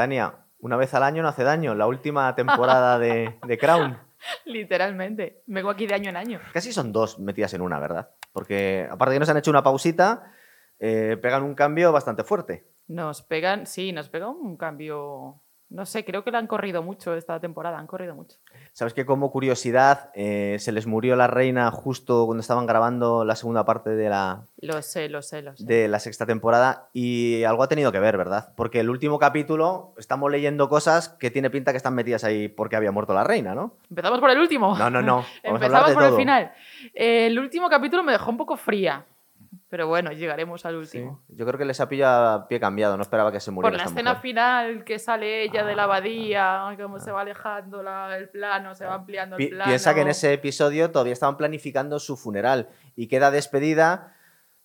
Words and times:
Tania, 0.00 0.34
una 0.60 0.78
vez 0.78 0.94
al 0.94 1.02
año 1.02 1.22
no 1.22 1.28
hace 1.28 1.44
daño. 1.44 1.74
La 1.74 1.86
última 1.86 2.34
temporada 2.34 2.98
de, 2.98 3.38
de 3.46 3.58
Crown. 3.58 3.98
Literalmente. 4.46 5.42
Vengo 5.46 5.68
aquí 5.68 5.86
de 5.86 5.92
año 5.92 6.08
en 6.08 6.16
año. 6.16 6.40
Casi 6.54 6.72
son 6.72 6.90
dos 6.90 7.18
metidas 7.18 7.52
en 7.52 7.60
una, 7.60 7.78
¿verdad? 7.78 8.08
Porque 8.32 8.88
aparte 8.90 9.10
de 9.10 9.16
que 9.16 9.20
nos 9.20 9.28
han 9.28 9.36
hecho 9.36 9.50
una 9.50 9.62
pausita, 9.62 10.32
eh, 10.78 11.18
pegan 11.20 11.42
un 11.42 11.54
cambio 11.54 11.92
bastante 11.92 12.24
fuerte. 12.24 12.66
Nos 12.88 13.20
pegan, 13.20 13.66
sí, 13.66 13.92
nos 13.92 14.08
pega 14.08 14.28
un 14.28 14.56
cambio. 14.56 15.42
No 15.70 15.86
sé, 15.86 16.04
creo 16.04 16.24
que 16.24 16.32
la 16.32 16.38
han 16.38 16.48
corrido 16.48 16.82
mucho 16.82 17.14
esta 17.14 17.38
temporada, 17.38 17.78
han 17.78 17.86
corrido 17.86 18.16
mucho. 18.16 18.36
Sabes 18.72 18.92
que 18.92 19.06
como 19.06 19.30
curiosidad 19.30 20.10
eh, 20.14 20.56
se 20.58 20.72
les 20.72 20.88
murió 20.88 21.14
la 21.14 21.28
reina 21.28 21.70
justo 21.70 22.26
cuando 22.26 22.40
estaban 22.40 22.66
grabando 22.66 23.24
la 23.24 23.36
segunda 23.36 23.64
parte 23.64 23.90
de 23.90 24.08
la, 24.08 24.42
Lo 24.60 24.82
sé, 24.82 25.08
lo 25.08 25.22
sé, 25.22 25.42
lo 25.42 25.56
sé. 25.56 25.64
de 25.64 25.86
la 25.86 26.00
sexta 26.00 26.26
temporada 26.26 26.88
y 26.92 27.44
algo 27.44 27.62
ha 27.62 27.68
tenido 27.68 27.92
que 27.92 28.00
ver, 28.00 28.16
¿verdad? 28.16 28.52
Porque 28.56 28.80
el 28.80 28.90
último 28.90 29.20
capítulo 29.20 29.94
estamos 29.96 30.28
leyendo 30.28 30.68
cosas 30.68 31.08
que 31.08 31.30
tiene 31.30 31.50
pinta 31.50 31.70
que 31.70 31.76
están 31.76 31.94
metidas 31.94 32.24
ahí 32.24 32.48
porque 32.48 32.74
había 32.74 32.90
muerto 32.90 33.14
la 33.14 33.22
reina, 33.22 33.54
¿no? 33.54 33.74
¿Empezamos 33.88 34.18
por 34.18 34.30
el 34.30 34.38
último? 34.38 34.76
No, 34.76 34.90
no, 34.90 35.02
no. 35.02 35.24
Empezamos 35.44 35.92
por 35.92 36.02
el 36.02 36.14
final. 36.14 36.52
Eh, 36.94 37.26
el 37.26 37.38
último 37.38 37.68
capítulo 37.68 38.02
me 38.02 38.10
dejó 38.12 38.28
un 38.30 38.36
poco 38.36 38.56
fría. 38.56 39.04
Pero 39.70 39.86
bueno, 39.86 40.10
llegaremos 40.10 40.66
al 40.66 40.72
Sí. 40.84 40.98
último. 40.98 41.22
Yo 41.28 41.46
creo 41.46 41.56
que 41.56 41.64
les 41.64 41.80
ha 41.80 41.88
pillado 41.88 42.28
a 42.28 42.48
pie 42.48 42.58
cambiado, 42.58 42.96
no 42.96 43.02
esperaba 43.02 43.30
que 43.30 43.38
se 43.38 43.52
muriera 43.52 43.70
Por 43.70 43.76
la 43.78 43.84
esta 43.84 43.94
escena 43.94 44.10
mujer. 44.10 44.22
final 44.22 44.84
que 44.84 44.98
sale 44.98 45.44
ella 45.44 45.64
de 45.64 45.76
la 45.76 45.82
Ah, 45.82 45.84
abadía, 45.84 46.76
cómo 46.80 46.98
se 46.98 47.12
va 47.12 47.20
alejando 47.20 47.80
la- 47.82 48.16
el 48.18 48.28
plano, 48.28 48.74
se 48.74 48.84
va 48.84 48.94
ampliando 48.94 49.36
el 49.36 49.44
Pi- 49.44 49.48
plano. 49.50 49.68
piensa 49.68 49.94
que 49.94 50.00
en 50.00 50.08
ese 50.08 50.32
episodio 50.32 50.90
todavía 50.90 51.12
estaban 51.12 51.36
planificando 51.36 52.00
su 52.00 52.16
funeral 52.16 52.68
y 52.96 53.06
queda 53.06 53.30
despedida 53.30 54.16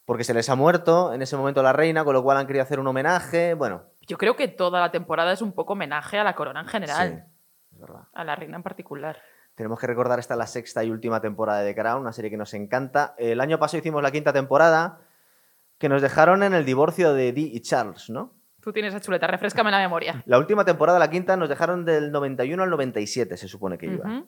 porque 0.06 0.24
se 0.24 0.34
les 0.34 0.50
ha 0.50 0.56
muerto 0.56 1.14
en 1.14 1.22
ese 1.22 1.38
momento 1.38 1.62
la 1.62 1.72
reina, 1.74 2.04
con 2.04 2.14
lo 2.16 2.24
cual 2.24 2.38
han 2.38 2.48
querido 2.48 2.64
hacer 2.64 2.80
un 2.80 2.88
homenaje. 2.88 3.54
Bueno, 3.54 3.84
Yo 4.08 4.18
creo 4.18 4.36
que 4.36 4.48
toda 4.48 4.80
la 4.80 4.90
temporada 4.92 5.32
es 5.34 5.42
un 5.44 5.52
poco 5.54 5.74
homenaje 5.74 6.18
a 6.20 6.24
la 6.24 6.34
corona 6.36 6.62
en 6.62 6.68
general, 6.68 7.26
sí, 7.70 7.76
es 7.76 7.80
verdad. 7.80 8.04
a 8.14 8.24
la 8.24 8.36
reina 8.36 8.58
en 8.58 8.64
particular. 8.64 9.18
Tenemos 9.56 9.80
que 9.80 9.88
recordar 9.88 10.20
esta 10.20 10.36
la 10.36 10.48
sexta 10.48 10.84
y 10.84 10.92
última 10.92 11.22
temporada 11.22 11.62
de 11.62 11.74
The 11.74 11.82
Crown, 11.82 12.02
una 12.02 12.12
serie 12.12 12.30
que 12.30 12.38
nos 12.38 12.54
encanta. 12.54 13.16
El 13.18 13.40
año 13.40 13.58
pasado 13.58 13.80
hicimos 13.80 14.04
la 14.04 14.12
quinta 14.12 14.34
temporada, 14.34 15.00
que 15.78 15.88
nos 15.88 16.02
dejaron 16.02 16.44
en 16.44 16.54
el 16.54 16.66
divorcio 16.66 17.14
de 17.14 17.32
Dee 17.32 17.52
y 17.54 17.62
Charles, 17.62 18.10
¿no? 18.10 18.34
Tú 18.60 18.74
tienes 18.74 18.94
esa 18.94 19.00
chuleta, 19.00 19.28
refrescame 19.28 19.72
la 19.72 19.80
memoria. 19.80 20.24
La 20.26 20.40
última 20.40 20.66
temporada, 20.66 21.00
la 21.00 21.10
quinta, 21.10 21.38
nos 21.38 21.48
dejaron 21.48 21.86
del 21.86 22.12
91 22.12 22.64
al 22.64 22.70
97, 22.70 23.38
se 23.38 23.48
supone 23.48 23.78
que 23.78 23.86
iba. 23.86 24.26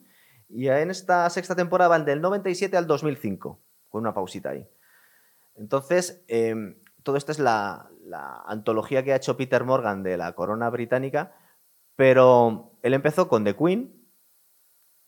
Y 0.48 0.68
en 0.68 0.90
esta 0.90 1.28
sexta 1.28 1.54
temporada 1.54 1.88
van 1.88 2.04
del 2.06 2.22
97 2.22 2.76
al 2.76 2.86
2005, 2.86 3.60
con 3.88 4.00
una 4.00 4.14
pausita 4.14 4.50
ahí. 4.50 4.66
Entonces, 5.56 6.24
eh, 6.28 6.54
todo 7.02 7.16
esto 7.16 7.32
es 7.32 7.38
la, 7.38 7.90
la 8.04 8.42
antología 8.46 9.02
que 9.02 9.12
ha 9.12 9.16
hecho 9.16 9.36
Peter 9.36 9.64
Morgan 9.64 10.02
de 10.02 10.16
la 10.16 10.32
corona 10.32 10.70
británica, 10.70 11.34
pero 11.96 12.78
él 12.82 12.94
empezó 12.94 13.28
con 13.28 13.44
The 13.44 13.56
Queen 13.56 13.97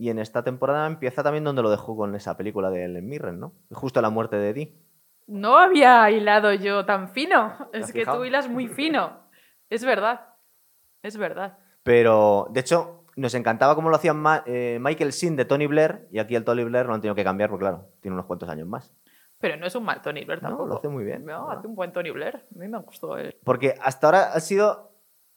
y 0.00 0.08
en 0.08 0.18
esta 0.18 0.42
temporada 0.42 0.86
empieza 0.86 1.22
también 1.22 1.44
donde 1.44 1.60
lo 1.62 1.70
dejó 1.70 1.94
con 1.94 2.14
esa 2.14 2.34
película 2.36 2.70
de 2.70 2.84
Ellen 2.86 3.06
Mirren, 3.06 3.38
¿no? 3.38 3.52
Justo 3.70 4.00
la 4.00 4.08
muerte 4.08 4.36
de 4.36 4.52
Dee. 4.54 4.74
No 5.26 5.58
había 5.58 6.10
hilado 6.10 6.52
yo 6.54 6.86
tan 6.86 7.10
fino. 7.10 7.52
¿Te 7.70 7.78
has 7.78 7.84
Es 7.88 7.92
que 7.92 8.00
fijado? 8.00 8.16
tú 8.18 8.24
hilas 8.24 8.48
muy 8.48 8.66
fino. 8.66 9.18
Es 9.68 9.84
verdad. 9.84 10.28
Es 11.02 11.18
verdad. 11.18 11.58
Pero, 11.82 12.46
de 12.50 12.60
hecho, 12.60 13.04
nos 13.16 13.34
encantaba 13.34 13.74
cómo 13.74 13.90
lo 13.90 13.96
hacían 13.96 14.16
Ma- 14.16 14.42
eh, 14.46 14.78
Michael 14.80 15.12
Sin 15.12 15.36
de 15.36 15.44
Tony 15.44 15.66
Blair 15.66 16.08
y 16.10 16.18
aquí 16.18 16.34
el 16.34 16.44
Tony 16.44 16.64
Blair 16.64 16.86
lo 16.86 16.94
han 16.94 17.00
tenido 17.02 17.14
que 17.14 17.22
cambiar 17.24 17.50
porque, 17.50 17.64
claro, 17.64 17.88
tiene 18.00 18.14
unos 18.14 18.24
cuantos 18.26 18.48
años 18.48 18.66
más. 18.66 18.94
Pero 19.38 19.56
no 19.58 19.66
es 19.66 19.74
un 19.74 19.84
mal 19.84 20.00
Tony 20.02 20.24
Blair 20.24 20.42
No, 20.42 20.64
lo 20.66 20.76
hace 20.78 20.88
muy 20.88 21.04
bien, 21.04 21.24
No, 21.26 21.44
¿verdad? 21.46 21.58
hace 21.58 21.68
un 21.68 21.74
buen 21.74 21.92
Tony 21.92 22.10
Blair. 22.10 22.36
A 22.36 22.58
mí 22.58 22.68
me 22.68 22.78
gustó 22.78 23.16
él. 23.18 23.36
Porque 23.44 23.74
hasta 23.82 24.06
ahora 24.06 24.32
han 24.32 24.40
sido, 24.40 24.89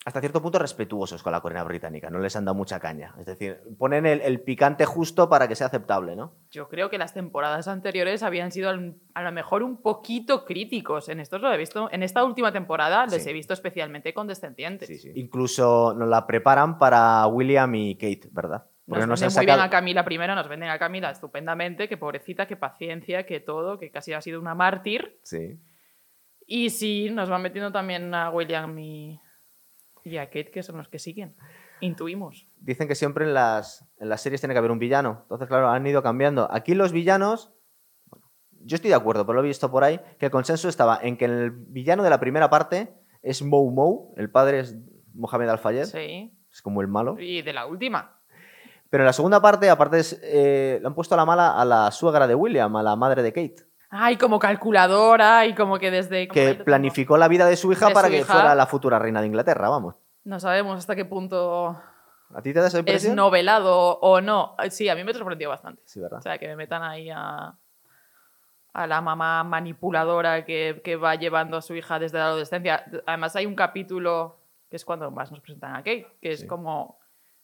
hasta 0.06 0.20
cierto 0.20 0.42
punto, 0.42 0.60
respetuosos 0.60 1.24
con 1.24 1.32
la 1.32 1.40
corona 1.42 1.64
británica. 1.64 2.10
No 2.10 2.20
les 2.20 2.36
han 2.36 2.44
dado 2.46 2.56
mucha 2.56 2.80
caña. 2.80 3.16
Es 3.20 3.26
decir, 3.26 3.62
ponen 3.78 4.06
el, 4.06 4.20
el 4.22 4.42
picante 4.42 4.86
justo 4.86 5.30
para 5.30 5.48
que 5.48 5.56
sea 5.56 5.68
aceptable, 5.68 6.16
¿no? 6.16 6.36
Yo 6.52 6.68
creo 6.68 6.90
que 6.90 6.98
las 6.98 7.14
temporadas 7.14 7.68
anteriores 7.70 8.22
habían 8.24 8.52
sido 8.52 8.70
al- 8.70 8.96
a 9.14 9.24
lo 9.24 9.32
mejor 9.32 9.64
un 9.64 9.82
poquito 9.82 10.44
críticos. 10.46 11.08
En 11.10 11.20
estos 11.22 11.42
lo 11.42 11.52
he 11.54 11.58
visto. 11.58 11.90
En 11.92 12.04
esta 12.04 12.24
última 12.26 12.52
temporada 12.52 13.06
les 13.06 13.24
Sí. 13.24 13.30
he 13.30 13.34
visto 13.34 13.54
especialmente 13.54 14.14
condescendientes. 14.14 15.06
Incluso 15.16 15.94
nos 15.98 16.10
la 16.10 16.28
preparan 16.28 16.78
para 16.78 17.26
William 17.28 17.74
y 17.76 17.96
Kate, 17.96 18.28
¿verdad? 18.32 18.66
Nos 18.86 18.98
nos 18.98 19.00
venden 19.00 19.04
han 19.04 19.10
muy 19.10 19.46
bien 19.46 19.56
sacado- 19.56 19.62
a 19.62 19.70
Camila 19.70 20.04
primero, 20.04 20.36
nos 20.36 20.50
venden 20.50 20.70
a 20.70 20.78
Camila 20.78 21.10
estupendamente, 21.12 21.88
que 21.88 21.96
pobrecita, 21.96 22.46
que 22.46 22.58
paciencia, 22.58 23.26
que 23.26 23.40
todo, 23.40 23.80
que 23.80 23.90
casi 23.90 24.12
ha 24.12 24.20
sido 24.20 24.42
una 24.42 24.54
mártir. 24.54 25.18
Sí. 25.24 25.58
Y 26.46 26.70
sí, 26.72 27.10
nos 27.10 27.30
van 27.30 27.42
metiendo 27.42 27.72
también 27.72 28.14
a 28.14 28.30
William 28.30 28.78
y, 28.78 29.18
y 30.04 30.18
a 30.18 30.26
Kate, 30.28 30.52
que 30.52 30.64
son 30.64 30.78
los 30.78 30.88
que 30.90 31.00
siguen. 31.00 31.36
Intuimos. 31.80 32.48
Dicen 32.58 32.88
que 32.88 32.96
siempre 32.96 33.26
en 33.26 33.34
las, 33.34 33.86
en 34.00 34.10
las 34.10 34.22
series 34.22 34.42
tiene 34.42 34.54
que 34.54 34.58
haber 34.60 34.72
un 34.72 34.80
villano. 34.80 35.20
Entonces, 35.24 35.48
claro, 35.48 35.70
han 35.70 35.86
ido 35.86 36.02
cambiando. 36.04 36.48
Aquí 36.52 36.76
los 36.76 36.92
villanos. 36.92 37.54
bueno, 38.06 38.26
yo 38.62 38.76
estoy 38.76 38.90
de 38.90 38.96
acuerdo, 38.96 39.26
pero 39.26 39.36
lo 39.40 39.44
he 39.44 39.48
visto 39.48 39.70
por 39.72 39.84
ahí, 39.84 40.00
que 40.20 40.26
el 40.28 40.32
consenso 40.32 40.70
estaba 40.70 41.00
en 41.02 41.18
que 41.18 41.26
el 41.26 41.52
villano 41.52 42.04
de 42.04 42.10
la 42.10 42.20
primera 42.20 42.50
parte 42.50 42.94
es 43.22 43.42
Mou 43.42 43.70
Mou, 43.72 44.14
el 44.18 44.30
padre 44.30 44.60
es 44.60 44.76
Mohamed 45.14 45.50
Al-Fayed, 45.50 45.86
Sí. 45.86 46.38
es 46.52 46.62
como 46.62 46.82
el 46.82 46.88
malo. 46.88 47.18
Y 47.20 47.42
de 47.42 47.54
la 47.54 47.66
última. 47.66 48.20
Pero 48.90 49.04
en 49.04 49.08
la 49.08 49.14
segunda 49.14 49.42
parte, 49.42 49.70
aparte, 49.70 50.00
es, 50.00 50.20
eh, 50.24 50.78
le 50.82 50.88
han 50.88 50.94
puesto 50.94 51.16
a 51.16 51.18
la 51.18 51.26
mala 51.26 51.60
a 51.60 51.66
la 51.66 51.90
suegra 51.92 52.28
de 52.28 52.36
William, 52.36 52.76
a 52.76 52.84
la 52.84 52.96
madre 52.96 53.24
de 53.24 53.34
Kate, 53.34 53.56
Ay, 53.96 54.18
como 54.18 54.40
calculadora 54.40 55.46
y 55.46 55.54
como 55.54 55.78
que 55.78 55.92
desde... 55.92 56.28
que 56.28 56.56
planificó 56.56 57.16
la 57.18 57.28
vida 57.28 57.46
de 57.46 57.56
su 57.56 57.72
hija 57.72 57.90
De 57.90 57.94
para 57.94 58.08
su 58.08 58.12
que 58.14 58.20
hija. 58.22 58.34
fuera 58.34 58.56
la 58.56 58.66
futura 58.66 58.98
reina 58.98 59.22
de 59.22 59.28
Inglaterra, 59.28 59.70
vamos. 59.70 59.96
No 60.24 60.40
sabemos 60.40 60.80
hasta 60.80 60.96
qué 60.96 61.06
punto 61.06 61.80
¿A 62.34 62.42
ti 62.42 62.52
te 62.54 62.60
da 62.62 62.68
esa 62.68 62.80
es 62.86 63.14
novelado 63.14 64.00
o 64.00 64.20
no. 64.20 64.56
Sí, 64.72 64.90
a 64.90 64.96
mí 64.96 65.04
me 65.04 65.14
sorprendió 65.14 65.50
bastante. 65.50 65.84
Sí, 65.86 66.00
¿verdad? 66.00 66.18
O 66.18 66.22
sea, 66.24 66.40
que 66.40 66.48
me 66.48 66.56
metan 66.56 66.82
ahí 66.82 67.12
a, 67.12 67.54
a 68.74 68.88
la 68.88 69.02
mamá 69.02 69.44
manipuladora 69.44 70.44
que, 70.44 70.82
que 70.84 70.96
va 70.96 71.14
llevando 71.14 71.58
a 71.58 71.62
su 71.62 71.76
hija 71.76 72.00
desde 72.00 72.18
la 72.18 72.26
adolescencia. 72.26 72.84
Además, 73.06 73.36
hay 73.36 73.46
un 73.46 73.56
capítulo 73.56 74.38
que 74.72 74.78
es 74.78 74.86
cuando 74.86 75.12
más 75.12 75.30
nos 75.30 75.42
presentan 75.42 75.76
a 75.76 75.84
Kate, 75.84 76.08
que 76.20 76.32
es 76.32 76.40
Sí. 76.40 76.48
como. 76.48 76.98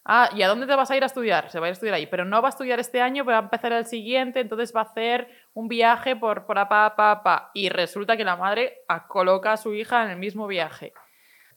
Ah, 0.05 0.29
¿y 0.35 0.41
a 0.41 0.47
dónde 0.47 0.65
te 0.65 0.75
vas 0.75 0.89
a 0.89 0.95
ir 0.97 1.03
a 1.03 1.05
estudiar? 1.05 1.49
Se 1.51 1.59
va 1.59 1.65
a 1.67 1.69
ir 1.69 1.71
a 1.71 1.73
estudiar 1.73 1.95
ahí, 1.95 2.07
pero 2.07 2.25
no 2.25 2.41
va 2.41 2.47
a 2.47 2.49
estudiar 2.49 2.79
este 2.79 3.01
año, 3.01 3.23
pero 3.25 3.33
va 3.35 3.39
a 3.39 3.43
empezar 3.43 3.73
el 3.73 3.85
siguiente, 3.85 4.39
entonces 4.39 4.73
va 4.75 4.81
a 4.81 4.83
hacer 4.85 5.27
un 5.53 5.67
viaje 5.67 6.15
por, 6.15 6.45
por 6.45 6.55
pa, 6.55 6.95
pa, 6.95 7.21
pa. 7.23 7.51
Y 7.53 7.69
resulta 7.69 8.17
que 8.17 8.23
la 8.23 8.35
madre 8.37 8.79
coloca 9.07 9.53
a 9.53 9.57
su 9.57 9.73
hija 9.73 10.03
en 10.05 10.11
el 10.11 10.17
mismo 10.17 10.47
viaje. 10.47 10.93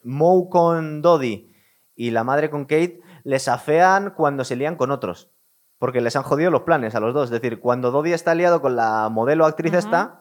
Moe 0.02 0.48
con 0.50 1.00
Dodie 1.00 1.48
y 1.94 2.10
la 2.10 2.24
madre 2.24 2.50
con 2.50 2.64
Kate 2.64 3.00
les 3.24 3.48
afean 3.48 4.10
cuando 4.10 4.44
se 4.44 4.56
lían 4.56 4.76
con 4.76 4.90
otros. 4.90 5.30
Porque 5.78 6.00
les 6.00 6.14
han 6.16 6.22
jodido 6.22 6.50
los 6.50 6.62
planes 6.62 6.94
a 6.94 7.00
los 7.00 7.14
dos. 7.14 7.24
Es 7.32 7.40
decir, 7.40 7.58
cuando 7.60 7.90
Dodie 7.90 8.14
está 8.14 8.34
liado 8.34 8.60
con 8.60 8.76
la 8.76 9.08
modelo 9.08 9.46
actriz 9.46 9.72
Ujú. 9.72 9.78
esta, 9.78 10.20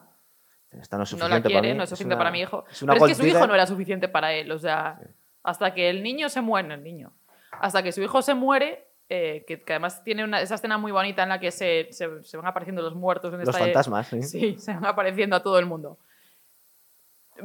esta 0.70 0.96
no 0.96 1.02
es 1.02 1.12
no 1.12 1.18
suficiente 1.18 1.28
la 1.36 1.42
quiere, 1.42 1.60
para 1.60 1.72
mí. 1.72 1.76
no 1.78 1.84
es 1.84 1.90
suficiente 1.90 2.14
una- 2.14 2.20
para 2.20 2.30
mi 2.30 2.40
hijo. 2.40 2.64
es 2.70 2.80
Pero 2.80 2.94
es 2.94 3.02
que 3.04 3.14
su 3.14 3.26
hijo 3.26 3.46
no 3.46 3.54
era 3.54 3.66
suficiente 3.66 4.08
para 4.08 4.32
él, 4.32 4.50
o 4.52 4.58
sea, 4.58 4.98
hasta 5.42 5.74
que 5.74 5.90
el 5.90 6.02
niño 6.02 6.28
se 6.28 6.40
muere, 6.40 6.72
el 6.74 6.82
niño. 6.82 7.12
Hasta 7.62 7.82
que 7.82 7.92
su 7.92 8.02
hijo 8.02 8.20
se 8.22 8.34
muere, 8.34 8.86
eh, 9.08 9.44
que, 9.46 9.62
que 9.62 9.72
además 9.74 10.02
tiene 10.04 10.24
una, 10.24 10.40
esa 10.40 10.56
escena 10.56 10.78
muy 10.78 10.90
bonita 10.92 11.22
en 11.22 11.28
la 11.28 11.38
que 11.40 11.50
se, 11.50 11.88
se- 11.92 12.22
se 12.24 12.36
van 12.36 12.46
apareciendo 12.46 12.82
los 12.82 12.94
muertos 12.94 13.32
en 13.32 13.40
Los 13.40 13.48
esta 13.50 13.58
fantasmas, 13.60 14.08
sí. 14.08 14.22
Sí, 14.22 14.54
se 14.58 14.72
van 14.74 14.84
apareciendo 14.84 15.36
a 15.36 15.42
todo 15.42 15.58
el 15.58 15.66
mundo. 15.66 15.98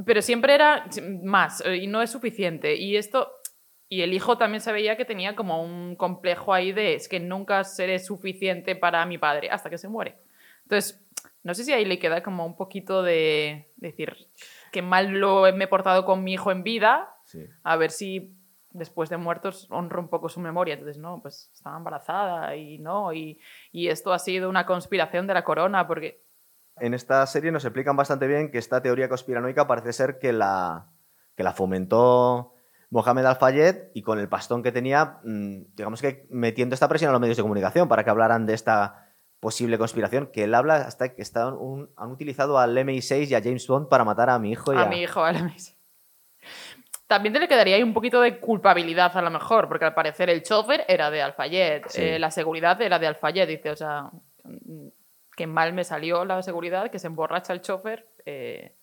Pero 0.05 0.22
siempre 0.22 0.53
era 0.55 0.85
más 1.23 1.61
eh, 1.66 1.78
y 1.78 1.88
no 1.88 2.01
es 2.01 2.09
suficiente. 2.11 2.75
Y 2.75 2.97
esto. 2.97 3.31
Y 3.89 4.01
el 4.01 4.13
hijo 4.13 4.38
también 4.38 4.59
se 4.59 4.73
veía 4.73 4.97
que 4.97 5.05
tenía 5.05 5.33
como 5.35 5.63
un 5.63 5.95
complejo 5.95 6.53
ahí 6.53 6.73
de 6.73 6.95
es 6.95 7.07
que 7.07 7.22
nunca 7.22 7.63
seré 7.63 7.99
suficiente 7.99 8.75
para 8.75 9.05
mi 9.05 9.17
padre 9.17 9.49
hasta 9.49 9.69
que 9.69 9.78
se 9.78 9.88
muere. 9.88 10.17
Entonces, 10.63 11.01
no 11.44 11.53
sé 11.53 11.63
si 11.63 11.72
ahí 11.72 11.85
le 11.85 11.97
queda 11.97 12.22
como 12.22 12.46
un 12.46 12.58
poquito 12.58 13.02
de 13.02 13.70
decir 13.78 14.28
que 14.73 14.81
mal 14.81 15.08
lo 15.08 15.43
me 15.53 15.63
he 15.63 15.67
portado 15.70 16.03
con 16.03 16.22
mi 16.22 16.34
hijo 16.34 16.52
en 16.52 16.63
vida, 16.63 17.13
Sí. 17.23 17.46
a 17.63 17.78
ver 17.78 17.91
si 17.91 18.34
después 18.78 19.09
de 19.09 19.18
muertos 19.18 19.68
honro 19.70 20.00
un 20.02 20.08
poco 20.09 20.29
su 20.29 20.40
memoria. 20.40 20.74
Entonces, 20.76 20.97
no, 20.97 21.22
pues 21.22 21.50
estaba 21.53 21.78
embarazada 21.78 22.56
y 22.56 22.79
no, 22.79 23.14
y, 23.14 23.40
y 23.72 23.88
esto 23.90 24.14
ha 24.14 24.20
sido 24.20 24.50
una 24.50 24.66
conspiración 24.66 25.28
de 25.28 25.34
la 25.34 25.44
corona, 25.44 25.88
porque 25.88 26.24
En 26.79 26.94
esta 26.94 27.26
serie 27.26 27.52
nos 27.52 27.66
explican 27.66 27.96
bastante 27.97 28.28
bien 28.28 28.52
que 28.52 28.58
esta 28.59 28.82
teoría 28.82 29.09
conspiranoica 29.09 29.66
parece 29.68 29.94
ser 29.94 30.20
que 30.20 30.32
la, 30.32 30.88
que 31.35 31.44
la 31.44 31.53
fomentó 31.53 32.53
Mohamed 32.90 33.26
Al-Fayed 33.26 33.76
y 33.96 34.02
con 34.03 34.20
el 34.20 34.29
pastón 34.29 34.62
que 34.64 34.72
tenía, 34.72 35.20
mm, 35.23 35.76
digamos 35.76 36.02
que 36.02 36.28
metiendo 36.30 36.73
esta 36.76 36.88
presión 36.88 37.09
a 37.09 37.12
los 37.14 37.22
medios 37.22 37.35
de 37.38 37.44
comunicación 37.44 37.88
para 37.90 38.03
que 38.03 38.09
hablaran 38.12 38.46
de 38.46 38.53
esta 38.53 39.03
posible 39.40 39.78
conspiración, 39.78 40.30
que 40.32 40.44
él 40.46 40.56
habla 40.56 40.76
hasta 40.78 41.14
que 41.14 41.22
están 41.22 41.53
un- 41.56 41.90
han 41.97 42.12
utilizado 42.12 42.58
al 42.59 42.76
MI6 42.78 43.30
y 43.30 43.35
a 43.35 43.41
James 43.41 43.68
Bond 43.68 43.88
para 43.90 44.03
matar 44.03 44.30
a 44.30 44.40
mi 44.40 44.52
hijo 44.52 44.73
y 44.73 44.78
a 44.78 44.85
mi 44.85 45.02
hijo, 45.02 45.23
a 45.23 45.32
la 45.32 45.44
mesa. 45.44 45.73
También 47.08 47.34
te 47.34 47.40
le 47.40 47.48
quedaría 47.48 47.78
ahí 47.78 47.84
un 47.84 47.94
poquito 47.94 48.20
de 48.22 48.40
culpabilidad 48.40 49.16
a 49.16 49.22
lo 49.22 49.30
mejor, 49.32 49.68
porque 49.70 49.86
al 49.86 49.94
parecer 49.94 50.30
el 50.30 50.44
chofer 50.44 50.84
era 50.88 51.09
de 51.09 51.22
Alfayet, 51.22 51.88
Sí. 51.88 52.02
eh, 52.02 52.20
la 52.20 52.32
seguridad 52.32 52.82
era 52.82 53.00
de 53.00 53.08
Alfayet, 53.08 53.48
dice, 53.48 53.72
o 53.72 53.76
sea, 53.78 54.09
que 55.36 55.48
mal 55.48 55.72
me 55.74 55.84
salió 55.86 56.26
la 56.26 56.42
seguridad, 56.42 56.90
que 56.92 57.00
se 57.00 57.08
emborracha 57.08 57.54
el 57.54 57.62
chofer. 57.62 58.08
eh, 58.26 58.74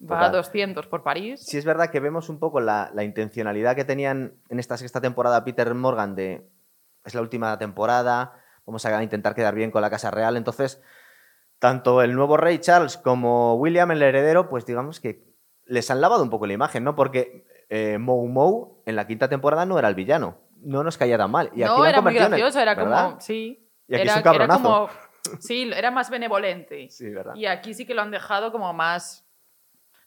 Va 0.00 0.16
a 0.16 0.26
Total. 0.26 0.42
200 0.42 0.86
por 0.86 1.02
París. 1.02 1.44
Sí 1.44 1.58
es 1.58 1.64
verdad 1.64 1.90
que 1.90 1.98
vemos 2.00 2.28
un 2.28 2.38
poco 2.38 2.60
la, 2.60 2.90
la 2.94 3.02
intencionalidad 3.02 3.74
que 3.74 3.84
tenían 3.84 4.34
en 4.48 4.58
esta 4.60 4.76
sexta 4.76 5.00
temporada 5.00 5.44
Peter 5.44 5.74
Morgan 5.74 6.14
de 6.14 6.46
es 7.04 7.14
la 7.16 7.20
última 7.20 7.58
temporada, 7.58 8.32
vamos 8.64 8.84
a 8.86 9.02
intentar 9.02 9.34
quedar 9.34 9.54
bien 9.56 9.70
con 9.72 9.82
la 9.82 9.90
Casa 9.90 10.10
Real. 10.12 10.36
Entonces, 10.36 10.80
tanto 11.58 12.00
el 12.02 12.14
nuevo 12.14 12.36
rey 12.36 12.58
Charles 12.58 12.96
como 12.96 13.54
William, 13.56 13.90
el 13.90 14.02
heredero, 14.02 14.48
pues 14.48 14.66
digamos 14.66 15.00
que 15.00 15.24
les 15.68 15.90
han 15.90 16.00
lavado 16.00 16.22
un 16.22 16.30
poco 16.30 16.46
la 16.46 16.52
imagen, 16.54 16.82
¿no? 16.84 16.94
Porque 16.94 17.46
eh, 17.68 17.98
Mou 17.98 18.26
Mou 18.26 18.82
en 18.86 18.96
la 18.96 19.06
quinta 19.06 19.28
temporada 19.28 19.64
no 19.66 19.78
era 19.78 19.88
el 19.88 19.94
villano, 19.94 20.38
no 20.60 20.82
nos 20.82 20.98
caía 20.98 21.16
tan 21.16 21.30
mal. 21.30 21.50
Y 21.54 21.62
aquí 21.62 21.72
no, 21.76 21.84
era 21.86 22.00
muy 22.00 22.14
gracioso, 22.14 22.60
era 22.60 22.74
¿verdad? 22.74 23.04
como. 23.10 23.20
Sí. 23.20 23.68
Y 23.86 23.94
aquí 23.94 24.02
era, 24.02 24.18
es 24.18 24.26
un 24.26 24.34
era 24.34 24.48
como. 24.48 24.88
Sí, 25.40 25.70
era 25.74 25.90
más 25.90 26.08
benevolente. 26.08 26.88
Sí, 26.90 27.10
¿verdad? 27.10 27.34
Y 27.34 27.44
aquí 27.46 27.74
sí 27.74 27.84
que 27.84 27.92
lo 27.92 28.00
han 28.00 28.10
dejado 28.10 28.50
como 28.50 28.72
más, 28.72 29.26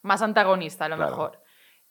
más 0.01 0.21
antagonista, 0.23 0.85
a 0.85 0.89
lo 0.89 0.95
Claro. 0.95 1.11
mejor. 1.11 1.41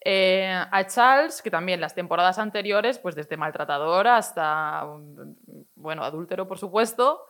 Eh, 0.05 0.51
a 0.51 0.87
Charles, 0.87 1.41
que 1.43 1.51
también 1.51 1.81
las 1.81 1.95
temporadas 1.95 2.39
anteriores, 2.39 2.99
pues 2.99 3.15
desde 3.15 3.37
maltratador 3.37 4.09
hasta, 4.09 4.85
um, 4.87 5.37
bueno, 5.77 6.03
adúltero, 6.03 6.49
por 6.49 6.59
supuesto, 6.59 7.23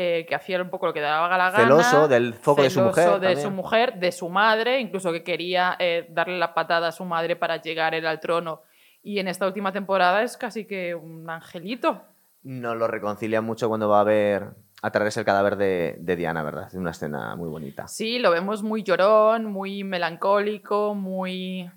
eh, 0.00 0.24
que 0.28 0.34
hacía 0.36 0.62
un 0.62 0.70
poco 0.70 0.86
lo 0.86 0.92
que 0.92 1.00
daba 1.00 1.28
la 1.36 1.50
gana. 1.50 1.64
Celoso 1.64 2.06
del 2.06 2.32
foco 2.34 2.62
de 2.62 2.70
su 2.70 2.78
celoso 2.78 2.88
mujer. 2.90 3.04
de 3.14 3.26
también. 3.26 3.40
su 3.42 3.50
mujer, 3.50 3.94
de 3.98 4.12
su 4.12 4.28
madre, 4.28 4.78
incluso 4.80 5.10
que 5.10 5.24
quería 5.24 5.74
eh, 5.80 6.06
darle 6.10 6.38
la 6.38 6.54
patada 6.54 6.86
a 6.88 6.92
su 6.92 7.04
madre 7.04 7.34
para 7.34 7.56
llegar 7.60 7.94
él 7.96 8.06
al 8.06 8.20
trono. 8.20 8.62
Y 9.02 9.18
en 9.18 9.26
esta 9.26 9.46
última 9.46 9.72
temporada 9.72 10.22
es 10.22 10.36
casi 10.36 10.66
que 10.66 10.94
un 10.94 11.28
angelito. 11.28 12.02
No 12.44 12.76
lo 12.76 12.86
reconcilia 12.86 13.40
mucho 13.40 13.66
cuando 13.68 13.88
va 13.88 14.00
a 14.00 14.04
ver 14.04 14.50
a 14.82 14.90
traerse 14.92 15.18
el 15.18 15.26
cadáver 15.26 15.56
de, 15.56 15.96
de 15.98 16.14
Diana, 16.14 16.44
¿verdad? 16.44 16.68
Es 16.68 16.74
una 16.74 16.92
escena 16.92 17.34
muy 17.34 17.48
bonita. 17.48 17.88
Sí, 17.88 18.20
lo 18.20 18.30
vemos 18.30 18.62
muy 18.62 18.84
llorón, 18.84 19.46
muy 19.46 19.82
melancólico, 19.82 20.94
muy... 20.94 21.68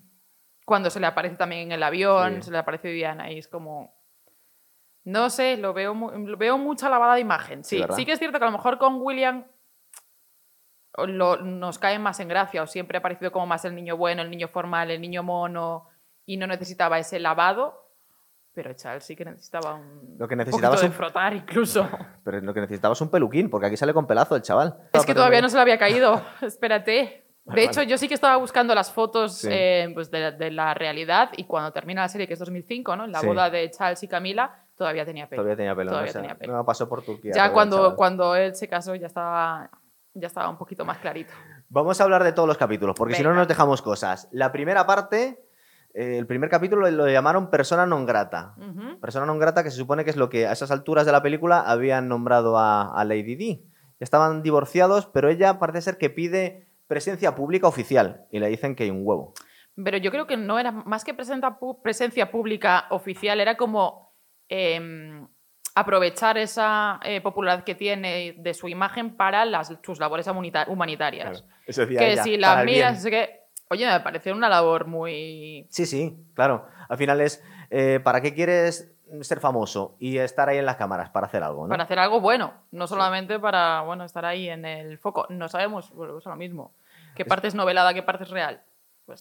Cuando 0.66 0.92
se 0.92 1.00
le 1.00 1.08
aparece 1.08 1.38
también 1.38 1.64
en 1.64 1.72
el 1.72 1.82
avión, 1.84 2.36
Sí. 2.36 2.42
se 2.44 2.52
le 2.52 2.60
aparece 2.60 2.90
Diana 2.90 3.32
y 3.32 3.40
es 3.40 3.48
como... 3.48 4.00
No 5.04 5.30
sé, 5.30 5.58
lo 5.58 5.74
veo, 5.74 5.94
lo 5.96 6.38
veo 6.38 6.58
mucha 6.58 6.90
lavada 6.90 7.16
de 7.16 7.22
imagen. 7.22 7.64
Sí, 7.64 7.84
Sí, 7.96 8.06
que 8.06 8.12
es 8.14 8.20
cierto 8.20 8.38
que 8.38 8.46
a 8.46 8.48
lo 8.50 8.56
mejor 8.58 8.78
con 8.78 9.02
William 9.02 9.46
lo- 10.98 11.38
nos 11.38 11.80
cae 11.80 11.98
más 12.00 12.20
en 12.20 12.28
gracia 12.28 12.62
o 12.64 12.68
siempre 12.68 12.98
ha 12.98 13.02
parecido 13.02 13.32
como 13.32 13.46
más 13.48 13.64
el 13.66 13.74
niño 13.76 13.96
bueno, 13.98 14.22
el 14.22 14.30
niño 14.30 14.48
formal, 14.48 14.92
el 14.92 15.02
niño 15.02 15.24
mono 15.24 15.88
y 16.26 16.38
no 16.38 16.48
necesitaba 16.48 17.00
ese 17.00 17.20
lavado. 17.20 17.80
Pero 18.54 18.74
Charles 18.74 19.06
sí 19.06 19.16
que 19.16 19.24
necesitaba 19.24 19.76
un 19.76 20.18
Lo 20.20 20.28
que 20.28 20.36
necesitaba 20.36 20.76
de 20.76 20.86
un- 20.88 20.92
frotar 20.92 21.34
incluso. 21.34 21.88
Pero 22.26 22.42
lo 22.42 22.54
que 22.54 22.60
necesitaba 22.60 22.92
es 22.94 23.00
un 23.02 23.10
peluquín, 23.10 23.50
porque 23.50 23.68
aquí 23.68 23.78
sale 23.78 23.94
con 23.94 24.06
pelazo 24.06 24.36
el 24.36 24.42
chaval. 24.42 24.78
Es 24.92 25.06
que 25.06 25.14
todavía 25.16 25.42
no 25.42 25.48
se 25.48 25.56
le 25.56 25.62
había 25.62 25.78
caído. 25.80 26.22
Espérate. 26.42 26.92
De 27.44 27.54
Vale. 27.54 27.64
hecho, 27.64 27.82
yo 27.82 27.98
sí 27.98 28.08
que 28.08 28.14
estaba 28.14 28.36
buscando 28.36 28.76
las 28.76 28.92
fotos 28.92 29.38
Sí. 29.40 29.48
eh, 29.50 29.90
pues 29.96 30.12
de, 30.12 30.20
la- 30.20 30.32
de 30.32 30.52
la 30.52 30.74
realidad 30.74 31.32
y 31.38 31.46
cuando 31.46 31.72
termina 31.72 32.02
la 32.02 32.10
serie, 32.10 32.28
que 32.28 32.34
es 32.34 32.40
2005, 32.40 32.96
¿no? 32.98 33.06
En 33.06 33.14
la 33.14 33.22
Sí. 33.22 33.26
boda 33.28 33.50
de 33.50 33.72
Charles 33.72 34.04
y 34.04 34.08
Camila, 34.10 34.54
todavía 34.82 35.06
tenía 35.06 35.30
pelo. 35.30 35.44
Todavía 35.44 35.56
tenía 35.56 35.76
pelo. 35.76 35.92
Todavía 35.92 36.10
o 36.10 36.12
sea, 36.12 36.22
tenía 36.22 36.36
pelo. 36.36 36.54
No 36.54 36.66
pasó 36.66 36.90
por 36.90 37.04
Turquía. 37.04 37.34
ya 37.36 37.54
cuando, 37.54 37.96
cuando 37.96 38.36
él 38.36 38.56
se 38.56 38.68
casó 38.68 38.96
ya 38.96 39.06
estaba, 39.06 39.70
ya 40.16 40.26
estaba 40.26 40.50
un 40.50 40.58
poquito 40.58 40.86
más 40.86 40.98
clarito. 40.98 41.32
Vamos 41.70 42.02
a 42.02 42.04
hablar 42.04 42.24
de 42.24 42.32
todos 42.32 42.48
los 42.48 42.58
capítulos, 42.58 42.96
porque 42.98 43.14
si 43.14 43.22
no 43.22 43.32
nos 43.36 43.48
dejamos 43.48 43.84
cosas. 43.84 44.28
La 44.32 44.52
primera 44.52 44.88
parte, 44.88 45.46
eh, 45.94 46.18
el 46.18 46.26
primer 46.26 46.50
capítulo 46.50 46.90
lo 46.90 47.08
llamaron 47.08 47.52
persona 47.52 47.86
non 47.86 48.10
grata. 48.10 48.56
Persona 49.00 49.30
non 49.30 49.38
grata 49.38 49.62
que 49.62 49.70
se 49.70 49.78
supone 49.78 50.04
que 50.04 50.10
es 50.10 50.18
lo 50.18 50.34
que 50.34 50.48
a 50.48 50.52
esas 50.52 50.72
alturas 50.72 51.06
de 51.06 51.12
la 51.12 51.22
película 51.22 51.62
habían 51.62 52.10
nombrado 52.10 52.58
a, 52.58 52.90
a 52.90 53.06
Lady 53.06 53.36
Di. 53.36 53.64
Ya 54.02 54.06
estaban 54.10 54.42
divorciados, 54.42 55.06
pero 55.06 55.30
ella 55.30 55.60
parece 55.62 55.82
ser 55.82 55.98
que 56.02 56.10
pide 56.10 56.66
presencia 56.88 57.36
pública 57.36 57.68
oficial 57.68 58.26
y 58.32 58.40
le 58.40 58.50
dicen 58.50 58.74
que 58.74 58.86
hay 58.86 58.90
un 58.90 59.06
huevo. 59.06 59.34
Pero 59.76 59.98
yo 59.98 60.10
creo 60.10 60.26
que 60.26 60.38
no 60.38 60.58
era 60.58 60.72
más 60.72 61.06
que 61.06 61.14
presenta 61.14 61.60
presencia 61.84 62.32
pública 62.32 62.88
oficial, 62.90 63.40
era 63.40 63.56
como 63.56 64.11
em, 64.54 65.26
aprovechar 65.76 66.38
esa 66.38 67.00
eh, 67.04 67.22
popularidad 67.22 67.64
que 67.64 67.74
tiene 67.76 68.36
de 68.38 68.54
su 68.54 68.68
imagen 68.68 69.16
para 69.16 69.46
las, 69.46 69.74
sus 69.82 70.00
labores 70.00 70.28
humanita- 70.28 70.66
humanitarias. 70.68 71.46
Eso 71.66 71.82
decía 71.82 72.00
que 72.00 72.12
ella, 72.12 72.24
si 72.24 72.38
la 72.38 72.64
miras, 72.66 73.06
es 73.06 73.10
que, 73.10 73.40
oye, 73.70 73.88
me 73.90 74.00
parece 74.02 74.34
una 74.34 74.50
labor 74.50 74.86
muy... 74.88 75.66
Sí, 75.70 75.86
sí, 75.86 76.18
claro. 76.34 76.68
Al 76.90 76.98
final 76.98 77.22
es, 77.22 77.42
eh, 77.70 78.02
¿para 78.04 78.20
qué 78.20 78.34
quieres 78.34 78.94
ser 79.22 79.40
famoso 79.40 79.96
y 80.00 80.18
estar 80.18 80.50
ahí 80.50 80.58
en 80.58 80.66
las 80.66 80.76
cámaras? 80.76 81.10
Para 81.12 81.28
hacer 81.28 81.42
algo, 81.44 81.64
¿no? 81.64 81.70
Para 81.70 81.84
hacer 81.84 82.00
algo 82.00 82.20
bueno, 82.20 82.54
no 82.72 82.88
solamente 82.88 83.40
para 83.40 83.82
bueno, 83.82 84.04
estar 84.04 84.26
ahí 84.26 84.50
en 84.50 84.66
el 84.66 84.98
foco. 84.98 85.26
No 85.30 85.48
sabemos, 85.48 85.92
volvemos 85.94 86.28
a 86.28 86.32
lo 86.32 86.36
mismo. 86.36 86.74
¿Qué 87.16 87.24
parte 87.24 87.48
es 87.48 87.56
novelada, 87.56 87.94
qué 87.94 88.04
parte 88.04 88.26
es 88.26 88.30
real? 88.30 88.62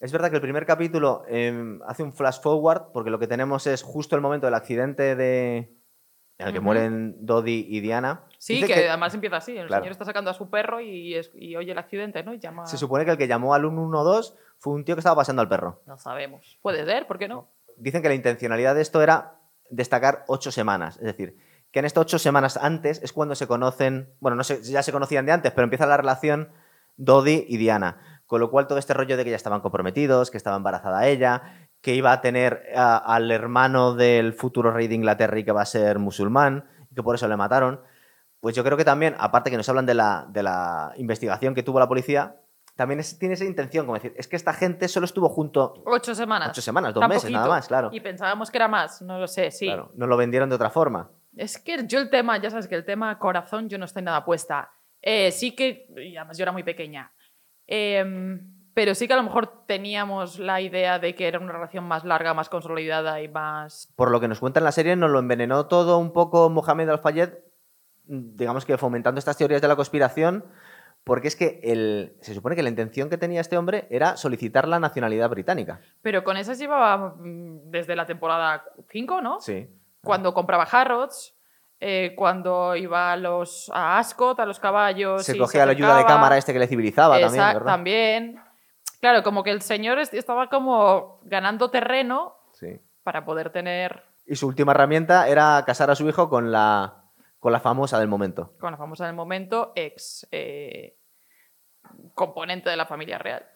Es 0.00 0.12
verdad 0.12 0.30
que 0.30 0.36
el 0.36 0.42
primer 0.42 0.66
capítulo 0.66 1.22
eh, 1.28 1.78
hace 1.86 2.02
un 2.02 2.12
flash 2.12 2.40
forward 2.40 2.92
porque 2.92 3.10
lo 3.10 3.18
que 3.18 3.26
tenemos 3.26 3.66
es 3.66 3.82
justo 3.82 4.16
el 4.16 4.22
momento 4.22 4.46
del 4.46 4.54
accidente 4.54 5.16
de... 5.16 5.72
en 6.38 6.46
el 6.46 6.52
que 6.52 6.60
mueren 6.60 7.16
Dodi 7.26 7.66
y 7.68 7.80
Diana. 7.80 8.24
sí, 8.38 8.62
que, 8.64 8.88
además 8.88 9.14
empieza 9.14 9.36
así. 9.36 9.56
El 9.56 9.66
Claro. 9.66 9.82
señor 9.82 9.92
está 9.92 10.04
sacando 10.04 10.30
a 10.30 10.34
su 10.34 10.48
perro 10.50 10.80
y, 10.80 11.14
es- 11.14 11.30
y 11.34 11.56
oye 11.56 11.72
el 11.72 11.78
accidente, 11.78 12.22
¿no? 12.22 12.32
Y 12.34 12.38
llama... 12.38 12.66
Se 12.66 12.76
supone 12.78 13.04
que 13.04 13.10
el 13.12 13.18
que 13.18 13.28
llamó 13.28 13.52
al 13.54 13.62
112 13.62 14.34
fue 14.58 14.74
un 14.74 14.84
tío 14.84 14.94
que 14.94 15.00
estaba 15.00 15.16
pasando 15.16 15.42
al 15.42 15.48
perro. 15.48 15.82
No 15.86 15.98
sabemos. 15.98 16.58
Puede 16.62 16.84
ser, 16.84 17.06
¿por 17.06 17.18
qué 17.18 17.28
no? 17.28 17.48
Dicen 17.76 18.02
que 18.02 18.08
la 18.08 18.14
intencionalidad 18.14 18.74
de 18.74 18.82
esto 18.82 19.02
era 19.02 19.36
destacar 19.70 20.24
ocho 20.28 20.50
semanas. 20.52 20.96
Es 20.98 21.04
decir, 21.04 21.36
que 21.70 21.78
en 21.78 21.84
estas 21.84 22.02
ocho 22.02 22.18
semanas 22.18 22.56
antes 22.56 23.02
es 23.02 23.12
cuando 23.12 23.34
se 23.34 23.46
conocen, 23.46 24.12
bueno, 24.20 24.34
no 24.36 24.44
sé, 24.44 24.62
ya 24.62 24.82
se 24.82 24.92
conocían 24.92 25.24
de 25.26 25.32
antes, 25.32 25.52
pero 25.52 25.64
empieza 25.64 25.86
la 25.86 25.96
relación 25.96 26.50
Dodi 26.96 27.44
y 27.48 27.56
Diana. 27.56 28.19
Con 28.30 28.40
lo 28.40 28.48
cual 28.48 28.68
todo 28.68 28.78
este 28.78 28.94
rollo 28.94 29.16
de 29.16 29.24
que 29.24 29.30
ya 29.30 29.34
estaban 29.36 29.60
comprometidos, 29.60 30.30
que 30.30 30.36
estaba 30.36 30.56
embarazada 30.56 31.04
ella, 31.08 31.66
que 31.80 31.96
iba 31.96 32.12
a 32.12 32.20
tener 32.20 32.62
a- 32.76 32.96
al 32.98 33.28
hermano 33.32 33.94
del 33.94 34.34
futuro 34.34 34.70
rey 34.70 34.86
de 34.86 34.94
Inglaterra 34.94 35.36
y 35.36 35.42
que 35.42 35.50
va 35.50 35.62
a 35.62 35.66
ser 35.66 35.98
musulmán, 35.98 36.64
y 36.92 36.94
que 36.94 37.02
por 37.02 37.16
eso 37.16 37.26
le 37.26 37.36
mataron. 37.36 37.80
Pues 38.38 38.54
yo 38.54 38.62
creo 38.62 38.76
que 38.76 38.84
también, 38.84 39.16
aparte 39.18 39.50
que 39.50 39.56
nos 39.56 39.68
hablan 39.68 39.84
de 39.84 39.94
la, 39.94 40.26
de 40.28 40.44
la 40.44 40.92
investigación 40.96 41.56
que 41.56 41.64
tuvo 41.64 41.80
la 41.80 41.88
policía, 41.88 42.36
también 42.76 43.00
es- 43.00 43.18
tiene 43.18 43.34
esa 43.34 43.44
intención, 43.44 43.84
como 43.84 43.96
decir, 43.96 44.14
es 44.16 44.28
que 44.28 44.36
esta 44.36 44.52
gente 44.52 44.86
solo 44.86 45.06
estuvo 45.06 45.28
junto 45.28 45.82
Ocho 45.84 46.14
semanas. 46.14 46.50
ocho 46.50 46.62
semanas, 46.62 46.94
dos 46.94 47.00
Tan 47.02 47.08
meses, 47.10 47.32
nada 47.32 47.48
más, 47.48 47.66
claro. 47.66 47.88
Y 47.92 47.98
pensábamos 47.98 48.48
que 48.52 48.58
era 48.58 48.68
más, 48.68 49.02
no 49.02 49.18
lo 49.18 49.26
sé, 49.26 49.50
sí. 49.50 49.66
Claro, 49.66 49.90
no 49.96 50.06
lo 50.06 50.16
vendieron 50.16 50.48
de 50.48 50.54
otra 50.54 50.70
forma. 50.70 51.10
Es 51.36 51.58
que 51.58 51.84
yo 51.88 51.98
el 51.98 52.08
tema, 52.10 52.38
ya 52.38 52.48
sabes 52.50 52.68
que 52.68 52.76
el 52.76 52.84
tema 52.84 53.18
corazón 53.18 53.68
yo 53.68 53.76
no 53.76 53.86
estoy 53.86 54.02
nada 54.02 54.24
puesta. 54.24 54.70
Eh, 55.02 55.32
sí 55.32 55.56
que, 55.56 55.88
y 55.96 56.16
además 56.16 56.38
yo 56.38 56.44
era 56.44 56.52
muy 56.52 56.62
pequeña, 56.62 57.10
Em, 57.70 58.50
pero 58.74 58.94
sí 58.94 59.06
que 59.06 59.14
a 59.14 59.16
lo 59.16 59.22
mejor 59.22 59.64
teníamos 59.66 60.38
la 60.38 60.60
idea 60.60 60.98
de 60.98 61.14
que 61.14 61.28
era 61.28 61.38
una 61.38 61.52
relación 61.52 61.84
más 61.84 62.04
larga, 62.04 62.34
más 62.34 62.48
consolidada 62.48 63.22
y 63.22 63.28
más... 63.28 63.92
Por 63.96 64.10
lo 64.10 64.20
que 64.20 64.28
nos 64.28 64.40
cuenta 64.40 64.60
en 64.60 64.64
la 64.64 64.72
serie, 64.72 64.96
nos 64.96 65.10
lo 65.10 65.20
envenenó 65.20 65.66
todo 65.66 65.98
un 65.98 66.12
poco 66.12 66.50
Mohamed 66.50 66.88
Al-Fayed, 66.88 67.30
digamos 68.04 68.64
que 68.64 68.76
fomentando 68.76 69.20
estas 69.20 69.36
teorías 69.36 69.62
de 69.62 69.68
la 69.68 69.76
conspiración, 69.76 70.44
porque 71.04 71.28
es 71.28 71.36
que 71.36 71.60
el, 71.62 72.16
se 72.20 72.34
supone 72.34 72.56
que 72.56 72.62
la 72.62 72.68
intención 72.68 73.08
que 73.08 73.16
tenía 73.16 73.40
este 73.40 73.56
hombre 73.56 73.86
era 73.88 74.16
solicitar 74.16 74.66
la 74.66 74.80
nacionalidad 74.80 75.30
británica. 75.30 75.80
Pero 76.02 76.24
con 76.24 76.36
esas 76.36 76.58
llevaba 76.58 77.14
mm, 77.18 77.70
desde 77.70 77.94
la 77.94 78.06
temporada 78.06 78.64
5, 78.88 79.20
¿no? 79.22 79.40
Sí. 79.40 79.68
Cuando 80.02 80.34
compraba 80.34 80.64
Harrods, 80.64 81.36
eh, 81.80 82.14
cuando 82.16 82.76
iba 82.76 83.10
a, 83.12 83.16
los, 83.16 83.70
a 83.74 83.98
Ascot, 83.98 84.38
a 84.38 84.44
los 84.46 84.60
caballos... 84.60 85.24
Se 85.24 85.34
y 85.36 85.38
cogía 85.38 85.64
la 85.64 85.72
ayuda 85.72 85.96
de 85.96 86.04
cámara 86.04 86.36
este 86.36 86.52
que 86.52 86.58
le 86.58 86.66
civilizaba 86.68 87.18
también, 87.18 87.44
¿verdad? 87.46 87.64
también. 87.64 88.40
Claro, 89.00 89.22
como 89.22 89.42
que 89.42 89.50
el 89.50 89.62
señor 89.62 89.98
est- 89.98 90.12
estaba 90.14 90.48
como 90.48 91.20
ganando 91.24 91.70
terreno 91.70 92.36
Sí. 92.52 92.78
para 93.02 93.24
poder 93.24 93.48
tener 93.50 94.02
Y 94.26 94.36
su 94.36 94.46
última 94.46 94.72
herramienta 94.72 95.26
era 95.28 95.62
casar 95.66 95.90
a 95.90 95.94
su 95.94 96.06
hijo 96.06 96.28
con 96.28 96.52
la, 96.52 97.04
con 97.38 97.50
la 97.52 97.60
famosa 97.60 97.98
del 97.98 98.08
momento. 98.08 98.52
con 98.60 98.72
la 98.72 98.76
famosa 98.76 99.06
del 99.06 99.14
momento 99.14 99.72
ex 99.74 100.28
eh, 100.32 100.98
componente 102.14 102.68
de 102.68 102.76
la 102.76 102.84
familia 102.86 103.16
real. 103.18 103.46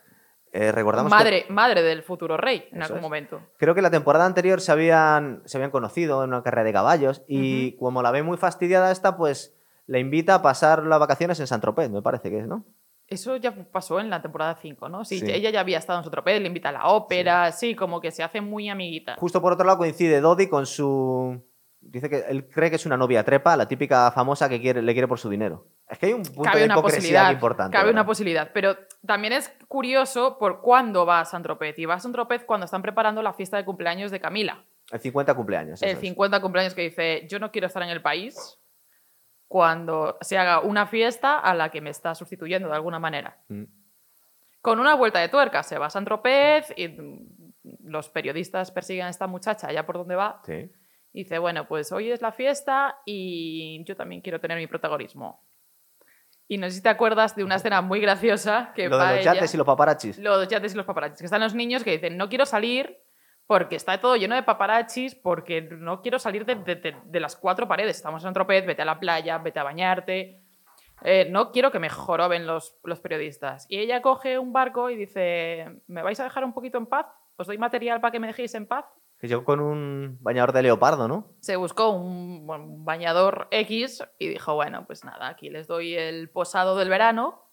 Eh, 0.57 0.71
recordamos 0.71 1.11
que- 1.13 1.17
Madre, 1.19 1.47
madre 1.49 1.83
del 1.83 2.05
futuro 2.05 2.37
rey 2.37 2.69
en 2.71 2.81
algún 2.83 2.99
es. 2.99 3.03
momento. 3.03 3.41
Creo 3.59 3.75
que 3.75 3.83
la 3.83 3.91
temporada 3.91 4.25
anterior 4.25 4.61
se 4.61 4.71
habían, 4.71 5.43
se 5.47 5.59
habían 5.59 5.73
conocido 5.73 6.23
en 6.23 6.31
una 6.31 6.45
carrera 6.45 6.63
de 6.65 6.73
caballos 6.73 7.25
y 7.27 7.73
como 7.77 8.03
la 8.03 8.13
ve 8.13 8.23
muy 8.23 8.37
fastidiada 8.39 8.93
esta, 8.93 9.17
pues 9.17 9.57
la 9.87 9.99
invita 9.99 10.37
a 10.37 10.43
pasar 10.43 10.85
las 10.85 11.01
vacaciones 11.01 11.41
en 11.41 11.49
Saint-Tropez, 11.49 11.91
me 11.91 12.03
parece 12.03 12.31
que 12.31 12.39
es, 12.39 12.47
¿no? 12.47 12.65
Eso 13.09 13.37
ya 13.37 13.53
pasó 13.71 13.99
en 14.01 14.09
la 14.11 14.23
temporada 14.23 14.55
5, 14.63 14.89
¿no? 14.89 15.05
Sí, 15.05 15.19
Sí. 15.19 15.27
ella 15.31 15.51
ya 15.51 15.59
había 15.61 15.77
estado 15.79 15.99
en 15.99 16.05
su 16.05 16.11
tropez, 16.11 16.41
le 16.41 16.47
invita 16.47 16.69
a 16.71 16.73
la 16.73 16.87
ópera, 16.87 17.51
sí. 17.53 17.75
como 17.75 18.01
que 18.01 18.11
se 18.13 18.23
hace 18.23 18.41
muy 18.41 18.71
amiguita. 18.71 19.17
Justo 19.19 19.43
por 19.43 19.53
otro 19.53 19.67
lado 19.67 19.79
coincide 19.79 20.21
Dodi 20.21 20.47
con 20.49 20.67
su... 20.67 21.43
Dice 21.81 22.09
que 22.09 22.25
él 22.31 22.49
cree 22.49 22.71
que 22.71 22.77
es 22.77 22.87
una 22.87 22.97
novia 22.97 23.23
trepa, 23.25 23.57
la 23.59 23.69
típica 23.69 24.11
famosa 24.13 24.49
que 24.49 24.59
quiere, 24.61 24.81
le 24.81 24.93
quiere 24.95 25.07
por 25.07 25.19
su 25.19 25.29
dinero. 25.29 25.67
Es 25.89 25.99
que 25.99 26.07
hay 26.07 26.13
un 26.13 26.23
punto 26.23 26.45
cabe 26.45 26.61
de 26.61 26.65
una 26.67 26.81
posibilidad. 26.81 27.31
importante. 27.31 27.77
cabe 27.77 27.91
una 27.91 28.07
posibilidad. 28.07 28.51
Pero 28.53 28.77
también 29.07 29.33
es 29.35 29.53
curioso 29.69 30.39
por 30.39 30.61
cuándo 30.61 31.05
va 31.05 31.21
a 31.21 31.25
San 31.25 31.43
Tropez. 31.43 31.79
Y 31.79 31.85
va 31.85 31.95
a 31.95 32.01
San 32.01 32.13
Tropez 32.13 32.45
cuando 32.45 32.65
están 32.65 32.83
preparando 32.83 33.23
la 33.23 33.33
fiesta 33.33 33.57
de 33.57 33.65
cumpleaños 33.65 34.11
de 34.11 34.21
Camila. 34.21 34.65
El 34.91 35.01
50 35.01 35.35
cumpleaños. 35.35 35.83
el 35.83 35.91
eso 35.91 35.99
es. 35.99 36.01
50 36.01 36.41
cumpleaños 36.41 36.75
que 36.75 36.83
dice, 36.83 37.27
yo 37.29 37.39
no 37.39 37.51
quiero 37.51 37.67
estar 37.67 37.83
en 37.83 37.91
el 37.91 38.03
país 38.03 38.59
cuando 39.47 40.17
se 40.21 40.39
haga 40.39 40.61
una 40.61 40.87
fiesta 40.87 41.39
a 41.39 41.55
la 41.55 41.71
que 41.71 41.81
me 41.81 41.91
está 41.91 42.15
sustituyendo 42.15 42.69
de 42.69 42.75
alguna 42.75 42.99
manera. 42.99 43.39
Mm. 43.49 43.65
Con 44.61 44.81
una 44.81 44.95
vuelta 44.95 45.21
de 45.21 45.29
tuerca, 45.29 45.63
se 45.63 45.79
va 45.79 45.87
a 45.87 45.91
San 45.91 46.05
Tropez 46.05 46.73
y 46.77 46.89
mm, 46.89 47.53
los 47.85 48.09
periodistas 48.09 48.71
persiguen 48.71 49.07
a 49.07 49.11
esta 49.11 49.27
muchacha 49.27 49.69
allá 49.69 49.85
por 49.85 49.99
donde 49.99 50.17
va. 50.17 50.41
Sí. 50.45 50.71
Y 51.13 51.23
dice, 51.23 51.39
bueno, 51.39 51.69
pues 51.69 51.93
hoy 51.93 52.11
es 52.11 52.23
la 52.23 52.33
fiesta 52.33 52.99
y 53.05 53.85
yo 53.85 53.95
también 53.95 54.23
quiero 54.23 54.41
tener 54.41 54.59
mi 54.59 54.67
protagonismo. 54.67 55.45
Y 56.47 56.59
no 56.59 56.67
sé 56.69 56.77
si 56.77 56.83
te 56.83 56.89
acuerdas 56.91 57.35
de 57.37 57.43
una 57.45 57.57
escena 57.57 57.81
muy 57.81 58.01
graciosa 58.01 58.73
que 58.75 58.89
Lo 58.89 58.99
va 58.99 59.11
de 59.13 59.17
los 59.17 59.21
ella- 59.23 59.35
yates 59.35 59.55
y 59.55 59.57
los 59.57 59.67
paparachis. 59.67 60.19
los 60.19 60.47
yates 60.49 60.75
y 60.75 60.77
los 60.77 60.85
paparazzis. 60.87 61.19
Que 61.21 61.25
están 61.25 61.41
los 61.41 61.55
niños 61.55 61.83
que 61.85 61.93
dicen, 61.93 62.17
no 62.17 62.29
quiero 62.29 62.45
salir 62.47 62.99
porque 63.47 63.77
está 63.77 64.01
todo 64.01 64.17
lleno 64.17 64.35
de 64.35 64.43
paparazzis, 64.43 65.15
porque 65.15 65.63
no 65.63 66.01
quiero 66.03 66.19
salir 66.19 66.45
de, 66.47 66.55
de- 66.57 66.77
de- 66.77 66.97
de 67.05 67.21
las 67.21 67.37
cuatro 67.37 67.67
paredes. 67.69 67.97
Estamos 67.97 68.25
en 68.25 68.33
Tropez, 68.35 68.65
vete 68.67 68.83
a 68.83 68.85
la 68.85 68.99
playa, 69.01 69.39
vete 69.39 69.59
a 69.61 69.63
bañarte. 69.65 70.41
Eh, 71.03 71.29
no 71.31 71.51
quiero 71.51 71.71
que 71.71 71.79
me 71.79 71.89
joroben 71.91 72.47
los, 72.47 72.79
los 72.85 73.01
periodistas. 73.01 73.67
Y 73.69 73.79
ella 73.79 74.01
coge 74.01 74.39
un 74.39 74.53
barco 74.53 74.91
y 74.91 74.97
dice, 74.97 75.67
¿me 75.89 76.03
vais 76.03 76.19
a 76.21 76.25
dejar 76.25 76.45
un 76.45 76.53
poquito 76.55 76.79
en 76.79 76.87
paz? 76.87 77.07
¿Os 77.37 77.47
doy 77.47 77.59
material 77.59 78.01
para 78.01 78.13
que 78.13 78.21
me 78.21 78.27
dejéis 78.29 78.55
en 78.55 78.67
paz? 78.67 78.85
Que 79.19 79.29
llegó 79.29 79.45
con 79.45 79.61
un 79.61 80.19
bañador 80.21 80.53
de 80.53 80.63
leopardo, 80.63 81.09
¿no? 81.09 81.35
se 81.41 81.57
buscó 81.57 81.91
un, 81.91 82.85
bañador 82.85 83.49
X 83.51 84.03
y 84.19 84.29
dijo, 84.29 84.55
bueno, 84.55 84.87
pues 84.87 85.05
nada, 85.05 85.29
aquí 85.29 85.49
les 85.51 85.67
doy 85.67 85.95
el 85.95 86.29
posado 86.31 86.77
del 86.77 86.89
verano, 86.89 87.51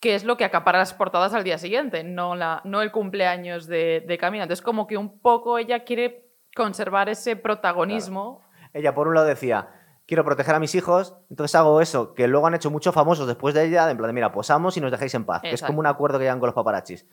que 0.00 0.14
es 0.14 0.24
lo 0.24 0.36
que 0.36 0.44
acapara 0.44 0.78
las 0.78 0.92
portadas 0.92 1.34
al 1.34 1.44
día 1.44 1.58
siguiente, 1.58 2.04
no, 2.04 2.34
la, 2.34 2.60
no 2.64 2.82
el 2.82 2.90
cumpleaños 2.90 3.66
de, 3.66 4.04
de 4.06 4.18
Camila. 4.18 4.44
Entonces, 4.44 4.64
como 4.64 4.86
que 4.86 4.96
un 4.96 5.20
poco 5.20 5.58
ella 5.58 5.84
quiere 5.84 6.30
conservar 6.54 7.08
ese 7.08 7.36
protagonismo. 7.36 8.42
Ella 8.72 8.94
por 8.94 9.08
un 9.08 9.14
lado 9.14 9.26
decía, 9.26 9.68
quiero 10.06 10.24
proteger 10.24 10.54
a 10.54 10.60
mis 10.60 10.74
hijos, 10.74 11.16
entonces 11.30 11.54
hago 11.54 11.80
eso, 11.80 12.14
que 12.14 12.28
luego 12.28 12.46
han 12.46 12.54
hecho 12.54 12.70
muchos 12.70 12.94
famosos 12.94 13.26
después 13.26 13.54
de 13.54 13.64
ella, 13.64 13.90
en 13.90 13.96
plan 13.96 14.08
de, 14.08 14.12
mira, 14.12 14.32
posamos 14.32 14.76
y 14.76 14.80
nos 14.80 14.90
dejáis 14.90 15.14
en 15.14 15.24
paz, 15.24 15.42
que 15.42 15.50
es 15.50 15.62
como 15.62 15.80
un 15.80 15.86
acuerdo 15.86 16.18
que 16.18 16.24
llegan 16.24 16.40
con 16.40 16.48
los 16.48 16.54
paparachis. 16.54 17.06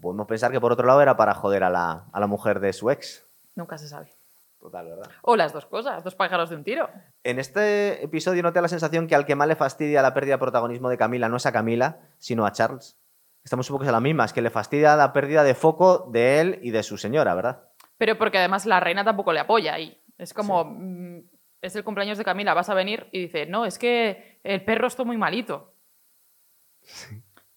Podemos 0.00 0.26
pensar 0.26 0.50
que 0.50 0.60
por 0.60 0.72
otro 0.72 0.86
lado 0.86 1.02
era 1.02 1.16
para 1.16 1.34
joder 1.34 1.64
a 1.64 1.70
la, 1.70 2.06
a 2.12 2.20
la 2.20 2.26
mujer 2.26 2.60
de 2.60 2.72
su 2.72 2.90
ex. 2.90 3.26
Nunca 3.54 3.78
se 3.78 3.88
sabe. 3.88 4.12
Total, 4.58 4.86
¿verdad? 4.86 5.10
O 5.22 5.34
las 5.34 5.52
dos 5.52 5.66
cosas, 5.66 6.04
dos 6.04 6.14
pájaros 6.14 6.48
de 6.48 6.56
un 6.56 6.62
tiro. 6.62 6.88
En 7.24 7.40
este 7.40 8.04
episodio 8.04 8.42
no 8.42 8.52
te 8.52 8.58
da 8.58 8.62
la 8.62 8.68
sensación 8.68 9.08
que 9.08 9.16
al 9.16 9.26
que 9.26 9.34
más 9.34 9.48
le 9.48 9.56
fastidia 9.56 10.02
la 10.02 10.14
pérdida 10.14 10.34
de 10.34 10.38
protagonismo 10.38 10.88
de 10.88 10.96
Camila 10.96 11.28
no 11.28 11.36
es 11.36 11.46
a 11.46 11.52
Camila, 11.52 11.98
sino 12.18 12.46
a 12.46 12.52
Charles. 12.52 12.96
Estamos 13.42 13.68
un 13.68 13.78
poco 13.78 13.88
a 13.88 13.92
la 13.92 14.00
misma, 14.00 14.24
es 14.24 14.32
que 14.32 14.40
le 14.40 14.50
fastidia 14.50 14.94
la 14.94 15.12
pérdida 15.12 15.42
de 15.42 15.54
foco 15.54 16.08
de 16.12 16.40
él 16.40 16.58
y 16.62 16.70
de 16.70 16.84
su 16.84 16.96
señora, 16.96 17.34
¿verdad? 17.34 17.68
Pero 17.98 18.16
porque 18.16 18.38
además 18.38 18.64
la 18.64 18.78
reina 18.78 19.04
tampoco 19.04 19.32
le 19.32 19.40
apoya 19.40 19.74
ahí. 19.74 20.00
Es 20.16 20.32
como, 20.32 20.64
mm, 20.64 21.22
es 21.60 21.74
el 21.74 21.82
cumpleaños 21.82 22.18
de 22.18 22.24
Camila, 22.24 22.54
vas 22.54 22.68
a 22.68 22.74
venir 22.74 23.08
y 23.10 23.22
dice, 23.22 23.46
no, 23.46 23.66
es 23.66 23.78
que 23.80 24.40
el 24.44 24.64
perro 24.64 24.86
está 24.86 25.02
muy 25.02 25.16
malito. 25.16 25.74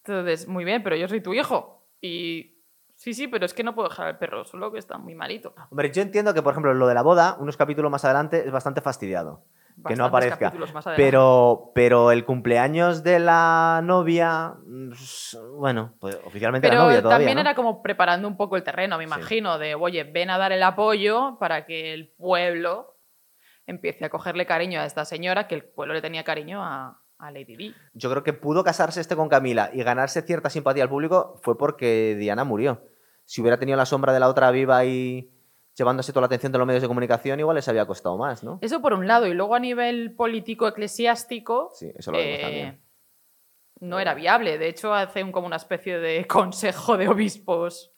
Entonces, 0.04 0.48
muy 0.48 0.66
bien, 0.66 0.82
pero 0.82 0.96
yo 0.96 1.08
soy 1.08 1.22
tu 1.22 1.36
hijo. 1.36 1.75
Y 2.02 2.62
sí, 2.96 3.14
sí, 3.14 3.28
pero 3.28 3.46
es 3.46 3.54
que 3.54 3.64
no 3.64 3.74
puedo 3.76 3.90
dejar 3.90 4.08
al 4.08 4.18
perro, 4.18 4.46
solo 4.46 4.72
que 4.72 4.80
está 4.80 4.98
muy 4.98 5.16
malito. 5.16 5.54
Hombre, 5.70 5.92
yo 5.92 6.02
entiendo 6.02 6.34
que, 6.34 6.42
por 6.42 6.52
ejemplo, 6.54 6.74
lo 6.74 6.88
de 6.88 6.94
la 6.94 7.02
boda, 7.02 7.38
unos 7.40 7.58
capítulos 7.58 7.92
más 7.92 8.06
adelante, 8.06 8.44
es 8.46 8.52
bastante 8.52 8.82
fastidiado. 8.82 9.44
que 9.76 9.96
no 9.98 10.10
Bastantes 10.10 10.32
aparezca. 10.32 10.74
más. 10.74 10.86
Pero, 10.96 11.72
pero 11.76 12.12
el 12.12 12.24
cumpleaños 12.24 13.04
de 13.04 13.20
la 13.20 13.82
novia, 13.84 14.54
mm, 14.66 14.92
bueno, 15.60 15.96
pues 16.00 16.18
oficialmente 16.24 16.66
Pero 16.70 16.76
era 16.80 16.86
novia 16.86 17.02
todavía, 17.02 17.26
también 17.28 17.36
¿no? 17.36 17.42
era 17.42 17.56
como 17.56 17.82
preparando 17.82 18.26
un 18.30 18.38
poco 18.38 18.56
el 18.56 18.64
terreno, 18.64 18.98
me 18.98 19.04
Sí. 19.06 19.10
imagino, 19.14 19.58
de, 19.60 19.76
oye, 19.76 20.06
ven 20.06 20.30
a 20.30 20.38
dar 20.38 20.54
el 20.54 20.64
apoyo 20.64 21.38
para 21.40 21.66
que 21.66 21.94
el 21.94 22.14
pueblo 22.16 22.98
empiece 23.68 24.06
a 24.06 24.10
cogerle 24.10 24.46
cariño 24.46 24.80
a 24.80 24.86
esta 24.86 25.04
señora, 25.04 25.48
que 25.48 25.56
el 25.56 25.66
pueblo 25.66 25.94
le 25.94 26.02
tenía 26.02 26.24
cariño 26.24 26.64
a, 26.64 27.02
a 27.18 27.32
Lady 27.32 27.56
Di. 27.56 27.76
Yo 27.94 28.10
creo 28.12 28.24
que 28.24 28.34
pudo 28.34 28.64
casarse 28.64 29.00
este 29.02 29.16
con 29.16 29.30
Camila 29.30 29.70
y 29.74 29.84
ganarse 29.84 30.22
cierta 30.22 30.50
simpatía 30.50 30.84
al 30.84 30.90
público 30.90 31.40
fue 31.44 31.58
porque 31.58 32.16
Diana 32.20 32.44
murió. 32.44 32.82
Si 33.26 33.42
hubiera 33.42 33.58
tenido 33.58 33.78
la 33.78 33.86
sombra 33.86 34.14
de 34.14 34.20
la 34.20 34.28
otra 34.30 34.52
viva 34.52 34.86
y 34.86 35.32
llevándose 35.76 36.12
toda 36.14 36.22
la 36.22 36.26
atención 36.28 36.52
de 36.52 36.58
los 36.58 36.68
medios 36.68 36.82
de 36.84 36.88
comunicación, 36.88 37.40
igual 37.40 37.56
les 37.56 37.68
había 37.68 37.86
costado 37.86 38.18
más, 38.18 38.44
¿no? 38.44 38.60
Eso 38.62 38.82
por 38.82 38.94
un 38.94 39.08
lado, 39.08 39.28
y 39.28 39.34
luego 39.34 39.56
a 39.56 39.60
nivel 39.60 40.14
político-eclesiástico, 40.16 41.70
Sí, 41.74 41.92
eso 41.96 42.12
lo 42.12 42.18
vemos 42.18 42.38
eh, 42.38 42.42
también. 42.42 42.82
no 43.82 44.00
era 44.00 44.14
viable. 44.14 44.58
De 44.58 44.68
hecho, 44.70 44.94
hace 44.94 45.24
un- 45.24 45.32
como 45.32 45.48
una 45.48 45.56
especie 45.58 45.98
de 46.00 46.26
consejo 46.28 46.98
de 46.98 47.08
obispos 47.08 47.94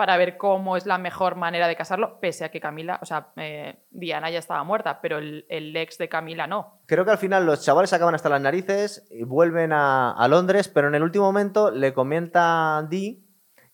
para 0.00 0.16
ver 0.16 0.38
cómo 0.38 0.78
es 0.78 0.86
la 0.86 0.96
mejor 0.96 1.36
manera 1.36 1.68
de 1.68 1.76
casarlo, 1.76 2.20
pese 2.20 2.46
a 2.46 2.50
que 2.50 2.58
Camila, 2.58 2.98
o 3.02 3.04
sea, 3.04 3.32
eh, 3.36 3.84
Diana 3.90 4.30
ya 4.30 4.38
estaba 4.38 4.64
muerta, 4.64 4.98
pero 5.02 5.18
el, 5.18 5.76
ex 5.76 5.98
de 5.98 6.08
Camila 6.08 6.46
no. 6.46 6.80
Creo 6.86 7.04
que 7.04 7.10
al 7.10 7.18
final 7.18 7.44
los 7.44 7.62
chavales 7.62 7.92
acaban 7.92 8.14
hasta 8.14 8.30
las 8.30 8.40
narices 8.40 9.06
y 9.10 9.24
vuelven 9.24 9.74
a, 9.74 10.12
a 10.12 10.26
Londres, 10.26 10.68
pero 10.68 10.88
en 10.88 10.94
el 10.94 11.02
último 11.02 11.26
momento 11.26 11.70
le 11.70 11.92
comenta 11.92 12.82
Dee 12.88 13.29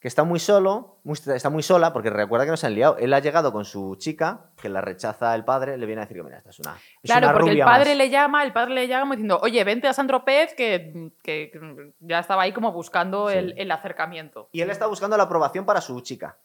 que 0.06 0.08
está 0.08 0.22
muy 0.22 0.38
solo, 0.38 1.00
muy- 1.02 1.18
está 1.34 1.50
muy 1.50 1.64
sola, 1.64 1.92
porque 1.92 2.10
recuerda 2.10 2.44
que 2.44 2.52
no 2.52 2.56
se 2.56 2.68
han 2.68 2.76
liado. 2.76 2.96
Él 2.96 3.12
ha 3.12 3.18
llegado 3.18 3.52
con 3.52 3.64
su 3.64 3.96
chica, 3.96 4.52
que 4.62 4.68
la 4.68 4.80
rechaza 4.80 5.34
el 5.34 5.44
padre, 5.44 5.76
le 5.78 5.84
viene 5.84 6.00
a 6.00 6.04
decir 6.04 6.16
que 6.16 6.22
mira, 6.22 6.38
esta 6.38 6.50
es 6.50 6.60
una, 6.60 6.76
es 7.02 7.10
Claro, 7.10 7.26
una 7.26 7.32
porque 7.32 7.50
el 7.50 7.54
rubia 7.56 7.64
padre 7.64 7.88
más". 7.90 7.96
le 7.98 8.08
llama, 8.10 8.44
el 8.44 8.52
padre 8.52 8.74
le 8.74 8.86
llama 8.86 9.16
diciendo, 9.16 9.40
oye, 9.42 9.64
vente 9.64 9.88
a 9.88 9.92
San 9.92 10.06
Tropez, 10.06 10.54
que, 10.54 11.10
que- 11.24 11.50
que 11.50 11.90
ya 11.98 12.20
estaba 12.20 12.42
ahí 12.42 12.52
como 12.52 12.70
buscando 12.70 13.28
Sí. 13.30 13.36
el, 13.36 13.54
el 13.58 13.68
acercamiento. 13.72 14.48
Y 14.52 14.60
él 14.60 14.70
está 14.70 14.86
buscando 14.86 15.16
la 15.16 15.24
aprobación 15.24 15.66
para 15.66 15.80
su 15.80 16.00
chica, 16.02 16.38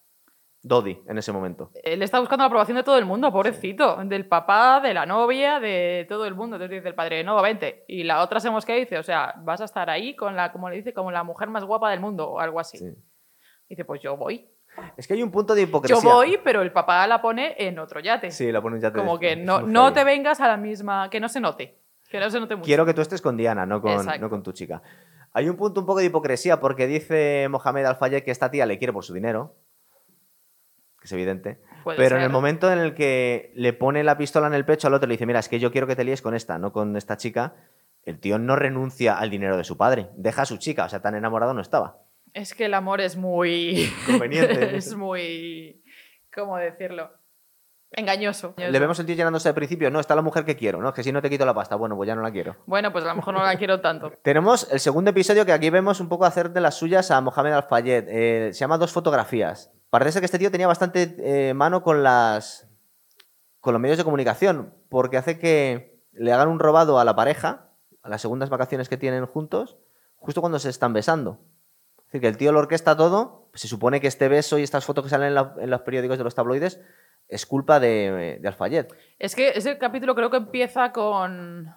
Dodi, 0.63 1.00
en 1.08 1.20
ese 1.20 1.32
momento. 1.32 1.70
Él 1.84 2.01
está 2.01 2.20
buscando 2.20 2.41
la 2.41 2.48
aprobación 2.48 2.77
de 2.77 2.84
todo 2.84 2.98
el 2.98 3.06
mundo, 3.06 3.32
pobrecito. 3.32 3.98
Del 4.06 4.25
papá, 4.27 4.80
de 4.80 4.96
la 4.96 5.06
novia, 5.06 5.60
de 5.60 6.08
todo 6.10 6.25
el 6.25 6.34
mundo. 6.34 6.56
Entonces 6.56 6.77
dice 6.80 6.88
el 6.89 6.96
padre, 6.96 7.24
no, 7.24 7.39
vente. 7.44 7.86
Y 7.88 8.06
la 8.06 8.24
otra 8.24 8.39
se 8.39 8.50
mosquea 8.50 8.77
y 8.77 8.82
dice, 8.82 8.98
o 8.98 9.03
sea, 9.03 9.36
vas 9.38 9.62
a 9.62 9.65
estar 9.65 9.88
ahí 9.91 10.15
con 10.15 10.36
la, 10.36 10.51
como 10.51 10.68
le 10.68 10.77
dice, 10.77 10.94
como 10.96 11.12
la 11.12 11.24
mujer 11.24 11.48
más 11.50 11.63
guapa 11.63 11.91
del 11.91 12.00
mundo 12.00 12.27
o 12.27 12.39
algo 12.39 12.60
así. 12.60 12.80
Sí. 12.80 12.91
Dice, 13.72 13.86
pues 13.86 14.01
yo 14.01 14.18
voy. 14.18 14.46
Es 14.98 15.08
que 15.08 15.13
hay 15.13 15.24
un 15.24 15.32
punto 15.32 15.56
de 15.56 15.62
hipocresía. 15.62 15.96
Yo 15.96 16.01
voy, 16.01 16.38
pero 16.44 16.62
el 16.62 16.74
papá 16.74 17.08
la 17.08 17.22
pone 17.22 17.56
en 17.58 17.80
otro 17.80 18.01
yate. 18.01 18.30
Sí, 18.30 18.51
la 18.51 18.62
ponen 18.62 18.82
ya 18.82 18.92
te 18.92 19.00
como 19.00 19.18
que 19.18 19.38
no, 19.38 19.62
no 19.62 19.94
te 19.94 20.04
vengas 20.04 20.42
a 20.42 20.50
la 20.50 20.58
misma, 20.58 21.10
que 21.10 21.22
no 21.22 21.30
se 21.30 21.40
note. 21.40 21.80
Que 22.10 22.20
no 22.20 22.30
se 22.30 22.42
note 22.42 22.58
mucho. 22.58 22.66
Quiero 22.66 22.86
que 22.86 22.94
tú 22.94 23.00
estés 23.00 23.22
con 23.22 23.38
Diana, 23.38 23.66
no 23.66 23.82
con, 23.82 24.06
no 24.06 24.30
con 24.30 24.44
tu 24.44 24.51
chica. 24.51 24.82
Hay 25.32 25.48
un 25.48 25.56
punto 25.56 25.80
un 25.80 25.86
poco 25.86 26.00
de 26.00 26.08
hipocresía 26.08 26.60
porque 26.60 26.86
dice 26.86 27.48
Mohamed 27.50 27.86
Al-Fayed 27.86 28.24
que 28.24 28.32
esta 28.32 28.51
tía 28.51 28.66
le 28.66 28.78
quiere 28.78 28.92
por 28.92 29.06
su 29.06 29.13
dinero, 29.13 29.56
que 31.00 31.06
es 31.06 31.12
evidente, 31.13 31.62
Puede 31.86 31.98
pero 31.98 32.18
en 32.18 32.24
el 32.24 32.30
momento 32.30 32.70
en 32.70 32.80
el 32.80 32.94
que 32.94 33.54
le 33.56 33.72
pone 33.72 34.04
la 34.04 34.18
pistola 34.18 34.48
en 34.48 34.54
el 34.54 34.66
pecho 34.66 34.88
al 34.88 34.96
otro 34.96 35.08
y 35.08 35.12
le 35.12 35.13
dice, 35.13 35.25
mira, 35.25 35.40
es 35.40 35.48
que 35.48 35.62
yo 35.62 35.72
quiero 35.72 35.88
que 35.88 35.96
te 35.96 36.04
líes 36.04 36.22
con 36.22 36.36
esta, 36.36 36.58
no 36.58 36.74
con 36.74 36.98
esta 36.98 37.16
chica, 37.16 37.56
el 38.04 38.20
tío 38.20 38.38
no 38.38 38.58
renuncia 38.58 39.18
al 39.18 39.30
dinero 39.30 39.56
de 39.56 39.63
su 39.63 39.78
padre, 39.78 40.10
deja 40.18 40.42
a 40.42 40.46
su 40.46 40.58
chica, 40.58 40.84
o 40.84 40.90
sea, 40.90 41.01
tan 41.01 41.16
enamorado 41.16 41.54
no 41.54 41.62
estaba. 41.62 42.00
Es 42.33 42.53
que 42.53 42.65
el 42.65 42.73
amor 42.73 43.01
es 43.01 43.15
muy. 43.15 43.91
Conveniente. 44.05 44.75
es 44.77 44.95
muy. 44.95 45.83
¿Cómo 46.33 46.57
decirlo? 46.57 47.11
Engañoso. 47.93 48.53
Le 48.55 48.79
vemos 48.79 48.97
el 49.00 49.05
tío 49.05 49.15
llenándose 49.15 49.50
al 49.50 49.55
principio, 49.55 49.91
no, 49.91 50.00
está 50.00 50.15
la 50.15 50.21
mujer 50.21 50.45
que 50.45 50.55
quiero, 50.55 50.81
¿no? 50.81 50.89
Es 50.89 50.95
que 50.95 51.03
si 51.03 51.11
no 51.11 51.21
te 51.21 51.29
quito 51.29 51.45
la 51.45 51.53
pasta, 51.53 51.75
bueno, 51.75 51.97
pues 51.97 52.07
ya 52.07 52.15
no 52.15 52.21
la 52.21 52.31
quiero. 52.31 52.55
Bueno, 52.65 52.93
pues 52.93 53.03
a 53.03 53.09
lo 53.09 53.15
mejor 53.15 53.33
no 53.33 53.43
la 53.43 53.57
quiero 53.57 53.81
tanto. 53.81 54.13
Tenemos 54.23 54.71
el 54.71 54.79
segundo 54.79 55.11
episodio 55.11 55.45
que 55.45 55.51
aquí 55.51 55.69
vemos 55.69 56.00
un 56.00 56.07
poco 56.07 56.23
hacer 56.23 56.51
de 56.51 56.61
las 56.61 56.75
suyas 56.75 57.11
a 57.11 57.19
Mohamed 57.19 57.51
Al-Fayed. 57.51 58.05
Eh, 58.07 58.50
se 58.53 58.59
llama 58.59 58.77
Dos 58.77 58.93
fotografías. 58.93 59.73
Parece 59.89 60.19
que 60.19 60.25
este 60.25 60.39
tío 60.39 60.50
tenía 60.50 60.67
bastante 60.67 61.15
eh, 61.19 61.53
mano 61.53 61.83
con 61.83 62.01
las 62.01 62.69
con 63.59 63.73
los 63.73 63.81
medios 63.81 63.97
de 63.97 64.05
comunicación, 64.05 64.73
porque 64.89 65.17
hace 65.17 65.38
que 65.38 66.01
le 66.13 66.31
hagan 66.31 66.47
un 66.47 66.59
robado 66.59 66.97
a 66.97 67.05
la 67.05 67.15
pareja, 67.15 67.71
a 68.01 68.09
las 68.09 68.21
segundas 68.21 68.50
vacaciones 68.50 68.89
que 68.89 68.97
tienen 68.97 69.25
juntos, 69.25 69.77
justo 70.15 70.41
cuando 70.41 70.59
se 70.59 70.69
están 70.69 70.93
besando. 70.93 71.39
Es 72.12 72.15
decir, 72.15 72.22
que 72.22 72.27
el 72.27 72.38
tío 72.38 72.51
lo 72.51 72.60
orquesta 72.60 72.98
todo, 72.98 73.48
pues 73.51 73.62
se 73.62 73.70
supone 73.70 74.01
que 74.01 74.08
este 74.08 74.27
beso 74.27 74.60
y 74.60 74.63
estas 74.63 74.84
fotos 74.84 75.06
que 75.06 75.10
salen 75.10 75.30
en, 75.30 75.36
la- 75.36 75.56
en 75.60 75.70
los 75.70 75.80
periódicos 75.82 76.18
de 76.18 76.25
los 76.25 76.36
tabloides 76.36 76.82
es 77.30 77.46
culpa 77.46 77.80
de, 77.80 78.38
de 78.41 78.48
Al-Fayed. 78.50 78.88
Es 79.18 79.34
que 79.34 79.50
ese 79.51 79.77
capítulo 79.77 80.13
creo 80.13 80.30
que 80.30 80.36
empieza 80.38 80.91
con. 80.91 81.74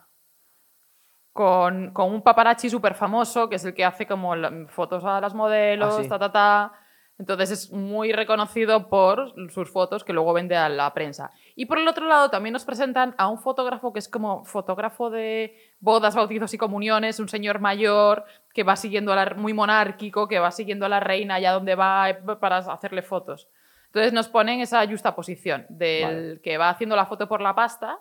Con, 1.33 1.93
con 1.93 2.13
un 2.13 2.23
paparazzi 2.23 2.71
súper 2.71 2.95
famoso, 2.95 3.49
que 3.49 3.57
es 3.57 3.65
el 3.65 3.75
que 3.75 3.85
hace 3.85 4.07
como 4.07 4.35
la- 4.37 4.67
fotos 4.69 5.05
a 5.05 5.21
las 5.21 5.35
modelos, 5.35 5.95
Ah, 5.99 6.03
sí. 6.03 6.09
ta, 6.09 6.19
ta, 6.19 6.33
ta. 6.33 6.73
Entonces 7.19 7.51
es 7.53 7.71
muy 7.73 8.13
reconocido 8.13 8.89
por 8.89 9.33
sus 9.53 9.71
fotos 9.71 10.03
que 10.03 10.13
luego 10.13 10.33
vende 10.33 10.57
a 10.57 10.69
la 10.69 10.93
prensa. 10.95 11.31
Y 11.57 11.67
por 11.67 11.79
el 11.79 11.87
otro 11.87 12.07
lado 12.07 12.31
también 12.31 12.53
nos 12.53 12.65
presentan 12.65 13.15
a 13.17 13.29
un 13.29 13.39
fotógrafo 13.39 13.93
que 13.93 14.01
es 14.01 14.09
como 14.09 14.45
fotógrafo 14.45 15.09
de 15.09 15.57
bodas, 15.79 16.17
bautizos 16.17 16.53
y 16.53 16.59
comuniones, 16.59 17.21
un 17.21 17.29
señor 17.29 17.61
mayor 17.61 18.25
que 18.53 18.65
va 18.65 18.75
siguiendo 18.75 19.13
a 19.13 19.17
la, 19.17 19.35
muy 19.37 19.53
monárquico, 19.55 20.27
que 20.27 20.41
va 20.41 20.51
siguiendo 20.51 20.87
a 20.87 20.89
la 20.89 20.99
reina 20.99 21.37
allá 21.37 21.53
donde 21.53 21.77
va 21.77 22.11
eh, 22.11 22.15
para 22.41 22.57
hacerle 22.59 23.03
fotos. 23.03 23.49
Entonces 23.87 24.13
nos 24.13 24.29
ponen 24.29 24.61
esa 24.61 24.85
justa 24.89 25.15
posición 25.15 25.67
del 25.69 26.03
Vale. 26.05 26.41
que 26.43 26.59
va 26.59 26.71
haciendo 26.71 26.97
la 26.97 27.07
foto 27.07 27.29
por 27.29 27.41
la 27.41 27.55
pasta, 27.55 28.01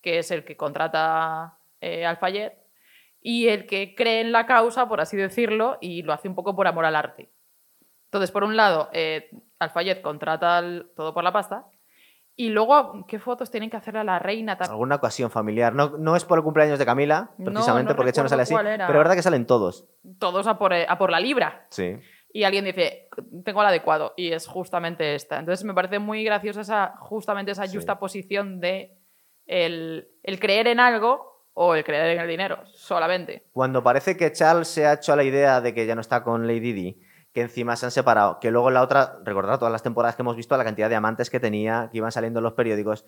que 0.00 0.18
es 0.18 0.30
el 0.30 0.44
que 0.46 0.56
contrata 0.56 1.58
eh, 1.82 2.06
al 2.06 2.16
Fayet, 2.16 2.54
y 3.20 3.48
el 3.48 3.66
que 3.66 3.94
cree 3.94 4.22
en 4.22 4.32
la 4.32 4.46
causa, 4.46 4.88
por 4.88 5.02
así 5.02 5.18
decirlo, 5.18 5.76
y 5.82 6.02
lo 6.02 6.14
hace 6.14 6.28
un 6.28 6.34
poco 6.34 6.56
por 6.56 6.66
amor 6.66 6.86
al 6.86 6.96
arte. 6.96 7.30
Entonces, 8.06 8.30
por 8.30 8.42
un 8.44 8.56
lado, 8.56 8.88
eh, 8.94 9.30
Al-Fayed 9.58 10.00
contrata 10.00 10.56
al- 10.56 10.90
todo 10.96 11.12
por 11.12 11.22
la 11.22 11.32
pasta 11.32 11.66
Y 12.40 12.48
luego, 12.48 13.04
¿qué 13.06 13.18
fotos 13.18 13.50
tienen 13.50 13.68
que 13.68 13.76
hacer 13.76 13.98
a 13.98 14.02
la 14.04 14.18
reina? 14.18 14.54
Alguna 14.54 14.94
ocasión 14.94 15.30
familiar. 15.30 15.74
No, 15.74 15.98
no 15.98 16.16
es 16.16 16.24
por 16.24 16.38
el 16.38 16.42
cumpleaños 16.44 16.78
de 16.78 16.86
Camila, 16.86 17.32
No, 17.36 17.52
precisamente, 17.52 17.92
no 17.92 17.96
porque 17.96 18.10
Echa 18.12 18.22
no 18.22 18.30
sale 18.30 18.44
así. 18.44 18.54
era. 18.54 18.86
Pero 18.86 18.98
es 18.98 19.02
verdad 19.04 19.14
que 19.14 19.20
salen 19.22 19.44
todos. 19.44 19.86
Todos 20.18 20.46
a 20.46 20.56
por, 20.58 20.72
a 20.72 20.96
por 20.96 21.10
la 21.10 21.20
libra. 21.20 21.66
Sí. 21.68 21.98
Y 22.32 22.44
alguien 22.44 22.64
dice, 22.64 23.08
tengo 23.44 23.60
el 23.60 23.66
adecuado. 23.68 24.14
Y 24.16 24.32
es 24.32 24.46
justamente 24.46 25.14
esta. 25.14 25.38
Entonces 25.38 25.66
me 25.66 25.74
parece 25.74 25.98
muy 25.98 26.24
graciosa 26.24 26.62
esa, 26.62 26.94
justamente 27.00 27.52
esa 27.52 27.66
Sí. 27.66 27.76
justa 27.76 27.98
posición 27.98 28.58
de 28.58 28.96
el, 29.46 30.08
el 30.22 30.40
creer 30.40 30.66
en 30.68 30.80
algo 30.80 31.44
o 31.52 31.74
el 31.74 31.84
creer 31.84 32.16
en 32.16 32.20
el 32.20 32.28
dinero, 32.28 32.60
solamente. 32.72 33.44
Cuando 33.52 33.82
parece 33.82 34.16
que 34.16 34.32
Charles 34.32 34.68
se 34.68 34.86
ha 34.86 34.94
hecho 34.94 35.12
a 35.12 35.16
la 35.16 35.24
idea 35.24 35.60
de 35.60 35.74
que 35.74 35.84
ya 35.84 35.94
no 35.94 36.00
está 36.00 36.22
con 36.22 36.46
Lady 36.46 36.72
Di, 36.72 37.02
que 37.32 37.42
encima 37.42 37.76
se 37.76 37.86
han 37.86 37.92
separado, 37.92 38.40
que 38.40 38.50
luego 38.50 38.70
la 38.70 38.82
otra, 38.82 39.20
recordad 39.24 39.58
todas 39.58 39.72
las 39.72 39.82
temporadas 39.82 40.16
que 40.16 40.22
hemos 40.22 40.36
visto, 40.36 40.56
la 40.56 40.64
cantidad 40.64 40.88
de 40.88 40.96
amantes 40.96 41.30
que 41.30 41.40
tenía, 41.40 41.88
que 41.90 41.98
iban 41.98 42.10
saliendo 42.12 42.40
en 42.40 42.44
los 42.44 42.54
periódicos. 42.54 43.04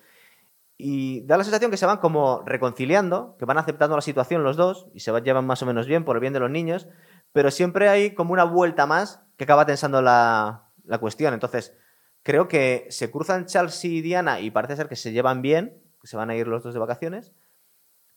Y 0.79 1.25
da 1.27 1.37
la 1.37 1.45
sensación 1.45 1.71
que 1.71 1.77
se 1.77 1.87
van 1.87 1.99
como 1.99 2.43
reconciliando, 2.45 3.37
que 3.39 3.45
van 3.45 3.59
aceptando 3.59 3.95
la 3.97 4.03
situación 4.03 4.43
los 4.43 4.57
dos 4.57 4.89
y 4.95 5.01
se 5.01 5.11
van- 5.11 5.23
llevan 5.25 5.47
más 5.47 5.63
o 5.63 5.67
menos 5.67 5.87
bien 5.87 6.05
por 6.05 6.17
el 6.17 6.21
bien 6.21 6.33
de 6.33 6.41
los 6.41 6.51
niños, 6.51 6.89
pero 7.33 7.51
siempre 7.51 7.89
hay 7.89 8.15
como 8.15 8.33
una 8.33 8.45
vuelta 8.45 8.87
más 8.87 9.23
que 9.37 9.45
acaba 9.45 9.67
tensando 9.67 10.03
la, 10.03 10.71
la 10.85 10.99
cuestión. 10.99 11.35
Entonces, 11.35 11.77
creo 12.23 12.49
que 12.49 12.87
se 12.91 13.11
cruzan 13.11 13.47
Charles 13.47 13.85
y 13.85 14.01
Diana 14.03 14.41
y 14.41 14.51
parece 14.51 14.77
ser 14.77 14.89
que 14.89 14.97
se 14.97 15.13
llevan 15.13 15.43
bien, 15.43 15.83
que 16.01 16.07
se 16.09 16.17
van 16.17 16.31
a 16.31 16.37
ir 16.37 16.49
los 16.49 16.63
dos 16.63 16.75
de 16.75 16.81
vacaciones. 16.81 17.33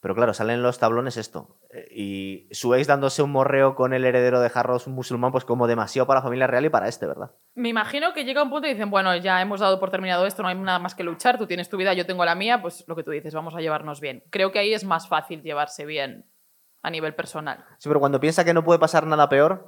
Pero 0.06 0.14
claro, 0.14 0.32
salen 0.34 0.62
los 0.62 0.78
tablones 0.78 1.16
esto. 1.16 1.58
Eh, 1.68 1.88
Y 1.90 2.48
su 2.54 2.72
ex 2.76 2.86
dándose 2.86 3.22
un 3.22 3.32
morreo 3.32 3.74
con 3.74 3.92
el 3.92 4.04
heredero 4.04 4.38
de 4.38 4.48
Harrods 4.54 4.86
musulmán, 4.86 5.32
pues 5.32 5.44
como 5.44 5.66
demasiado 5.66 6.06
para 6.06 6.20
la 6.20 6.22
familia 6.22 6.46
real 6.46 6.64
y 6.64 6.68
para 6.68 6.86
este, 6.86 7.06
¿verdad? 7.06 7.32
Me 7.56 7.70
imagino 7.70 8.12
que 8.12 8.24
llega 8.24 8.40
un 8.40 8.48
punto 8.48 8.68
y 8.68 8.70
dicen, 8.70 8.88
bueno, 8.88 9.16
ya 9.16 9.42
hemos 9.42 9.58
dado 9.58 9.80
por 9.80 9.90
terminado 9.90 10.24
esto, 10.24 10.44
no 10.44 10.48
hay 10.48 10.54
nada 10.54 10.78
más 10.78 10.94
que 10.94 11.02
luchar, 11.02 11.38
tú 11.38 11.48
tienes 11.48 11.68
tu 11.68 11.76
vida, 11.76 11.92
yo 11.92 12.06
tengo 12.06 12.24
la 12.24 12.36
mía, 12.36 12.62
pues 12.62 12.84
lo 12.86 12.94
que 12.94 13.02
tú 13.02 13.10
dices, 13.10 13.34
vamos 13.34 13.56
a 13.56 13.60
llevarnos 13.60 14.00
bien. 14.00 14.22
Creo 14.30 14.52
que 14.52 14.60
ahí 14.60 14.72
es 14.72 14.84
más 14.84 15.08
fácil 15.08 15.42
llevarse 15.42 15.84
bien 15.84 16.24
a 16.82 16.90
nivel 16.90 17.16
personal. 17.16 17.64
Sí, 17.78 17.88
pero 17.88 17.98
cuando 17.98 18.20
piensa 18.20 18.44
que 18.44 18.54
no 18.54 18.62
puede 18.62 18.78
pasar 18.78 19.08
nada 19.08 19.28
peor, 19.28 19.66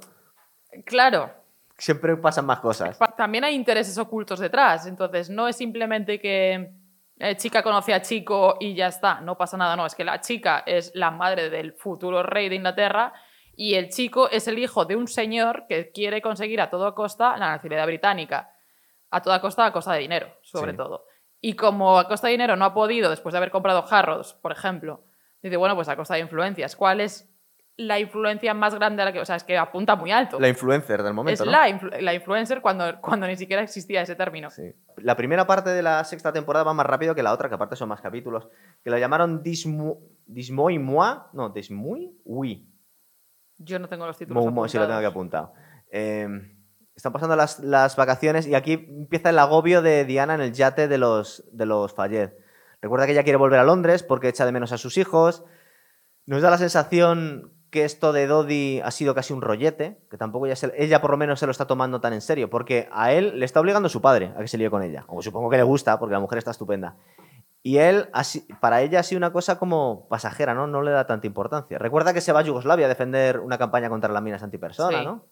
Claro, 0.85 1.31
siempre 1.77 2.15
pasan 2.15 2.45
más 2.45 2.61
cosas. 2.61 2.97
también 3.17 3.43
hay 3.43 3.55
intereses 3.55 3.97
ocultos 3.97 4.39
detrás, 4.39 4.85
entonces 4.87 5.29
no 5.29 5.49
es 5.49 5.57
simplemente 5.57 6.21
que 6.21 6.71
eh, 7.19 7.35
chica 7.35 7.61
conoce 7.61 7.93
a 7.93 8.01
chico 8.01 8.55
y 8.59 8.73
ya 8.73 8.87
está, 8.87 9.21
no 9.21 9.37
pasa 9.37 9.57
nada, 9.57 9.75
no, 9.75 9.85
es 9.85 9.93
que 9.93 10.03
la 10.05 10.19
chica 10.21 10.63
es 10.65 10.91
la 10.95 11.11
madre 11.11 11.49
del 11.49 11.73
futuro 11.73 12.23
rey 12.23 12.49
de 12.49 12.55
Inglaterra 12.55 13.13
y 13.55 13.75
el 13.75 13.89
chico 13.89 14.29
es 14.29 14.47
el 14.47 14.57
hijo 14.57 14.85
de 14.85 14.95
un 14.95 15.07
señor 15.07 15.65
que 15.67 15.91
quiere 15.91 16.21
conseguir 16.21 16.61
a 16.61 16.69
toda 16.69 16.95
costa 16.95 17.35
la 17.37 17.49
nacionalidad 17.49 17.85
británica, 17.87 18.53
a 19.11 19.21
toda 19.21 19.41
costa, 19.41 19.65
a 19.65 19.71
costa 19.73 19.93
de 19.93 19.99
dinero, 19.99 20.33
sobre 20.41 20.71
Sí. 20.71 20.77
todo. 20.77 21.05
Y 21.41 21.53
como 21.55 21.99
a 21.99 22.07
costa 22.07 22.27
de 22.27 22.31
dinero 22.31 22.55
no 22.55 22.65
ha 22.65 22.73
podido, 22.73 23.09
después 23.09 23.33
de 23.33 23.37
haber 23.37 23.51
comprado 23.51 23.85
Harrods, 23.89 24.33
por 24.33 24.51
ejemplo, 24.51 25.03
dice, 25.41 25.57
bueno, 25.57 25.75
pues 25.75 25.89
a 25.89 25.95
costa 25.95 26.15
de 26.15 26.21
influencias, 26.21 26.75
¿cuál 26.75 27.01
es 27.01 27.29
la 27.81 27.97
influencia 27.97 28.53
más 28.53 28.75
grande 28.75 29.01
a 29.01 29.05
la 29.05 29.13
que, 29.13 29.21
o 29.21 29.25
sea, 29.25 29.37
es 29.37 29.43
que 29.45 29.57
apunta 29.57 29.95
muy 29.95 30.11
alto? 30.11 30.37
La 30.39 30.49
influencer 30.49 31.01
del 31.01 31.13
momento, 31.13 31.43
es 31.43 31.45
¿no? 31.45 31.51
la, 31.53 31.69
influ- 31.69 31.99
la 32.01 32.13
influencer 32.13 32.61
cuando, 32.61 32.99
cuando 32.99 33.25
ni 33.25 33.37
siquiera 33.37 33.61
existía 33.61 34.01
ese 34.01 34.15
término. 34.15 34.49
Sí. 34.49 34.73
La 34.97 35.15
primera 35.15 35.47
parte 35.47 35.69
de 35.69 35.81
la 35.81 36.03
sexta 36.03 36.33
temporada 36.33 36.65
va 36.65 36.73
más 36.73 36.85
rápido 36.85 37.15
que 37.15 37.23
la 37.23 37.31
otra, 37.31 37.47
que 37.47 37.55
aparte 37.55 37.77
son 37.77 37.87
más 37.89 38.01
capítulos, 38.01 38.49
que 38.83 38.89
lo 38.89 38.97
llamaron 38.97 39.41
Dismo, 39.43 39.99
Dismoy 40.25 40.77
Moi, 40.77 41.19
no, 41.33 41.49
Dismoy 41.49 42.11
Oui. 42.25 42.67
Yo 43.57 43.79
no 43.79 43.87
tengo 43.87 44.05
los 44.05 44.17
títulos 44.17 44.43
Mo- 44.43 44.51
mo- 44.51 44.67
sí, 44.67 44.77
lo 44.77 44.85
tengo 44.87 44.99
apuntados. 45.07 45.49
apuntado. 45.49 45.89
Eh, 45.91 46.27
están 46.95 47.13
pasando 47.13 47.35
las, 47.37 47.59
las 47.59 47.95
vacaciones 47.95 48.45
y 48.45 48.55
aquí 48.55 48.73
empieza 48.73 49.29
el 49.29 49.39
agobio 49.39 49.81
de 49.81 50.03
Diana 50.03 50.35
en 50.35 50.41
el 50.41 50.51
yate 50.51 50.89
de 50.89 50.97
los, 50.97 51.45
de 51.53 51.65
los 51.65 51.93
Fayed. 51.93 52.31
Recuerda 52.81 53.05
que 53.05 53.13
ella 53.13 53.23
quiere 53.23 53.37
volver 53.37 53.59
a 53.59 53.63
Londres 53.63 54.03
porque 54.03 54.27
echa 54.27 54.45
de 54.45 54.51
menos 54.51 54.73
a 54.73 54.77
sus 54.77 54.97
hijos. 54.97 55.45
Nos 56.25 56.41
da 56.41 56.49
la 56.49 56.57
sensación 56.57 57.53
que 57.71 57.85
esto 57.85 58.11
de 58.13 58.25
Dodi 58.27 58.81
ha 58.83 58.91
sido 58.91 59.13
casi 59.13 59.31
un 59.33 59.41
rollete, 59.41 59.97
que 60.09 60.17
tampoco 60.17 60.45
ella, 60.47 60.55
se- 60.55 60.73
ella 60.77 61.01
por 61.01 61.11
lo 61.11 61.17
menos 61.17 61.39
se 61.39 61.45
lo 61.45 61.51
está 61.51 61.67
tomando 61.67 62.01
tan 62.01 62.13
en 62.13 62.21
serio, 62.21 62.49
porque 62.49 62.89
a 62.91 63.11
él 63.13 63.39
le 63.39 63.45
está 63.45 63.59
obligando 63.59 63.89
su 63.89 64.01
padre 64.01 64.33
a 64.35 64.39
que 64.39 64.47
se 64.47 64.57
líe 64.57 64.69
con 64.69 64.81
ella. 64.83 65.05
O 65.07 65.21
supongo 65.21 65.49
que 65.49 65.57
le 65.57 65.63
gusta, 65.63 65.99
porque 65.99 66.13
la 66.13 66.19
mujer 66.19 66.37
está 66.39 66.51
estupenda. 66.51 66.95
Y 67.61 67.77
él, 67.77 68.09
así- 68.13 68.47
para 68.61 68.81
ella 68.81 69.01
ha 69.01 69.03
sido 69.03 69.17
una 69.17 69.31
cosa 69.33 69.59
como 69.59 70.07
pasajera, 70.09 70.53
¿no? 70.53 70.65
No 70.65 70.81
le 70.81 70.91
da 70.91 71.05
tanta 71.05 71.27
importancia. 71.27 71.77
Recuerda 71.77 72.13
que 72.13 72.21
se 72.21 72.31
va 72.31 72.39
a 72.39 72.43
Yugoslavia 72.43 72.85
a 72.85 72.89
defender 72.89 73.39
una 73.39 73.57
campaña 73.57 73.89
contra 73.89 74.11
las 74.13 74.23
minas 74.23 74.41
antipersona, 74.43 74.99
Sí. 74.99 75.05
¿no? 75.05 75.25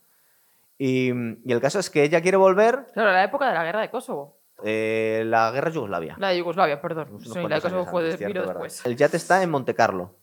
Y, 0.77 1.11
y 1.43 1.51
el 1.51 1.59
caso 1.61 1.79
es 1.79 1.89
que 1.89 2.03
ella 2.03 2.21
quiere 2.21 2.37
volver 2.37 2.85
Claro, 2.93 3.11
la 3.11 3.23
época 3.23 3.47
de 3.47 3.53
la 3.55 3.63
guerra 3.63 3.81
de 3.81 3.89
Kosovo. 3.89 4.37
eh, 4.63 5.23
la 5.25 5.49
guerra 5.51 5.69
de 5.69 5.75
Yugoslavia. 5.75 6.15
La 6.19 6.29
de 6.29 6.37
Yugoslavia, 6.37 6.79
perdón. 6.81 7.19
Sí, 7.21 7.29
la 7.47 7.55
de 7.55 7.61
Kosovo 7.61 7.85
fue 7.85 8.03
después. 8.03 8.85
El 8.85 8.95
yate 8.95 9.17
está 9.17 9.41
en 9.41 9.49
Monte 9.49 9.73
Carlo. 9.73 10.13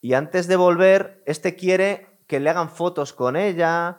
Y 0.00 0.14
antes 0.14 0.46
de 0.46 0.56
volver, 0.56 1.22
este 1.26 1.56
quiere 1.56 2.06
que 2.26 2.40
le 2.40 2.50
hagan 2.50 2.68
fotos 2.68 3.12
con 3.12 3.36
ella, 3.36 3.98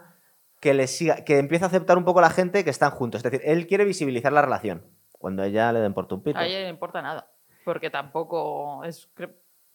que 0.60 0.74
le 0.74 0.88
siga, 0.88 1.24
que 1.26 1.40
empiece 1.40 1.66
a 1.66 1.68
aceptar 1.68 1.98
un 1.98 2.06
poco 2.06 2.22
la 2.22 2.30
gente 2.30 2.64
que 2.64 2.70
están 2.70 2.92
juntos. 2.92 3.20
Es 3.20 3.24
decir, 3.24 3.42
él 3.44 3.68
quiere 3.68 3.86
visibilizar 3.86 4.32
la 4.32 4.42
relación. 4.42 4.86
Cuando 5.12 5.44
a 5.44 5.48
ella 5.48 5.72
le 5.74 5.82
den 5.82 5.94
por 5.94 6.12
un 6.12 6.24
pito. 6.24 6.40
A 6.40 6.46
ella 6.46 6.60
no 6.60 6.64
le 6.64 6.70
importa 6.70 7.02
nada. 7.02 7.30
Porque 7.66 7.90
tampoco 7.90 8.84
es. 8.86 9.10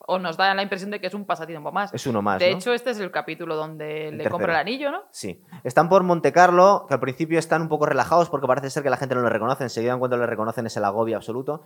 O 0.06 0.18
nos 0.18 0.36
da 0.36 0.54
la 0.54 0.62
impresión 0.62 0.90
de 0.90 1.00
que 1.00 1.06
es 1.06 1.14
un 1.14 1.24
pasatiempo 1.24 1.72
más. 1.72 1.92
Es 1.94 2.06
uno 2.06 2.20
más. 2.22 2.38
de 2.38 2.50
¿no? 2.50 2.56
hecho, 2.56 2.74
este 2.74 2.90
es 2.90 3.00
el 3.00 3.10
capítulo 3.10 3.56
donde 3.56 4.10
le 4.10 4.18
tercero. 4.18 4.30
compra 4.30 4.52
el 4.52 4.60
anillo, 4.60 4.90
¿no? 4.90 5.02
Sí. 5.10 5.42
Están 5.62 5.88
por 5.88 6.02
Monte 6.02 6.32
Carlo, 6.32 6.86
que 6.88 6.94
al 6.94 7.00
principio 7.00 7.38
están 7.38 7.62
un 7.62 7.68
poco 7.68 7.86
relajados 7.86 8.28
porque 8.28 8.46
parece 8.46 8.70
ser 8.70 8.82
que 8.82 8.90
la 8.90 8.96
gente 8.96 9.14
no 9.14 9.22
le 9.22 9.30
reconoce. 9.30 9.62
Enseguida, 9.64 9.92
en 9.92 9.98
cuanto 9.98 10.16
le 10.16 10.26
reconocen, 10.26 10.66
es 10.66 10.76
el 10.76 10.84
agobio 10.84 11.16
absoluto. 11.16 11.62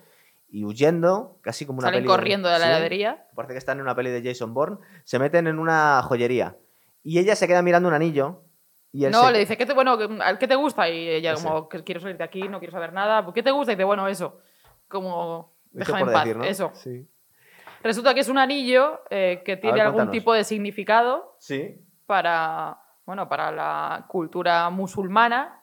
Y 0.50 0.64
huyendo, 0.64 1.38
casi 1.42 1.66
como 1.66 1.78
una 1.80 1.88
Salen 1.88 2.00
peli 2.00 2.08
corriendo 2.08 2.48
de 2.48 2.58
la 2.58 2.64
Sí. 2.64 2.70
heladería. 2.70 3.26
Parece 3.34 3.52
que 3.54 3.58
están 3.58 3.78
en 3.78 3.82
una 3.82 3.94
peli 3.94 4.10
de 4.10 4.22
Jason 4.22 4.54
Bourne. 4.54 4.78
Se 5.04 5.18
meten 5.18 5.46
en 5.46 5.58
una 5.58 6.00
joyería. 6.02 6.56
Y 7.02 7.18
ella 7.18 7.36
se 7.36 7.46
queda 7.46 7.60
mirando 7.62 7.88
un 7.88 7.94
anillo. 7.94 8.42
Y 8.90 9.04
él 9.04 9.10
No, 9.12 9.26
se- 9.26 9.32
le 9.32 9.38
dice, 9.40 9.56
¿qué 9.58 9.66
te, 9.66 9.74
bueno, 9.74 9.98
¿qué 10.40 10.48
te 10.48 10.54
gusta? 10.54 10.88
Y 10.88 11.08
ella, 11.08 11.34
Ese. 11.34 11.46
como, 11.46 11.68
que 11.68 11.84
quiero 11.84 12.00
salir 12.00 12.16
de 12.16 12.24
aquí, 12.24 12.48
no 12.48 12.58
quiero 12.58 12.72
saber 12.72 12.92
nada. 12.94 13.30
¿Qué 13.34 13.42
te 13.42 13.50
gusta? 13.50 13.72
Y 13.72 13.74
dice, 13.76 13.84
bueno, 13.84 14.08
eso. 14.08 14.40
Como, 14.88 15.52
déjame 15.70 16.00
en 16.00 16.06
paz. 16.06 16.24
decir, 16.24 16.36
¿no? 16.38 16.44
Eso. 16.44 16.70
Sí. 16.74 17.06
Resulta 17.82 18.14
que 18.14 18.20
es 18.20 18.28
un 18.28 18.38
anillo 18.38 19.02
eh, 19.10 19.42
que 19.44 19.56
tiene 19.58 19.74
ver, 19.74 19.82
algún 19.82 19.98
cuéntanos. 19.98 20.12
tipo 20.12 20.32
de 20.32 20.44
significado 20.44 21.36
Sí. 21.38 21.78
para, 22.06 22.78
bueno, 23.04 23.28
para 23.28 23.52
la 23.52 24.06
cultura 24.08 24.68
musulmana. 24.70 25.57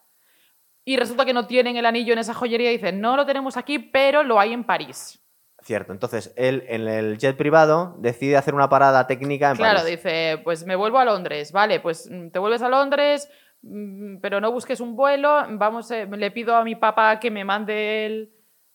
Y 0.85 0.97
resulta 0.97 1.25
que 1.25 1.33
no 1.33 1.47
tienen 1.47 1.75
el 1.77 1.85
anillo 1.85 2.13
en 2.13 2.19
esa 2.19 2.33
joyería 2.35 2.69
y 2.71 2.77
dicen, 2.77 3.01
no 3.01 3.15
lo 3.17 3.25
tenemos 3.25 3.57
aquí, 3.57 3.79
pero 3.79 4.23
lo 4.23 4.39
hay 4.39 4.53
en 4.53 4.63
París. 4.63 5.19
Cierto. 5.63 5.91
Entonces, 5.93 6.31
él 6.37 6.63
en 6.67 6.87
el 6.87 7.17
jet 7.17 7.35
privado 7.35 7.95
decide 7.97 8.37
hacer 8.37 8.53
una 8.53 8.69
parada 8.69 9.07
técnica 9.07 9.49
en 9.49 9.57
Claro, 9.57 9.79
París. 9.79 9.95
dice, 9.97 10.39
pues 10.43 10.63
me 10.65 10.75
vuelvo 10.75 10.99
a 10.99 11.05
Londres, 11.05 11.51
vale, 11.51 11.79
pues 11.79 12.07
mm, 12.09 12.29
te 12.29 12.37
vuelves 12.37 12.61
a 12.61 12.69
Londres, 12.69 13.27
mm, 13.63 14.17
pero 14.21 14.39
no 14.39 14.51
busques 14.51 14.79
un 14.79 14.95
vuelo, 14.95 15.43
vamos, 15.53 15.89
eh, 15.89 16.05
le 16.05 16.29
pido 16.29 16.55
a 16.55 16.63
mi 16.63 16.75
papá 16.75 17.19
que 17.19 17.31
me 17.31 17.43
mande 17.43 18.05
el, 18.05 18.31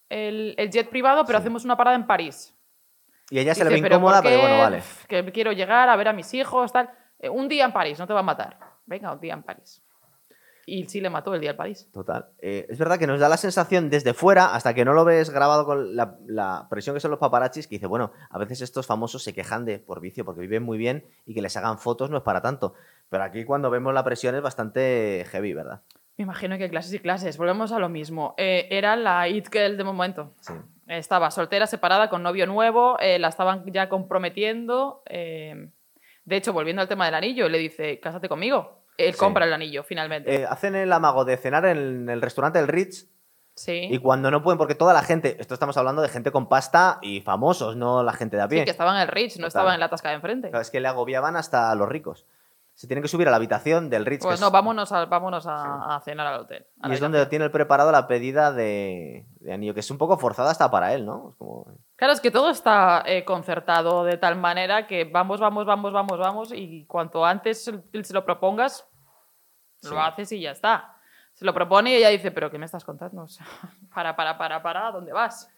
el- 0.09 0.55
el 0.59 0.71
jet 0.71 0.89
privado, 0.91 1.25
pero 1.25 1.39
Sí. 1.39 1.43
hacemos 1.43 1.65
una 1.65 1.77
parada 1.77 1.95
en 1.95 2.09
París. 2.09 2.53
Y 3.31 3.39
ella 3.39 3.55
se 3.55 3.63
le 3.63 3.71
ve 3.71 3.81
"¿Pero 3.83 3.95
incómoda, 3.95 4.21
pero 4.21 4.41
bueno, 4.41 4.59
vale. 4.59 4.83
Que 5.07 5.25
quiero 5.31 5.53
llegar 5.53 5.89
a 5.89 5.95
ver 5.95 6.09
a 6.09 6.13
mis 6.13 6.35
hijos, 6.35 6.73
tal. 6.73 6.91
Eh, 7.21 7.29
un 7.29 7.47
día 7.47 7.65
en 7.67 7.73
París, 7.73 8.01
no 8.01 8.07
te 8.09 8.13
va 8.15 8.19
a 8.21 8.25
matar. 8.25 8.59
Venga, 8.87 9.13
un 9.13 9.21
día 9.21 9.35
en 9.35 9.45
París. 9.45 9.81
Y 10.67 10.85
sí 10.85 11.01
le 11.01 11.11
mató 11.11 11.35
el 11.35 11.41
día 11.41 11.53
en 11.53 11.57
París. 11.57 11.89
Total. 11.93 12.27
Eh, 12.39 12.67
es 12.69 12.79
verdad 12.79 12.99
que 12.99 13.07
nos 13.07 13.21
da 13.21 13.29
la 13.29 13.37
sensación 13.37 13.91
desde 13.91 14.15
fuera, 14.15 14.55
hasta 14.55 14.75
que 14.75 14.85
no 14.85 14.93
lo 14.93 15.05
ves 15.05 15.31
grabado 15.31 15.65
con 15.65 15.97
la, 15.97 16.19
la 16.27 16.67
presión 16.71 16.95
que 16.95 17.01
son 17.01 17.11
los 17.11 17.21
paparazzis, 17.21 17.67
que 17.67 17.77
dice, 17.77 17.87
bueno, 17.87 18.13
a 18.31 18.39
veces 18.39 18.61
estos 18.61 18.87
famosos 18.87 19.23
se 19.23 19.35
quejan 19.35 19.65
de 19.65 19.79
por 19.79 20.01
vicio, 20.01 20.25
porque 20.25 20.43
viven 20.43 20.63
muy 20.63 20.79
bien 20.79 21.05
y 21.27 21.35
que 21.35 21.43
les 21.43 21.57
hagan 21.57 21.79
fotos 21.79 22.11
no 22.11 22.19
es 22.19 22.23
para 22.23 22.41
tanto. 22.41 22.75
Pero 23.09 23.25
aquí 23.25 23.45
cuando 23.45 23.71
vemos 23.71 23.93
la 23.95 24.05
presión 24.05 24.35
es 24.35 24.43
bastante 24.43 25.25
heavy, 25.31 25.55
¿verdad? 25.55 25.83
Me 26.17 26.25
imagino 26.25 26.59
que 26.59 26.69
clases 26.69 26.93
y 26.93 26.99
clases. 26.99 27.39
Volvemos 27.39 27.73
a 27.73 27.79
lo 27.79 27.89
mismo. 27.89 28.35
Eh, 28.37 28.69
era 28.71 28.95
la 28.97 29.27
It 29.29 29.49
Girl 29.51 29.77
de 29.77 29.85
momento. 29.85 30.35
Sí. 30.41 30.53
Estaba 30.87 31.31
soltera, 31.31 31.67
separada, 31.67 32.11
con 32.11 32.23
novio 32.23 32.47
nuevo, 32.47 32.99
eh, 33.01 33.19
la 33.19 33.29
estaban 33.29 33.65
ya 33.73 33.89
comprometiendo. 33.89 35.03
de 35.07 36.37
hecho, 36.37 36.53
volviendo 36.53 36.83
al 36.83 36.89
tema 36.89 37.07
del 37.07 37.15
anillo, 37.15 37.49
le 37.49 37.59
dice, 37.59 37.99
cásate 38.01 38.29
conmigo. 38.29 38.80
Él 39.09 39.17
compra 39.17 39.45
el 39.45 39.53
anillo, 39.53 39.83
finalmente. 39.85 40.35
Eh, 40.35 40.47
hacen 40.47 40.75
el 40.75 40.93
amago 40.93 41.25
de 41.25 41.37
cenar 41.37 41.65
en 41.67 42.09
el 42.09 42.21
restaurante 42.23 42.59
del 42.59 42.69
Ritz 42.69 43.07
sí. 43.55 43.89
y 43.91 43.99
cuando 43.99 44.31
no 44.31 44.43
pueden, 44.43 44.59
porque 44.59 44.75
toda 44.75 44.93
la 44.95 45.03
gente, 45.03 45.37
esto 45.41 45.55
estamos 45.55 45.77
hablando 45.77 46.03
de 46.03 46.09
gente 46.09 46.31
con 46.31 46.49
pasta 46.49 46.99
y 47.03 47.21
famosos, 47.21 47.77
no 47.77 48.03
la 48.03 48.13
gente 48.13 48.37
de 48.37 48.43
a 48.43 48.49
pie. 48.49 48.59
Sí, 48.61 48.65
que 48.65 48.71
estaba 48.71 48.95
en 48.95 49.03
el 49.03 49.09
Rich, 49.09 49.33
no 49.37 49.47
Total. 49.47 49.49
estaba 49.49 49.75
en 49.75 49.81
la 49.81 49.89
tasca 49.89 50.09
de 50.11 50.15
enfrente. 50.17 50.49
Claro, 50.51 50.63
es 50.63 50.71
que 50.71 50.81
le 50.81 50.89
agobiaban 50.89 51.37
hasta 51.37 51.71
a 51.71 51.75
los 51.75 51.89
ricos. 51.89 52.27
Se 52.75 52.87
tienen 52.87 53.03
que 53.03 53.09
subir 53.09 53.29
a 53.29 53.31
la 53.31 53.37
habitación 53.37 53.91
del 53.91 54.07
Ritz. 54.07 54.21
que 54.23 54.29
Pues 54.29 54.35
es- 54.37 54.41
no, 54.41 54.51
vámonos, 54.51 54.91
a, 54.93 55.05
vámonos 55.05 55.47
a, 55.47 55.97
a 55.97 56.01
cenar 56.01 56.27
al 56.27 56.41
hotel. 56.41 56.65
a 56.81 56.89
Y 56.89 56.93
es 56.93 57.01
donde 57.01 57.27
tiene 57.27 57.45
el 57.45 57.51
preparado 57.51 57.93
la 57.93 58.07
pedida 58.07 58.53
de, 58.53 59.27
de 59.41 59.53
anillo, 59.53 59.75
que 59.75 59.81
es 59.81 59.91
un 59.91 59.99
poco 59.99 60.17
forzada 60.17 60.51
hasta 60.51 60.71
para 60.71 60.95
él, 60.95 61.05
¿no? 61.05 61.29
Es 61.31 61.37
como... 61.37 61.67
Claro, 61.97 62.15
es 62.15 62.21
que 62.23 62.31
todo 62.31 62.49
está 62.49 63.03
eh, 63.05 63.27
concertado 63.27 64.05
de 64.05 64.17
tal 64.17 64.37
manera 64.37 64.87
que 64.87 65.05
vamos, 65.05 65.41
vamos, 65.41 65.67
vamos, 65.67 65.93
vamos, 65.93 66.19
vamos, 66.19 66.53
y 66.55 66.87
cuanto 66.87 67.27
antes 67.27 67.63
se 67.65 68.15
lo 68.15 68.25
propongas, 68.25 68.87
Sí. 69.81 69.89
lo 69.89 70.01
haces 70.01 70.31
y 70.33 70.41
ya 70.41 70.51
está. 70.53 70.97
Se 71.35 71.45
lo 71.45 71.55
propone 71.55 71.93
y 71.93 71.95
ella 71.95 72.11
dice, 72.11 72.31
pero 72.31 72.51
¿qué 72.51 72.59
me 72.59 72.67
estás 72.67 72.85
contando? 72.85 73.23
O 73.25 73.29
sea, 73.29 73.47
para, 73.95 74.15
para, 74.15 74.37
para, 74.37 74.63
para, 74.63 74.91
¿dónde 74.91 75.13
vas? 75.13 75.51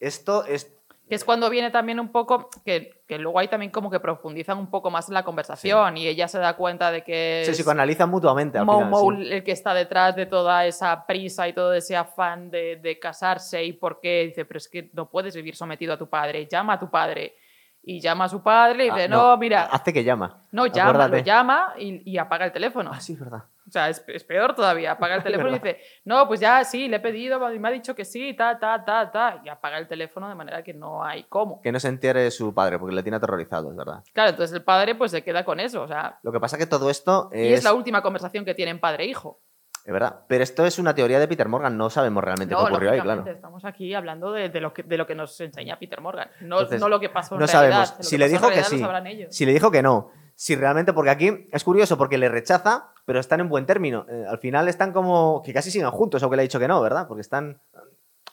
Esto 0.00 0.44
es... 0.44 0.76
Que 1.08 1.16
es 1.16 1.24
cuando 1.24 1.50
viene 1.50 1.70
también 1.70 2.00
un 2.00 2.10
poco, 2.10 2.48
que, 2.64 3.02
que 3.06 3.18
luego 3.18 3.38
hay 3.38 3.48
también 3.48 3.70
como 3.70 3.90
que 3.90 4.00
profundizan 4.00 4.56
un 4.56 4.70
poco 4.70 4.90
más 4.90 5.08
en 5.08 5.14
la 5.14 5.24
conversación 5.24 5.96
y 5.96 6.06
ella 6.06 6.26
se 6.26 6.38
da 6.38 6.56
cuenta 6.56 6.90
de 6.90 7.04
que 7.04 7.42
Se 7.44 7.52
psicoanalizan 7.52 8.08
mutuamente 8.08 8.56
al 8.56 8.64
Mo 8.64 8.78
final, 8.78 8.90
Mo 8.90 9.10
sí. 9.12 9.30
el 9.30 9.44
que 9.44 9.52
está 9.52 9.74
detrás 9.74 10.16
de 10.16 10.26
toda 10.26 10.64
esa 10.64 11.04
prisa 11.04 11.46
y 11.48 11.52
todo 11.52 11.74
ese 11.74 11.96
afán 11.96 12.50
de, 12.50 12.76
de 12.76 12.98
casarse 12.98 13.62
y 13.62 13.74
por 13.74 14.00
qué 14.00 14.26
dice, 14.28 14.44
pero 14.44 14.58
es 14.58 14.68
que 14.68 14.90
no 14.94 15.10
puedes 15.10 15.36
vivir 15.36 15.54
sometido 15.54 15.92
a 15.92 15.98
tu 15.98 16.08
padre, 16.08 16.46
llama 16.46 16.74
a 16.74 16.80
tu 16.80 16.88
padre. 16.88 17.36
Y 17.84 18.00
llama 18.00 18.24
a 18.24 18.28
su 18.28 18.42
padre 18.42 18.86
y 18.86 18.90
dice, 18.90 19.04
Ah, 19.04 19.08
no, 19.08 19.36
mira, 19.36 19.64
Hazte 19.64 19.92
que 19.92 20.04
llama. 20.04 20.42
no, 20.52 20.66
llama, 20.66 20.90
acuérdate. 20.90 21.18
lo 21.18 21.24
llama 21.24 21.74
y, 21.78 22.10
y 22.12 22.16
apaga 22.18 22.44
el 22.46 22.52
teléfono. 22.52 22.90
Ah, 22.94 23.00
sí, 23.00 23.14
es 23.14 23.18
verdad. 23.20 23.44
O 23.66 23.70
sea, 23.72 23.88
es, 23.88 24.04
es 24.08 24.22
peor 24.24 24.54
todavía. 24.54 24.92
Apaga 24.92 25.14
el 25.14 25.18
Es 25.20 25.24
teléfono 25.24 25.50
y 25.50 25.54
dice, 25.54 25.78
no, 26.04 26.28
pues 26.28 26.38
ya 26.40 26.62
sí, 26.64 26.86
le 26.88 26.96
he 26.96 27.00
pedido, 27.00 27.52
y 27.52 27.58
me 27.58 27.68
ha 27.68 27.70
dicho 27.72 27.94
que 27.94 28.04
sí, 28.04 28.34
ta, 28.34 28.58
ta, 28.58 28.84
ta, 28.84 29.10
ta. 29.10 29.40
Y 29.44 29.48
apaga 29.48 29.78
el 29.78 29.88
teléfono 29.88 30.28
de 30.28 30.34
manera 30.36 30.62
que 30.62 30.74
no 30.74 31.02
hay 31.04 31.24
cómo. 31.24 31.60
Que 31.60 31.72
no 31.72 31.80
se 31.80 31.88
entere 31.88 32.30
su 32.30 32.54
padre, 32.54 32.78
porque 32.78 32.94
le 32.94 33.02
tiene 33.02 33.16
aterrorizado, 33.16 33.70
es 33.70 33.76
verdad. 33.76 34.04
Claro, 34.12 34.30
entonces 34.30 34.54
el 34.56 34.62
padre 34.62 34.94
pues 34.94 35.10
se 35.10 35.24
queda 35.24 35.44
con 35.44 35.58
eso. 35.58 35.82
O 35.82 35.88
sea, 35.88 36.18
Lo 36.22 36.30
que 36.32 36.38
pasa 36.40 36.58
que 36.58 36.66
todo 36.66 36.88
esto 36.90 37.30
y 37.32 37.48
es... 37.48 37.58
es 37.60 37.64
la 37.64 37.72
última 37.72 38.00
conversación 38.02 38.44
que 38.44 38.54
tienen 38.54 38.78
padre 38.78 39.04
e 39.04 39.08
hijo. 39.08 39.40
Es 39.84 39.92
verdad. 39.92 40.20
Pero 40.28 40.44
esto 40.44 40.64
es 40.64 40.78
una 40.78 40.94
teoría 40.94 41.18
de 41.18 41.26
Peter 41.26 41.48
Morgan, 41.48 41.76
no 41.76 41.90
sabemos 41.90 42.22
realmente 42.22 42.54
No, 42.54 42.60
qué 42.64 42.70
ocurrió 42.72 42.92
ahí, 42.92 43.00
claro. 43.00 43.24
Estamos 43.26 43.64
aquí 43.64 43.94
hablando 43.94 44.30
de, 44.32 44.48
de 44.48 44.60
lo 44.60 44.72
que, 44.72 44.84
de 44.84 44.96
lo 44.96 45.06
que 45.06 45.14
nos 45.14 45.40
enseña 45.40 45.78
Peter 45.78 46.00
Morgan. 46.00 46.28
No, 46.40 46.56
Entonces, 46.58 46.80
no 46.80 46.88
lo 46.88 47.00
que 47.00 47.08
pasó 47.08 47.34
en 47.34 47.40
No 47.40 47.46
realidad. 47.46 47.86
sabemos. 47.86 48.06
Si 48.06 48.16
le 48.16 48.28
dijo 48.28 48.48
que 48.48 48.62
sí, 48.62 48.82
si 49.30 49.44
le 49.46 49.52
dijo 49.52 49.70
que 49.72 49.82
no, 49.82 50.10
si 50.34 50.54
realmente, 50.54 50.92
porque 50.92 51.10
aquí 51.10 51.48
es 51.50 51.64
curioso 51.64 51.98
porque 51.98 52.16
le 52.16 52.28
rechaza, 52.28 52.90
pero 53.04 53.18
están 53.18 53.40
en 53.40 53.48
buen 53.48 53.66
término. 53.66 54.06
Eh, 54.08 54.24
al 54.28 54.38
final 54.38 54.68
están 54.68 54.92
como 54.92 55.42
que 55.44 55.52
casi 55.52 55.70
siguen 55.72 55.90
juntos, 55.90 56.22
aunque 56.22 56.36
le 56.36 56.42
ha 56.42 56.44
dicho 56.44 56.60
que 56.60 56.68
no, 56.68 56.80
¿verdad? 56.80 57.08
Porque 57.08 57.22
están... 57.22 57.60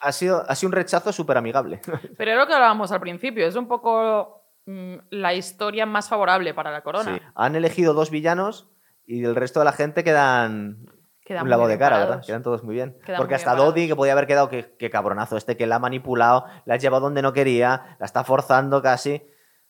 Ha 0.00 0.12
sido, 0.12 0.44
ha 0.48 0.54
sido 0.54 0.68
un 0.68 0.72
rechazo 0.72 1.12
súper 1.12 1.36
amigable. 1.36 1.80
Pero 2.16 2.30
es 2.30 2.36
lo 2.38 2.46
que 2.46 2.54
hablábamos 2.54 2.90
al 2.92 3.00
principio. 3.00 3.46
Es 3.46 3.54
un 3.56 3.68
poco 3.68 4.44
mm, 4.66 4.94
la 5.10 5.34
historia 5.34 5.84
más 5.84 6.08
favorable 6.08 6.54
para 6.54 6.70
la 6.70 6.82
corona. 6.82 7.16
Sí. 7.16 7.22
Han 7.34 7.54
elegido 7.56 7.92
dos 7.92 8.10
villanos 8.10 8.70
y 9.04 9.24
el 9.24 9.34
resto 9.34 9.58
de 9.58 9.64
la 9.66 9.72
gente 9.72 10.02
quedan 10.02 10.86
Un 11.30 11.50
lavado 11.50 11.68
de 11.68 11.78
cara. 11.78 11.98
¿verdad? 11.98 12.22
Quedan 12.24 12.42
todos 12.42 12.62
muy 12.64 12.74
bien. 12.74 12.96
Quedan 13.04 13.18
Porque 13.18 13.34
muy 13.34 13.36
hasta. 13.36 13.54
Dodi, 13.54 13.86
que 13.88 13.96
podía 13.96 14.12
haber 14.12 14.26
quedado, 14.26 14.48
que, 14.48 14.76
que 14.76 14.90
cabronazo 14.90 15.36
este, 15.36 15.56
que 15.56 15.66
la 15.66 15.76
ha 15.76 15.78
manipulado, 15.78 16.46
la 16.64 16.74
ha 16.74 16.76
llevado 16.76 17.04
donde 17.04 17.22
no 17.22 17.32
quería, 17.32 17.96
la 17.98 18.06
está 18.06 18.24
forzando 18.24 18.82
casi. 18.82 19.22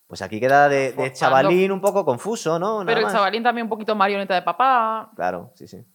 Pues 0.07 0.23
aquí 0.23 0.41
queda 0.41 0.69
de, 0.69 1.13
chavalín 1.13 1.71
un 1.71 1.81
poco 1.81 2.05
confuso, 2.05 2.59
¿no? 2.59 2.83
Nada 2.83 2.87
Pero 2.87 2.99
el 2.99 3.05
más. 3.05 3.13
chavalín 3.13 3.45
también 3.45 3.67
un 3.67 3.69
poquito 3.69 3.95
marioneta 3.95 4.35
de 4.35 4.43
papá. 4.43 5.13
Claro, 5.15 5.53
sí, 5.55 5.69
sí. 5.69 5.87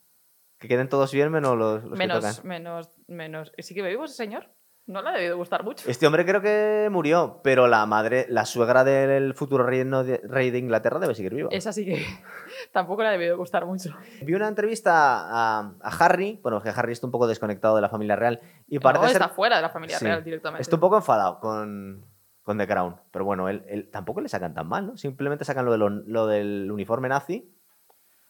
Que 0.58 0.70
queden 0.70 0.88
todos 0.88 1.12
bien 1.12 1.30
menos 1.32 1.58
los, 1.58 1.84
los 1.84 1.92
que 1.92 1.98
menos, 1.98 2.20
tocan. 2.20 2.48
menos, 2.48 2.90
menos. 3.08 3.52
¿Sí 3.58 3.74
que 3.76 3.82
vivo 3.82 4.06
ese 4.06 4.16
señor? 4.16 4.50
No 4.88 5.02
le 5.02 5.10
ha 5.10 5.14
debido 5.14 5.38
gustar 5.38 5.64
mucho. 5.64 5.90
Este 5.90 6.06
hombre 6.06 6.26
creo 6.26 6.42
que 6.42 6.90
murió, 6.92 7.40
pero 7.44 7.68
la 7.68 7.86
madre, 7.88 8.28
la 8.30 8.46
suegra 8.46 8.84
del 8.84 9.34
futuro 9.34 9.64
rey, 9.66 9.84
no 9.84 10.04
de, 10.04 10.22
rey 10.24 10.52
de 10.52 10.60
Inglaterra 10.60 11.00
debe 11.00 11.16
seguir 11.16 11.34
viva. 11.34 11.50
Esa 11.52 11.74
sí 11.74 11.86
que 11.86 12.06
tampoco 12.72 13.02
le 13.02 13.08
ha 13.08 13.12
debido 13.12 13.36
gustar 13.36 13.66
mucho. 13.66 13.96
Vi 14.22 14.34
una 14.36 14.48
entrevista 14.48 14.94
a, 14.94 15.72
a 15.82 15.90
Harry, 16.00 16.40
bueno, 16.44 16.62
que 16.62 16.70
Harry 16.70 16.94
está 16.94 17.08
un 17.08 17.12
poco 17.12 17.26
desconectado 17.26 17.76
de 17.76 17.82
la 17.82 17.90
familia 17.90 18.16
real 18.16 18.42
y 18.68 18.78
parece 18.78 19.02
no, 19.06 19.08
ser... 19.10 19.22
está 19.22 19.34
fuera 19.34 19.56
de 19.56 19.62
la 19.64 19.70
familia 19.70 19.98
Sí. 19.98 20.06
real 20.06 20.24
directamente. 20.24 20.62
Está 20.62 20.76
un 20.76 20.82
poco 20.82 20.98
enfadado 20.98 21.40
con, 21.40 22.06
con 22.44 22.58
The 22.60 22.68
Crown, 22.68 22.96
pero 23.12 23.26
bueno, 23.26 23.50
él, 23.50 23.64
él- 23.68 23.90
tampoco 23.90 24.22
le 24.22 24.30
sacan 24.30 24.54
tan 24.54 24.68
mal, 24.68 24.86
¿no? 24.86 24.98
Simplemente 24.98 25.46
sacan 25.46 25.66
lo, 25.66 25.72
de 25.72 25.80
lo, 25.80 25.90
lo 25.90 26.28
del 26.28 26.70
uniforme 26.72 27.10
nazi, 27.10 27.52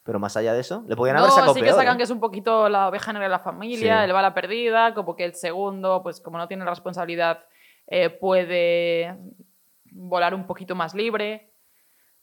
pero 0.06 0.20
más 0.20 0.38
allá 0.38 0.54
de 0.54 0.62
eso, 0.62 0.86
le 0.88 0.96
podían 0.96 1.18
haber 1.18 1.30
no, 1.32 1.36
sacado 1.36 1.54
sí 1.56 1.60
que 1.62 1.66
peor, 1.66 1.78
sacan 1.80 1.96
¿eh? 1.96 1.98
que 1.98 2.04
es 2.04 2.10
un 2.12 2.20
poquito 2.20 2.70
la 2.70 2.88
oveja 2.88 3.12
negra 3.12 3.26
de 3.26 3.32
la 3.32 3.40
familia, 3.40 3.98
Sí. 4.00 4.06
el 4.06 4.14
bala 4.14 4.34
perdida, 4.36 4.94
como 4.94 5.16
que 5.16 5.26
el 5.26 5.34
segundo, 5.34 6.02
pues 6.04 6.22
como 6.22 6.38
no 6.38 6.48
tiene 6.48 6.64
la 6.64 6.70
responsabilidad, 6.70 7.44
eh, 7.88 8.10
puede 8.12 9.18
volar 9.92 10.34
un 10.36 10.46
poquito 10.46 10.76
más 10.76 10.94
libre. 10.94 11.52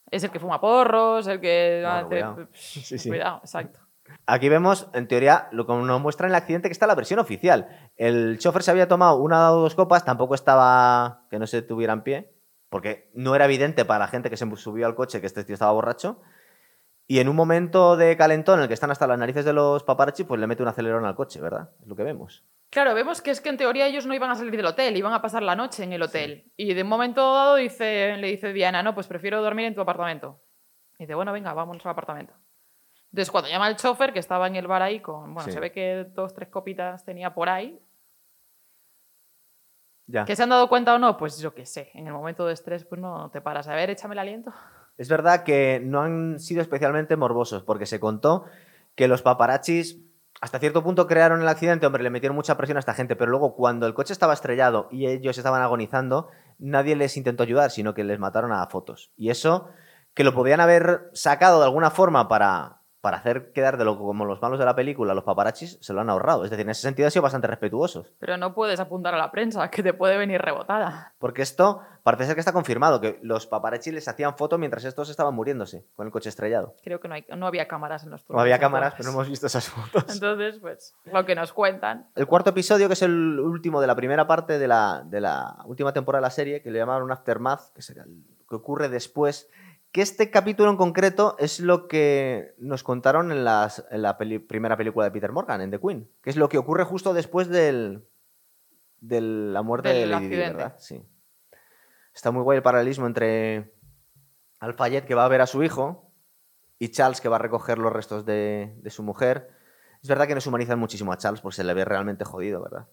Es 0.09 0.23
el 0.23 0.31
que 0.31 0.39
fuma 0.39 0.61
porros, 0.61 1.27
el 1.27 1.39
que 1.41 1.81
Bueno, 1.83 1.97
hace- 1.97 2.07
cuidado. 2.07 2.47
Sí, 2.53 2.97
sí. 2.97 3.09
Cuidado, 3.09 3.37
exacto. 3.39 3.79
Aquí 4.27 4.47
vemos, 4.47 4.89
en 4.93 5.07
teoría, 5.07 5.47
lo 5.51 5.65
que 5.65 5.73
nos 5.73 5.99
muestra 6.01 6.27
en 6.27 6.31
el 6.31 6.35
accidente, 6.35 6.69
que 6.69 6.73
está 6.73 6.87
la 6.87 6.95
versión 6.95 7.19
oficial. 7.19 7.89
El 7.97 8.37
chofer 8.39 8.63
se 8.63 8.71
había 8.71 8.87
tomado 8.87 9.17
una 9.17 9.51
o 9.51 9.55
dos 9.61 9.75
copas, 9.75 10.05
tampoco 10.05 10.35
estaba 10.35 11.23
que 11.29 11.39
no 11.39 11.47
se 11.47 11.61
tuviera 11.61 11.93
en 11.93 12.03
pie, 12.03 12.31
porque 12.69 13.09
no 13.13 13.35
era 13.35 13.45
evidente 13.45 13.83
para 13.85 13.99
la 13.99 14.07
gente 14.07 14.29
que 14.29 14.37
se 14.37 14.45
subió 14.55 14.85
al 14.85 14.95
coche 14.95 15.19
que 15.19 15.27
este 15.27 15.43
tío 15.43 15.53
estaba 15.53 15.71
borracho. 15.71 16.21
Y 17.13 17.19
en 17.19 17.29
un 17.29 17.35
momento 17.35 17.95
de 17.95 18.17
calentón 18.17 18.57
en 18.57 18.63
el 18.63 18.67
que 18.67 18.73
están 18.73 18.89
hasta 18.89 19.05
las 19.05 19.19
narices 19.19 19.45
de 19.45 19.53
los 19.53 19.83
paparazzi, 19.83 20.23
pues 20.23 20.41
le 20.41 20.47
mete 20.47 20.63
un 20.63 20.69
acelerón 20.69 21.05
al 21.05 21.13
coche, 21.13 21.39
¿verdad? 21.39 21.69
Es 21.79 21.87
lo 21.87 21.95
que 21.95 22.01
vemos. 22.01 22.43
Claro, 22.71 22.95
vemos 22.95 23.21
que 23.21 23.29
es 23.29 23.39
que 23.39 23.49
en 23.49 23.57
teoría 23.57 23.85
ellos 23.85 24.07
no 24.07 24.15
iban 24.15 24.31
a 24.31 24.35
salir 24.35 24.57
del 24.57 24.65
hotel, 24.65 24.97
iban 24.97 25.13
a 25.13 25.21
pasar 25.21 25.43
la 25.43 25.55
noche 25.55 25.83
en 25.83 25.93
el 25.93 26.01
hotel. 26.01 26.51
Y 26.57 26.73
de 26.73 26.81
un 26.81 26.87
momento 26.89 27.21
dado 27.35 27.57
dice, 27.57 28.17
le 28.17 28.29
dice 28.29 28.51
Diana, 28.51 28.81
no, 28.81 28.95
pues 28.95 29.05
prefiero 29.05 29.43
dormir 29.43 29.65
en 29.67 29.75
tu 29.75 29.81
apartamento. 29.81 30.41
Y 30.97 31.03
dice, 31.03 31.13
bueno, 31.13 31.31
venga, 31.31 31.53
vámonos 31.53 31.85
al 31.85 31.91
apartamento. 31.91 32.33
Entonces 33.11 33.29
cuando 33.29 33.47
llama 33.51 33.67
el 33.67 33.75
chofer, 33.75 34.11
que 34.11 34.17
estaba 34.17 34.47
en 34.47 34.55
el 34.55 34.65
bar 34.65 34.81
ahí, 34.81 34.99
con, 34.99 35.35
bueno, 35.35 35.45
Sí. 35.45 35.51
se 35.51 35.59
ve 35.59 35.71
que 35.71 36.07
dos, 36.15 36.33
tres 36.33 36.49
copitas 36.49 37.05
tenía 37.05 37.31
por 37.35 37.47
ahí, 37.47 37.79
Ya. 40.07 40.25
que 40.25 40.35
se 40.35 40.41
han 40.41 40.49
dado 40.49 40.67
cuenta 40.67 40.95
o 40.95 40.97
no, 40.97 41.15
pues 41.15 41.37
yo 41.37 41.53
qué 41.53 41.67
sé, 41.67 41.91
en 41.93 42.07
el 42.07 42.13
momento 42.13 42.47
de 42.47 42.53
estrés, 42.53 42.85
pues 42.85 42.99
no 42.99 43.29
te 43.29 43.39
paras. 43.39 43.67
A 43.67 43.75
ver, 43.75 43.91
échame 43.91 44.15
el 44.15 44.19
aliento. 44.19 44.51
Es 44.97 45.09
verdad 45.09 45.43
que 45.43 45.81
no 45.83 46.01
han 46.01 46.39
sido 46.39 46.61
especialmente 46.61 47.15
morbosos, 47.17 47.63
porque 47.63 47.85
se 47.85 47.99
contó 47.99 48.45
que 48.95 49.07
los 49.07 49.21
paparazzis 49.21 49.99
hasta 50.41 50.59
cierto 50.59 50.83
punto 50.83 51.07
crearon 51.07 51.41
el 51.41 51.47
accidente, 51.47 51.85
hombre, 51.85 52.03
le 52.03 52.09
metieron 52.09 52.35
mucha 52.35 52.57
presión 52.57 52.75
a 52.75 52.81
esta 52.81 52.93
gente, 52.93 53.15
pero 53.15 53.31
luego 53.31 53.55
cuando 53.55 53.87
el 53.87 53.93
coche 53.93 54.11
estaba 54.11 54.33
estrellado 54.33 54.89
y 54.91 55.07
ellos 55.07 55.37
estaban 55.37 55.61
agonizando, 55.61 56.29
nadie 56.59 56.97
les 56.97 57.15
intentó 57.15 57.43
ayudar, 57.43 57.71
sino 57.71 57.93
que 57.93 58.03
les 58.03 58.19
mataron 58.19 58.51
a 58.51 58.67
fotos. 58.67 59.11
Y 59.15 59.29
eso, 59.29 59.69
que 60.13 60.25
lo 60.25 60.33
podían 60.33 60.59
haber 60.59 61.09
sacado 61.13 61.59
de 61.59 61.65
alguna 61.65 61.91
forma 61.91 62.27
para, 62.27 62.82
para 63.03 63.17
hacer 63.17 63.51
quedar 63.51 63.75
de 63.75 63.83
lo 63.83 63.97
como 63.97 64.23
los 64.23 64.41
malos 64.41 64.57
de 64.57 64.63
la 64.63 64.77
película, 64.77 65.13
los 65.13 65.25
paparazzis, 65.25 65.77
se 65.81 65.91
lo 65.91 65.99
han 65.99 66.09
ahorrado. 66.09 66.45
Es 66.45 66.51
decir, 66.51 66.63
en 66.63 66.69
ese 66.69 66.83
sentido 66.83 67.05
han 67.05 67.11
sido 67.11 67.21
bastante 67.21 67.47
respetuosos. 67.47 68.13
Pero 68.17 68.37
no 68.37 68.53
puedes 68.53 68.79
apuntar 68.79 69.13
a 69.13 69.17
la 69.17 69.29
prensa, 69.29 69.69
que 69.69 69.83
te 69.83 69.93
puede 69.93 70.17
venir 70.17 70.41
rebotada. 70.41 71.13
Porque 71.19 71.41
esto 71.41 71.81
parece 72.03 72.27
ser 72.27 72.35
que 72.35 72.39
está 72.39 72.53
confirmado, 72.53 73.01
que 73.01 73.19
los 73.21 73.45
paparazzis 73.45 73.93
les 73.93 74.07
hacían 74.07 74.37
foto 74.37 74.57
mientras 74.57 74.85
estos 74.85 75.09
estaban 75.09 75.35
muriéndose 75.35 75.85
con 75.97 76.05
el 76.05 76.13
coche 76.13 76.29
estrellado. 76.29 76.77
Creo 76.81 77.01
que 77.01 77.09
no, 77.09 77.15
hay, 77.15 77.25
no 77.35 77.45
había 77.45 77.67
cámaras 77.67 78.05
en 78.05 78.11
los 78.11 78.23
No 78.29 78.39
había 78.39 78.57
cámaras, 78.57 78.93
pero 78.95 79.09
no 79.09 79.15
hemos 79.15 79.27
visto 79.27 79.47
esas 79.47 79.67
fotos. 79.67 80.05
Entonces, 80.07 80.59
pues, 80.61 80.95
lo 81.03 81.25
que 81.25 81.35
nos 81.35 81.51
cuentan. 81.51 82.07
El 82.15 82.25
cuarto 82.25 82.51
episodio, 82.51 82.87
que 82.87 82.93
es 82.93 83.01
el 83.01 83.37
último 83.37 83.81
de 83.81 83.87
la 83.87 83.97
primera 83.97 84.27
parte 84.27 84.57
de 84.57 84.67
la, 84.69 85.03
de 85.05 85.19
la 85.19 85.57
última 85.65 85.91
temporada 85.91 86.21
de 86.21 86.27
la 86.27 86.31
serie, 86.31 86.61
que 86.61 86.71
le 86.71 86.79
llamaron 86.79 87.11
Aftermath, 87.11 87.73
que 87.73 87.81
es 87.81 87.89
el 87.89 88.23
que 88.47 88.55
ocurre 88.55 88.87
después, 88.87 89.49
que 89.93 90.01
este 90.01 90.29
capítulo 90.31 90.69
en 90.71 90.75
concreto 90.77 91.35
es 91.39 91.59
lo 91.61 91.87
que 91.87 92.55
nos 92.57 92.83
contaron 92.83 93.31
en, 93.31 93.45
las- 93.45 93.85
en 93.91 94.01
la 94.01 94.17
peli- 94.17 94.39
primera 94.39 94.75
película 94.75 95.05
de 95.05 95.11
Peter 95.11 95.31
Morgan, 95.31 95.61
en 95.61 95.71
The 95.71 95.79
Queen, 95.79 96.09
que 96.21 96.29
es 96.31 96.35
lo 96.35 96.49
que 96.49 96.57
ocurre 96.57 96.83
justo 96.83 97.13
después 97.13 97.47
del, 97.47 98.03
de 98.99 99.21
la 99.21 99.61
muerte 99.61 99.89
Del 99.89 99.99
de 100.01 100.05
Lady 100.07 100.27
Di. 100.29 100.35
¿verdad? 100.35 100.75
Sí. 100.79 101.01
Está 102.13 102.31
muy 102.31 102.41
guay 102.43 102.57
el 102.57 102.63
paralelismo 102.63 103.05
entre 103.07 103.73
Alfayette, 104.59 105.05
que 105.05 105.15
va 105.15 105.25
a 105.25 105.29
ver 105.29 105.41
a 105.41 105.47
su 105.47 105.63
hijo, 105.63 106.11
y 106.79 106.89
Charles, 106.89 107.21
que 107.21 107.29
va 107.29 107.35
a 107.35 107.39
recoger 107.39 107.77
los 107.77 107.93
restos 107.93 108.25
de, 108.25 108.73
de 108.77 108.89
su 108.89 109.03
mujer. 109.03 109.49
Es 110.01 110.09
verdad 110.09 110.27
que 110.27 110.35
nos 110.35 110.45
humanizan 110.47 110.79
muchísimo 110.79 111.13
a 111.13 111.17
Charles 111.17 111.39
porque 111.41 111.55
se 111.57 111.63
le 111.63 111.73
ve 111.73 111.85
realmente 111.85 112.25
jodido, 112.25 112.61
¿verdad? 112.63 112.87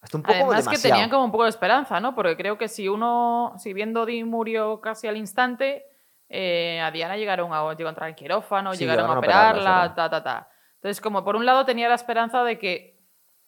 Hasta 0.00 0.16
un 0.18 0.22
poco 0.22 0.34
Además 0.34 0.58
que 0.60 0.62
demasiado. 0.70 0.94
tenían 0.94 1.10
como 1.10 1.24
un 1.24 1.32
poco 1.32 1.44
de 1.44 1.50
esperanza, 1.50 1.98
¿no? 1.98 2.14
Porque 2.14 2.36
creo 2.36 2.56
que 2.56 2.68
si 2.68 2.88
uno, 2.88 3.54
si 3.58 3.72
bien 3.72 3.92
Dodi 3.92 4.22
murió 4.24 4.80
casi 4.80 5.08
al 5.08 5.16
instante, 5.16 5.84
eh, 6.30 6.80
a 6.80 6.90
Diana 6.92 7.16
llegaron 7.16 7.52
a, 7.52 7.74
llegó 7.74 7.88
a 7.88 7.90
entrar 7.90 8.08
en 8.08 8.14
quirófano, 8.14 8.72
Sí, 8.72 8.80
llegaron, 8.84 9.04
llegaron 9.04 9.16
a 9.16 9.18
operarla, 9.18 9.94
ta, 9.94 10.08
ta, 10.08 10.22
ta. 10.22 10.48
Entonces, 10.76 11.00
como 11.00 11.24
por 11.24 11.36
un 11.36 11.44
lado 11.44 11.64
tenía 11.66 11.88
la 11.88 11.96
esperanza 11.96 12.42
de 12.44 12.58
que, 12.58 12.98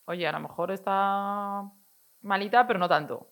oye, 0.04 0.26
a 0.26 0.32
lo 0.32 0.40
mejor 0.40 0.70
está 0.72 1.62
malita, 2.20 2.66
pero 2.66 2.78
no 2.78 2.88
tanto. 2.88 3.28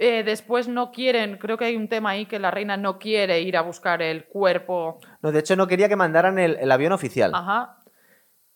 Eh, 0.00 0.22
después 0.22 0.68
no 0.68 0.92
quieren, 0.92 1.38
creo 1.38 1.58
que 1.58 1.64
hay 1.64 1.76
un 1.76 1.88
tema 1.88 2.10
ahí 2.10 2.26
que 2.26 2.38
la 2.38 2.52
reina 2.52 2.76
no 2.76 2.98
quiere 3.00 3.40
ir 3.40 3.56
a 3.56 3.62
buscar 3.62 4.00
el 4.00 4.26
cuerpo. 4.26 5.00
No, 5.22 5.32
de 5.32 5.40
hecho, 5.40 5.56
no 5.56 5.66
quería 5.66 5.88
que 5.88 5.96
mandaran 5.96 6.38
el, 6.38 6.56
el 6.60 6.70
avión 6.70 6.92
oficial. 6.92 7.32
Ajá. 7.34 7.80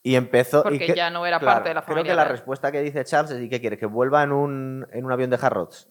Y 0.04 0.14
empezó. 0.14 0.60
y 0.60 0.62
Porque 0.62 0.78
que- 0.86 0.94
ya 0.94 1.10
no 1.10 1.26
era 1.26 1.40
claro, 1.40 1.54
parte 1.56 1.68
de 1.70 1.74
la 1.74 1.82
Creo 1.82 1.96
familia 1.96 2.12
que 2.12 2.16
la 2.16 2.24
respuesta 2.26 2.70
que 2.70 2.80
dice 2.80 3.04
Charles 3.04 3.32
es: 3.32 3.42
¿y 3.42 3.48
qué 3.48 3.60
quiere? 3.60 3.76
¿Que 3.76 3.86
vuelva 3.86 4.22
en 4.22 4.30
un, 4.32 4.86
en 4.92 5.04
un 5.04 5.10
avión 5.12 5.30
de 5.30 5.38
Harrods? 5.42 5.90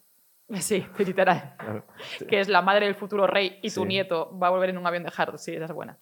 Sí, 0.59 0.85
literal. 0.97 1.55
que 2.29 2.39
es 2.39 2.49
la 2.49 2.61
madre 2.61 2.85
del 2.85 2.95
futuro 2.95 3.25
rey 3.27 3.59
y 3.61 3.69
tu 3.69 3.81
Sí. 3.83 3.87
nieto 3.87 4.37
va 4.37 4.47
a 4.47 4.49
volver 4.51 4.69
en 4.71 4.77
un 4.77 4.85
avión 4.87 5.03
de 5.03 5.11
Harrods. 5.15 5.41
Sí, 5.43 5.53
esa 5.55 5.65
es 5.65 5.71
buena. 5.71 5.97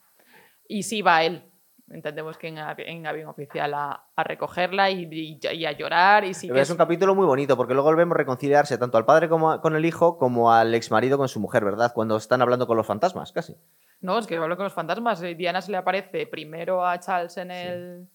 Y 0.68 0.84
sí 0.84 1.02
va 1.02 1.24
él. 1.24 1.44
Entendemos 1.92 2.38
que 2.38 2.48
en, 2.50 2.58
en 2.60 3.08
avión 3.08 3.30
oficial 3.30 3.74
a, 3.74 4.04
a 4.16 4.24
recogerla 4.24 4.92
y, 4.92 5.08
y- 5.12 5.40
y 5.56 5.66
a 5.66 5.72
llorar. 5.72 6.24
Y 6.24 6.36
sí 6.36 6.46
Pero 6.48 6.56
que 6.58 6.62
es 6.62 6.70
un 6.70 6.78
capítulo 6.78 7.16
muy 7.16 7.26
bonito 7.26 7.58
porque 7.58 7.74
luego 7.74 7.96
vemos 7.96 8.16
reconciliarse 8.16 8.78
tanto 8.78 8.98
al 9.00 9.06
padre 9.06 9.28
como 9.28 9.50
a- 9.52 9.60
con 9.62 9.76
el 9.76 9.84
hijo 9.86 10.18
como 10.20 10.52
al 10.54 10.74
ex 10.76 10.92
marido 10.92 11.18
con 11.18 11.28
su 11.28 11.40
mujer, 11.40 11.66
¿verdad? 11.66 11.92
Cuando 11.96 12.16
están 12.18 12.44
hablando 12.44 12.68
con 12.68 12.78
los 12.78 12.86
fantasmas, 12.86 13.32
casi. 13.32 13.56
No, 14.02 14.20
es 14.20 14.28
que 14.28 14.36
hablo 14.38 14.56
con 14.56 14.66
los 14.66 14.74
fantasmas. 14.74 15.22
eh, 15.24 15.34
Diana 15.34 15.62
se 15.62 15.72
le 15.72 15.78
aparece 15.78 16.28
primero 16.28 16.86
a 16.86 17.00
Charles 17.00 17.36
en 17.38 17.50
el, 17.50 18.08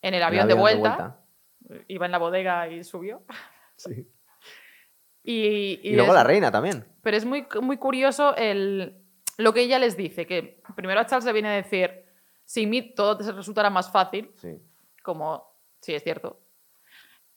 en 0.00 0.14
el 0.14 0.22
avión, 0.22 0.48
de, 0.48 0.54
vuelta. 0.54 1.20
Iba 1.88 2.06
en 2.06 2.12
la 2.12 2.18
bodega 2.18 2.68
y 2.68 2.82
subió. 2.82 3.22
Sí. 3.78 4.08
Y, 5.28 5.80
Y, 5.82 5.94
luego 5.96 6.12
es- 6.12 6.14
la 6.14 6.24
reina 6.24 6.50
también. 6.52 6.84
Pero 7.02 7.16
es 7.16 7.24
muy, 7.24 7.46
muy 7.60 7.78
curioso 7.78 8.34
el, 8.36 8.96
lo 9.38 9.52
que 9.52 9.62
ella 9.62 9.78
les 9.80 9.96
dice, 9.96 10.24
que 10.26 10.62
primero 10.76 11.00
a 11.00 11.06
Charles 11.06 11.24
le 11.24 11.32
viene 11.32 11.48
a 11.48 11.52
decir, 11.56 12.04
sin 12.44 12.70
mí 12.70 12.94
todo 12.94 13.16
te 13.18 13.30
resultará 13.32 13.68
más 13.68 13.90
fácil, 13.90 14.30
Sí. 14.40 14.56
como, 15.02 15.44
sí, 15.80 15.94
es 15.94 16.02
cierto. 16.04 16.40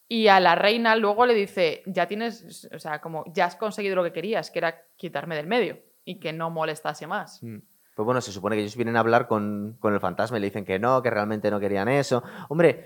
Y 0.07 0.27
a 0.27 0.39
la 0.39 0.55
reina 0.55 0.95
luego 0.95 1.25
le 1.25 1.33
dice, 1.33 1.81
ya 1.87 2.07
tienes, 2.07 2.69
o 2.73 2.79
sea, 2.79 3.01
como, 3.01 3.23
ya 3.33 3.45
has 3.45 3.55
conseguido 3.55 3.95
lo 3.95 4.03
que 4.03 4.11
querías, 4.13 4.49
que 4.51 4.59
era 4.59 4.83
quitarme 4.95 5.35
del 5.35 5.47
medio 5.47 5.79
y 6.05 6.19
que 6.19 6.31
no 6.33 6.49
molestase 6.49 7.05
más. 7.07 7.41
Mm. 7.43 7.57
Pues 7.95 8.05
bueno, 8.05 8.21
se 8.21 8.31
supone 8.31 8.55
que 8.55 8.61
ellos 8.61 8.75
vienen 8.75 8.95
a 8.97 9.01
hablar 9.01 9.27
con, 9.27 9.77
con 9.79 9.93
el 9.93 9.99
fantasma 9.99 10.37
y 10.37 10.41
le 10.41 10.47
dicen 10.47 10.63
que 10.65 10.79
no, 10.79 11.01
que 11.01 11.09
realmente 11.09 11.51
no 11.51 11.59
querían 11.59 11.89
eso. 11.89 12.23
Hombre, 12.49 12.85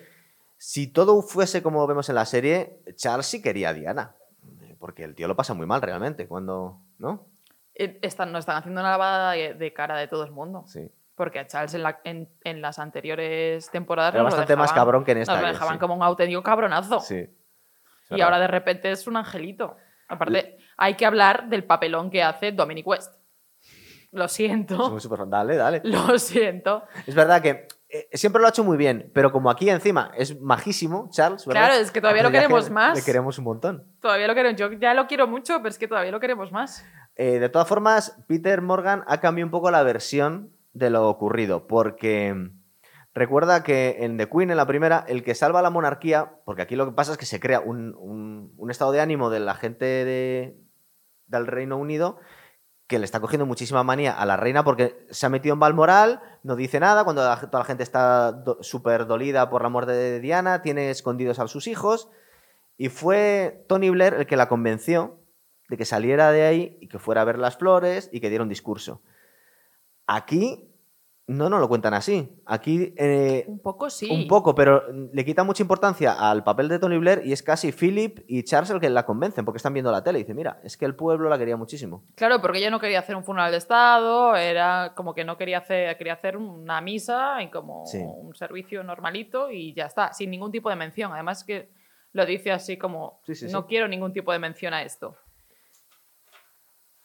si 0.58 0.88
todo 0.88 1.22
fuese 1.22 1.62
como 1.62 1.86
vemos 1.88 2.10
en 2.10 2.16
la 2.16 2.26
serie, 2.26 2.80
Charles 2.96 3.26
sí 3.28 3.42
quería 3.42 3.70
a 3.70 3.74
Diana. 3.74 4.16
Porque 4.84 5.06
el 5.06 5.16
tío 5.16 5.30
lo 5.30 5.36
pasa 5.38 5.54
muy 5.54 5.66
mal 5.66 5.82
realmente 5.82 6.28
cuando. 6.28 6.82
¿No? 6.98 7.26
Eh, 7.74 8.00
Están, 8.02 8.34
nos 8.34 8.40
están 8.40 8.58
haciendo 8.58 8.82
una 8.82 8.92
lavada 8.92 9.32
de, 9.32 9.54
de 9.54 9.72
cara 9.72 9.96
de 9.96 10.10
todo 10.10 10.26
el 10.26 10.32
mundo. 10.32 10.66
Sí. 10.68 10.92
Porque 11.16 11.40
a 11.40 11.48
Charles 11.48 11.74
en, 11.74 11.84
la- 11.84 12.02
en- 12.04 12.30
en 12.44 12.62
las 12.62 12.80
anteriores 12.80 13.72
temporadas 13.72 14.14
Era 14.14 14.24
nos 14.24 14.34
bastante 14.34 14.58
más 14.58 14.74
cabrón 14.74 15.06
que 15.06 15.14
en 15.14 15.20
esta. 15.20 15.36
Nos 15.36 15.42
lo 15.42 15.48
dejaban 15.48 15.76
sí. 15.76 15.80
como 15.80 15.96
un 15.96 16.04
auténtico 16.04 16.44
cabronazo. 16.44 17.00
Sí. 17.00 17.30
Y 18.10 18.20
ahora 18.20 18.40
de 18.40 18.48
repente 18.48 18.92
es 18.92 19.08
un 19.08 19.16
angelito. 19.16 19.78
Aparte, 20.10 20.58
hay 20.76 20.96
que 20.96 21.06
hablar 21.06 21.48
del 21.48 21.64
papelón 21.64 22.12
que 22.12 22.22
hace 22.22 22.52
Dominic 22.52 22.86
West. 22.86 23.16
Lo 24.12 24.28
siento. 24.28 24.98
Dale, 25.28 25.56
dale. 25.56 25.82
Lo 25.86 26.20
siento. 26.20 26.84
Es 27.08 27.16
verdad 27.16 27.42
que 27.42 27.70
siempre 28.12 28.40
lo 28.42 28.48
ha 28.48 28.50
hecho 28.50 28.64
muy 28.64 28.78
bien, 28.78 29.12
pero 29.14 29.32
como 29.32 29.50
aquí 29.50 29.70
encima 29.70 30.12
es 30.18 30.40
majísimo, 30.42 31.10
Charles, 31.12 31.46
¿verdad? 31.46 31.68
Claro, 31.68 31.82
es 31.82 31.92
que 31.92 32.02
todavía 32.02 32.24
lo 32.24 32.32
queremos 32.32 32.66
que 32.66 32.72
más. 32.72 32.98
Le 32.98 33.04
queremos 33.04 33.38
un 33.38 33.44
montón. 33.46 33.88
Todavía 34.02 34.28
lo 34.28 34.36
queremos. 34.36 34.60
Yo 34.60 34.72
ya 34.74 34.94
lo 34.94 35.08
quiero 35.08 35.28
mucho, 35.28 35.58
pero 35.58 35.70
es 35.70 35.78
que 35.78 35.88
todavía 35.88 36.12
lo 36.12 36.20
queremos 36.20 36.52
más. 36.52 36.86
Eh, 37.16 37.40
de 37.40 37.50
todas 37.50 37.68
formas, 37.68 38.18
Peter 38.28 38.62
Morgan 38.62 39.04
ha 39.08 39.20
cambiado 39.20 39.46
un 39.48 39.52
poco 39.52 39.70
la 39.72 39.84
versión 39.84 40.52
de 40.74 40.90
lo 40.90 41.08
ocurrido, 41.08 41.68
porque 41.68 42.34
mm, 42.34 42.50
recuerda 43.14 43.62
que 43.64 43.98
en 44.00 44.18
The 44.18 44.28
Queen, 44.30 44.50
en 44.50 44.58
la 44.58 44.66
primera, 44.66 45.06
el 45.08 45.24
que 45.24 45.36
salva 45.36 45.62
la 45.62 45.70
monarquía, 45.70 46.32
porque 46.46 46.64
aquí 46.64 46.76
lo 46.76 46.86
que 46.88 46.94
pasa 46.94 47.12
es 47.12 47.18
que 47.20 47.28
se 47.28 47.40
crea 47.40 47.60
un, 47.60 47.96
un- 48.00 48.54
un 48.58 48.72
estado 48.72 48.92
de 48.92 49.02
ánimo 49.02 49.30
de 49.30 49.40
la 49.40 49.54
gente 49.54 49.86
de- 49.86 50.58
del 51.28 51.46
Reino 51.48 51.78
Unido 51.78 52.18
que 52.88 53.00
le 53.00 53.06
está 53.06 53.20
cogiendo 53.20 53.46
muchísima 53.46 53.84
manía 53.84 54.12
a 54.14 54.26
la 54.26 54.36
reina 54.38 54.64
porque 54.64 55.08
se 55.10 55.26
ha 55.26 55.30
metido 55.30 55.54
en 55.54 55.60
Balmoral, 55.60 56.22
no 56.44 56.56
dice 56.56 56.80
nada, 56.80 57.04
cuando 57.04 57.24
la- 57.24 57.40
toda 57.40 57.60
la 57.60 57.66
gente 57.66 57.84
está 57.84 58.32
do- 58.34 58.58
súper 58.62 59.06
dolida 59.08 59.50
por 59.50 59.64
la 59.64 59.70
muerte 59.70 59.94
de 59.94 60.20
Diana, 60.20 60.62
tiene 60.62 60.90
escondidos 60.90 61.40
a 61.40 61.48
sus 61.48 61.68
hijos, 61.68 62.10
y 62.78 62.90
fue 62.90 63.66
Tony 63.70 63.90
Blair 63.90 64.16
el 64.16 64.26
que 64.26 64.36
la 64.36 64.50
convenció 64.50 65.20
de 65.70 65.78
que 65.78 65.86
saliera 65.86 66.32
de 66.32 66.44
ahí 66.44 66.78
y 66.82 66.88
que 66.88 67.00
fuera 67.00 67.22
a 67.22 67.26
ver 67.26 67.40
las 67.40 67.58
flores 67.58 68.10
y 68.12 68.20
que 68.20 68.30
diera 68.30 68.44
un 68.44 68.50
discurso. 68.50 69.02
Aquí 70.08 70.70
no 71.28 71.50
nos 71.50 71.60
lo 71.62 71.70
cuentan 71.70 71.94
así. 71.94 72.30
Aquí 72.46 72.94
eh, 72.98 73.46
Un 73.48 73.60
poco 73.60 73.90
sí. 73.90 74.10
un 74.12 74.28
poco, 74.28 74.54
pero 74.54 74.84
le 74.92 75.24
quita 75.24 75.44
mucha 75.44 75.64
importancia 75.64 76.12
al 76.14 76.44
papel 76.44 76.68
de 76.68 76.80
Tony 76.80 76.98
Blair 76.98 77.22
y 77.24 77.32
es 77.32 77.42
casi 77.42 77.72
Philip 77.72 78.20
y 78.28 78.44
Charles 78.44 78.72
el 78.72 78.80
que 78.82 78.90
la 78.90 79.06
convencen 79.06 79.46
porque 79.46 79.58
están 79.58 79.74
viendo 79.74 79.92
la 79.92 80.04
tele 80.04 80.20
y 80.20 80.24
dicen, 80.24 80.36
mira, 80.36 80.60
es 80.64 80.76
que 80.76 80.86
el 80.86 80.96
pueblo 80.96 81.30
la 81.30 81.38
quería 81.38 81.56
muchísimo. 81.56 82.04
Claro, 82.16 82.42
porque 82.42 82.58
ella 82.58 82.70
no 82.70 82.80
quería 82.80 83.00
hacer 83.00 83.16
un 83.16 83.24
funeral 83.24 83.52
de 83.52 83.58
Estado, 83.58 84.36
era 84.36 84.94
como 84.96 85.14
que 85.14 85.24
no 85.24 85.38
quería 85.38 85.60
hacer, 85.60 85.98
quería 85.98 86.14
hacer 86.14 86.36
una 86.36 86.82
misa 86.82 87.42
y 87.42 87.50
como 87.50 87.86
Sí. 87.86 88.00
un 88.00 88.36
servicio 88.36 88.84
normalito 88.84 89.50
y 89.50 89.74
ya 89.74 89.86
está, 89.86 90.12
sin 90.14 90.30
ningún 90.30 90.52
tipo 90.52 90.70
de 90.70 90.76
mención. 90.76 91.12
Además 91.14 91.44
que 91.46 91.70
lo 92.12 92.26
dice 92.26 92.52
así 92.52 92.78
como, 92.78 93.22
Sí, 93.26 93.34
sí, 93.34 93.48
no 93.52 93.66
quiero 93.66 93.88
ningún 93.88 94.14
tipo 94.14 94.32
de 94.32 94.40
mención 94.40 94.74
a 94.74 94.84
esto. 94.84 95.16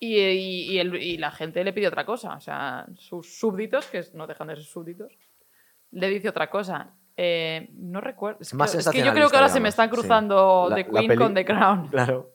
Y, 0.00 0.16
y- 0.18 0.72
y 0.72 0.78
el- 0.78 0.94
y 1.02 1.16
la 1.18 1.30
gente 1.32 1.64
le 1.64 1.72
pide 1.72 1.88
otra 1.88 2.04
cosa, 2.06 2.34
o 2.36 2.40
sea, 2.40 2.86
sus 2.96 3.38
súbditos, 3.38 3.86
que 3.86 4.02
no 4.14 4.26
dejan 4.26 4.48
de 4.48 4.56
ser 4.56 4.64
súbditos, 4.64 5.12
le 5.90 6.08
dice 6.08 6.28
otra 6.28 6.48
cosa. 6.50 6.94
Eh, 7.16 7.70
no 7.72 8.00
recuerdo. 8.00 8.38
Es, 8.40 8.54
Más 8.54 8.70
que, 8.70 8.78
es 8.78 8.88
que 8.88 9.02
yo 9.02 9.12
creo 9.12 9.28
que 9.28 9.34
ahora 9.36 9.48
se 9.48 9.58
me 9.58 9.68
están 9.70 9.86
digamos, 9.86 10.02
sí. 10.02 10.08
cruzando 10.08 10.66
La- 10.70 10.76
The 10.76 10.86
Queen 10.86 11.16
con 11.16 11.34
The 11.34 11.44
Crown. 11.44 11.88
Claro. 11.90 12.30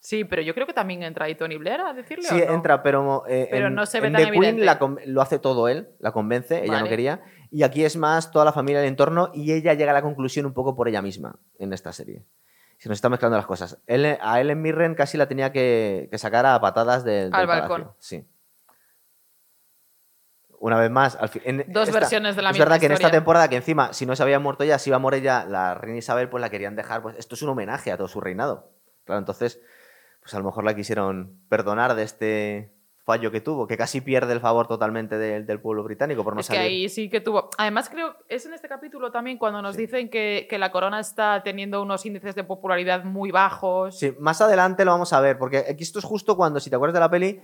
Sí, 0.00 0.24
pero 0.24 0.40
yo 0.40 0.54
creo 0.54 0.66
que 0.66 0.72
también 0.72 1.02
entra 1.02 1.26
ahí 1.26 1.34
Tony 1.34 1.56
Blair 1.56 1.80
a 1.80 1.92
decirle. 1.92 2.22
Sí, 2.26 2.40
¿o 2.40 2.46
no? 2.46 2.54
entra, 2.54 2.82
pero, 2.84 3.24
eh, 3.28 3.48
Pero 3.50 3.66
en, 3.66 3.74
no 3.74 3.84
se 3.84 4.00
ve 4.00 4.06
en 4.06 4.12
tan 4.14 4.24
The 4.26 4.30
Queen 4.30 4.64
la 4.64 4.78
lo 5.06 5.20
hace 5.20 5.38
todo 5.40 5.68
él, 5.68 5.88
la 5.98 6.12
convence, 6.12 6.58
ella 6.58 6.66
no 6.74 6.78
Vale. 6.78 6.88
quería. 6.88 7.20
Y 7.50 7.64
aquí 7.64 7.84
es 7.84 7.96
más 7.96 8.30
toda 8.30 8.44
la 8.44 8.52
familia 8.52 8.78
del 8.80 8.88
entorno 8.88 9.30
y 9.34 9.52
ella 9.52 9.74
llega 9.74 9.90
a 9.90 9.94
la 9.94 10.00
conclusión 10.02 10.46
un 10.46 10.54
poco 10.54 10.76
por 10.76 10.88
ella 10.88 11.02
misma 11.02 11.38
en 11.58 11.72
esta 11.72 11.92
serie. 11.92 12.24
Se 12.78 12.88
nos 12.88 12.96
están 12.98 13.10
mezclando 13.10 13.36
las 13.36 13.46
cosas. 13.46 13.78
Él, 13.86 14.16
a 14.20 14.40
Ellen 14.40 14.62
Mirren 14.62 14.94
casi 14.94 15.18
la 15.18 15.26
tenía 15.28 15.52
que, 15.52 16.08
que 16.10 16.18
sacar 16.18 16.46
a 16.46 16.60
patadas 16.60 17.04
del, 17.04 17.30
Al 17.34 17.40
del 17.40 17.46
balcón. 17.48 17.82
palacio. 17.82 17.96
Sí. 17.98 18.28
Una 20.60 20.78
vez 20.78 20.90
más, 20.90 21.14
al 21.16 21.28
fin- 21.28 21.42
en 21.44 21.64
Dos 21.72 21.88
esta- 21.88 22.00
versiones 22.00 22.34
de 22.34 22.42
la 22.42 22.50
es 22.50 22.54
misma 22.54 22.64
verdad 22.64 22.80
que 22.80 22.86
en 22.86 22.92
esta 22.92 23.10
temporada, 23.10 23.48
que 23.48 23.56
encima, 23.56 23.92
si 23.92 24.06
no 24.06 24.16
se 24.16 24.22
había 24.24 24.40
muerto 24.40 24.64
ya, 24.64 24.78
si 24.78 24.90
iba 24.90 24.96
a 24.96 25.00
morir 25.00 25.22
ya 25.22 25.44
la 25.44 25.74
reina 25.74 25.98
Isabel, 25.98 26.28
pues 26.28 26.40
la 26.40 26.50
querían 26.50 26.74
dejar. 26.74 27.00
Pues 27.02 27.16
esto 27.16 27.36
es 27.36 27.42
un 27.42 27.50
homenaje 27.50 27.92
a 27.92 27.96
todo 27.96 28.08
su 28.08 28.20
reinado. 28.20 28.72
Claro, 29.04 29.20
entonces, 29.20 29.60
pues 30.20 30.34
a 30.34 30.38
lo 30.38 30.44
mejor 30.44 30.64
la 30.64 30.74
quisieron 30.74 31.40
perdonar 31.48 31.94
de 31.94 32.02
este 32.02 32.74
fallo 33.08 33.30
que 33.30 33.40
tuvo, 33.40 33.66
que 33.66 33.78
casi 33.78 34.02
pierde 34.02 34.34
el 34.34 34.40
favor 34.40 34.68
totalmente 34.68 35.16
del- 35.16 35.46
del 35.46 35.60
pueblo 35.60 35.82
británico 35.82 36.22
por 36.22 36.34
no 36.34 36.40
es 36.40 36.48
que 36.48 36.56
salir. 36.56 36.70
ahí 36.70 36.88
sí 36.90 37.08
que 37.08 37.22
tuvo. 37.22 37.48
Además, 37.56 37.88
creo 37.88 38.14
es 38.28 38.44
en 38.44 38.52
este 38.52 38.68
capítulo 38.68 39.10
también 39.10 39.38
cuando 39.38 39.62
nos 39.62 39.76
dicen 39.78 40.10
que, 40.10 40.46
que 40.50 40.58
la 40.58 40.70
corona 40.70 41.00
está 41.00 41.42
teniendo 41.42 41.80
unos 41.80 42.04
índices 42.04 42.34
de 42.34 42.44
popularidad 42.44 43.04
muy 43.04 43.30
bajos. 43.30 43.98
Sí, 43.98 44.14
más 44.18 44.40
adelante 44.42 44.84
lo 44.84 44.90
vamos 44.90 45.14
a 45.14 45.20
ver, 45.20 45.38
porque 45.38 45.58
aquí 45.70 45.82
esto 45.82 45.98
es 45.98 46.04
justo 46.04 46.36
cuando, 46.36 46.60
si 46.60 46.68
te 46.68 46.76
acuerdas 46.76 46.94
de 46.94 47.00
la 47.00 47.10
peli, 47.10 47.40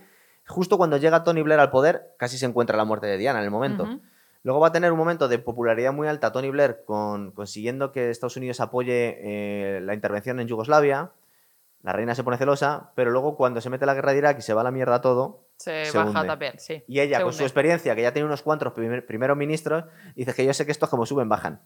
justo 0.47 0.77
cuando 0.77 0.99
llega 0.99 1.25
Tony 1.25 1.41
Blair 1.41 1.61
al 1.61 1.71
poder, 1.71 2.11
casi 2.19 2.37
se 2.37 2.45
encuentra 2.45 2.77
la 2.77 2.85
muerte 2.85 3.07
de 3.07 3.17
Diana 3.17 3.39
en 3.39 3.47
el 3.47 3.51
momento. 3.51 3.89
Luego 4.43 4.61
va 4.61 4.67
a 4.69 4.73
tener 4.73 4.93
un 4.93 4.99
momento 4.99 5.27
de 5.27 5.39
popularidad 5.39 5.95
muy 5.95 6.07
alta 6.07 6.31
Tony 6.31 6.51
Blair 6.51 6.83
con, 6.85 7.33
consiguiendo 7.33 7.93
que 7.93 8.11
Estados 8.11 8.37
Unidos 8.37 8.61
apoye 8.61 9.17
eh, 9.23 9.81
la 9.81 9.95
intervención 9.95 10.39
en 10.39 10.47
Yugoslavia. 10.47 11.13
La 11.83 11.93
reina 11.93 12.15
se 12.15 12.25
pone 12.25 12.37
celosa, 12.39 12.91
pero 12.95 13.11
luego 13.11 13.37
cuando 13.37 13.61
se 13.63 13.69
mete 13.71 13.85
la 13.87 13.95
guerra 13.95 14.13
de 14.13 14.19
Irak 14.19 14.39
y 14.39 14.43
se 14.43 14.53
va 14.55 14.61
a 14.63 14.65
la 14.65 14.71
mierda 14.71 15.01
todo, 15.03 15.44
Se, 15.57 15.85
Se 15.87 15.97
baja 15.99 16.11
hunde. 16.11 16.27
también, 16.27 16.59
sí. 16.59 16.83
y 16.89 17.01
ella 17.01 17.19
Se 17.19 17.23
con 17.25 17.33
su 17.33 17.43
experiencia, 17.45 17.95
que 17.95 18.03
ya 18.03 18.13
tiene 18.13 18.27
unos 18.27 18.43
cuantos 18.43 18.73
primer- 18.73 19.07
primeros 19.07 19.37
ministros, 19.37 19.85
dice 20.17 20.35
que 20.35 20.45
yo 20.45 20.53
sé 20.53 20.67
que 20.67 20.73
estos 20.73 20.89
como 20.89 21.07
suben, 21.07 21.29
bajan. 21.29 21.63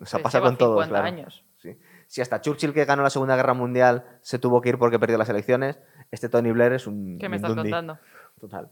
O 0.00 0.06
sea, 0.06 0.20
pasa 0.22 0.40
con 0.40 0.56
todos, 0.56 0.84
50 0.84 0.88
claro. 0.88 1.06
años. 1.06 1.44
Sí. 1.58 1.78
Si 2.06 2.20
hasta 2.22 2.40
Churchill, 2.40 2.72
que 2.72 2.84
ganó 2.84 3.02
la 3.02 3.10
Segunda 3.10 3.36
Guerra 3.36 3.54
Mundial, 3.54 4.18
se 4.22 4.38
tuvo 4.38 4.60
que 4.60 4.70
ir 4.70 4.78
porque 4.78 4.98
perdió 4.98 5.18
las 5.18 5.28
elecciones, 5.28 5.80
este 6.10 6.28
Tony 6.28 6.50
Blair 6.50 6.72
es 6.72 6.86
un. 6.86 7.18
¿Qué 7.18 7.28
me 7.28 7.36
estás 7.36 7.54
contando? 7.54 7.98
Total. 8.40 8.70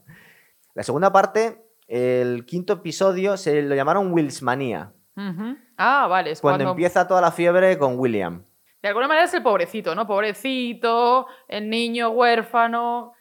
La 0.74 0.82
segunda 0.82 1.12
parte, 1.12 1.62
el 1.88 2.46
quinto 2.46 2.74
episodio, 2.74 3.36
se 3.36 3.60
lo 3.62 3.74
llamaron 3.74 4.12
Willsmanía. 4.12 4.92
Ah, 5.76 6.06
vale. 6.08 6.30
Es 6.30 6.40
Cuando, 6.40 6.58
cuando, 6.64 6.70
empieza 6.72 7.06
toda 7.06 7.20
la 7.20 7.30
fiebre 7.32 7.76
con 7.76 7.98
William. 7.98 8.44
De 8.82 8.88
alguna 8.88 9.06
manera 9.08 9.26
es 9.26 9.34
el 9.34 9.42
pobrecito, 9.42 9.94
¿no? 9.94 10.06
Pobrecito, 10.06 11.26
el 11.48 11.68
niño 11.68 12.08
huérfano, 12.10 13.12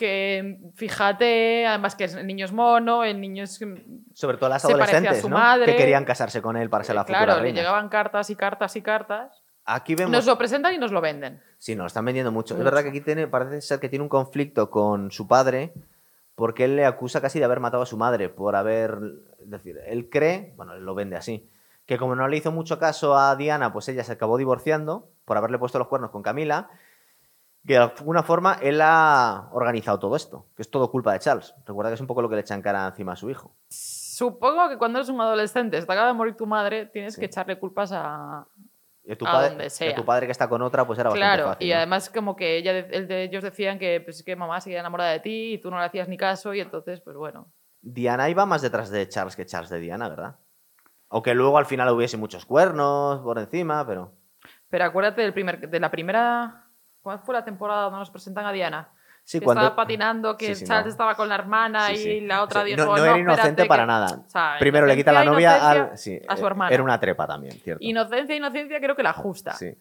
que 0.00 0.58
fíjate, 0.76 1.66
además 1.66 1.94
que 1.94 2.04
el 2.04 2.26
niño 2.26 2.46
es 2.46 2.52
mono, 2.52 3.04
el 3.04 3.20
niño 3.20 3.44
es. 3.44 3.60
Sobre 4.14 4.38
todo 4.38 4.48
las 4.48 4.64
a 4.64 4.68
adolescentes, 4.68 5.20
su 5.20 5.28
¿no? 5.28 5.36
madre. 5.36 5.66
Que 5.66 5.76
querían 5.76 6.06
casarse 6.06 6.40
con 6.40 6.56
él 6.56 6.70
para 6.70 6.84
ser 6.84 6.94
la 6.94 7.02
futura 7.02 7.26
claro, 7.26 7.42
le 7.42 7.52
llegaban 7.52 7.90
cartas 7.90 8.30
y 8.30 8.34
cartas 8.34 8.74
y 8.76 8.80
cartas. 8.80 9.42
Aquí 9.66 9.94
vemos. 9.94 10.10
Nos 10.10 10.24
lo 10.24 10.38
presentan 10.38 10.72
y 10.72 10.78
nos 10.78 10.90
lo 10.90 11.02
venden. 11.02 11.42
Sí, 11.58 11.74
nos 11.76 11.84
lo 11.84 11.86
están 11.88 12.06
vendiendo 12.06 12.32
mucho. 12.32 12.54
Es 12.54 12.58
Mucho. 12.58 12.64
verdad 12.64 12.82
que 12.82 12.88
aquí 12.88 13.02
tiene, 13.02 13.26
parece 13.26 13.60
ser 13.60 13.78
que 13.78 13.90
tiene 13.90 14.02
un 14.02 14.08
conflicto 14.08 14.70
con 14.70 15.10
su 15.10 15.28
padre 15.28 15.74
porque 16.34 16.64
él 16.64 16.76
le 16.76 16.86
acusa 16.86 17.20
casi 17.20 17.38
de 17.38 17.44
haber 17.44 17.60
matado 17.60 17.82
a 17.82 17.86
su 17.86 17.98
madre 17.98 18.30
por 18.30 18.56
haber... 18.56 18.96
Es 19.42 19.50
decir, 19.50 19.78
él 19.84 20.08
cree, 20.08 20.54
bueno, 20.56 20.72
él 20.72 20.82
lo 20.82 20.94
vende 20.94 21.16
así, 21.16 21.46
que 21.84 21.98
como 21.98 22.16
no 22.16 22.26
le 22.28 22.38
hizo 22.38 22.50
mucho 22.50 22.78
caso 22.78 23.18
a 23.18 23.36
Diana, 23.36 23.74
pues 23.74 23.86
ella 23.90 24.04
se 24.04 24.12
acabó 24.12 24.38
divorciando 24.38 25.10
por 25.26 25.36
haberle 25.36 25.58
puesto 25.58 25.78
los 25.78 25.88
cuernos 25.88 26.10
con 26.10 26.22
Camila, 26.22 26.70
que 27.66 27.74
de 27.74 27.78
alguna 27.78 28.22
forma 28.22 28.54
él 28.62 28.80
ha 28.82 29.48
organizado 29.52 29.98
todo 29.98 30.16
esto, 30.16 30.46
que 30.56 30.62
es 30.62 30.70
todo 30.70 30.90
culpa 30.90 31.12
de 31.12 31.18
Charles. 31.20 31.54
Recuerda 31.66 31.90
que 31.90 31.94
es 31.94 32.00
un 32.00 32.06
poco 32.06 32.22
lo 32.22 32.28
que 32.28 32.34
le 32.36 32.40
echan 32.40 32.62
cara 32.62 32.86
encima 32.88 33.12
a 33.12 33.16
su 33.16 33.28
hijo. 33.30 33.54
Supongo 33.68 34.68
que 34.68 34.78
cuando 34.78 34.98
eres 34.98 35.08
un 35.08 35.20
adolescente, 35.20 35.76
te 35.80 35.92
acaba 35.92 36.08
de 36.08 36.14
morir 36.14 36.36
tu 36.36 36.46
madre, 36.46 36.86
tienes 36.86 37.14
Sí. 37.14 37.20
que 37.20 37.26
echarle 37.26 37.58
culpas 37.58 37.92
a. 37.92 38.46
Y 39.02 39.12
a 39.12 39.16
tu, 39.18 39.24
padre, 39.24 39.48
donde 39.50 39.66
y 39.90 39.94
tu 39.94 40.04
padre 40.04 40.26
que 40.26 40.32
está 40.32 40.48
con 40.48 40.60
otra, 40.62 40.86
pues 40.86 40.98
era 40.98 41.08
bastante 41.08 41.34
Claro, 41.36 41.48
fácil. 41.52 41.66
y 41.66 41.70
¿no? 41.70 41.76
además, 41.76 42.10
como 42.10 42.36
que 42.36 42.58
ella, 42.58 42.72
de- 42.74 42.88
el 42.96 43.08
de- 43.08 43.24
ellos 43.24 43.42
decían 43.42 43.78
que, 43.78 44.00
pues, 44.02 44.22
que 44.22 44.36
mamá 44.36 44.60
seguía 44.60 44.80
enamorada 44.80 45.10
de 45.10 45.20
ti 45.20 45.54
y 45.54 45.58
tú 45.58 45.70
no 45.70 45.78
le 45.78 45.86
hacías 45.86 46.06
ni 46.06 46.16
caso, 46.18 46.52
y 46.54 46.60
entonces, 46.60 47.00
pues 47.00 47.16
bueno. 47.16 47.50
Diana 47.80 48.28
iba 48.28 48.44
más 48.44 48.60
detrás 48.60 48.90
de 48.90 49.08
Charles 49.08 49.36
que 49.36 49.46
Charles 49.46 49.70
de 49.70 49.80
Diana, 49.80 50.08
¿verdad? 50.10 50.36
Aunque 51.08 51.34
luego 51.34 51.56
al 51.56 51.64
final 51.66 51.88
hubiese 51.88 52.18
muchos 52.18 52.44
cuernos 52.44 53.20
por 53.22 53.38
encima, 53.38 53.86
pero... 53.86 54.12
Pero 54.68 54.84
acuérdate 54.84 55.22
del 55.22 55.32
primer, 55.32 55.68
de 55.68 55.80
la 55.80 55.90
primera. 55.90 56.66
¿Cuál 57.02 57.18
fue 57.20 57.34
la 57.34 57.44
temporada 57.44 57.84
donde 57.84 57.98
nos 57.98 58.10
presentan 58.10 58.46
a 58.46 58.52
Diana? 58.52 58.88
Sí, 59.24 59.38
que 59.38 59.44
cuando- 59.44 59.62
estaba 59.62 59.76
patinando, 59.76 60.36
que 60.36 60.48
Sí, 60.48 60.54
sí, 60.56 60.64
Charles 60.64 60.86
no. 60.86 60.90
estaba 60.92 61.14
con 61.14 61.28
la 61.28 61.34
hermana 61.36 61.88
Sí, 61.88 62.08
y 62.08 62.20
la 62.22 62.42
otra 62.42 62.64
dijo, 62.64 62.84
no, 62.84 62.96
no 62.96 63.04
era 63.04 63.18
inocente 63.18 63.62
que-". 63.62 63.68
para 63.68 63.86
nada. 63.86 64.22
O 64.26 64.28
sea, 64.28 64.56
Primero 64.58 64.86
le 64.86 64.96
quita 64.96 65.12
la 65.12 65.24
novia 65.24 65.70
al- 65.70 65.90
a 65.92 65.96
su 65.96 66.10
eh, 66.10 66.22
hermana. 66.46 66.74
Era 66.74 66.82
una 66.82 66.98
trepa 66.98 67.26
también, 67.26 67.52
cierto. 67.60 67.84
Inocencia, 67.84 68.34
inocencia, 68.34 68.80
creo 68.80 68.96
que 68.96 69.02
la 69.02 69.12
justa. 69.12 69.52
Sí. 69.54 69.72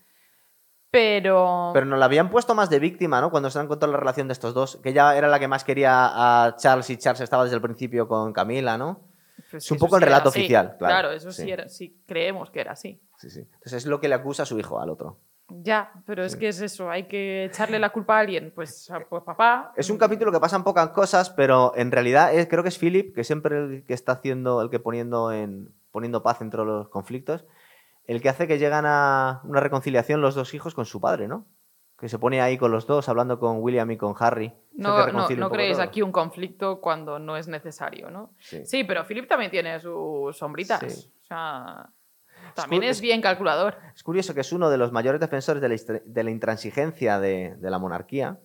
Pero... 0.91 1.71
Pero 1.73 1.85
nos 1.85 1.99
la 1.99 2.05
habían 2.05 2.29
puesto 2.29 2.55
más 2.55 2.69
de 2.69 2.79
víctima, 2.79 3.21
¿no? 3.21 3.29
Cuando 3.29 3.49
se 3.51 3.59
han 3.59 3.67
contado 3.67 3.91
la 3.91 3.99
relación 3.99 4.27
de 4.27 4.33
estos 4.33 4.53
dos, 4.53 4.77
que 4.81 4.89
ella 4.89 5.15
era 5.15 5.27
la 5.27 5.39
que 5.39 5.47
más 5.47 5.63
quería 5.63 6.45
a 6.45 6.55
Charles 6.55 6.89
y 6.89 6.97
Charles 6.97 7.21
estaba 7.21 7.43
desde 7.43 7.55
el 7.55 7.61
principio 7.61 8.07
con 8.07 8.33
Camila, 8.33 8.77
¿no? 8.77 9.01
pues 9.51 9.63
es 9.65 9.71
un 9.71 9.77
poco 9.79 9.95
el 9.95 10.01
relato 10.03 10.29
oficial, 10.29 10.75
claro. 10.77 11.11
eso 11.11 11.31
sí. 11.31 11.43
Sí. 11.43 11.51
era, 11.51 11.67
sí 11.69 12.03
creemos 12.05 12.51
que 12.51 12.59
era 12.61 12.73
así. 12.73 13.01
Sí, 13.17 13.29
sí. 13.31 13.39
Entonces 13.39 13.73
es 13.73 13.85
lo 13.85 13.99
que 13.99 14.07
le 14.07 14.15
acusa 14.15 14.43
a 14.43 14.45
su 14.45 14.59
hijo 14.59 14.79
al 14.79 14.89
otro. 14.89 15.17
Ya, 15.49 15.91
pero 16.05 16.23
es 16.23 16.35
que 16.35 16.47
es 16.47 16.61
eso, 16.61 16.89
hay 16.89 17.07
que 17.07 17.45
echarle 17.45 17.79
la 17.79 17.89
culpa 17.89 18.17
a 18.17 18.19
alguien. 18.19 18.51
Pues, 18.55 18.91
pues 19.09 19.23
papá. 19.23 19.73
Es 19.75 19.89
un 19.89 19.97
capítulo 19.97 20.31
que 20.31 20.39
pasan 20.39 20.63
pocas 20.63 20.89
cosas, 20.89 21.29
pero 21.29 21.73
en 21.75 21.91
realidad 21.91 22.33
es- 22.33 22.47
creo 22.47 22.63
que 22.63 22.69
es 22.69 22.77
Philip, 22.77 23.13
que 23.15 23.23
siempre 23.23 23.57
el 23.57 23.85
que 23.85 23.93
está 23.93 24.13
haciendo, 24.13 24.61
el 24.61 24.69
que 24.69 24.79
poniendo 24.79 25.31
en 25.31 25.73
poniendo 25.91 26.21
paz 26.21 26.41
entre 26.41 26.63
los 26.63 26.87
conflictos, 26.89 27.45
el 28.05 28.21
que 28.21 28.29
hace 28.29 28.47
que 28.47 28.59
llegan 28.59 28.85
a 28.85 29.41
una 29.43 29.59
reconciliación 29.59 30.21
los 30.21 30.35
dos 30.35 30.53
hijos 30.53 30.75
con 30.75 30.85
su 30.85 31.01
padre, 31.01 31.27
¿no? 31.27 31.47
Que 31.97 32.07
se 32.09 32.19
pone 32.19 32.41
ahí 32.41 32.57
con 32.57 32.71
los 32.71 32.85
dos, 32.87 33.09
hablando 33.09 33.39
con 33.39 33.57
William 33.59 33.89
y 33.91 33.97
con 33.97 34.13
Harry. 34.19 34.53
No, 34.73 35.05
no, 35.07 35.27
no 35.29 35.49
creéis 35.49 35.77
todo. 35.77 35.83
aquí 35.83 36.01
un 36.01 36.11
conflicto 36.11 36.79
cuando 36.79 37.19
no 37.19 37.35
es 37.37 37.47
necesario, 37.47 38.09
¿no? 38.11 38.33
Sí. 38.37 38.65
Sí, 38.65 38.83
pero 38.83 39.03
Philip 39.03 39.27
también 39.27 39.51
tiene 39.51 39.79
sus 39.79 40.37
sombritas. 40.37 40.79
Sí. 40.93 41.11
O 41.23 41.25
sea, 41.25 41.89
también 42.55 42.83
es 42.83 42.97
es- 42.97 43.01
bien 43.01 43.21
calculador. 43.21 43.75
Es 43.95 44.03
curioso 44.03 44.33
que 44.33 44.41
es 44.41 44.51
uno 44.53 44.69
de 44.69 44.77
los 44.77 44.91
mayores 44.91 45.19
defensores 45.21 45.61
de 45.61 45.69
la, 45.69 45.75
istra- 45.75 46.01
de 46.05 46.23
la 46.23 46.31
intransigencia 46.31 47.19
de, 47.19 47.55
de 47.57 47.69
la 47.69 47.79
monarquía, 47.79 48.39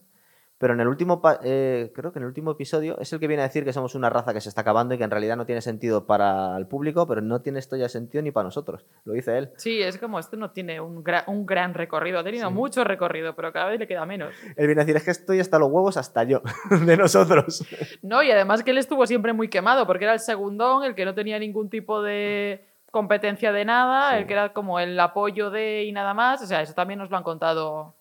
pero 0.56 0.72
en 0.72 0.80
el 0.80 0.86
último, 0.88 1.20
eh, 1.42 1.90
creo 1.94 2.12
que 2.12 2.20
en 2.20 2.22
el 2.22 2.28
último 2.28 2.52
episodio 2.52 2.96
es 2.98 3.12
el 3.12 3.18
que 3.20 3.26
viene 3.26 3.42
a 3.42 3.46
decir 3.46 3.64
que 3.64 3.72
somos 3.72 3.94
una 3.96 4.08
raza 4.08 4.32
que 4.32 4.40
se 4.40 4.48
está 4.48 4.60
acabando 4.62 4.94
y 4.94 4.98
que 4.98 5.04
en 5.04 5.10
realidad 5.10 5.36
no 5.36 5.44
tiene 5.46 5.60
sentido 5.60 6.06
para 6.06 6.56
el 6.56 6.66
público, 6.68 7.06
pero 7.08 7.20
no 7.20 7.42
tiene 7.42 7.58
esto 7.58 7.76
ya 7.76 7.88
sentido 7.88 8.22
ni 8.22 8.30
para 8.30 8.44
nosotros. 8.44 8.86
Lo 9.04 9.12
dice 9.12 9.36
él. 9.36 9.50
Sí, 9.56 9.82
es 9.82 9.98
como 9.98 10.18
este 10.18 10.36
no 10.36 10.52
tiene 10.52 10.80
un, 10.80 11.02
gra- 11.04 11.24
un 11.26 11.44
gran 11.44 11.74
recorrido. 11.74 12.20
Ha 12.20 12.24
tenido 12.24 12.48
Sí. 12.48 12.54
mucho 12.54 12.84
recorrido, 12.84 13.34
pero 13.34 13.52
cada 13.52 13.66
vez 13.66 13.80
le 13.80 13.88
queda 13.88 14.06
menos. 14.06 14.32
Él 14.56 14.66
viene 14.66 14.80
a 14.80 14.84
decir, 14.84 14.96
es 14.96 15.02
que 15.04 15.10
estoy 15.10 15.40
hasta 15.40 15.58
los 15.58 15.70
huevos 15.70 15.96
hasta 15.96 16.22
yo, 16.22 16.40
de 16.86 16.96
nosotros. 16.96 17.66
No, 18.02 18.22
y 18.22 18.30
además 18.30 18.62
que 18.62 18.70
él 18.70 18.78
estuvo 18.78 19.06
siempre 19.06 19.32
muy 19.32 19.48
quemado, 19.48 19.86
porque 19.86 20.04
era 20.04 20.14
el 20.14 20.20
segundón, 20.20 20.84
el 20.84 20.94
que 20.94 21.04
no 21.04 21.14
tenía 21.14 21.38
ningún 21.38 21.68
tipo 21.68 22.00
de 22.00 22.64
competencia 22.94 23.52
de 23.52 23.64
nada, 23.66 24.12
Sí. 24.12 24.16
el 24.18 24.26
que 24.26 24.32
era 24.32 24.52
como 24.54 24.78
el 24.80 24.98
apoyo 24.98 25.50
de 25.50 25.84
y 25.84 25.92
nada 25.92 26.14
más. 26.14 26.40
O 26.42 26.46
sea, 26.46 26.62
eso 26.62 26.72
también 26.72 26.98
nos 27.00 27.10
lo 27.10 27.16
han 27.18 27.22
contado 27.24 27.94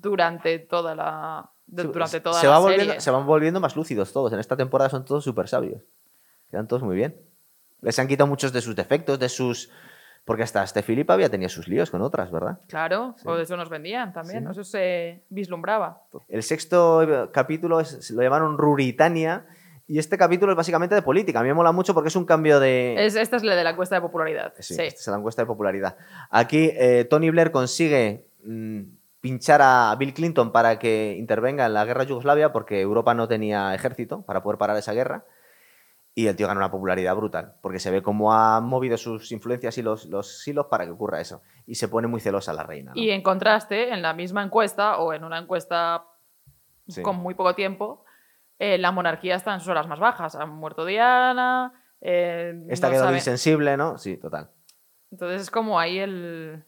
durante 0.00 0.58
toda 0.58 0.94
la. 0.94 1.50
de- 1.66 1.82
Sí, 1.82 1.88
durante 1.88 2.20
toda 2.20 2.40
se, 2.40 2.46
la 2.46 2.52
va 2.58 2.62
serie. 2.62 2.76
volviendo, 2.78 3.00
se 3.00 3.10
van 3.10 3.26
volviendo 3.26 3.60
más 3.60 3.76
lúcidos 3.76 4.12
todos. 4.12 4.32
En 4.32 4.38
esta 4.40 4.56
temporada 4.56 4.90
son 4.90 5.04
todos 5.04 5.24
súper 5.24 5.48
sabios. 5.48 5.82
Quedan 6.50 6.66
todos 6.68 6.82
muy 6.82 6.96
bien. 6.96 7.16
Les 7.80 7.98
han 7.98 8.06
quitado 8.08 8.26
muchos 8.26 8.52
de 8.52 8.60
sus 8.60 8.74
defectos, 8.76 9.18
de 9.18 9.28
sus... 9.28 9.70
Porque 10.24 10.42
hasta 10.42 10.62
este 10.62 10.82
Philip 10.82 11.10
había 11.10 11.28
tenido 11.28 11.50
sus 11.50 11.68
líos 11.68 11.90
con 11.90 12.00
otras, 12.00 12.30
¿verdad? 12.30 12.58
Claro, 12.66 13.14
Sí. 13.18 13.28
o 13.28 13.36
de 13.36 13.42
eso 13.42 13.56
nos 13.58 13.68
vendían 13.68 14.12
también, 14.14 14.44
Sí. 14.44 14.50
eso 14.52 14.64
se 14.64 15.22
vislumbraba. 15.28 16.00
El 16.28 16.42
sexto 16.42 17.28
capítulo 17.32 17.78
es- 17.80 18.10
lo 18.10 18.22
llamaron 18.22 18.56
Ruritania 18.56 19.44
y 19.86 19.98
este 19.98 20.16
capítulo 20.16 20.52
es 20.52 20.56
básicamente 20.56 20.94
de 20.94 21.02
política. 21.02 21.40
A 21.40 21.42
mí 21.42 21.48
me 21.48 21.54
mola 21.54 21.72
mucho 21.72 21.92
porque 21.94 22.08
es 22.08 22.16
un 22.16 22.24
cambio 22.24 22.58
de... 22.60 22.94
Es, 23.06 23.16
esta 23.16 23.36
es 23.36 23.42
la 23.44 23.54
de 23.54 23.64
la 23.64 23.70
encuesta 23.70 23.94
de 23.96 24.00
popularidad. 24.00 24.52
Sí, 24.58 24.74
Sí. 24.74 24.82
esta 24.82 25.00
es 25.00 25.06
la 25.08 25.16
encuesta 25.16 25.42
de 25.42 25.46
popularidad. 25.46 25.96
Aquí 26.30 26.70
eh, 26.74 27.04
Tony 27.08 27.30
Blair 27.30 27.50
consigue 27.50 28.26
mm, 28.44 28.82
pinchar 29.20 29.60
a 29.62 29.94
Bill 29.98 30.14
Clinton 30.14 30.52
para 30.52 30.78
que 30.78 31.16
intervenga 31.18 31.66
en 31.66 31.74
la 31.74 31.84
guerra 31.84 32.02
de 32.04 32.10
Yugoslavia 32.10 32.52
porque 32.52 32.80
Europa 32.80 33.14
no 33.14 33.28
tenía 33.28 33.74
ejército 33.74 34.22
para 34.22 34.42
poder 34.42 34.58
parar 34.58 34.76
esa 34.76 34.92
guerra. 34.92 35.24
Y 36.16 36.28
el 36.28 36.36
tío 36.36 36.46
gana 36.46 36.60
una 36.60 36.70
popularidad 36.70 37.16
brutal, 37.16 37.54
porque 37.60 37.80
se 37.80 37.90
ve 37.90 38.00
cómo 38.00 38.32
ha 38.32 38.60
movido 38.60 38.96
sus 38.96 39.32
influencias 39.32 39.76
y 39.78 39.82
los, 39.82 40.06
los 40.06 40.46
hilos 40.46 40.66
para 40.70 40.84
que 40.84 40.92
ocurra 40.92 41.20
eso. 41.20 41.42
Y 41.66 41.74
se 41.74 41.88
pone 41.88 42.06
muy 42.06 42.20
celosa 42.20 42.52
la 42.52 42.62
reina. 42.62 42.92
¿no? 42.94 43.00
Y 43.02 43.10
en 43.10 43.20
contraste, 43.20 43.92
en 43.92 44.00
la 44.00 44.12
misma 44.14 44.44
encuesta 44.44 44.98
o 44.98 45.12
en 45.12 45.24
una 45.24 45.38
encuesta 45.40 46.04
Sí. 46.86 47.02
con 47.02 47.16
muy 47.16 47.34
poco 47.34 47.54
tiempo, 47.56 48.04
eh, 48.58 48.78
la 48.78 48.92
monarquía 48.92 49.34
está 49.36 49.52
en 49.54 49.60
sus 49.60 49.68
horas 49.68 49.86
más 49.88 49.98
bajas. 49.98 50.34
Ha 50.36 50.46
muerto 50.46 50.84
Diana. 50.84 51.72
eh, 52.00 52.54
Esta 52.68 52.88
no 52.88 52.92
quedó 52.92 53.04
sabe- 53.04 53.16
insensible, 53.16 53.76
¿no? 53.76 53.98
Sí, 53.98 54.16
total. 54.16 54.50
Entonces 55.10 55.42
es 55.42 55.50
como 55.50 55.78
ahí 55.78 55.98
el. 55.98 56.64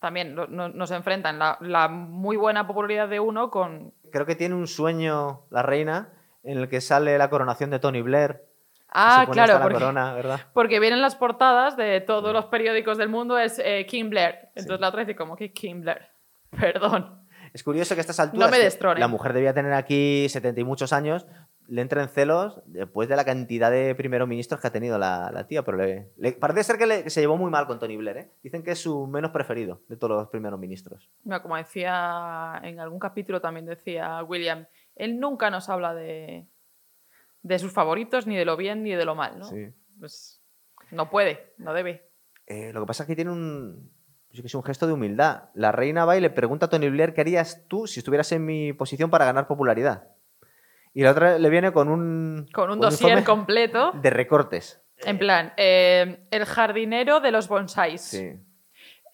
También 0.00 0.34
lo- 0.36 0.46
no- 0.46 0.68
nos 0.68 0.90
enfrentan 0.92 1.38
la, 1.38 1.58
la 1.60 1.88
muy 1.88 2.36
buena 2.36 2.66
popularidad 2.66 3.08
de 3.08 3.18
uno 3.20 3.50
con. 3.50 3.92
Creo 4.12 4.26
que 4.26 4.36
tiene 4.36 4.54
un 4.54 4.66
sueño 4.68 5.42
la 5.50 5.62
reina 5.62 6.12
en 6.44 6.58
el 6.58 6.68
que 6.68 6.80
sale 6.80 7.18
la 7.18 7.28
coronación 7.30 7.70
de 7.70 7.78
Tony 7.80 8.00
Blair. 8.00 8.44
Ah, 8.90 9.26
claro, 9.30 9.54
la 9.54 9.60
porque, 9.62 9.74
corona, 9.74 10.14
¿verdad? 10.14 10.40
porque 10.54 10.80
vienen 10.80 11.02
las 11.02 11.14
portadas 11.14 11.76
de 11.76 12.00
todos 12.00 12.32
los 12.32 12.46
periódicos 12.46 12.96
del 12.96 13.10
mundo, 13.10 13.36
es 13.38 13.58
eh, 13.62 13.84
King 13.86 14.08
Blair. 14.08 14.36
Entonces 14.54 14.76
Sí. 14.76 14.80
la 14.80 14.88
otra 14.88 15.00
dice, 15.00 15.14
como 15.14 15.36
que 15.36 15.52
King 15.52 15.80
Blair? 15.82 16.08
Perdón. 16.50 17.27
Es 17.52 17.62
curioso 17.62 17.94
que 17.94 18.00
a 18.00 18.02
estas 18.02 18.20
alturas 18.20 18.50
me 18.50 18.56
la 19.00 19.08
mujer 19.08 19.32
debía 19.32 19.54
tener 19.54 19.72
aquí 19.72 20.28
70 20.28 20.60
y 20.60 20.64
muchos 20.64 20.92
años, 20.92 21.26
le 21.66 21.82
entren 21.82 22.08
celos 22.08 22.62
después 22.66 23.08
de 23.08 23.16
la 23.16 23.24
cantidad 23.24 23.70
de 23.70 23.94
primeros 23.94 24.26
ministros 24.28 24.60
que 24.60 24.68
ha 24.68 24.72
tenido 24.72 24.98
la, 24.98 25.30
la 25.32 25.46
tía, 25.46 25.62
pero 25.64 25.76
le, 25.76 26.10
le- 26.16 26.32
parece 26.32 26.64
ser 26.64 26.78
que, 26.78 26.86
le- 26.86 27.04
que 27.04 27.10
se 27.10 27.20
llevó 27.20 27.36
muy 27.36 27.50
mal 27.50 27.66
con 27.66 27.78
Tony 27.78 27.96
Blair. 27.96 28.16
¿eh? 28.16 28.30
Dicen 28.42 28.62
que 28.62 28.70
es 28.72 28.78
su 28.80 29.06
menos 29.06 29.30
preferido 29.32 29.82
de 29.88 29.96
todos 29.96 30.16
los 30.16 30.28
primeros 30.28 30.58
ministros. 30.58 31.10
Como 31.42 31.56
decía 31.56 32.60
en 32.62 32.80
algún 32.80 32.98
capítulo 32.98 33.40
también 33.40 33.66
decía 33.66 34.22
William, 34.24 34.66
él 34.96 35.20
nunca 35.20 35.50
nos 35.50 35.68
habla 35.68 35.94
de, 35.94 36.46
de 37.42 37.58
sus 37.58 37.72
favoritos, 37.72 38.26
ni 38.26 38.36
de 38.36 38.44
lo 38.44 38.56
bien 38.56 38.82
ni 38.82 38.92
de 38.94 39.04
lo 39.04 39.14
mal, 39.14 39.38
¿no? 39.38 39.44
Sí. 39.44 39.68
Pues 40.00 40.40
no 40.90 41.10
puede, 41.10 41.52
no 41.58 41.74
debe. 41.74 42.08
Eh, 42.46 42.72
lo 42.72 42.80
que 42.80 42.86
pasa 42.86 43.02
es 43.02 43.06
que 43.08 43.16
tiene 43.16 43.30
un, 43.30 43.90
yo 44.30 44.42
que 44.42 44.48
sé, 44.48 44.56
un 44.56 44.62
gesto 44.64 44.86
de 44.86 44.92
humildad. 44.92 45.44
La 45.54 45.72
reina 45.72 46.04
va 46.04 46.16
y 46.16 46.20
le 46.20 46.30
pregunta 46.30 46.66
a 46.66 46.68
Tony 46.70 46.88
Blair 46.90 47.14
qué 47.14 47.20
harías 47.22 47.64
tú 47.68 47.86
si 47.86 48.00
estuvieras 48.00 48.30
en 48.32 48.44
mi 48.44 48.72
posición 48.72 49.10
para 49.10 49.24
ganar 49.24 49.46
popularidad. 49.46 50.08
Y 50.94 51.02
la 51.02 51.12
otra 51.12 51.38
le 51.38 51.48
viene 51.50 51.72
con 51.72 51.88
un, 51.88 52.46
Con 52.52 52.70
un 52.70 52.80
dossier 52.80 53.24
completo, 53.24 53.92
de 53.92 54.10
recortes. 54.10 54.80
en 54.98 55.18
plan, 55.18 55.52
eh, 55.56 56.26
el 56.30 56.44
jardinero 56.44 57.20
de 57.20 57.30
los 57.30 57.48
bonsáis. 57.48 58.00
Sí. 58.00 58.32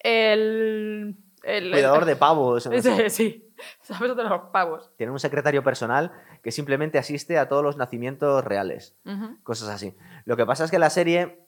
El, 0.01 1.15
el- 1.43 1.71
Cuidador 1.71 2.05
de 2.05 2.15
pavos. 2.15 2.65
no. 2.69 2.81
Sí, 2.81 3.09
sí, 3.09 3.53
sabes 3.81 4.15
de 4.15 4.23
los 4.23 4.41
pavos. 4.51 4.91
Tienen 4.97 5.13
un 5.13 5.19
secretario 5.19 5.63
personal 5.63 6.11
que 6.43 6.51
simplemente 6.51 6.97
asiste 6.97 7.37
a 7.37 7.47
todos 7.47 7.63
los 7.63 7.77
nacimientos 7.77 8.43
reales. 8.43 8.95
Cosas 9.43 9.69
así. 9.69 9.95
Lo 10.25 10.37
que 10.37 10.45
pasa 10.45 10.65
es 10.65 10.71
que 10.71 10.79
la 10.79 10.89
serie 10.89 11.39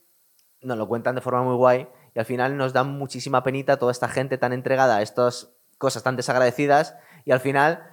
nos 0.61 0.77
lo 0.77 0.87
cuentan 0.87 1.15
de 1.15 1.21
forma 1.21 1.43
muy 1.43 1.55
guay 1.55 1.87
y 2.17 2.19
al 2.19 2.25
final 2.25 2.57
nos 2.57 2.73
dan 2.73 2.97
muchísima 2.97 3.43
penita 3.43 3.77
toda 3.77 3.91
esta 3.91 4.07
gente 4.09 4.39
tan 4.39 4.51
entregada 4.51 4.97
a 4.97 5.01
estas 5.03 5.53
cosas 5.77 6.01
tan 6.01 6.15
desagradecidas 6.15 6.97
y 7.25 7.31
al 7.31 7.39
final 7.39 7.83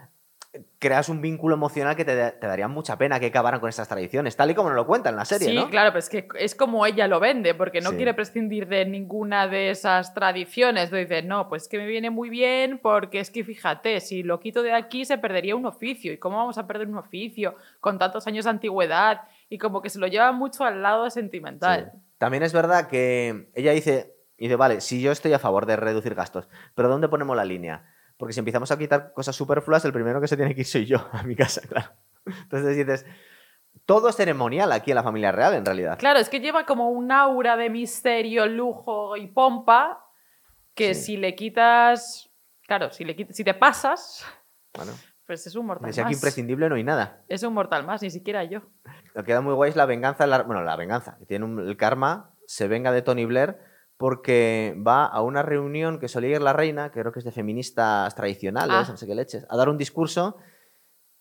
creas 0.78 1.10
un 1.10 1.20
vínculo 1.20 1.56
emocional 1.56 1.94
que 1.94 2.06
te, 2.06 2.30
te 2.30 2.46
daría 2.46 2.66
mucha 2.66 2.96
pena 2.96 3.20
que 3.20 3.26
acabaran 3.26 3.60
con 3.60 3.68
estas 3.68 3.86
tradiciones, 3.86 4.34
tal 4.34 4.50
y 4.50 4.54
como 4.54 4.70
nos 4.70 4.76
lo 4.76 4.86
cuentan 4.86 5.12
en 5.12 5.16
la 5.18 5.24
serie, 5.26 5.48
sí, 5.48 5.54
¿no? 5.54 5.68
claro, 5.68 5.90
pero 5.90 5.98
es 5.98 6.08
que 6.08 6.26
es 6.38 6.54
como 6.54 6.86
ella 6.86 7.06
lo 7.06 7.20
vende, 7.20 7.54
porque 7.54 7.82
no 7.82 7.90
Sí. 7.90 7.96
quiere 7.96 8.14
prescindir 8.14 8.66
de 8.66 8.86
ninguna 8.86 9.46
de 9.46 9.68
esas 9.68 10.14
tradiciones. 10.14 10.90
Dice, 10.90 11.20
no, 11.22 11.50
pues 11.50 11.68
que 11.68 11.76
me 11.76 11.86
viene 11.86 12.08
muy 12.08 12.30
bien, 12.30 12.78
porque 12.78 13.20
es 13.20 13.30
que 13.30 13.44
fíjate, 13.44 14.00
si 14.00 14.22
lo 14.22 14.40
quito 14.40 14.62
de 14.62 14.72
aquí 14.72 15.04
se 15.04 15.18
perdería 15.18 15.54
un 15.54 15.66
oficio. 15.66 16.14
¿Y 16.14 16.16
cómo 16.18 16.38
vamos 16.38 16.56
a 16.56 16.66
perder 16.66 16.88
un 16.88 16.96
oficio 16.96 17.56
con 17.80 17.98
tantos 17.98 18.26
años 18.26 18.44
de 18.46 18.52
antigüedad? 18.52 19.22
Y 19.50 19.58
como 19.58 19.82
que 19.82 19.90
se 19.90 19.98
lo 19.98 20.06
lleva 20.06 20.32
mucho 20.32 20.64
al 20.64 20.80
lado 20.80 21.10
sentimental. 21.10 21.90
Sí. 21.92 21.98
También 22.16 22.42
es 22.44 22.52
verdad 22.52 22.88
que 22.88 23.48
ella 23.54 23.72
dice, 23.72 24.13
dice, 24.38 24.56
vale, 24.56 24.80
si 24.80 25.00
yo 25.00 25.12
estoy 25.12 25.32
a 25.32 25.38
favor 25.38 25.66
de 25.66 25.76
reducir 25.76 26.14
gastos, 26.14 26.48
pero 26.74 26.88
¿dónde 26.88 27.08
ponemos 27.08 27.36
la 27.36 27.44
línea? 27.44 27.90
Porque 28.16 28.32
si 28.32 28.40
empezamos 28.40 28.70
a 28.70 28.78
quitar 28.78 29.12
cosas 29.12 29.34
superfluas, 29.36 29.84
el 29.84 29.92
primero 29.92 30.20
que 30.20 30.28
se 30.28 30.36
tiene 30.36 30.54
que 30.54 30.60
ir 30.62 30.66
soy 30.66 30.86
yo 30.86 31.08
a 31.12 31.22
mi 31.22 31.34
casa, 31.36 31.60
claro. 31.68 31.90
Entonces 32.26 32.76
dices, 32.76 33.06
todo 33.86 34.08
es 34.08 34.16
ceremonial 34.16 34.72
aquí 34.72 34.90
en 34.92 34.94
la 34.96 35.02
familia 35.02 35.32
real, 35.32 35.54
en 35.54 35.64
realidad. 35.64 35.98
Claro, 35.98 36.18
es 36.18 36.28
que 36.28 36.40
lleva 36.40 36.64
como 36.64 36.90
un 36.90 37.10
aura 37.12 37.56
de 37.56 37.70
misterio, 37.70 38.46
lujo 38.46 39.16
y 39.16 39.26
pompa 39.26 40.00
que 40.74 40.94
Sí. 40.94 41.02
si 41.02 41.16
le 41.16 41.34
quitas. 41.34 42.30
Claro, 42.66 42.90
si, 42.90 43.04
le 43.04 43.14
si 43.32 43.44
te 43.44 43.52
pasas, 43.54 44.24
Bueno, 44.74 44.92
pues 45.26 45.46
es 45.46 45.54
un 45.54 45.66
mortal 45.66 45.90
más. 45.94 46.12
imprescindible 46.12 46.68
no 46.68 46.76
hay 46.76 46.82
nada. 46.84 47.22
Es 47.28 47.42
un 47.42 47.52
mortal 47.52 47.84
más, 47.84 48.00
ni 48.02 48.10
siquiera 48.10 48.42
yo. 48.44 48.62
Lo 49.14 49.22
que 49.22 49.26
queda 49.26 49.40
muy 49.42 49.52
guay 49.54 49.70
es 49.70 49.76
la 49.76 49.84
venganza, 49.86 50.26
la- 50.26 50.42
bueno, 50.44 50.62
la 50.62 50.74
venganza, 50.76 51.16
que 51.18 51.26
tiene 51.26 51.44
un- 51.44 51.60
el 51.60 51.76
karma, 51.76 52.34
se 52.46 52.66
venga 52.68 52.90
de 52.90 53.02
Tony 53.02 53.26
Blair 53.26 53.58
porque 53.96 54.74
va 54.86 55.06
a 55.06 55.22
una 55.22 55.42
reunión 55.42 55.98
que 55.98 56.08
solía 56.08 56.36
ir 56.36 56.42
la 56.42 56.52
reina, 56.52 56.90
que 56.90 57.00
creo 57.00 57.12
que 57.12 57.20
es 57.20 57.24
de 57.24 57.32
feministas 57.32 58.14
tradicionales, 58.14 58.88
Ah. 58.88 58.92
no 58.92 58.96
sé 58.96 59.06
qué 59.06 59.14
leches, 59.14 59.46
a 59.48 59.56
dar 59.56 59.68
un 59.68 59.78
discurso 59.78 60.36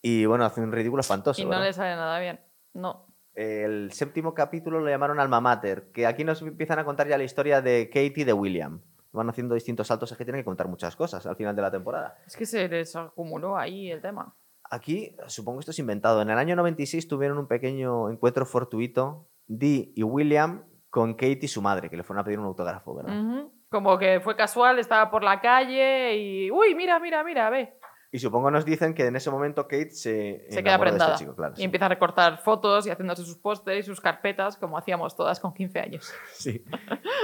y 0.02 0.26
bueno, 0.26 0.44
hace 0.44 0.60
un 0.60 0.72
ridículo 0.72 1.00
espantoso. 1.00 1.40
y 1.40 1.44
no 1.44 1.50
¿verdad? 1.50 1.64
le 1.66 1.72
sale 1.72 1.94
nada 1.96 2.18
bien. 2.18 2.40
No. 2.74 3.06
El 3.34 3.90
séptimo 3.92 4.34
capítulo 4.34 4.78
lo 4.80 4.88
llamaron 4.88 5.18
Alma 5.18 5.40
Mater, 5.40 5.90
que 5.92 6.06
aquí 6.06 6.22
nos 6.24 6.40
empiezan 6.42 6.78
a 6.78 6.84
contar 6.84 7.08
ya 7.08 7.18
la 7.18 7.24
historia 7.24 7.60
de 7.62 7.88
Katie 7.88 8.12
y 8.22 8.24
de 8.24 8.32
William. 8.32 8.80
Van 9.12 9.28
haciendo 9.30 9.54
distintos 9.54 9.86
saltos, 9.88 10.10
es 10.12 10.18
que 10.18 10.24
tienen 10.24 10.40
que 10.40 10.44
contar 10.44 10.66
muchas 10.68 10.94
cosas 10.96 11.24
al 11.26 11.36
final 11.36 11.54
de 11.54 11.62
la 11.62 11.70
temporada. 11.70 12.16
Es 12.26 12.36
que 12.36 12.46
se 12.46 12.68
les 12.68 12.94
acumuló 12.96 13.56
ahí 13.56 13.90
el 13.90 14.00
tema. 14.00 14.34
aquí, 14.70 15.14
supongo 15.28 15.58
que 15.58 15.62
esto 15.62 15.70
es 15.70 15.78
inventado. 15.78 16.20
En 16.22 16.30
el 16.30 16.38
año 16.38 16.56
96 16.56 17.06
tuvieron 17.06 17.38
un 17.38 17.46
pequeño 17.46 18.10
encuentro 18.10 18.44
fortuito, 18.44 19.28
Dee 19.46 19.92
y 19.94 20.02
William, 20.02 20.64
con 20.94 21.14
Kate 21.14 21.40
y 21.42 21.48
su 21.48 21.60
madre, 21.60 21.90
que 21.90 21.96
le 21.96 22.04
fueron 22.04 22.20
a 22.20 22.24
pedir 22.24 22.38
un 22.38 22.46
autógrafo, 22.46 22.94
¿verdad? 22.94 23.48
Como 23.68 23.98
que 23.98 24.20
fue 24.20 24.36
casual, 24.36 24.78
estaba 24.78 25.10
por 25.10 25.24
la 25.24 25.40
calle 25.40 26.16
y. 26.16 26.52
¡Uy, 26.52 26.76
mira, 26.76 27.00
mira, 27.00 27.24
mira! 27.24 27.50
Ve. 27.50 27.76
Y 28.12 28.20
supongo 28.20 28.48
nos 28.48 28.64
dicen 28.64 28.94
que 28.94 29.06
en 29.06 29.16
ese 29.16 29.28
momento 29.28 29.64
Kate 29.64 29.90
se, 29.90 30.46
Se 30.48 30.62
queda 30.62 30.76
enamoró 30.76 30.92
de 30.92 30.96
este 30.96 30.98
prendada. 30.98 31.16
chico, 31.16 31.34
claro. 31.34 31.54
y 31.54 31.56
sí. 31.56 31.64
empieza 31.64 31.86
a 31.86 31.88
recortar 31.88 32.38
fotos 32.38 32.86
y 32.86 32.90
haciéndose 32.90 33.24
sus 33.24 33.36
pósteres 33.38 33.86
y 33.86 33.88
sus 33.88 34.00
carpetas, 34.00 34.56
como 34.56 34.78
hacíamos 34.78 35.16
todas 35.16 35.40
con 35.40 35.52
15 35.52 35.80
años. 35.80 36.14
Sí. 36.32 36.64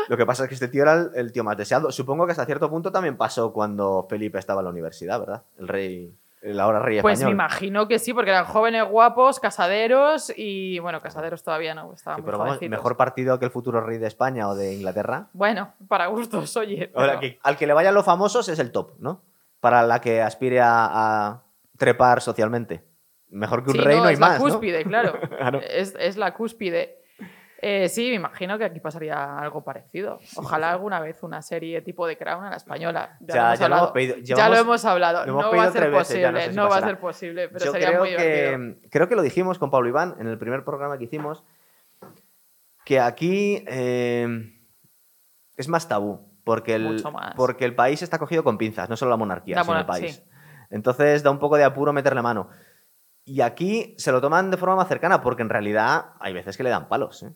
Lo 0.09 0.17
que 0.17 0.27
pasa 0.27 0.43
es 0.43 0.49
que 0.49 0.55
este 0.55 0.67
tío 0.67 0.83
era 0.83 0.95
el, 0.95 1.11
el 1.15 1.31
tío 1.31 1.45
más 1.45 1.57
deseado. 1.57 1.93
Supongo 1.93 2.27
que 2.27 2.33
hasta 2.33 2.45
cierto 2.47 2.69
punto 2.69 2.91
también 2.91 3.17
pasó 3.17 3.53
cuando 3.53 4.05
Felipe 4.11 4.41
estaba 4.41 4.63
en 4.63 4.65
la 4.65 4.71
universidad, 4.71 5.21
¿verdad? 5.21 5.45
El 5.61 5.69
rey, 5.69 6.13
el 6.43 6.59
ahora 6.59 6.79
rey 6.81 7.01
Pues 7.03 7.23
me 7.23 7.31
imagino 7.31 7.87
que 7.89 7.99
sí, 7.99 8.15
porque 8.15 8.31
eran 8.31 8.45
jóvenes 8.47 8.89
guapos, 8.89 9.41
casaderos 9.41 10.33
y. 10.37 10.79
Bueno, 10.79 11.01
casaderos 11.03 11.43
todavía 11.43 11.75
no, 11.75 11.93
estaban 11.93 12.19
Sí, 12.19 12.23
muy 12.23 12.27
pero 12.31 12.39
vamos, 12.39 12.61
mejor 12.63 12.97
partido 12.97 13.39
que 13.39 13.45
el 13.45 13.51
futuro 13.51 13.81
rey 13.81 13.99
de 13.99 14.07
España 14.07 14.49
o 14.49 14.55
de 14.55 14.75
Inglaterra. 14.75 15.29
Bueno, 15.33 15.75
para 15.89 16.07
gustos, 16.07 16.57
oye. 16.57 16.91
Ahora, 16.95 17.21
que 17.21 17.39
al 17.43 17.57
que 17.57 17.67
le 17.67 17.73
vayan 17.75 17.95
los 17.95 18.05
famosos 18.05 18.49
es 18.49 18.59
el 18.59 18.73
top, 18.73 18.93
¿no? 18.99 19.23
Para 19.61 19.83
la 19.83 20.01
que 20.01 20.23
aspire 20.23 20.61
a, 20.61 20.87
a 21.29 21.43
trepar 21.77 22.21
socialmente. 22.23 22.85
Mejor 23.29 23.63
que 23.63 23.71
un 23.71 23.77
Sí, 23.77 23.83
rey 23.83 23.97
no, 23.99 24.05
hay 24.05 24.15
es 24.15 24.21
más, 24.21 24.33
la 24.33 24.39
¿no? 24.39 24.45
cúspide, 24.45 24.85
claro. 24.85 25.13
Claro. 25.37 25.61
Es, 25.61 25.95
es 25.99 26.17
la 26.17 26.35
cúspide. 26.35 27.00
Eh, 27.63 27.91
sí, 27.91 28.09
me 28.09 28.15
imagino 28.15 28.57
que 28.57 28.65
aquí 28.65 28.81
pasaría 28.81 29.39
algo 29.39 29.63
parecido. 29.63 30.19
Ojalá 30.37 30.71
alguna 30.71 30.99
vez 30.99 31.23
una 31.23 31.43
serie 31.43 31.83
tipo 31.83 32.07
de 32.07 32.17
Crown 32.17 32.45
a 32.45 32.51
la 32.51 32.57
española. 32.57 33.19
Ya, 33.21 33.35
Ya- 33.35 33.43
lo 33.43 33.47
hemos 33.49 33.59
ya 33.61 33.69
lo 33.69 33.75
hemos 33.75 33.79
hablado. 33.81 33.93
pedido. 33.93 34.17
Ya 34.17 34.23
Llevamos- 34.35 34.51
lo 34.51 34.61
hemos 34.63 34.85
hablado. 34.87 35.27
lo 35.27 35.31
hemos 35.33 35.45
no 35.45 35.57
va 35.59 35.65
a 35.65 35.71
ser 35.73 35.83
veces, 35.83 35.93
no 35.93 35.99
posible. 35.99 36.41
sé 36.43 36.51
si 36.51 36.57
no 36.57 36.69
va 36.71 36.77
a 36.77 36.81
ser 36.81 36.99
posible, 36.99 37.49
pero 37.49 37.65
Yo 37.67 37.73
sería 37.73 37.89
creo 37.89 38.01
muy 38.01 38.09
divertido. 38.11 38.81
que, 38.81 38.89
creo 38.89 39.09
que 39.09 39.15
lo 39.17 39.23
dijimos 39.23 39.59
con 39.59 39.71
Pablo 39.71 39.89
Iván 39.91 40.17
en 40.19 40.27
el 40.27 40.39
primer 40.39 40.65
programa 40.65 40.97
que 40.97 41.05
hicimos, 41.05 41.45
que 42.87 42.99
aquí 42.99 43.63
eh, 43.69 44.55
es 45.57 45.69
más 45.69 45.87
tabú, 45.87 46.33
porque 46.45 46.77
el, 46.77 47.03
más. 47.13 47.35
porque 47.37 47.67
el 47.67 47.75
país 47.75 48.01
está 48.03 48.19
cogido 48.19 48.43
con 48.43 48.57
pinzas, 48.57 48.89
no 48.89 48.97
solo 48.97 49.11
la 49.11 49.17
monarquía, 49.19 49.57
La 49.57 49.65
sino 49.65 49.79
el 49.79 49.87
país. 49.87 50.17
sí. 50.17 50.23
Entonces 50.71 51.23
da 51.23 51.31
un 51.31 51.39
poco 51.39 51.57
de 51.57 51.65
apuro 51.65 51.93
meterle 51.93 52.23
mano. 52.23 52.49
Y 53.25 53.43
aquí 53.43 53.95
se 53.99 54.13
lo 54.13 54.21
toman 54.21 54.51
de 54.51 54.57
forma 54.57 54.77
más 54.77 54.89
cercana, 54.89 55.21
porque 55.21 55.43
en 55.43 55.51
realidad 55.51 56.07
hay 56.21 56.33
veces 56.33 56.57
que 56.57 56.63
le 56.63 56.71
dan 56.71 56.89
palos. 56.89 57.23
¿eh? 57.23 57.33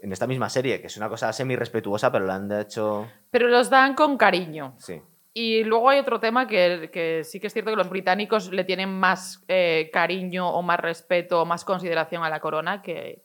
En 0.00 0.12
esta 0.12 0.26
misma 0.26 0.48
serie, 0.48 0.80
que 0.80 0.86
es 0.86 0.96
una 0.96 1.08
cosa 1.08 1.32
semi-respetuosa, 1.32 2.12
pero 2.12 2.24
la 2.24 2.36
han 2.36 2.50
hecho... 2.52 3.08
Pero 3.30 3.48
los 3.48 3.68
dan 3.68 3.94
con 3.94 4.16
cariño. 4.16 4.74
Sí. 4.78 5.02
Y 5.34 5.64
luego 5.64 5.88
hay 5.90 5.98
otro 5.98 6.20
tema 6.20 6.46
que, 6.46 6.88
que 6.92 7.22
sí 7.24 7.40
que 7.40 7.48
es 7.48 7.52
cierto 7.52 7.70
que 7.70 7.76
los 7.76 7.90
británicos 7.90 8.52
le 8.52 8.64
tienen 8.64 8.90
más 8.90 9.44
eh, 9.48 9.90
cariño 9.92 10.48
o 10.48 10.62
más 10.62 10.80
respeto 10.80 11.42
o 11.42 11.44
más 11.44 11.64
consideración 11.64 12.22
a 12.24 12.30
la 12.30 12.40
corona 12.40 12.80
que, 12.82 13.24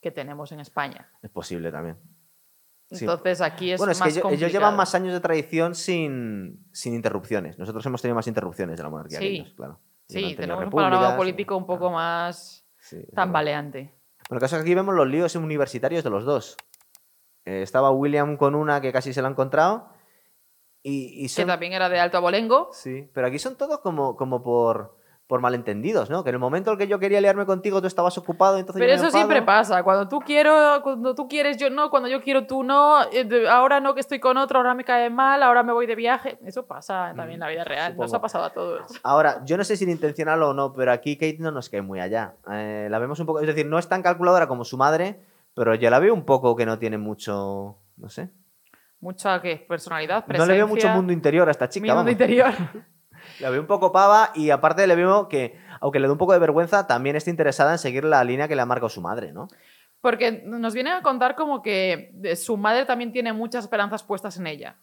que 0.00 0.10
tenemos 0.10 0.50
en 0.52 0.60
España. 0.60 1.10
Es 1.22 1.30
posible 1.30 1.70
también. 1.70 1.98
Sí. 2.90 3.04
Entonces 3.04 3.40
aquí 3.40 3.72
es 3.72 3.78
bueno, 3.78 3.92
es 3.92 4.00
más 4.00 4.12
que 4.12 4.18
ellos, 4.20 4.32
ellos 4.32 4.52
llevan 4.52 4.76
más 4.76 4.94
años 4.94 5.12
de 5.12 5.20
tradición 5.20 5.74
sin, 5.74 6.66
sin 6.72 6.94
interrupciones. 6.94 7.58
Nosotros 7.58 7.84
hemos 7.86 8.02
tenido 8.02 8.14
más 8.16 8.26
interrupciones 8.26 8.76
de 8.76 8.82
la 8.82 8.90
monarquía 8.90 9.18
que 9.18 9.26
Sí. 9.28 9.34
ellos, 9.36 9.54
claro. 9.56 9.80
Ellos 10.08 10.24
han 10.24 10.30
Sí, 10.30 10.36
tenemos 10.36 10.64
un 10.64 10.70
panorama 10.70 11.16
político 11.16 11.56
un 11.56 11.64
poco 11.66 11.88
claro. 11.88 11.94
más 11.94 12.66
Sí, 12.78 13.04
tambaleante. 13.14 13.94
Bueno, 14.28 14.38
el 14.38 14.40
caso 14.40 14.56
es 14.56 14.62
que 14.62 14.68
aquí 14.68 14.74
vemos 14.74 14.94
los 14.94 15.06
líos 15.06 15.34
universitarios 15.36 16.04
de 16.04 16.10
los 16.10 16.24
dos. 16.24 16.56
Eh, 17.44 17.62
estaba 17.62 17.90
William 17.90 18.36
con 18.36 18.54
una 18.54 18.80
que 18.80 18.92
casi 18.92 19.12
se 19.12 19.22
la 19.22 19.28
ha 19.28 19.30
encontrado. 19.30 19.88
Y, 20.82 21.24
y 21.24 21.28
Que 21.28 21.44
también 21.44 21.72
era 21.72 21.88
de 21.88 22.00
alto 22.00 22.18
abolengo. 22.18 22.70
Sí, 22.72 23.08
pero 23.12 23.26
aquí 23.26 23.38
son 23.38 23.56
todos 23.56 23.80
como, 23.80 24.16
como 24.16 24.42
por, 24.42 24.98
por 25.32 25.40
malentendidos, 25.40 26.10
¿no? 26.10 26.22
Que 26.22 26.28
en 26.28 26.34
el 26.34 26.40
momento 26.40 26.72
en 26.72 26.76
que 26.76 26.86
yo 26.86 26.98
quería 26.98 27.18
liarme 27.18 27.46
contigo 27.46 27.80
tú 27.80 27.86
estabas 27.86 28.18
ocupado, 28.18 28.58
entonces 28.58 28.78
Pero 28.78 28.92
eso 28.92 29.10
siempre 29.10 29.40
pasa. 29.40 29.82
Cuando 29.82 30.06
tú 30.06 30.18
quiero, 30.18 30.80
cuando 30.82 31.14
tú 31.14 31.26
quieres, 31.26 31.56
yo 31.56 31.70
no. 31.70 31.88
Cuando 31.88 32.06
yo 32.06 32.20
quiero, 32.20 32.46
tú 32.46 32.62
no. 32.62 33.02
Eh, 33.10 33.46
Ahora 33.48 33.80
no 33.80 33.94
que 33.94 34.00
estoy 34.00 34.20
con 34.20 34.36
otro, 34.36 34.58
ahora 34.58 34.74
me 34.74 34.84
cae 34.84 35.08
mal, 35.08 35.42
ahora 35.42 35.62
me 35.62 35.72
voy 35.72 35.86
de 35.86 35.94
viaje. 35.94 36.38
Eso 36.44 36.66
pasa 36.66 37.14
también 37.16 37.36
en 37.36 37.40
la 37.40 37.48
vida 37.48 37.64
real. 37.64 37.96
Nos 37.96 38.12
ha 38.12 38.20
pasado 38.20 38.44
a 38.44 38.50
todos. 38.50 38.82
Ahora, 39.02 39.42
yo 39.46 39.56
no 39.56 39.64
sé 39.64 39.78
si 39.78 39.84
era 39.84 39.92
intencional 39.92 40.42
o 40.42 40.52
no, 40.52 40.74
pero 40.74 40.92
aquí 40.92 41.16
Kate 41.16 41.38
no 41.38 41.50
nos 41.50 41.70
cae 41.70 41.80
muy 41.80 41.98
allá. 41.98 42.34
Eh, 42.50 42.88
la 42.90 42.98
vemos 42.98 43.18
un 43.18 43.24
poco, 43.24 43.40
es 43.40 43.46
decir, 43.46 43.64
no 43.64 43.78
es 43.78 43.88
tan 43.88 44.02
calculadora 44.02 44.46
como 44.48 44.66
su 44.66 44.76
madre, 44.76 45.18
pero 45.54 45.74
yo 45.76 45.88
la 45.88 45.98
veo 45.98 46.12
un 46.12 46.26
poco 46.26 46.54
que 46.56 46.66
no 46.66 46.78
tiene 46.78 46.98
mucho, 46.98 47.78
no 47.96 48.10
sé. 48.10 48.28
Mucha 49.00 49.40
¿qué? 49.40 49.64
personalidad, 49.66 50.20
No 50.20 50.26
presencia. 50.26 50.52
le 50.52 50.58
veo 50.58 50.68
mucho 50.68 50.88
mundo 50.90 51.10
interior 51.14 51.48
a 51.48 51.52
esta 51.52 51.64
mi 51.64 51.70
chica, 51.70 51.86
mundo 51.86 51.96
vamos. 52.00 52.12
interior. 52.12 52.52
La 53.40 53.50
veo 53.50 53.60
un 53.60 53.66
poco 53.66 53.92
pava 53.92 54.30
y 54.34 54.50
aparte 54.50 54.86
le 54.86 54.94
veo 54.96 55.28
que, 55.28 55.58
aunque 55.80 55.98
le 56.00 56.06
da 56.06 56.12
un 56.12 56.18
poco 56.18 56.32
de 56.32 56.38
vergüenza, 56.38 56.86
también 56.86 57.16
está 57.16 57.30
interesada 57.30 57.72
en 57.72 57.78
seguir 57.78 58.04
la 58.04 58.22
línea 58.24 58.48
que 58.48 58.56
le 58.56 58.62
ha 58.62 58.66
marcado 58.66 58.88
su 58.88 59.00
madre, 59.00 59.32
¿no? 59.32 59.48
Porque 60.00 60.42
nos 60.44 60.74
vienen 60.74 60.94
a 60.94 61.02
contar 61.02 61.36
como 61.36 61.62
que 61.62 62.10
de- 62.14 62.34
su 62.36 62.56
madre 62.56 62.84
también 62.86 63.12
tiene 63.12 63.32
muchas 63.32 63.64
esperanzas 63.64 64.02
puestas 64.02 64.36
en 64.36 64.46
ella. 64.48 64.76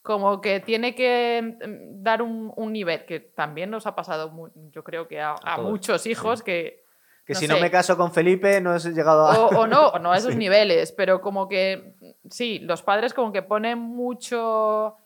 Como 0.00 0.40
que 0.40 0.60
tiene 0.60 0.94
que 0.94 1.56
mm, 1.66 2.02
dar 2.02 2.22
un, 2.22 2.52
un 2.56 2.72
nivel, 2.72 3.04
que 3.06 3.20
también 3.20 3.70
nos 3.70 3.86
ha 3.86 3.94
pasado, 3.94 4.32
yo 4.70 4.84
creo 4.84 5.06
que 5.08 5.20
a, 5.20 5.34
muchos 5.62 6.06
hijos 6.06 6.42
que... 6.42 6.82
Que 7.26 7.32
No 7.32 7.38
si 7.40 7.46
sé. 7.46 7.52
no 7.54 7.58
me 7.58 7.70
caso 7.70 7.96
con 7.96 8.12
Felipe, 8.12 8.60
no 8.60 8.74
he 8.76 8.78
llegado 8.78 9.26
a... 9.26 9.38
O, 9.38 9.60
o 9.60 9.66
no, 9.66 9.88
o 9.88 9.98
no 9.98 10.12
a 10.12 10.16
esos 10.18 10.36
niveles, 10.36 10.92
pero 10.92 11.22
como 11.22 11.48
que 11.48 11.94
sí, 12.30 12.58
los 12.58 12.82
padres 12.82 13.14
como 13.14 13.32
que 13.32 13.40
ponen 13.42 13.78
mucho... 13.78 14.96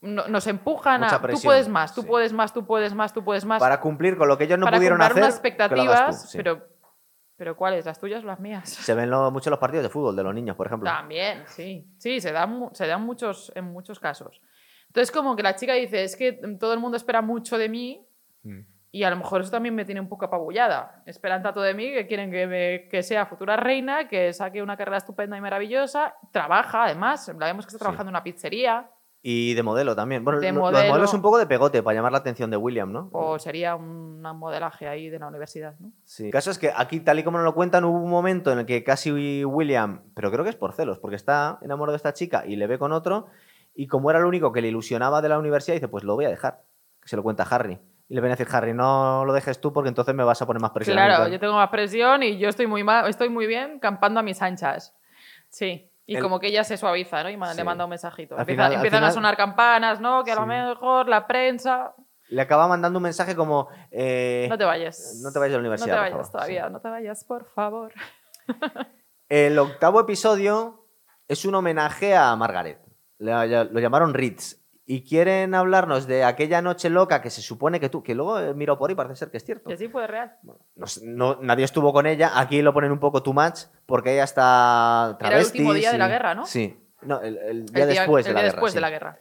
no- 0.00 0.28
nos 0.28 0.46
empujan 0.46 1.02
a... 1.04 1.20
Tú 1.20 1.40
puedes 1.42 1.68
más, 1.68 1.94
tú 1.94 2.02
sí. 2.02 2.06
puedes 2.08 2.32
más, 2.32 2.52
tú 2.52 2.64
puedes 2.66 2.94
más, 2.94 3.12
tú 3.12 3.24
puedes 3.24 3.44
más. 3.44 3.60
Para 3.60 3.80
cumplir 3.80 4.16
con 4.16 4.28
lo 4.28 4.38
que 4.38 4.44
ellos 4.44 4.58
no 4.58 4.64
para 4.66 4.76
pudieron 4.78 5.00
hacer. 5.02 5.16
unas 5.16 5.34
expectativas, 5.34 6.22
tú, 6.22 6.28
sí. 6.28 6.36
pero, 6.38 6.66
pero 7.36 7.56
¿cuáles? 7.56 7.84
¿Las 7.86 7.98
tuyas 7.98 8.22
o 8.22 8.26
las 8.26 8.40
mías? 8.40 8.68
Se 8.68 8.94
ven 8.94 9.10
lo- 9.10 9.30
mucho 9.30 9.50
los 9.50 9.58
partidos 9.58 9.82
de 9.84 9.88
fútbol 9.90 10.14
de 10.16 10.22
los 10.22 10.34
niños, 10.34 10.56
por 10.56 10.66
ejemplo. 10.66 10.88
También, 10.90 11.42
sí. 11.46 11.86
Sí, 11.98 12.20
se 12.20 12.32
dan, 12.32 12.68
se 12.72 12.86
dan 12.86 13.02
muchos, 13.02 13.52
en 13.54 13.64
muchos 13.66 13.98
casos. 14.00 14.40
Entonces, 14.86 15.10
como 15.10 15.36
que 15.36 15.42
la 15.42 15.54
chica 15.56 15.74
dice, 15.74 16.02
es 16.04 16.16
que 16.16 16.32
todo 16.58 16.72
el 16.72 16.80
mundo 16.80 16.96
espera 16.96 17.20
mucho 17.22 17.58
de 17.58 17.68
mí 17.68 18.04
Mm. 18.44 18.60
y 18.92 19.02
a 19.02 19.10
lo 19.10 19.16
mejor 19.16 19.40
eso 19.42 19.50
también 19.50 19.74
me 19.74 19.84
tiene 19.84 20.00
un 20.00 20.08
poco 20.08 20.24
apabullada. 20.26 21.02
Esperan 21.06 21.42
tanto 21.42 21.60
de 21.60 21.74
mí 21.74 21.92
que 21.92 22.06
quieren 22.06 22.30
que, 22.30 22.46
me- 22.46 22.88
que 22.88 23.02
sea 23.02 23.26
futura 23.26 23.56
reina, 23.56 24.06
que 24.06 24.32
saque 24.32 24.62
una 24.62 24.76
carrera 24.76 24.98
estupenda 24.98 25.36
y 25.36 25.40
maravillosa. 25.40 26.14
Trabaja, 26.32 26.84
además. 26.84 27.28
La 27.36 27.46
vemos 27.46 27.66
que 27.66 27.70
está 27.70 27.78
Sí. 27.78 27.82
trabajando 27.84 28.10
en 28.10 28.14
una 28.14 28.22
pizzería 28.22 28.88
Y 29.30 29.52
de 29.52 29.62
modelo 29.62 29.94
también. 29.94 30.24
Bueno, 30.24 30.40
De 30.40 30.50
lo- 30.52 30.60
modelo. 30.60 30.78
los 30.80 30.88
modelos 30.90 31.12
un 31.14 31.20
poco 31.20 31.36
de 31.38 31.46
pegote 31.46 31.82
para 31.82 31.94
llamar 31.96 32.12
la 32.12 32.18
atención 32.18 32.50
de 32.50 32.56
William, 32.56 32.90
¿no? 32.90 33.10
o 33.12 33.38
sería 33.38 33.76
un 33.76 34.22
modelaje 34.22 34.88
ahí 34.88 35.10
de 35.10 35.18
la 35.18 35.26
universidad, 35.26 35.74
¿no? 35.80 35.92
Sí. 36.04 36.26
El 36.26 36.30
caso 36.32 36.50
es 36.50 36.58
que 36.58 36.72
aquí, 36.74 37.00
tal 37.00 37.18
y 37.18 37.24
como 37.24 37.36
nos 37.36 37.44
lo 37.44 37.54
cuentan, 37.54 37.84
hubo 37.84 37.98
un 37.98 38.08
momento 38.10 38.50
en 38.52 38.60
el 38.60 38.64
que 38.66 38.82
casi 38.82 39.44
William, 39.44 40.00
pero 40.14 40.30
creo 40.30 40.44
que 40.44 40.50
es 40.50 40.56
por 40.56 40.72
celos, 40.72 40.98
porque 40.98 41.16
está 41.16 41.58
enamorado 41.60 41.92
de 41.92 41.96
esta 41.98 42.14
chica 42.14 42.44
y 42.46 42.56
le 42.56 42.66
ve 42.66 42.78
con 42.78 42.92
otro, 42.92 43.26
y 43.74 43.86
como 43.86 44.08
era 44.10 44.18
lo 44.18 44.28
único 44.28 44.50
que 44.50 44.62
le 44.62 44.68
ilusionaba 44.68 45.20
de 45.20 45.28
la 45.28 45.38
universidad, 45.38 45.74
dice, 45.74 45.88
pues 45.88 46.04
lo 46.04 46.14
voy 46.14 46.24
a 46.24 46.30
dejar. 46.30 46.62
Que 47.02 47.08
se 47.08 47.16
lo 47.16 47.22
cuenta 47.22 47.42
Harry. 47.42 47.78
Y 48.08 48.14
le 48.14 48.20
viene 48.22 48.32
a 48.32 48.36
decir, 48.36 48.48
Harry, 48.56 48.72
no 48.72 49.24
lo 49.26 49.32
dejes 49.34 49.60
tú 49.60 49.72
porque 49.74 49.88
entonces 49.90 50.14
me 50.14 50.24
vas 50.24 50.40
a 50.40 50.46
poner 50.46 50.62
más 50.62 50.70
presión. 50.70 50.96
Claro, 50.96 51.24
tal". 51.24 51.32
yo 51.32 51.38
tengo 51.38 51.52
más 51.54 51.68
presión 51.68 52.22
y 52.22 52.38
yo 52.38 52.48
estoy 52.48 52.66
muy, 52.66 52.82
ma- 52.82 53.06
estoy 53.06 53.28
muy 53.28 53.46
bien 53.46 53.78
campando 53.78 54.20
a 54.20 54.22
mis 54.22 54.40
anchas. 54.40 54.94
Sí. 55.50 55.87
Y 56.08 56.16
El- 56.16 56.22
como 56.22 56.40
que 56.40 56.46
ella 56.46 56.64
se 56.64 56.78
suaviza, 56.78 57.22
¿no? 57.22 57.28
Y 57.28 57.34
Sí. 57.34 57.56
le 57.58 57.64
manda 57.64 57.84
un 57.84 57.90
mensajito. 57.90 58.34
Al 58.34 58.40
Empieza- 58.40 58.56
final- 58.56 58.66
al 58.72 58.76
empiezan 58.76 58.98
final- 59.00 59.10
a 59.10 59.12
sonar 59.12 59.36
campanas, 59.36 60.00
¿no? 60.00 60.24
Que 60.24 60.32
a 60.32 60.36
lo 60.36 60.46
mejor 60.46 61.06
la 61.06 61.26
prensa. 61.26 61.94
Le 62.30 62.40
acaba 62.40 62.66
mandando 62.66 62.98
un 62.98 63.02
mensaje 63.02 63.36
como... 63.36 63.68
eh, 63.90 64.46
No 64.48 64.56
te 64.56 64.64
vayas. 64.64 65.20
no 65.22 65.30
te 65.32 65.38
vayas 65.38 65.54
a 65.54 65.58
la 65.58 65.62
No 65.62 65.68
universidad, 65.68 65.96
te 66.04 66.08
por 66.10 66.12
vayas 66.18 66.32
todavía, 66.32 66.68
no 66.70 66.80
te 66.80 66.88
vayas, 66.88 67.24
por 67.24 67.44
favor. 67.52 67.92
El 69.28 69.58
octavo 69.58 70.00
episodio 70.00 70.86
es 71.28 71.44
un 71.44 71.54
homenaje 71.54 72.16
a 72.16 72.34
Margaret. 72.36 72.80
Lo 73.18 73.78
llamaron 73.80 74.14
Ritz. 74.14 74.56
Y 74.90 75.02
quieren 75.04 75.54
hablarnos 75.54 76.06
de 76.06 76.24
aquella 76.24 76.62
noche 76.62 76.88
loca 76.88 77.20
que 77.20 77.28
se 77.28 77.42
supone 77.42 77.78
que 77.78 77.90
tú, 77.90 78.02
que 78.02 78.14
luego 78.14 78.38
he 78.38 78.54
mirado 78.54 78.78
por 78.78 78.88
ahí, 78.88 78.96
parece 78.96 79.16
ser 79.16 79.30
que 79.30 79.36
es 79.36 79.44
cierto. 79.44 79.68
Y 79.68 79.74
así 79.74 79.86
fue 79.88 80.06
real. 80.06 80.38
No 81.02 81.38
nadie 81.42 81.66
estuvo 81.66 81.92
con 81.92 82.06
ella. 82.06 82.32
Aquí 82.40 82.62
lo 82.62 82.72
ponen 82.72 82.90
un 82.90 82.98
poco 82.98 83.22
too 83.22 83.34
much 83.34 83.64
porque 83.84 84.14
ella 84.14 84.24
está 84.24 85.18
Era 85.20 85.36
el 85.40 85.44
último 85.44 85.72
travesti, 85.72 85.80
día 85.80 85.88
de 85.90 85.92
sí. 85.96 85.98
la 85.98 86.08
guerra, 86.08 86.34
¿no? 86.34 86.46
Sí. 86.46 86.82
No, 87.02 87.20
el, 87.20 87.36
el 87.36 87.66
día 87.66 87.84
El 87.84 87.90
día- 87.90 88.00
después, 88.00 88.24
el 88.26 88.30
de, 88.30 88.34
la 88.34 88.40
día 88.40 88.46
guerra, 88.46 88.54
después 88.56 88.72
sí. 88.72 88.76
de 88.76 88.80
la 88.80 88.90
guerra. 88.90 89.18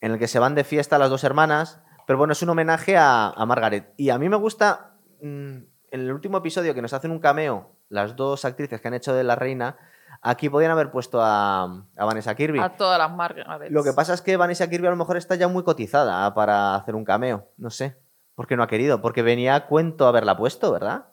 En 0.00 0.10
el 0.10 0.18
que 0.18 0.26
se 0.26 0.40
van 0.40 0.56
de 0.56 0.64
fiesta 0.64 0.98
las 0.98 1.10
dos 1.10 1.22
hermanas. 1.22 1.80
Pero 2.08 2.18
bueno, 2.18 2.32
es 2.32 2.42
un 2.42 2.48
homenaje 2.48 2.96
a, 2.96 3.28
a 3.30 3.46
Margaret. 3.46 3.94
Y 3.96 4.10
a 4.10 4.18
mí 4.18 4.28
me 4.28 4.36
gusta, 4.36 4.96
mm, 5.20 5.24
en 5.26 5.66
el 5.92 6.10
último 6.12 6.38
episodio 6.38 6.74
que 6.74 6.82
nos 6.82 6.92
hacen 6.92 7.12
un 7.12 7.20
cameo, 7.20 7.76
las 7.88 8.16
dos 8.16 8.44
actrices 8.44 8.80
que 8.80 8.88
han 8.88 8.94
hecho 8.94 9.14
de 9.14 9.22
la 9.22 9.36
reina, 9.36 9.76
aquí 10.22 10.48
podían 10.48 10.70
haber 10.70 10.90
puesto 10.90 11.20
a, 11.20 11.64
a 11.96 12.04
Vanessa 12.04 12.34
Kirby. 12.34 12.60
A 12.60 12.76
todas 12.76 12.98
las 12.98 13.10
marcas. 13.12 13.46
Lo 13.70 13.82
que 13.84 13.92
pasa 13.92 14.14
es 14.14 14.22
que 14.22 14.36
Vanessa 14.36 14.70
Kirby 14.70 14.86
a 14.86 14.90
lo 14.90 14.96
mejor 14.96 15.16
está 15.16 15.34
ya 15.34 15.48
muy 15.48 15.64
cotizada 15.64 16.32
para 16.34 16.74
hacer 16.76 16.94
un 16.94 17.04
cameo. 17.04 17.48
No 17.56 17.68
sé. 17.70 17.98
¿Por 18.34 18.46
qué 18.46 18.56
no 18.56 18.62
ha 18.62 18.66
querido? 18.68 19.02
Porque 19.02 19.22
venía 19.22 19.54
a 19.54 19.66
cuento 19.66 20.06
haberla 20.06 20.36
puesto, 20.36 20.72
¿verdad? 20.72 21.06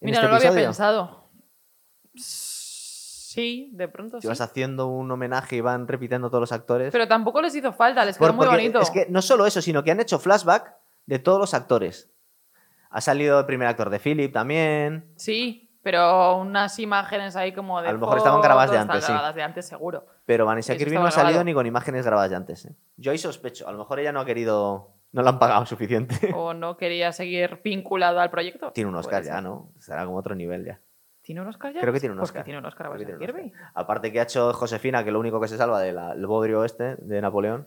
En 0.00 0.06
Mira, 0.06 0.18
este 0.18 0.26
no 0.26 0.32
lo 0.32 0.36
había 0.48 0.52
pensado. 0.66 1.30
Sí, 2.14 3.70
de 3.74 3.88
pronto 3.88 4.16
Si 4.18 4.22
sí. 4.22 4.28
vas 4.28 4.40
haciendo 4.40 4.86
un 4.88 5.10
homenaje 5.10 5.56
y 5.56 5.60
van 5.60 5.86
repitiendo 5.86 6.28
todos 6.28 6.40
los 6.40 6.52
actores. 6.52 6.90
Pero 6.90 7.06
tampoco 7.06 7.40
les 7.42 7.54
hizo 7.54 7.72
falta, 7.72 8.04
les 8.04 8.16
Por- 8.16 8.28
quedó 8.28 8.36
muy 8.36 8.46
bonito. 8.46 8.80
Es 8.80 8.90
que 8.90 9.06
no 9.10 9.22
solo 9.22 9.46
eso, 9.46 9.62
sino 9.62 9.84
que 9.84 9.90
han 9.92 10.00
hecho 10.00 10.18
flashback 10.18 10.74
de 11.06 11.18
todos 11.18 11.38
los 11.38 11.54
actores. 11.54 12.10
Ha 12.90 13.00
salido 13.00 13.38
el 13.38 13.46
primer 13.46 13.68
actor 13.68 13.90
de 13.90 13.98
Philip 14.00 14.32
también. 14.32 15.12
Sí, 15.16 15.67
pero 15.90 16.36
unas 16.36 16.78
imágenes 16.80 17.34
ahí 17.34 17.52
como 17.52 17.80
de. 17.80 17.88
A 17.88 17.92
lo 17.92 17.98
mejor 17.98 18.18
estaban 18.18 18.42
grabadas 18.42 18.70
de 18.70 18.76
antes, 18.76 19.04
sí. 19.06 19.10
grabadas 19.10 19.34
de 19.34 19.42
antes, 19.42 19.66
seguro. 19.66 20.04
Pero 20.26 20.44
Vanessa 20.44 20.76
Kirby 20.76 20.96
no 20.96 21.06
ha 21.06 21.10
salido 21.10 21.42
ni 21.42 21.54
con 21.54 21.64
imágenes 21.64 22.04
grabadas 22.04 22.28
de 22.28 22.36
antes. 22.36 22.66
¿eh? 22.66 22.76
Yo 22.98 23.10
ahí 23.10 23.16
sospecho. 23.16 23.66
A 23.66 23.72
lo 23.72 23.78
mejor 23.78 23.98
ella 23.98 24.12
no 24.12 24.20
ha 24.20 24.26
querido. 24.26 24.90
No 25.12 25.22
le 25.22 25.28
han 25.30 25.38
pagado 25.38 25.64
suficiente. 25.66 26.34
O 26.34 26.52
no 26.52 26.76
quería 26.76 27.10
seguir 27.12 27.62
vinculado 27.64 28.20
al 28.20 28.28
proyecto. 28.28 28.70
Tiene 28.72 28.90
un 28.90 28.96
Oscar 28.96 29.22
ya. 29.24 29.40
¿no? 29.40 29.72
Será 29.78 30.04
como 30.04 30.18
otro 30.18 30.34
nivel 30.34 30.66
ya. 30.66 30.78
¿Tiene 31.22 31.40
un 31.40 31.48
Oscar 31.48 31.72
ya? 31.72 31.80
Creo 31.80 31.94
que 31.94 32.00
tiene 32.00 32.12
un 32.12 32.18
Pues 32.18 32.32
que 32.32 32.36
Oscar. 32.40 32.44
tiene 32.44 32.58
un 32.58 32.66
Oscar 32.66 32.86
a 32.88 32.90
Creo 32.90 32.98
que 32.98 33.04
Vanessa 33.06 33.18
tiene 33.18 33.32
un 33.32 33.48
Kirby. 33.48 33.54
Oscar. 33.56 33.72
Aparte 33.74 34.12
que 34.12 34.20
ha 34.20 34.24
hecho 34.24 34.52
Josefina, 34.52 35.04
que 35.04 35.10
lo 35.10 35.20
único 35.20 35.40
que 35.40 35.48
se 35.48 35.56
salva 35.56 35.80
del 35.80 36.26
bodrio 36.26 36.64
este 36.66 36.96
de 36.96 37.22
Napoleón. 37.22 37.66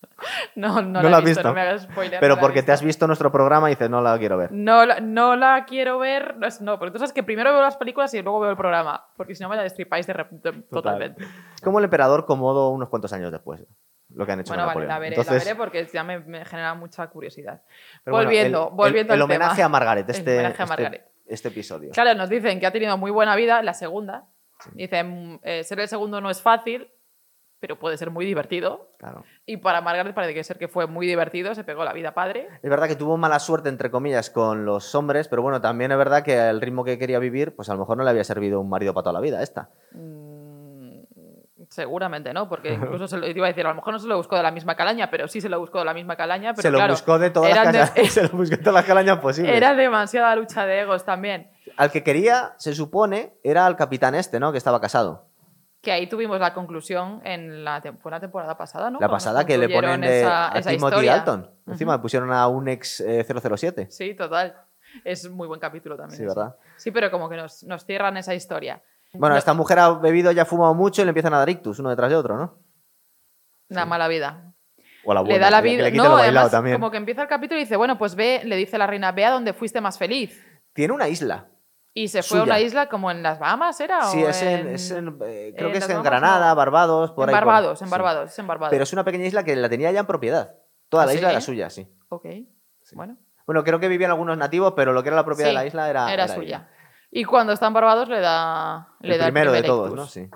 No, 0.54 0.82
no, 0.82 0.82
No 0.82 1.02
la 1.02 1.08
la 1.10 1.16
he 1.16 1.18
has 1.20 1.24
visto, 1.24 1.38
visto. 1.40 1.48
no 1.48 1.54
me 1.54 1.60
hagas 1.62 1.82
spoiler. 1.82 2.20
Pero 2.20 2.34
no 2.36 2.40
porque 2.40 2.62
te 2.62 2.72
has 2.72 2.82
visto 2.82 3.06
nuestro 3.06 3.30
programa 3.32 3.70
y 3.70 3.74
dices, 3.74 3.88
no 3.88 4.00
la 4.02 4.18
quiero 4.18 4.36
ver. 4.36 4.52
No 4.52 4.84
la, 4.84 5.00
no 5.00 5.36
la 5.36 5.64
quiero 5.64 5.98
ver. 5.98 6.36
No, 6.60 6.78
porque 6.78 6.92
tú 6.92 6.98
sabes 6.98 7.12
que 7.12 7.22
primero 7.22 7.52
veo 7.52 7.62
las 7.62 7.76
películas 7.76 8.12
y 8.14 8.22
luego 8.22 8.40
veo 8.40 8.50
el 8.50 8.56
programa. 8.56 9.06
Porque 9.16 9.34
si 9.34 9.42
no 9.42 9.48
me 9.48 9.56
la 9.56 9.62
destripáis 9.62 10.06
de 10.06 10.12
de- 10.30 10.52
totalmente. 10.70 11.24
Es 11.54 11.60
como 11.62 11.78
el 11.78 11.84
emperador 11.84 12.26
Comodo 12.26 12.68
unos 12.70 12.88
cuantos 12.90 13.12
años 13.12 13.32
después. 13.32 13.64
Lo 14.12 14.26
que 14.26 14.32
han 14.32 14.40
hecho 14.40 14.52
Bueno, 14.52 14.66
vale, 14.66 14.86
la 14.86 14.98
veré, 14.98 15.14
Entonces, 15.14 15.44
la 15.44 15.50
veré 15.52 15.56
porque 15.56 15.86
ya 15.92 16.02
me, 16.02 16.18
me 16.18 16.44
genera 16.44 16.74
mucha 16.74 17.06
curiosidad. 17.06 17.62
pero 18.04 18.16
bueno, 18.16 18.26
volviendo, 18.28 18.68
el- 18.70 18.74
volviendo 18.76 19.14
el, 19.14 19.20
al 19.20 19.20
el 19.20 19.22
homenaje 19.22 19.56
tema. 19.56 19.66
a 19.66 19.68
Margaret, 19.68 20.08
El 20.08 20.16
este, 20.16 20.34
homenaje 20.34 20.62
a 20.62 20.64
este- 20.64 20.68
Margaret. 20.82 21.08
este 21.28 21.48
episodio. 21.48 21.90
Claro, 21.92 22.14
nos 22.14 22.28
dicen 22.28 22.58
que 22.58 22.66
ha 22.66 22.72
tenido 22.72 22.98
muy 22.98 23.10
buena 23.12 23.36
vida, 23.36 23.62
la 23.62 23.72
segunda. 23.72 24.24
Dicen, 24.72 25.40
eh, 25.44 25.62
ser 25.64 25.80
el 25.80 25.88
segundo 25.88 26.20
no 26.20 26.28
es 26.28 26.42
fácil, 26.42 26.90
pero 27.60 27.78
puede 27.78 27.96
ser 27.98 28.10
muy 28.10 28.24
divertido. 28.24 28.90
Claro. 28.98 29.22
Y 29.46 29.58
para 29.58 29.80
Margaret 29.82 30.14
parece 30.14 30.34
que 30.34 30.42
ser 30.42 30.58
que 30.58 30.66
fue 30.66 30.86
muy 30.86 31.06
divertido, 31.06 31.54
se 31.54 31.62
pegó 31.62 31.84
la 31.84 31.92
vida 31.92 32.12
padre. 32.14 32.48
Es 32.62 32.70
verdad 32.70 32.88
que 32.88 32.96
tuvo 32.96 33.16
mala 33.18 33.38
suerte, 33.38 33.68
entre 33.68 33.90
comillas, 33.90 34.30
con 34.30 34.64
los 34.64 34.94
hombres, 34.94 35.28
pero 35.28 35.42
bueno, 35.42 35.60
también 35.60 35.92
es 35.92 35.98
verdad 35.98 36.22
que 36.24 36.38
al 36.40 36.60
ritmo 36.60 36.84
que 36.84 36.98
quería 36.98 37.18
vivir, 37.18 37.54
pues 37.54 37.68
a 37.68 37.74
lo 37.74 37.80
mejor 37.80 37.98
no 37.98 38.04
le 38.04 38.10
había 38.10 38.24
servido 38.24 38.60
un 38.60 38.68
marido 38.70 38.94
para 38.94 39.04
toda 39.04 39.12
la 39.12 39.20
vida 39.20 39.42
esta. 39.42 39.68
Mm, 39.92 41.02
seguramente 41.68 42.32
no, 42.32 42.48
porque 42.48 42.72
incluso 42.74 43.06
se 43.08 43.18
lo 43.18 43.26
iba 43.28 43.46
a 43.46 43.48
decir, 43.48 43.66
a 43.66 43.68
lo 43.70 43.74
mejor 43.74 43.92
no 43.92 43.98
se 43.98 44.08
lo 44.08 44.16
buscó 44.16 44.36
de 44.36 44.42
la 44.42 44.50
misma 44.50 44.74
calaña, 44.74 45.10
pero 45.10 45.28
sí 45.28 45.40
se 45.40 45.48
lo 45.50 45.60
buscó 45.60 45.78
de 45.80 45.84
la 45.84 45.94
misma 45.94 46.16
calaña. 46.16 46.52
Pero 46.54 46.62
se 46.62 46.70
lo 46.70 46.78
claro, 46.78 46.94
buscó 46.94 47.18
de 47.18 47.30
todas 47.30 47.50
las 47.50 47.58
eran 47.58 47.72
de- 47.72 47.78
casas, 47.78 48.08
se 48.12 48.22
lo 48.22 48.28
buscó 48.30 48.56
de 48.56 48.62
todas 48.62 48.74
las 48.74 48.84
calañas 48.84 49.18
posibles. 49.18 49.54
Era 49.54 49.74
demasiada 49.74 50.34
lucha 50.36 50.64
de 50.66 50.80
egos 50.80 51.04
también. 51.04 51.50
Al 51.76 51.90
que 51.90 52.02
quería, 52.02 52.54
se 52.58 52.74
supone, 52.74 53.34
era 53.44 53.66
al 53.66 53.76
capitán 53.76 54.14
este, 54.14 54.40
¿no? 54.40 54.50
Que 54.52 54.58
estaba 54.58 54.80
casado. 54.80 55.29
Que 55.82 55.92
ahí 55.92 56.06
tuvimos 56.08 56.38
la 56.38 56.52
conclusión 56.52 57.22
en 57.24 57.64
la, 57.64 57.80
fue 58.02 58.10
la 58.10 58.20
temporada 58.20 58.56
pasada, 58.56 58.90
¿no? 58.90 58.98
La 59.00 59.08
Cuando 59.08 59.12
pasada 59.14 59.46
que 59.46 59.56
le 59.56 59.68
ponen 59.68 60.02
de, 60.02 60.20
esa, 60.20 60.52
a 60.52 60.58
esa 60.58 60.70
Timothy 60.70 60.94
historia. 60.96 61.12
Dalton. 61.16 61.50
Encima 61.68 61.94
le 61.94 61.98
pusieron 62.02 62.32
a 62.32 62.46
un 62.48 62.68
ex 62.68 63.00
eh, 63.00 63.24
007. 63.24 63.86
Sí, 63.90 64.14
total. 64.14 64.54
Es 65.04 65.30
muy 65.30 65.48
buen 65.48 65.58
capítulo 65.60 65.96
también. 65.96 66.18
Sí, 66.18 66.24
ese. 66.24 66.28
¿verdad? 66.34 66.56
Sí, 66.76 66.90
pero 66.90 67.10
como 67.10 67.28
que 67.30 67.36
nos, 67.36 67.62
nos 67.62 67.84
cierran 67.86 68.16
esa 68.18 68.34
historia. 68.34 68.82
Bueno, 69.14 69.34
No- 69.34 69.38
esta 69.38 69.54
mujer 69.54 69.78
ha 69.78 69.90
bebido 69.92 70.32
y 70.32 70.38
ha 70.38 70.44
fumado 70.44 70.74
mucho 70.74 71.00
y 71.00 71.04
le 71.04 71.10
empiezan 71.10 71.32
a 71.32 71.38
dar 71.38 71.48
ictus 71.48 71.78
uno 71.78 71.88
detrás 71.88 72.10
de 72.10 72.16
otro, 72.16 72.36
¿no? 72.36 72.58
Una 73.70 73.86
mala 73.86 74.08
vida. 74.08 74.52
O 75.04 75.14
la 75.14 75.20
le 75.22 75.28
buena, 75.30 75.44
da 75.46 75.50
la 75.50 75.60
vida. 75.62 75.84
le 75.84 75.92
No, 75.92 76.16
además, 76.18 76.50
también. 76.50 76.76
como 76.76 76.90
que 76.90 76.98
empieza 76.98 77.22
el 77.22 77.28
capítulo 77.28 77.58
y 77.58 77.64
dice, 77.64 77.76
bueno, 77.76 77.96
pues 77.96 78.14
ve, 78.14 78.42
le 78.44 78.56
dice 78.56 78.76
la 78.76 78.86
reina, 78.86 79.12
ve 79.12 79.24
a 79.24 79.30
donde 79.30 79.54
fuiste 79.54 79.80
más 79.80 79.96
feliz. 79.96 80.44
Tiene 80.74 80.92
una 80.92 81.08
isla. 81.08 81.48
Y 81.92 82.08
se 82.08 82.22
fue 82.22 82.38
a 82.38 82.42
una 82.44 82.60
isla 82.60 82.88
como 82.88 83.10
en 83.10 83.22
las 83.22 83.38
Bahamas, 83.40 83.80
¿era? 83.80 84.02
Sí, 84.04 84.22
¿O 84.22 84.28
es 84.28 84.40
en, 84.42 84.68
es 84.68 84.90
en, 84.92 85.08
eh, 85.24 85.52
creo 85.56 85.66
en 85.68 85.72
que 85.72 85.78
es 85.78 85.80
las 85.80 85.90
en 85.90 85.96
Bahamas, 85.96 86.04
Granada? 86.04 86.54
Barbados, 86.54 87.10
por 87.12 87.28
ahí. 87.28 87.34
por- 87.34 87.44
Barbados, 87.44 87.82
en 87.82 87.88
sí. 87.88 87.90
Barbados, 87.90 88.30
es 88.30 88.38
en 88.38 88.46
Barbados. 88.46 88.70
Pero 88.70 88.84
es 88.84 88.92
una 88.92 89.04
pequeña 89.04 89.26
isla 89.26 89.42
que 89.44 89.56
la 89.56 89.68
tenía 89.68 89.90
ya 89.90 90.00
en 90.00 90.06
propiedad. 90.06 90.54
Toda 90.88 91.02
¿Ah, 91.02 91.06
la 91.06 91.14
isla 91.14 91.28
sí? 91.28 91.32
era 91.32 91.40
suya, 91.40 91.70
sí. 91.70 91.88
Ok, 92.08 92.26
bueno. 92.92 93.16
Bueno, 93.46 93.64
creo 93.64 93.80
que 93.80 93.88
vivían 93.88 94.12
algunos 94.12 94.36
nativos, 94.38 94.74
pero 94.76 94.92
lo 94.92 95.02
que 95.02 95.08
era 95.08 95.16
la 95.16 95.24
propiedad 95.24 95.50
Sí, 95.50 95.56
de 95.56 95.60
la 95.60 95.66
isla 95.66 95.90
era, 95.90 96.28
suya. 96.28 96.68
Y 97.10 97.24
cuando 97.24 97.52
está 97.52 97.66
en 97.66 97.72
Barbados 97.72 98.08
le 98.08 98.20
da 98.20 98.88
le 99.00 99.14
El 99.14 99.18
da 99.18 99.24
primero 99.26 99.50
de 99.50 99.62
todos. 99.64 99.92
¿no? 99.92 100.06
Sí. 100.06 100.30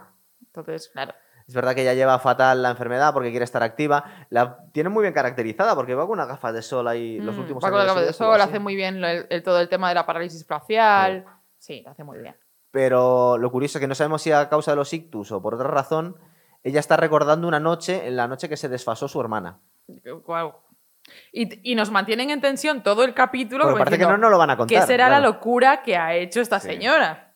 Entonces, 0.44 0.88
claro. 0.88 1.14
Es 1.46 1.54
verdad 1.54 1.74
que 1.74 1.82
ella 1.82 1.92
lleva 1.94 2.18
fatal 2.18 2.62
la 2.62 2.70
enfermedad 2.70 3.12
porque 3.12 3.30
quiere 3.30 3.44
estar 3.44 3.62
activa. 3.62 4.02
La 4.30 4.64
tiene 4.72 4.88
muy 4.88 5.02
bien 5.02 5.12
caracterizada 5.12 5.74
porque 5.76 5.94
va 5.94 6.04
con 6.06 6.12
unas 6.14 6.26
gafas 6.26 6.54
de 6.54 6.62
sol 6.62 6.88
ahí 6.88 7.20
los 7.20 7.36
Mm, 7.36 7.40
últimos 7.40 7.62
va 7.64 7.70
con 7.70 7.80
años. 7.80 7.94
la 7.94 8.02
de 8.02 8.12
sol, 8.12 8.40
hace 8.40 8.58
muy 8.58 8.74
bien 8.74 9.04
el, 9.04 9.26
el- 9.28 9.42
todo 9.42 9.60
el 9.60 9.68
tema 9.68 9.90
de 9.90 9.94
la 9.94 10.06
parálisis 10.06 10.44
facial. 10.46 11.24
Sí, 11.64 11.80
lo 11.82 11.92
hace 11.92 12.04
muy 12.04 12.18
bien. 12.18 12.36
Pero 12.70 13.38
lo 13.38 13.50
curioso 13.50 13.78
es 13.78 13.80
que 13.80 13.88
no 13.88 13.94
sabemos 13.94 14.20
si 14.20 14.32
a 14.32 14.50
causa 14.50 14.72
de 14.72 14.76
los 14.76 14.92
ictus 14.92 15.32
o 15.32 15.40
por 15.40 15.54
otra 15.54 15.68
razón, 15.68 16.16
ella 16.62 16.78
está 16.78 16.98
recordando 16.98 17.48
una 17.48 17.58
noche, 17.58 18.06
en 18.06 18.16
la 18.16 18.28
noche 18.28 18.50
que 18.50 18.58
se 18.58 18.68
desfasó 18.68 19.08
su 19.08 19.18
hermana. 19.18 19.60
Y, 21.32 21.72
y 21.72 21.74
nos 21.74 21.90
mantienen 21.90 22.28
en 22.28 22.42
tensión 22.42 22.82
todo 22.82 23.02
el 23.02 23.14
capítulo. 23.14 23.64
Porque 23.64 23.78
parece 23.78 23.98
que 23.98 24.04
no 24.04 24.18
nos 24.18 24.30
lo 24.30 24.36
van 24.36 24.50
a 24.50 24.56
contar. 24.58 24.78
¿Qué 24.78 24.86
será 24.86 25.08
la 25.08 25.20
locura 25.20 25.82
que 25.82 25.96
ha 25.96 26.14
hecho 26.14 26.42
esta 26.42 26.60
Sí. 26.60 26.68
señora? 26.68 27.33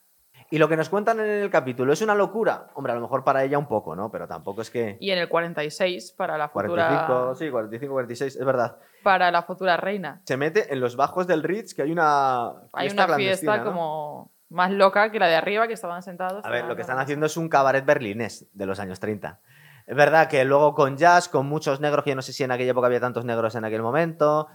Y 0.51 0.59
lo 0.59 0.69
que 0.69 0.77
nos 0.77 0.89
cuentan 0.89 1.21
en 1.21 1.27
el 1.27 1.51
capítulo 1.51 1.93
es 1.93 2.01
una 2.01 2.15
locura. 2.15 2.69
Hombre, 2.75 2.93
a 2.93 2.97
lo 2.97 3.03
mejor 3.03 3.23
para 3.23 3.45
ella 3.45 3.59
un 3.59 3.67
poco, 3.67 3.95
¿no? 3.95 4.11
Pero 4.11 4.27
tampoco 4.27 4.63
es 4.63 4.71
que... 4.71 4.97
Y 4.99 5.11
en 5.11 5.19
el 5.19 5.29
46 5.29 6.13
para 6.13 6.39
la 6.39 6.49
futura, 6.49 6.89
45, 6.89 7.35
sí, 7.35 7.51
45, 7.51 7.93
46, 7.93 8.37
es 8.37 8.45
verdad. 8.45 8.79
para 9.03 9.31
la 9.31 9.43
futura 9.43 9.77
reina. 9.77 10.23
Se 10.25 10.39
mete 10.39 10.73
en 10.73 10.81
los 10.81 10.97
bajos 10.97 11.27
del 11.27 11.43
Ritz, 11.43 11.75
que 11.75 11.83
hay 11.83 11.93
una 11.93 12.49
Hay 12.73 12.89
una 12.89 13.09
fiesta 13.09 13.59
¿no? 13.59 13.65
como 13.65 14.33
más 14.49 14.71
loca 14.71 15.11
que 15.11 15.19
la 15.19 15.27
de 15.27 15.37
arriba, 15.37 15.67
que 15.67 15.75
estaban 15.75 16.03
sentados. 16.03 16.43
A 16.45 16.51
ver, 16.51 16.65
lo 16.65 16.75
que 16.77 16.83
están 16.83 16.99
haciendo 16.99 17.27
es 17.27 17.37
un 17.37 17.51
cabaret 17.51 17.85
berlinés 17.85 18.47
de 18.55 18.65
los 18.65 18.81
años 18.81 19.01
30. 19.01 19.41
Es 19.87 19.97
verdad 19.97 20.29
que 20.29 20.45
luego 20.45 20.75
con 20.75 20.97
jazz, 20.97 21.29
con 21.29 21.47
muchos 21.47 21.81
negros, 21.81 22.05
que 22.05 22.11
yo 22.11 22.17
no 22.17 22.23
sé 22.23 22.33
si 22.33 22.45
en 22.45 22.53
aquella 22.53 22.71
época 22.71 22.87
había 22.87 23.01
tantos 23.01 23.25
negros 23.25 23.55
en 23.55 23.65
aquel 23.65 23.83
momento. 23.83 24.49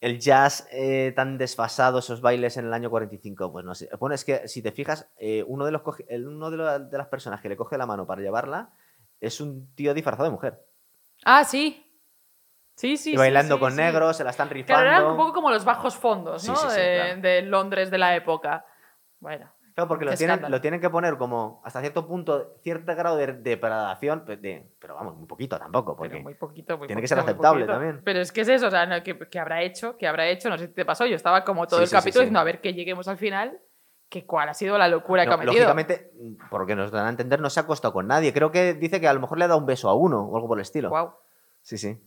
El 0.00 0.20
jazz 0.20 0.68
eh, 0.70 1.12
tan 1.16 1.38
desfasado, 1.38 1.98
esos 1.98 2.20
bailes 2.20 2.56
en 2.56 2.66
el 2.66 2.72
año 2.72 2.88
45, 2.88 3.50
pues 3.50 3.64
no 3.64 3.74
sé. 3.74 3.88
Bueno, 3.98 4.14
es 4.14 4.24
que 4.24 4.46
si 4.46 4.62
te 4.62 4.70
fijas, 4.70 5.10
eh, 5.18 5.44
uno, 5.46 5.64
de, 5.64 5.72
los 5.72 5.82
coge- 5.82 6.06
uno 6.24 6.50
de, 6.50 6.96
las 6.96 7.08
personas 7.08 7.40
que 7.40 7.48
le 7.48 7.56
coge 7.56 7.76
la 7.76 7.86
mano 7.86 8.06
para 8.06 8.22
llevarla 8.22 8.70
es 9.20 9.40
un 9.40 9.74
tío 9.74 9.94
disfrazado 9.94 10.24
de 10.24 10.30
mujer. 10.30 10.64
Ah, 11.24 11.42
sí. 11.44 11.84
Sí, 12.76 12.96
sí. 12.96 13.14
y 13.14 13.16
bailando 13.16 13.56
sí, 13.56 13.60
con 13.60 13.72
sí. 13.72 13.78
negros, 13.78 14.16
se 14.16 14.22
la 14.22 14.30
están 14.30 14.48
rifando. 14.50 14.82
Claro, 14.84 14.88
eran 14.88 15.10
un 15.10 15.16
poco 15.16 15.32
como 15.32 15.50
los 15.50 15.64
bajos 15.64 15.96
fondos, 15.96 16.46
¿no? 16.46 16.54
claro. 16.54 17.20
de 17.20 17.42
Londres 17.42 17.90
de 17.90 17.98
la 17.98 18.14
época. 18.14 18.64
Bueno. 19.18 19.52
Claro, 19.78 19.86
porque 19.88 20.06
lo 20.06 20.14
tienen, 20.16 20.34
escándalo. 20.34 20.56
lo 20.56 20.60
tienen 20.60 20.80
que 20.80 20.90
poner 20.90 21.16
como 21.18 21.62
hasta 21.64 21.80
cierto 21.80 22.04
punto, 22.04 22.56
cierto 22.64 22.96
grado 22.96 23.16
de 23.16 23.32
depradación, 23.34 24.24
pues, 24.26 24.42
de- 24.42 24.68
pero 24.80 24.96
vamos, 24.96 25.14
muy 25.16 25.26
poquito 25.28 25.56
tampoco, 25.56 25.94
porque 25.96 26.10
Pero 26.14 26.22
muy 26.24 26.34
poquito, 26.34 26.76
muy 26.76 26.88
tiene 26.88 27.00
que 27.00 27.06
ser 27.06 27.20
aceptable 27.20 27.64
también. 27.64 28.00
Pero 28.04 28.18
es 28.18 28.32
que 28.32 28.40
es 28.40 28.48
eso, 28.48 28.66
o 28.66 28.70
sea, 28.72 28.86
no, 28.86 29.00
¿qué, 29.04 29.16
qué 29.30 29.38
habrá 29.38 29.62
hecho? 29.62 29.96
¿Qué 29.96 30.08
habrá 30.08 30.26
hecho? 30.26 30.50
No 30.50 30.58
sé 30.58 30.66
si 30.66 30.72
te 30.72 30.84
pasó. 30.84 31.06
Yo 31.06 31.14
estaba 31.14 31.44
como 31.44 31.68
todo 31.68 31.78
Sí, 31.78 31.82
el 31.84 31.88
sí, 31.90 31.94
capítulo 31.94 32.12
sí. 32.14 32.24
diciendo, 32.24 32.40
a 32.40 32.44
ver 32.44 32.60
que 32.60 32.74
lleguemos 32.74 33.06
al 33.06 33.18
final, 33.18 33.60
que 34.08 34.26
cuál 34.26 34.48
ha 34.48 34.54
sido 34.54 34.76
la 34.78 34.88
locura 34.88 35.24
que 35.26 35.32
ha 35.32 35.36
metido. 35.36 35.52
lógicamente, 35.52 36.10
por 36.50 36.62
lo 36.62 36.66
que 36.66 36.74
nos 36.74 36.90
dan 36.90 37.06
a 37.06 37.10
entender, 37.10 37.40
no 37.40 37.48
se 37.48 37.60
ha 37.60 37.62
acostado 37.62 37.94
con 37.94 38.08
nadie. 38.08 38.32
Creo 38.32 38.50
que 38.50 38.74
dice 38.74 39.00
que 39.00 39.06
a 39.06 39.12
lo 39.12 39.20
mejor 39.20 39.38
le 39.38 39.44
ha 39.44 39.48
dado 39.48 39.60
un 39.60 39.66
beso 39.66 39.88
a 39.88 39.94
uno 39.94 40.22
o 40.24 40.34
algo 40.34 40.48
por 40.48 40.58
el 40.58 40.62
estilo. 40.62 40.88
Guau, 40.88 41.12
Sí, 41.62 41.78
sí. 41.78 42.02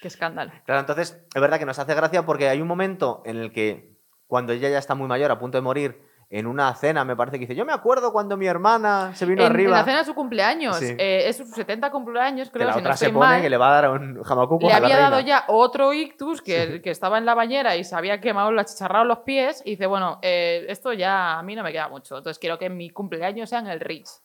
qué 0.00 0.08
escándalo. 0.08 0.52
Claro, 0.64 0.80
entonces, 0.80 1.22
es 1.34 1.40
verdad 1.42 1.58
que 1.58 1.66
nos 1.66 1.78
hace 1.78 1.94
gracia 1.94 2.24
porque 2.24 2.48
hay 2.48 2.62
un 2.62 2.68
momento 2.68 3.20
en 3.26 3.36
el 3.36 3.52
que, 3.52 3.92
cuando 4.26 4.54
ella 4.54 4.70
ya 4.70 4.78
está 4.78 4.94
muy 4.94 5.06
mayor, 5.06 5.30
a 5.30 5.38
punto 5.38 5.58
de 5.58 5.62
morir, 5.62 6.00
en 6.36 6.46
una 6.48 6.74
cena, 6.74 7.04
me 7.04 7.14
parece 7.14 7.36
que 7.38 7.42
dice, 7.42 7.54
yo 7.54 7.64
me 7.64 7.72
acuerdo 7.72 8.12
cuando 8.12 8.36
mi 8.36 8.46
hermana 8.46 9.14
se 9.14 9.24
vino 9.24 9.42
En, 9.42 9.46
en 9.46 9.52
arriba. 9.52 9.70
la 9.78 9.84
cena 9.84 9.98
de 9.98 10.04
su 10.04 10.14
cumpleaños, 10.14 10.76
Sí. 10.76 10.94
eh, 10.98 11.28
es 11.28 11.36
su 11.36 11.46
70 11.46 11.90
cumpleaños, 11.92 12.48
que 12.48 12.54
creo, 12.54 12.66
la 12.68 12.72
si 12.74 12.78
no 12.80 12.84
otra 12.86 12.96
se 12.96 13.10
pone 13.10 13.18
mal. 13.26 13.42
que 13.42 13.48
le 13.50 13.56
va 13.56 13.68
a 13.68 13.80
dar 13.82 13.90
un 13.90 14.22
jamacuco 14.22 14.66
le 14.66 14.72
a 14.72 14.80
la 14.80 14.86
había 14.86 14.98
dado 14.98 15.20
ya 15.20 15.44
otro 15.46 15.92
ictus 15.92 16.42
que, 16.42 16.80
que 16.82 16.90
estaba 16.90 17.18
en 17.18 17.24
la 17.26 17.34
bañera 17.34 17.76
y 17.76 17.84
se 17.84 17.94
había 17.94 18.20
quemado, 18.20 18.50
le 18.50 18.60
achicharrado 18.62 19.04
los 19.04 19.18
pies 19.20 19.62
y 19.64 19.70
dice, 19.70 19.86
bueno, 19.86 20.18
eh, 20.22 20.66
esto 20.68 20.92
ya 20.92 21.38
a 21.38 21.42
mí 21.44 21.54
no 21.54 21.62
me 21.62 21.70
queda 21.70 21.88
mucho, 21.88 22.16
entonces 22.18 22.40
quiero 22.40 22.58
que 22.58 22.68
mi 22.68 22.90
cumpleaños 22.90 23.48
sea 23.50 23.60
en 23.60 23.68
el 23.68 23.78
Ritz, 23.80 24.20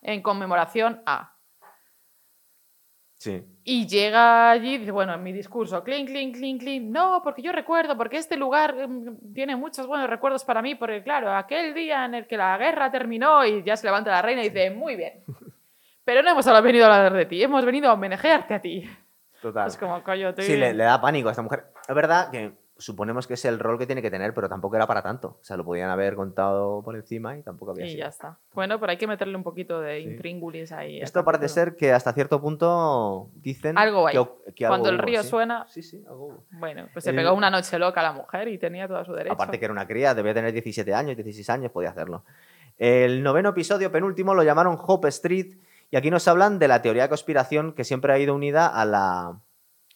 en 0.00 0.22
conmemoración 0.22 1.02
a... 1.04 1.34
Sí. 3.22 3.40
Y 3.62 3.86
llega 3.86 4.50
allí 4.50 4.74
y 4.74 4.78
dice, 4.78 4.90
bueno, 4.90 5.14
en 5.14 5.22
mi 5.22 5.32
discurso, 5.32 5.84
clink, 5.84 6.08
clink, 6.08 6.34
clink, 6.34 6.60
clink, 6.60 6.82
no, 6.90 7.20
porque 7.22 7.40
yo 7.40 7.52
recuerdo, 7.52 7.96
porque 7.96 8.16
este 8.16 8.36
lugar 8.36 8.88
mm, 8.88 9.32
tiene 9.32 9.54
muchos 9.54 9.86
buenos 9.86 10.10
recuerdos 10.10 10.44
para 10.44 10.60
mí, 10.60 10.74
porque 10.74 11.04
claro, 11.04 11.32
aquel 11.32 11.72
día 11.72 12.04
en 12.04 12.16
el 12.16 12.26
que 12.26 12.36
la 12.36 12.58
guerra 12.58 12.90
terminó 12.90 13.44
y 13.46 13.62
ya 13.62 13.76
se 13.76 13.86
levanta 13.86 14.10
la 14.10 14.22
reina 14.22 14.42
y 14.42 14.48
dice, 14.48 14.72
muy 14.72 14.96
bien, 14.96 15.22
pero 16.04 16.20
no 16.24 16.30
hemos 16.30 16.62
venido 16.64 16.86
a 16.86 16.96
hablar 16.96 17.12
de 17.12 17.26
ti, 17.26 17.40
hemos 17.40 17.64
venido 17.64 17.90
a 17.90 17.92
homenajearte 17.92 18.54
a 18.54 18.60
ti. 18.60 18.90
Total. 19.40 19.68
Es 19.68 19.76
como, 19.76 20.02
coño, 20.02 20.34
Sí, 20.38 20.56
le, 20.56 20.74
le 20.74 20.82
da 20.82 21.00
pánico 21.00 21.28
a 21.28 21.30
esta 21.30 21.42
mujer. 21.42 21.66
Es 21.88 21.94
verdad 21.94 22.28
que 22.28 22.50
suponemos 22.82 23.26
que 23.26 23.34
es 23.34 23.44
el 23.44 23.58
rol 23.58 23.78
que 23.78 23.86
tiene 23.86 24.02
que 24.02 24.10
tener, 24.10 24.34
pero 24.34 24.48
tampoco 24.48 24.76
era 24.76 24.86
para 24.86 25.02
tanto. 25.02 25.38
O 25.40 25.44
sea, 25.44 25.56
lo 25.56 25.64
podían 25.64 25.90
haber 25.90 26.14
contado 26.14 26.82
por 26.82 26.96
encima 26.96 27.36
y 27.38 27.42
tampoco 27.42 27.72
había 27.72 27.86
Y 27.86 27.90
sido. 27.90 28.00
ya 28.00 28.06
está. 28.08 28.38
Bueno, 28.54 28.78
pero 28.80 28.90
hay 28.90 28.98
que 28.98 29.06
meterle 29.06 29.36
un 29.36 29.42
poquito 29.42 29.80
de 29.80 30.00
Sí. 30.00 30.08
intríngulis 30.10 30.72
ahí. 30.72 31.00
Esto 31.00 31.24
parece 31.24 31.48
ser 31.48 31.76
que 31.76 31.92
hasta 31.92 32.12
cierto 32.12 32.40
punto 32.40 33.30
dicen 33.34 33.78
Algo 33.78 34.06
hay. 34.06 34.12
que, 34.12 34.18
algo 34.18 34.42
Cuando 34.68 34.90
el 34.90 34.98
río 34.98 35.22
suena, 35.22 35.66
Sí, 35.68 35.82
sí, 35.82 36.04
algo 36.08 36.26
hubo. 36.26 36.44
bueno, 36.50 36.88
pues 36.92 37.04
se 37.04 37.10
El- 37.10 37.16
pegó 37.16 37.32
una 37.34 37.50
noche 37.50 37.78
loca 37.78 38.00
a 38.00 38.04
la 38.04 38.12
mujer 38.12 38.48
y 38.48 38.58
tenía 38.58 38.86
todo 38.88 39.04
su 39.04 39.12
derecho. 39.12 39.32
Aparte 39.34 39.58
que 39.58 39.64
era 39.64 39.72
una 39.72 39.86
cría, 39.86 40.14
debía 40.14 40.34
tener 40.34 40.52
17 40.52 40.92
años, 40.94 41.16
16 41.16 41.48
años, 41.50 41.70
podía 41.72 41.90
hacerlo. 41.90 42.24
El 42.78 43.22
noveno 43.22 43.50
episodio, 43.50 43.92
penúltimo, 43.92 44.34
lo 44.34 44.42
llamaron 44.42 44.76
Hope 44.80 45.08
Street 45.08 45.56
y 45.90 45.96
aquí 45.96 46.10
nos 46.10 46.26
hablan 46.26 46.58
de 46.58 46.68
la 46.68 46.82
teoría 46.82 47.02
de 47.04 47.08
conspiración 47.10 47.74
que 47.74 47.84
siempre 47.84 48.12
ha 48.12 48.18
ido 48.18 48.34
unida 48.34 48.66
a 48.66 48.84
la, 48.84 49.38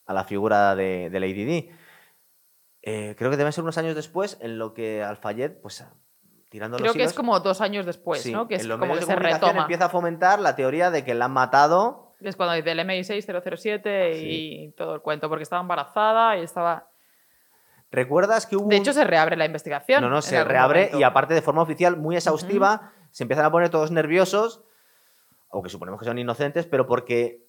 a 0.06 0.14
la 0.14 0.24
figura 0.24 0.76
de, 0.76 1.10
de 1.10 1.20
Lady 1.20 1.44
Di. 1.44 1.70
Eh, 2.88 3.16
creo 3.18 3.32
que 3.32 3.36
deben 3.36 3.52
ser 3.52 3.64
unos 3.64 3.76
años 3.78 3.96
después 3.96 4.38
en 4.40 4.58
lo 4.60 4.72
que 4.72 5.02
Alfayet, 5.02 5.60
pues 5.60 5.84
tirando 6.48 6.76
Creo 6.76 6.86
los 6.86 6.96
que 6.96 7.02
es 7.02 7.14
como 7.14 7.40
dos 7.40 7.60
años 7.60 7.84
después, 7.84 8.22
sí, 8.22 8.30
¿no? 8.30 8.46
Que 8.46 8.54
es 8.54 8.68
como 8.68 8.94
que 8.94 9.02
se 9.02 9.16
retoma. 9.16 9.62
empieza 9.62 9.86
a 9.86 9.88
fomentar 9.88 10.38
la 10.38 10.54
teoría 10.54 10.92
de 10.92 11.02
que 11.02 11.12
la 11.12 11.24
han 11.24 11.32
matado. 11.32 12.14
Es 12.20 12.36
cuando 12.36 12.54
dice 12.54 12.70
el 12.70 12.78
MI6-007 12.78 14.22
y 14.22 14.70
todo 14.76 14.94
el 14.94 15.00
cuento, 15.00 15.28
porque 15.28 15.42
estaba 15.42 15.62
embarazada 15.62 16.38
y 16.38 16.42
estaba... 16.42 16.88
¿Recuerdas 17.90 18.46
que 18.46 18.54
hubo 18.54 18.68
De 18.68 18.76
hecho, 18.76 18.92
se 18.92 19.02
reabre 19.02 19.36
la 19.36 19.46
investigación. 19.46 20.00
No, 20.00 20.08
no, 20.08 20.22
se 20.22 20.44
reabre 20.44 20.82
momento. 20.82 21.00
y 21.00 21.02
aparte 21.02 21.34
de 21.34 21.42
forma 21.42 21.62
oficial 21.62 21.96
muy 21.96 22.14
exhaustiva, 22.14 22.92
se 23.10 23.24
empiezan 23.24 23.46
a 23.46 23.50
poner 23.50 23.68
todos 23.68 23.90
nerviosos, 23.90 24.62
aunque 25.50 25.70
suponemos 25.70 25.98
que 25.98 26.06
son 26.06 26.18
inocentes, 26.18 26.66
pero 26.66 26.86
porque 26.86 27.45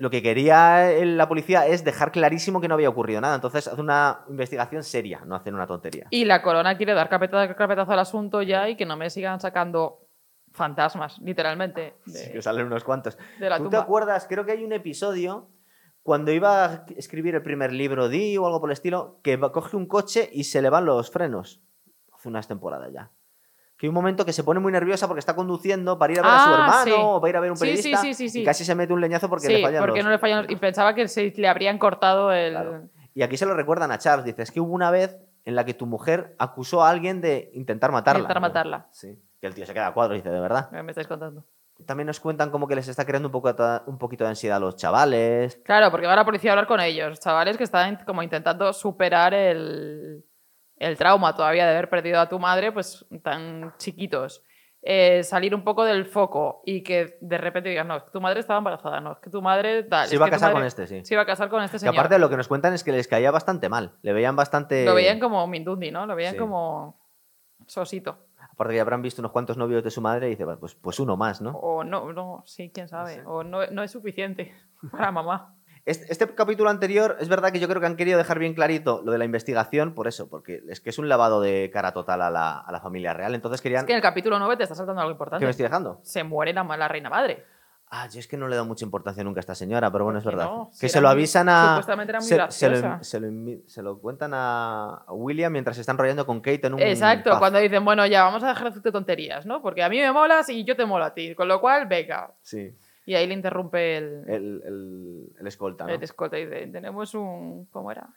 lo 0.00 0.08
que 0.08 0.22
quería 0.22 0.90
el- 0.92 1.18
la 1.18 1.28
policía 1.28 1.66
es 1.66 1.84
dejar 1.84 2.10
clarísimo 2.10 2.58
que 2.60 2.68
no 2.68 2.74
había 2.74 2.88
ocurrido 2.88 3.20
nada. 3.20 3.34
Entonces 3.34 3.68
hace 3.68 3.80
una 3.80 4.20
investigación 4.30 4.82
seria, 4.82 5.20
no 5.26 5.34
hacen 5.36 5.54
una 5.54 5.66
tontería. 5.66 6.06
Y 6.08 6.24
la 6.24 6.40
corona 6.40 6.76
quiere 6.78 6.94
dar 6.94 7.10
carpeta- 7.10 7.54
carpetazo 7.54 7.92
al 7.92 7.98
asunto 7.98 8.40
ya 8.40 8.66
y 8.70 8.76
que 8.76 8.86
no 8.86 8.96
me 8.96 9.10
sigan 9.10 9.40
sacando 9.40 10.06
fantasmas, 10.52 11.18
literalmente, 11.20 11.94
de, 12.06 12.18
Sí, 12.18 12.32
que 12.32 12.40
salen 12.42 12.66
unos 12.66 12.82
cuantos. 12.82 13.18
de 13.38 13.50
la 13.50 13.58
¿Tú 13.58 13.68
te 13.68 13.76
acuerdas? 13.76 14.26
Creo 14.26 14.44
que 14.46 14.52
hay 14.52 14.64
un 14.64 14.72
episodio 14.72 15.50
cuando 16.02 16.32
iba 16.32 16.64
a 16.64 16.84
escribir 16.96 17.34
el 17.34 17.42
primer 17.42 17.72
libro 17.72 18.08
Di 18.08 18.38
o 18.38 18.46
algo 18.46 18.58
por 18.58 18.70
el 18.70 18.72
estilo, 18.72 19.20
que 19.22 19.38
coge 19.38 19.76
un 19.76 19.86
coche 19.86 20.30
y 20.32 20.44
se 20.44 20.62
le 20.62 20.70
van 20.70 20.86
los 20.86 21.10
frenos. 21.10 21.60
Hace 22.14 22.28
unas 22.30 22.48
temporadas 22.48 22.90
ya. 22.92 23.10
Que 23.80 23.86
hay 23.86 23.88
un 23.88 23.94
momento 23.94 24.26
que 24.26 24.34
se 24.34 24.44
pone 24.44 24.60
muy 24.60 24.70
nerviosa 24.70 25.06
porque 25.08 25.20
está 25.20 25.34
conduciendo 25.34 25.98
para 25.98 26.12
ir 26.12 26.18
a 26.18 26.22
ver 26.22 26.30
a 26.30 26.38
su 26.44 26.50
Ah, 26.50 26.54
hermano 26.54 26.84
sí. 26.84 26.92
o 26.94 27.18
para 27.20 27.30
ir 27.30 27.36
a 27.36 27.40
ver 27.40 27.50
un 27.50 27.58
periodista 27.58 27.96
sí, 27.96 28.12
sí, 28.12 28.28
sí. 28.28 28.42
y 28.42 28.44
casi 28.44 28.62
se 28.64 28.74
mete 28.74 28.92
un 28.92 29.00
leñazo 29.00 29.28
porque 29.30 29.48
le 29.48 29.62
fallan 29.62 29.80
porque 29.82 30.00
los 30.00 30.04
no 30.04 30.10
le 30.10 30.18
fallan 30.18 30.42
los- 30.42 30.52
Y 30.52 30.56
pensaba 30.56 30.94
que 30.94 31.08
se 31.08 31.32
le 31.34 31.48
habrían 31.48 31.78
cortado 31.78 32.30
el... 32.30 32.52
Claro. 32.52 32.88
Y 33.14 33.22
aquí 33.22 33.38
se 33.38 33.46
lo 33.46 33.54
recuerdan 33.54 33.90
a 33.90 33.96
Charles. 33.98 34.26
Dice, 34.26 34.42
es 34.42 34.50
que 34.50 34.60
hubo 34.60 34.72
una 34.74 34.90
vez 34.90 35.16
en 35.44 35.54
la 35.56 35.64
que 35.64 35.72
tu 35.74 35.86
mujer 35.86 36.36
acusó 36.38 36.84
a 36.84 36.90
alguien 36.90 37.22
de 37.22 37.50
intentar 37.54 37.90
matarla. 37.90 38.20
Intentar 38.20 38.40
matarla. 38.42 38.86
Sí. 38.90 39.18
Que 39.40 39.46
el 39.46 39.54
tío 39.54 39.64
se 39.64 39.72
queda 39.72 39.86
a 39.86 39.94
cuadro 39.94 40.14
y 40.14 40.18
dice, 40.18 40.28
de 40.30 40.40
verdad. 40.40 40.68
¿Qué 40.70 40.82
me 40.82 40.92
estáis 40.92 41.08
contando? 41.08 41.44
También 41.86 42.06
nos 42.06 42.20
cuentan 42.20 42.50
como 42.50 42.68
que 42.68 42.74
les 42.74 42.86
está 42.88 43.06
creando 43.06 43.28
un, 43.28 43.32
poco, 43.32 43.54
un 43.86 43.96
poquito 43.96 44.24
de 44.24 44.30
ansiedad 44.30 44.58
a 44.58 44.60
los 44.60 44.76
chavales. 44.76 45.58
Claro, 45.64 45.90
porque 45.90 46.06
va 46.06 46.14
la 46.14 46.26
policía 46.26 46.50
a 46.50 46.52
hablar 46.52 46.66
con 46.66 46.78
ellos, 46.80 47.18
chavales 47.18 47.56
que 47.56 47.64
están 47.64 48.04
como 48.04 48.22
intentando 48.22 48.70
superar 48.74 49.32
el, 49.32 50.22
el 50.80 50.96
trauma 50.98 51.36
todavía 51.36 51.64
de 51.66 51.70
haber 51.72 51.88
perdido 51.88 52.18
a 52.20 52.28
tu 52.28 52.38
madre, 52.40 52.72
pues 52.72 53.06
tan 53.22 53.72
chiquitos. 53.78 54.44
Eh, 54.82 55.22
salir 55.24 55.54
un 55.54 55.62
poco 55.62 55.84
del 55.84 56.06
foco 56.06 56.62
y 56.64 56.82
que 56.82 57.18
de 57.20 57.36
repente 57.36 57.68
digas, 57.68 57.84
no, 57.86 57.98
es 57.98 58.02
que 58.04 58.10
tu 58.12 58.20
madre 58.22 58.40
estaba 58.40 58.56
embarazada, 58.58 58.98
no, 58.98 59.12
es 59.12 59.18
que 59.18 59.28
tu 59.28 59.42
madre 59.42 59.82
tal. 59.82 60.08
Se 60.08 60.14
iba 60.16 60.24
a 60.24 60.28
que 60.28 60.32
casar 60.32 60.48
madre 60.54 60.60
con 60.62 60.66
este, 60.66 60.86
sí. 60.86 61.04
Se 61.04 61.12
iba 61.14 61.22
a 61.22 61.26
casar 61.26 61.50
con 61.50 61.62
este 61.62 61.74
Que 61.74 61.78
señor. 61.80 61.94
aparte 61.96 62.18
lo 62.18 62.30
que 62.30 62.38
nos 62.38 62.48
cuentan 62.48 62.72
es 62.72 62.82
que 62.82 62.90
les 62.92 63.06
caía 63.06 63.30
bastante 63.30 63.68
mal. 63.68 63.98
Le 64.00 64.14
veían 64.14 64.36
bastante... 64.36 64.86
Lo 64.86 64.94
veían 64.94 65.20
como 65.20 65.46
Mindundi, 65.46 65.90
¿no? 65.90 66.06
Lo 66.06 66.16
veían 66.16 66.32
Sí. 66.32 66.38
como 66.38 66.98
sosito. 67.66 68.26
Aparte 68.50 68.72
que 68.72 68.76
ya 68.76 68.82
habrán 68.82 69.02
visto 69.02 69.20
unos 69.20 69.32
cuantos 69.32 69.58
novios 69.58 69.84
de 69.84 69.90
su 69.90 70.00
madre 70.00 70.28
y 70.28 70.30
dice, 70.30 70.44
"Bueno, 70.46 70.60
pues, 70.60 70.74
pues 70.74 70.98
uno 70.98 71.14
más, 71.16 71.42
¿no? 71.42 71.50
O 71.58 71.84
no, 71.84 72.10
no, 72.14 72.42
sí, 72.46 72.70
quién 72.72 72.88
sabe. 72.88 73.16
sé. 73.16 73.22
O 73.26 73.44
no, 73.44 73.66
no 73.66 73.82
es 73.82 73.90
suficiente 73.90 74.54
para 74.90 75.12
mamá. 75.12 75.56
Este, 75.86 76.12
este 76.12 76.34
capítulo 76.34 76.68
anterior, 76.70 77.16
es 77.20 77.28
verdad 77.28 77.52
que 77.52 77.58
yo 77.60 77.66
creo 77.68 77.80
que 77.80 77.86
han 77.86 77.96
querido 77.96 78.18
dejar 78.18 78.38
bien 78.38 78.54
clarito 78.54 79.00
lo 79.04 79.12
de 79.12 79.18
la 79.18 79.24
investigación 79.24 79.94
por 79.94 80.08
eso, 80.08 80.28
porque 80.28 80.62
es 80.68 80.80
que 80.80 80.90
es 80.90 80.98
un 80.98 81.08
lavado 81.08 81.40
de 81.40 81.70
cara 81.72 81.92
total 81.92 82.20
a 82.22 82.30
la, 82.30 82.58
a 82.60 82.70
la 82.70 82.80
familia 82.80 83.14
real. 83.14 83.34
Entonces 83.34 83.60
querían... 83.62 83.80
Es 83.80 83.86
que 83.86 83.92
en 83.92 83.96
el 83.96 84.02
capítulo 84.02 84.38
9 84.38 84.56
te 84.58 84.62
está 84.64 84.74
saltando 84.74 85.00
algo 85.00 85.10
¿Qué 85.10 85.14
importante. 85.14 85.44
me 85.44 85.50
estoy 85.50 85.64
dejando? 85.64 85.98
Se 86.02 86.22
muere 86.22 86.52
la, 86.52 86.64
la 86.64 86.86
reina 86.88 87.08
madre. 87.08 87.44
Ah, 87.92 88.06
yo 88.08 88.20
es 88.20 88.28
que 88.28 88.36
no 88.36 88.46
le 88.46 88.52
he 88.54 88.56
dado 88.56 88.68
mucha 88.68 88.84
importancia 88.84 89.24
nunca 89.24 89.40
a 89.40 89.42
esta 89.42 89.56
señora, 89.56 89.90
pero 89.90 90.04
bueno, 90.04 90.20
es 90.20 90.24
¿Por 90.24 90.34
qué 90.34 90.36
verdad. 90.36 90.52
no? 90.52 90.68
Si 90.70 90.80
Que 90.82 90.88
se 90.88 91.00
lo 91.00 91.08
muy- 91.08 91.12
avisan 91.14 91.48
a. 91.48 91.68
supuestamente 91.70 92.10
era 92.12 92.20
muy 92.20 92.28
se, 92.28 92.34
se 92.50 92.68
lo, 92.68 93.02
se 93.02 93.20
lo 93.20 93.60
se 93.66 93.82
lo 93.82 93.98
cuentan 93.98 94.30
a 94.32 95.02
William 95.08 95.50
mientras 95.50 95.74
se 95.74 95.80
están 95.80 95.98
rollando 95.98 96.24
con 96.24 96.40
Kate 96.40 96.68
en 96.68 96.74
un. 96.74 96.80
Exacto, 96.80 97.30
pub. 97.30 97.38
cuando 97.40 97.58
dicen, 97.58 97.84
bueno, 97.84 98.06
ya 98.06 98.22
vamos 98.22 98.44
a 98.44 98.48
dejar 98.48 98.62
de 98.64 98.68
hacerte 98.70 98.92
tonterías, 98.92 99.44
¿no? 99.44 99.60
Porque 99.60 99.82
a 99.82 99.88
mí 99.88 99.98
me 99.98 100.12
molas 100.12 100.48
y 100.50 100.62
yo 100.62 100.76
te 100.76 100.86
molo 100.86 101.04
a 101.04 101.14
ti. 101.14 101.34
Con 101.34 101.48
lo 101.48 101.60
cual, 101.60 101.86
venga. 101.86 102.32
Sí, 102.42 102.72
Y 103.06 103.14
ahí 103.14 103.26
le 103.26 103.34
interrumpe 103.34 103.96
el, 103.96 104.24
el, 104.28 104.62
el, 104.64 105.32
el 105.40 105.46
escolta, 105.46 105.86
¿no? 105.86 105.92
el 105.92 106.02
escolta 106.02 106.38
y 106.38 106.44
dice, 106.46 106.66
tenemos 106.68 107.14
un... 107.14 107.66
¿Cómo 107.66 107.90
era? 107.90 108.08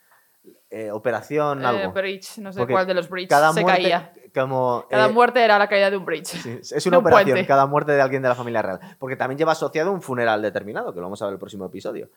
Eh, 0.70 0.92
operación 0.92 1.64
Eh, 1.64 1.66
algo. 1.66 1.94
bridge, 1.94 2.40
no 2.40 2.52
sé 2.52 2.60
Porque 2.60 2.74
cuál 2.74 2.86
de 2.86 2.94
los 2.94 3.10
bridges 3.10 3.30
cada 3.30 3.54
se 3.54 3.62
muerte, 3.62 3.82
caía. 3.82 4.14
Como, 4.36 4.86
Cada 4.90 5.08
eh, 5.08 5.12
muerte 5.14 5.42
era 5.42 5.58
la 5.58 5.70
caída 5.70 5.90
de 5.90 5.96
un 5.96 6.04
bridge. 6.06 6.26
sí, 6.28 6.60
es 6.76 6.86
una 6.86 6.98
un 7.00 7.06
operación, 7.06 7.30
puente. 7.36 7.48
cada 7.48 7.66
muerte 7.66 7.94
de 7.94 8.02
alguien 8.02 8.22
de 8.22 8.28
la 8.30 8.36
familia 8.36 8.62
real. 8.62 8.80
Porque 9.00 9.16
también 9.16 9.38
lleva 9.38 9.54
asociado 9.54 9.92
un 9.94 10.02
funeral 10.02 10.42
determinado, 10.42 10.92
que 10.94 11.00
lo 11.00 11.06
vamos 11.06 11.22
a 11.22 11.26
ver 11.26 11.34
el 11.36 11.40
próximo 11.40 11.66
episodio. 11.66 12.10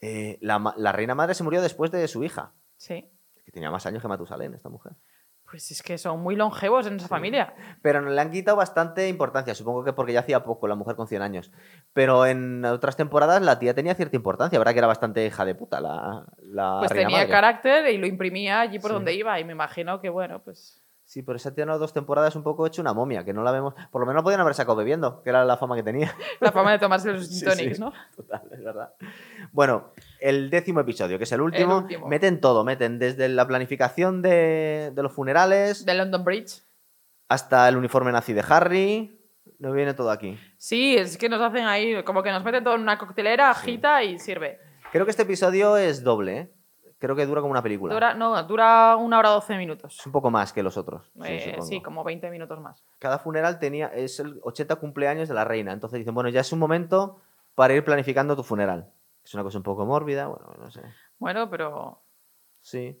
Eh, 0.00 0.36
la, 0.40 0.74
la 0.76 0.90
reina 0.92 1.14
madre 1.14 1.34
se 1.34 1.44
murió 1.44 1.62
después 1.62 1.92
de 1.92 2.06
su 2.08 2.24
hija, 2.24 2.52
Sí. 2.76 3.08
que 3.44 3.52
tenía 3.52 3.70
más 3.70 3.86
años 3.86 4.02
que 4.02 4.08
Matusalén, 4.08 4.52
esta 4.54 4.68
mujer. 4.68 4.94
Pues 5.54 5.70
es 5.70 5.84
que 5.84 5.98
son 5.98 6.18
muy 6.18 6.34
longevos 6.34 6.84
en 6.88 6.96
esa 6.96 7.06
familia. 7.06 7.54
Pero 7.80 8.00
le 8.00 8.20
han 8.20 8.32
quitado 8.32 8.56
bastante 8.56 9.08
importancia, 9.08 9.54
supongo 9.54 9.84
que 9.84 9.92
porque 9.92 10.12
ya 10.12 10.18
hacía 10.18 10.42
poco 10.42 10.66
la 10.66 10.74
mujer 10.74 10.96
con 10.96 11.06
100 11.06 11.22
años. 11.22 11.52
Pero 11.92 12.26
en 12.26 12.64
otras 12.64 12.96
temporadas 12.96 13.40
la 13.40 13.60
tía 13.60 13.72
tenía 13.72 13.94
cierta 13.94 14.16
importancia, 14.16 14.58
verdad 14.58 14.72
que 14.72 14.78
era 14.78 14.88
bastante 14.88 15.24
hija 15.24 15.44
de 15.44 15.54
puta 15.54 15.80
la, 15.80 16.26
la 16.42 16.78
Pues 16.80 16.90
reina 16.90 17.06
tenía 17.06 17.18
madre. 17.18 17.30
carácter 17.30 17.86
y 17.94 17.98
lo 17.98 18.08
imprimía 18.08 18.62
allí 18.62 18.80
por 18.80 18.90
Sí. 18.90 18.94
donde 18.94 19.14
iba. 19.14 19.38
Y 19.38 19.44
me 19.44 19.52
imagino 19.52 20.00
que, 20.00 20.08
bueno, 20.08 20.42
pues... 20.42 20.80
Sí, 21.06 21.22
pero 21.22 21.36
esa 21.36 21.54
tía 21.54 21.62
en 21.64 21.68
las 21.68 21.78
dos 21.78 21.92
temporadas 21.92 22.34
un 22.34 22.42
poco 22.42 22.66
hecho 22.66 22.80
una 22.82 22.94
momia, 22.94 23.24
que 23.24 23.34
no 23.34 23.42
la 23.44 23.52
vemos. 23.52 23.74
Por 23.92 24.00
lo 24.00 24.06
menos 24.08 24.22
podían 24.24 24.40
haber 24.40 24.54
sacado 24.54 24.74
bebiendo, 24.74 25.22
que 25.22 25.28
era 25.30 25.44
la 25.44 25.56
fama 25.58 25.76
que 25.76 25.82
tenía. 25.84 26.12
La 26.40 26.50
fama 26.50 26.72
de 26.72 26.78
tomarse 26.80 27.12
los 27.12 27.28
Sí, 27.28 27.44
tonics. 27.44 27.78
¿no? 27.78 27.92
Total, 28.16 28.42
es 28.50 28.64
verdad. 28.64 28.94
Bueno, 29.52 29.92
el 30.28 30.50
décimo 30.50 30.80
episodio, 30.80 31.18
que 31.18 31.24
es 31.24 31.32
el 31.32 31.40
último, 31.40 31.78
último. 31.78 32.08
meten 32.08 32.40
todo, 32.40 32.64
meten 32.64 32.98
desde 32.98 33.28
la 33.28 33.46
planificación 33.46 34.22
de, 34.22 34.90
de 34.94 35.02
los 35.02 35.12
funerales 35.12 35.84
De 35.84 35.94
London 35.94 36.24
Bridge. 36.24 36.62
hasta 37.28 37.68
el 37.68 37.76
uniforme 37.76 38.10
nazi 38.12 38.32
de 38.32 38.44
Harry. 38.48 39.20
No 39.58 39.72
viene 39.72 39.94
todo 39.94 40.10
aquí. 40.10 40.38
Sí, 40.56 40.96
es 40.96 41.16
que 41.18 41.28
nos 41.28 41.40
hacen 41.40 41.64
ahí, 41.66 42.02
como 42.04 42.22
que 42.22 42.30
nos 42.30 42.42
meten 42.44 42.64
todo 42.64 42.74
en 42.74 42.80
una 42.82 42.98
coctelera, 42.98 43.50
agita 43.50 44.02
y 44.02 44.18
sirve. 44.18 44.58
Creo 44.92 45.04
que 45.04 45.10
este 45.10 45.22
episodio 45.24 45.76
es 45.76 46.02
doble, 46.02 46.38
¿eh? 46.38 46.50
Creo 46.98 47.14
que 47.14 47.26
dura 47.26 47.42
como 47.42 47.50
una 47.50 47.62
película. 47.62 47.92
Dura, 47.92 48.14
no, 48.14 48.42
dura 48.44 48.96
una 48.96 49.18
hora 49.18 49.28
doce 49.28 49.56
minutos. 49.58 49.98
Es 50.00 50.06
un 50.06 50.12
poco 50.12 50.30
más 50.30 50.52
que 50.54 50.62
los 50.62 50.76
otros. 50.78 51.10
sí, 51.16 51.26
Eh, 51.26 51.56
sí, 51.60 51.82
como 51.82 52.02
20 52.02 52.30
minutos 52.30 52.58
más. 52.60 52.82
Cada 52.98 53.18
funeral 53.18 53.58
tenía 53.58 53.88
es 53.88 54.20
el 54.20 54.40
80 54.42 54.76
cumpleaños 54.76 55.28
de 55.28 55.34
la 55.34 55.44
reina. 55.44 55.72
Entonces 55.72 55.98
dicen, 55.98 56.14
bueno, 56.14 56.30
ya 56.30 56.40
es 56.40 56.50
un 56.52 56.58
momento 56.58 57.20
para 57.54 57.74
ir 57.74 57.84
planificando 57.84 58.34
tu 58.36 58.42
funeral. 58.42 58.90
Es 59.24 59.32
una 59.34 59.42
cosa 59.42 59.58
un 59.58 59.64
poco 59.64 59.86
mórbida, 59.86 60.26
bueno, 60.26 60.54
no 60.58 60.70
sé. 60.70 60.82
Bueno, 61.18 61.48
pero 61.50 62.02
Sí. 62.60 63.00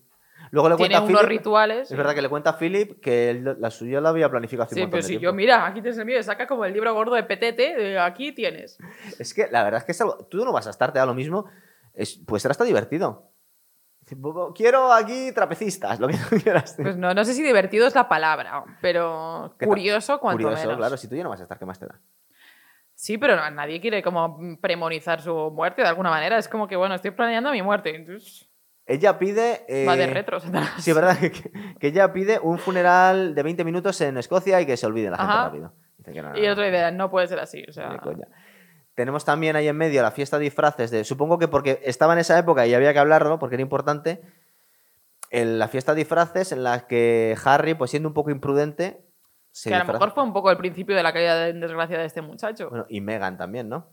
Luego 0.50 0.68
le 0.68 0.76
tiene 0.76 0.94
cuenta 0.96 0.98
a 0.98 1.08
unos 1.08 1.20
Philip, 1.22 1.38
rituales. 1.38 1.90
Es 1.90 1.96
verdad 1.96 2.12
que 2.14 2.20
le 2.22 2.28
cuenta 2.28 2.50
a 2.50 2.58
Philip 2.58 3.00
que 3.00 3.30
él- 3.30 3.56
la 3.60 3.70
suya 3.70 4.00
la 4.00 4.08
había 4.08 4.28
planificado 4.28 4.64
hace 4.64 4.74
un 4.74 4.76
Sí, 4.76 4.80
montón 4.82 4.90
pero 4.98 5.02
de 5.02 5.08
si 5.08 5.12
tiempo. 5.18 5.24
yo, 5.24 5.32
mira, 5.32 5.64
aquí 5.66 5.80
tienes 5.80 5.96
el 5.98 6.04
mío, 6.06 6.20
saca 6.22 6.46
como 6.48 6.64
el 6.64 6.72
libro 6.72 6.92
gordo 6.92 7.14
de 7.14 7.22
Petete, 7.22 7.74
de 7.76 7.98
aquí 8.00 8.32
tienes. 8.32 8.76
Es 9.20 9.32
que 9.32 9.46
la 9.50 9.62
verdad 9.62 9.78
es 9.78 9.84
que 9.84 9.92
es 9.92 10.00
algo- 10.00 10.26
tú 10.26 10.44
no 10.44 10.52
vas 10.52 10.66
a 10.66 10.70
estar, 10.70 10.92
te 10.92 10.98
da 10.98 11.06
lo 11.06 11.14
mismo. 11.14 11.44
Es, 11.94 12.16
puede 12.18 12.40
ser 12.40 12.50
hasta 12.50 12.64
divertido. 12.64 13.30
Dice, 14.00 14.16
"Bu- 14.16 14.34
bu- 14.34 14.52
Quiero 14.54 14.92
aquí 14.92 15.30
trapecistas, 15.32 16.00
lo 16.00 16.08
que 16.08 16.16
tú 16.18 16.36
quieras. 16.42 16.74
Pues 16.82 16.96
no, 16.96 17.14
no 17.14 17.24
sé 17.24 17.32
si 17.32 17.42
divertido 17.42 17.86
es 17.86 17.94
la 17.94 18.08
palabra, 18.08 18.64
pero 18.82 19.54
curioso 19.64 20.18
cuanto 20.18 20.42
Curioso, 20.42 20.62
menos. 20.64 20.76
claro. 20.78 20.96
Si 20.96 21.08
tú 21.08 21.14
ya 21.14 21.22
no 21.22 21.30
vas 21.30 21.40
a 21.40 21.44
estar, 21.44 21.58
¿qué 21.58 21.64
más 21.64 21.78
te 21.78 21.86
da? 21.86 22.00
Sí, 22.94 23.18
pero 23.18 23.36
no- 23.36 23.50
nadie 23.50 23.80
quiere 23.80 24.02
como 24.02 24.38
premonizar 24.60 25.20
su 25.20 25.34
muerte 25.50 25.82
de 25.82 25.88
alguna 25.88 26.10
manera. 26.10 26.38
Es 26.38 26.48
como 26.48 26.68
que, 26.68 26.76
bueno, 26.76 26.94
estoy 26.94 27.10
planeando 27.10 27.50
mi 27.50 27.60
muerte. 27.62 27.94
Entonces, 27.94 28.48
Ella 28.86 29.18
pide. 29.18 29.64
eh, 29.68 29.84
va 29.86 29.96
de 29.96 30.06
retro. 30.06 30.38
Satanás. 30.40 30.72
Sí, 30.82 30.90
es 30.90 30.96
verdad 30.96 31.18
que, 31.18 31.30
que 31.80 31.86
ella 31.88 32.12
pide 32.12 32.38
un 32.38 32.58
funeral 32.58 33.34
de 33.34 33.42
20 33.42 33.64
minutos 33.64 34.00
en 34.00 34.16
Escocia 34.18 34.60
y 34.60 34.66
que 34.66 34.76
se 34.76 34.86
olvide 34.86 35.10
la 35.10 35.16
gente 35.16 35.32
Ajá. 35.32 35.44
rápido. 35.46 35.72
Dice 35.98 36.12
que 36.12 36.22
no, 36.22 36.30
no, 36.30 36.38
Y 36.38 36.46
otra 36.46 36.68
idea, 36.68 36.90
no 36.90 37.10
puede 37.10 37.26
ser 37.26 37.40
así. 37.40 37.64
O 37.68 37.72
sea. 37.72 38.00
Tenemos 38.94 39.24
también 39.24 39.56
ahí 39.56 39.66
en 39.66 39.76
medio 39.76 40.02
la 40.02 40.12
fiesta 40.12 40.38
de 40.38 40.44
disfraces 40.44 40.90
de. 40.92 41.02
Supongo 41.02 41.38
que 41.38 41.48
porque 41.48 41.80
estaba 41.82 42.12
en 42.12 42.20
esa 42.20 42.38
época 42.38 42.64
y 42.66 42.74
había 42.74 42.92
que 42.92 42.98
hablarlo, 43.00 43.38
porque 43.40 43.56
era 43.56 43.62
importante. 43.62 44.20
en 45.30 45.58
la 45.58 45.66
fiesta 45.66 45.94
de 45.94 45.98
disfraces 46.02 46.52
en 46.52 46.62
la 46.62 46.86
que 46.86 47.36
Harry, 47.44 47.74
pues 47.74 47.90
siendo 47.90 48.08
un 48.08 48.14
poco 48.14 48.30
imprudente, 48.30 49.04
se 49.54 49.70
que 49.70 49.74
a 49.74 49.78
lo 49.78 49.84
disfraza. 49.84 49.98
mejor 50.00 50.14
fue 50.14 50.24
un 50.24 50.32
poco 50.32 50.50
el 50.50 50.56
principio 50.56 50.96
de 50.96 51.02
la 51.02 51.12
caída 51.12 51.48
en 51.48 51.60
desgracia 51.60 51.96
de 51.98 52.06
este 52.06 52.22
muchacho. 52.22 52.68
Bueno, 52.70 52.86
y 52.88 53.00
Megan 53.00 53.36
también, 53.36 53.68
¿no? 53.68 53.88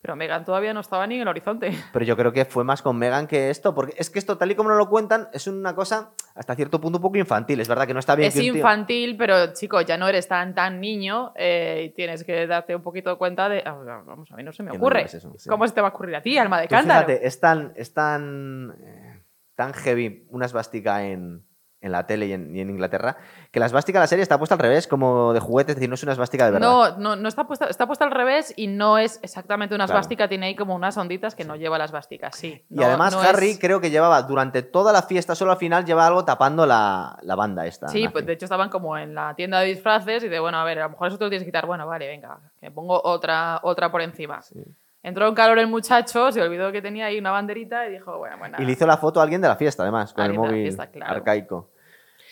Pero 0.00 0.14
Megan 0.14 0.44
todavía 0.44 0.72
no 0.72 0.78
estaba 0.78 1.04
ni 1.08 1.16
en 1.16 1.22
el 1.22 1.28
horizonte. 1.28 1.72
Pero 1.92 2.04
yo 2.04 2.16
creo 2.16 2.32
que 2.32 2.44
fue 2.44 2.62
más 2.62 2.82
con 2.82 2.96
Megan 2.98 3.26
que 3.26 3.50
esto, 3.50 3.74
porque 3.74 3.94
es 3.98 4.10
que 4.10 4.20
esto, 4.20 4.38
tal 4.38 4.50
y 4.50 4.54
como 4.54 4.68
nos 4.68 4.78
lo 4.78 4.88
cuentan, 4.88 5.28
es 5.32 5.48
una 5.48 5.74
cosa 5.74 6.12
hasta 6.36 6.54
cierto 6.54 6.80
punto 6.80 6.98
un 6.98 7.02
poco 7.02 7.16
infantil. 7.16 7.58
Es 7.60 7.66
verdad 7.68 7.84
que 7.86 7.94
no 7.94 7.98
está 8.00 8.14
bien 8.14 8.28
es 8.28 8.34
que 8.34 8.40
un 8.40 8.44
tío- 8.46 8.54
infantil, 8.56 9.16
pero 9.16 9.52
chico, 9.54 9.80
ya 9.80 9.96
no 9.96 10.06
eres 10.06 10.28
tan 10.28 10.54
tan 10.54 10.78
niño 10.80 11.32
eh, 11.34 11.86
y 11.88 11.94
tienes 11.94 12.22
que 12.22 12.46
darte 12.46 12.76
un 12.76 12.82
poquito 12.82 13.10
de 13.10 13.16
cuenta 13.16 13.48
de. 13.48 13.62
ah, 13.66 13.72
Vamos, 14.06 14.30
a 14.30 14.36
mí 14.36 14.44
no 14.44 14.52
se 14.52 14.62
me 14.62 14.70
no 14.70 14.76
ocurre. 14.76 14.98
digas 14.98 15.14
eso, 15.14 15.32
sí. 15.36 15.48
¿Cómo 15.48 15.66
se 15.66 15.74
te 15.74 15.80
va 15.80 15.88
a 15.88 15.90
ocurrir 15.90 16.14
a 16.14 16.22
ti, 16.22 16.38
alma 16.38 16.60
de 16.60 16.68
cántaro? 16.68 17.06
fíjate, 17.06 17.26
es 17.26 17.40
tan, 17.40 17.72
es 17.74 17.92
tan, 17.92 18.76
eh, 18.84 19.24
tan 19.56 19.72
heavy 19.72 20.26
una 20.30 20.46
esvástica 20.46 21.04
en, 21.06 21.44
en 21.80 21.92
la 21.92 22.06
tele 22.06 22.26
y 22.26 22.32
en, 22.32 22.54
y 22.56 22.60
en 22.60 22.70
Inglaterra, 22.70 23.16
que 23.52 23.60
la 23.60 23.66
esvástica 23.66 23.98
de 24.00 24.02
la 24.02 24.06
serie 24.08 24.22
está 24.24 24.36
puesta 24.36 24.54
al 24.56 24.58
revés, 24.60 24.88
como 24.88 25.32
de 25.32 25.38
juguete, 25.40 25.72
es 25.72 25.76
decir, 25.76 25.88
no 25.88 25.94
es 25.94 26.02
una 26.02 26.10
esvástica 26.12 26.44
de 26.46 26.50
verdad. 26.50 26.66
No, 26.68 26.98
no, 26.98 27.14
no 27.16 27.28
está 27.28 27.46
puesta, 27.46 27.66
está 27.66 27.86
puesta 27.86 28.04
al 28.04 28.10
revés 28.10 28.52
y 28.56 28.66
no 28.66 28.98
es 28.98 29.20
exactamente 29.22 29.74
una 29.76 29.86
Claro. 29.86 30.00
esvástica, 30.00 30.28
tiene 30.28 30.46
ahí 30.46 30.56
como 30.56 30.74
unas 30.74 30.96
onditas 30.96 31.34
que 31.36 31.44
no 31.44 31.54
lleva 31.54 31.78
las 31.78 31.90
esvásticas, 31.90 32.34
sí. 32.36 32.64
y 32.68 32.74
No- 32.74 32.84
además 32.86 33.12
no 33.14 33.20
Harry 33.20 33.50
es- 33.50 33.58
creo 33.60 33.80
que 33.80 33.90
llevaba 33.90 34.20
durante 34.22 34.62
toda 34.62 34.92
la 34.92 35.02
fiesta, 35.02 35.34
solo 35.36 35.52
al 35.52 35.58
final 35.58 35.84
lleva 35.84 36.06
algo 36.06 36.24
tapando 36.24 36.66
la, 36.66 37.16
la 37.22 37.34
banda 37.36 37.64
esta. 37.66 37.86
Sí, 37.88 38.08
pues 38.08 38.26
de 38.26 38.32
hecho 38.32 38.46
estaban 38.46 38.70
como 38.70 38.98
en 38.98 39.14
la 39.14 39.34
tienda 39.36 39.60
de 39.60 39.66
disfraces 39.66 40.24
y 40.24 40.28
de, 40.28 40.40
bueno, 40.40 40.58
a 40.58 40.64
ver, 40.64 40.80
a 40.80 40.84
lo 40.84 40.90
mejor 40.90 41.08
eso 41.08 41.18
te 41.18 41.24
lo 41.24 41.30
tienes 41.30 41.44
que 41.44 41.48
quitar. 41.50 41.66
Bueno, 41.66 41.86
vale, 41.86 42.08
venga, 42.08 42.38
que 42.60 42.70
pongo 42.72 43.00
otra, 43.04 43.60
otra 43.62 43.90
por 43.92 44.02
encima. 44.02 44.42
Sí. 44.42 44.62
Entró 45.08 45.26
en 45.28 45.34
calor 45.34 45.58
el 45.58 45.66
muchacho, 45.68 46.30
se 46.32 46.42
olvidó 46.42 46.70
que 46.70 46.82
tenía 46.82 47.06
ahí 47.06 47.18
una 47.18 47.30
banderita 47.30 47.86
y 47.88 47.92
dijo, 47.92 48.18
bueno, 48.18 48.36
bueno. 48.38 48.58
Y 48.60 48.64
le 48.64 48.72
hizo 48.72 48.86
la 48.86 48.98
foto 48.98 49.20
a 49.20 49.22
alguien 49.22 49.40
de 49.40 49.48
la 49.48 49.56
fiesta, 49.56 49.82
además, 49.82 50.12
con 50.12 50.24
el 50.24 50.34
móvil 50.34 50.62
fiesta, 50.64 50.86
claro. 50.90 51.12
arcaico. 51.14 51.70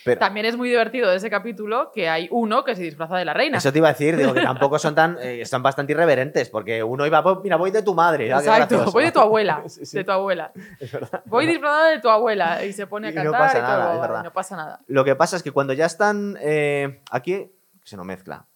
Pero 0.05 0.20
También 0.20 0.47
es 0.47 0.57
muy 0.57 0.68
divertido 0.68 1.11
de 1.11 1.16
ese 1.16 1.29
capítulo 1.31 1.91
que 1.93 2.09
hay 2.09 2.29
uno 2.31 2.62
que 2.62 2.77
se 2.77 2.83
disfraza 2.83 3.16
de 3.16 3.24
la 3.24 3.35
reina. 3.35 3.59
eso 3.59 3.72
te 3.72 3.79
iba 3.79 3.89
a 3.89 3.93
decir, 3.93 4.16
digo 4.16 4.33
que 4.35 4.41
tampoco 4.43 4.79
son 4.79 4.95
tan, 4.95 5.16
eh, 5.20 5.45
son 5.47 5.64
bastante 5.64 5.95
irreverentes, 5.95 6.49
porque 6.49 6.81
uno 6.85 7.05
iba, 7.07 7.20
"Pues, 7.24 7.39
mira, 7.43 7.57
voy 7.57 7.72
de 7.72 7.83
tu 7.83 7.93
madre. 7.93 8.33
ah, 8.33 8.39
Exacto, 8.39 8.77
gracioso". 8.77 8.93
voy 8.93 9.05
de 9.05 9.11
tu 9.12 9.18
abuela. 9.20 9.62
Sí, 9.66 9.85
sí, 9.85 9.97
De 9.99 10.05
tu 10.05 10.12
abuela. 10.12 10.53
es 10.81 10.93
verdad. 10.93 11.22
Voy 11.24 11.47
disfrazada 11.47 11.89
de 11.91 11.99
tu 12.01 12.09
abuela. 12.09 12.64
Y 12.64 12.72
se 12.72 12.87
pone 12.87 13.09
a 13.09 13.11
Y 13.11 13.14
no 13.14 13.22
cantar 13.24 13.41
pasa 13.41 13.59
y 13.59 13.61
todo. 13.62 13.70
nada, 13.70 13.83
es 13.83 13.89
vale, 13.99 14.01
verdad. 14.12 14.22
no 14.24 14.33
pasa 14.33 14.57
nada. 14.57 14.81
Lo 14.87 15.05
que 15.05 15.16
pasa 15.16 15.35
es 15.37 15.43
que 15.43 15.51
cuando 15.51 15.72
ya 15.72 15.87
están 15.87 16.37
eh, 16.41 17.01
aquí, 17.11 17.51
se 17.83 17.97
nos 17.97 18.07
mezcla. 18.07 18.47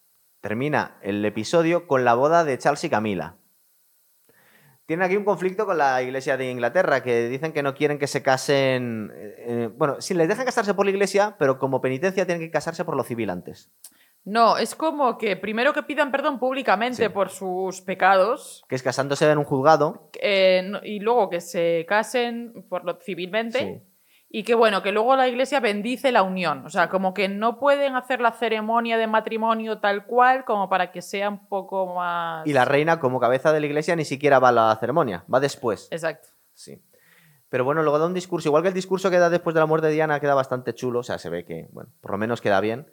Termina 0.40 0.98
el 1.02 1.24
episodio 1.24 1.88
con 1.88 2.04
la 2.04 2.14
boda 2.14 2.44
de 2.44 2.56
Charles 2.58 2.84
y 2.84 2.90
Camila. 2.90 3.34
Tienen 4.90 5.06
aquí 5.06 5.16
un 5.16 5.22
conflicto 5.24 5.66
con 5.66 5.78
la 5.78 6.02
iglesia 6.02 6.36
de 6.36 6.50
Inglaterra, 6.50 7.00
que 7.00 7.28
dicen 7.28 7.52
que 7.52 7.62
no 7.62 7.74
quieren 7.76 7.96
que 7.96 8.08
se 8.08 8.24
casen. 8.24 9.12
eh, 9.14 9.34
eh, 9.38 9.70
bueno, 9.76 10.00
sí, 10.00 10.14
les 10.14 10.26
dejan 10.26 10.44
casarse 10.44 10.74
por 10.74 10.84
la 10.84 10.90
iglesia, 10.90 11.36
pero 11.38 11.60
como 11.60 11.80
penitencia 11.80 12.26
tienen 12.26 12.42
que 12.44 12.50
casarse 12.50 12.84
por 12.84 12.96
lo 12.96 13.04
civil 13.04 13.30
antes. 13.30 13.70
No, 14.24 14.58
es 14.58 14.74
como 14.74 15.16
que 15.16 15.36
primero 15.36 15.72
que 15.72 15.84
pidan 15.84 16.10
perdón 16.10 16.40
públicamente 16.40 17.04
Sí. 17.04 17.08
por 17.08 17.30
sus 17.30 17.80
pecados 17.82 18.64
Que 18.68 18.74
es 18.74 18.82
casándose 18.82 19.30
en 19.30 19.38
un 19.38 19.44
juzgado. 19.44 20.10
eh, 20.20 20.68
y 20.82 20.98
luego 20.98 21.30
que 21.30 21.40
se 21.40 21.86
casen 21.88 22.52
por 22.68 22.84
lo 22.84 22.98
civilmente 23.00 23.58
Sí. 23.60 23.89
Y 24.32 24.44
que 24.44 24.54
bueno, 24.54 24.80
que 24.80 24.92
luego 24.92 25.16
la 25.16 25.26
iglesia 25.26 25.58
bendice 25.58 26.12
la 26.12 26.22
unión. 26.22 26.64
O 26.64 26.70
sea, 26.70 26.88
como 26.88 27.12
que 27.12 27.28
no 27.28 27.58
pueden 27.58 27.96
hacer 27.96 28.20
la 28.20 28.30
ceremonia 28.30 28.96
de 28.96 29.08
matrimonio 29.08 29.80
tal 29.80 30.06
cual 30.06 30.44
como 30.44 30.68
para 30.68 30.92
que 30.92 31.02
sea 31.02 31.28
un 31.28 31.48
poco 31.48 31.94
más... 31.96 32.46
Y 32.46 32.52
la 32.52 32.64
reina, 32.64 33.00
como 33.00 33.18
cabeza 33.18 33.52
de 33.52 33.58
la 33.58 33.66
iglesia, 33.66 33.96
ni 33.96 34.04
siquiera 34.04 34.38
va 34.38 34.50
a 34.50 34.52
la 34.52 34.76
ceremonia, 34.78 35.24
va 35.32 35.40
después. 35.40 35.88
Exacto. 35.90 36.28
Sí. 36.54 36.80
Pero 37.48 37.64
bueno, 37.64 37.82
luego 37.82 37.98
da 37.98 38.06
un 38.06 38.14
discurso, 38.14 38.48
igual 38.48 38.62
que 38.62 38.68
el 38.68 38.74
discurso 38.74 39.10
que 39.10 39.18
da 39.18 39.30
después 39.30 39.52
de 39.52 39.60
la 39.60 39.66
muerte 39.66 39.88
de 39.88 39.94
Diana 39.94 40.20
queda 40.20 40.34
bastante 40.34 40.74
chulo, 40.74 41.00
o 41.00 41.02
sea, 41.02 41.18
se 41.18 41.28
ve 41.28 41.44
que, 41.44 41.66
bueno, 41.72 41.90
por 42.00 42.12
lo 42.12 42.18
menos 42.18 42.40
queda 42.40 42.60
bien. 42.60 42.86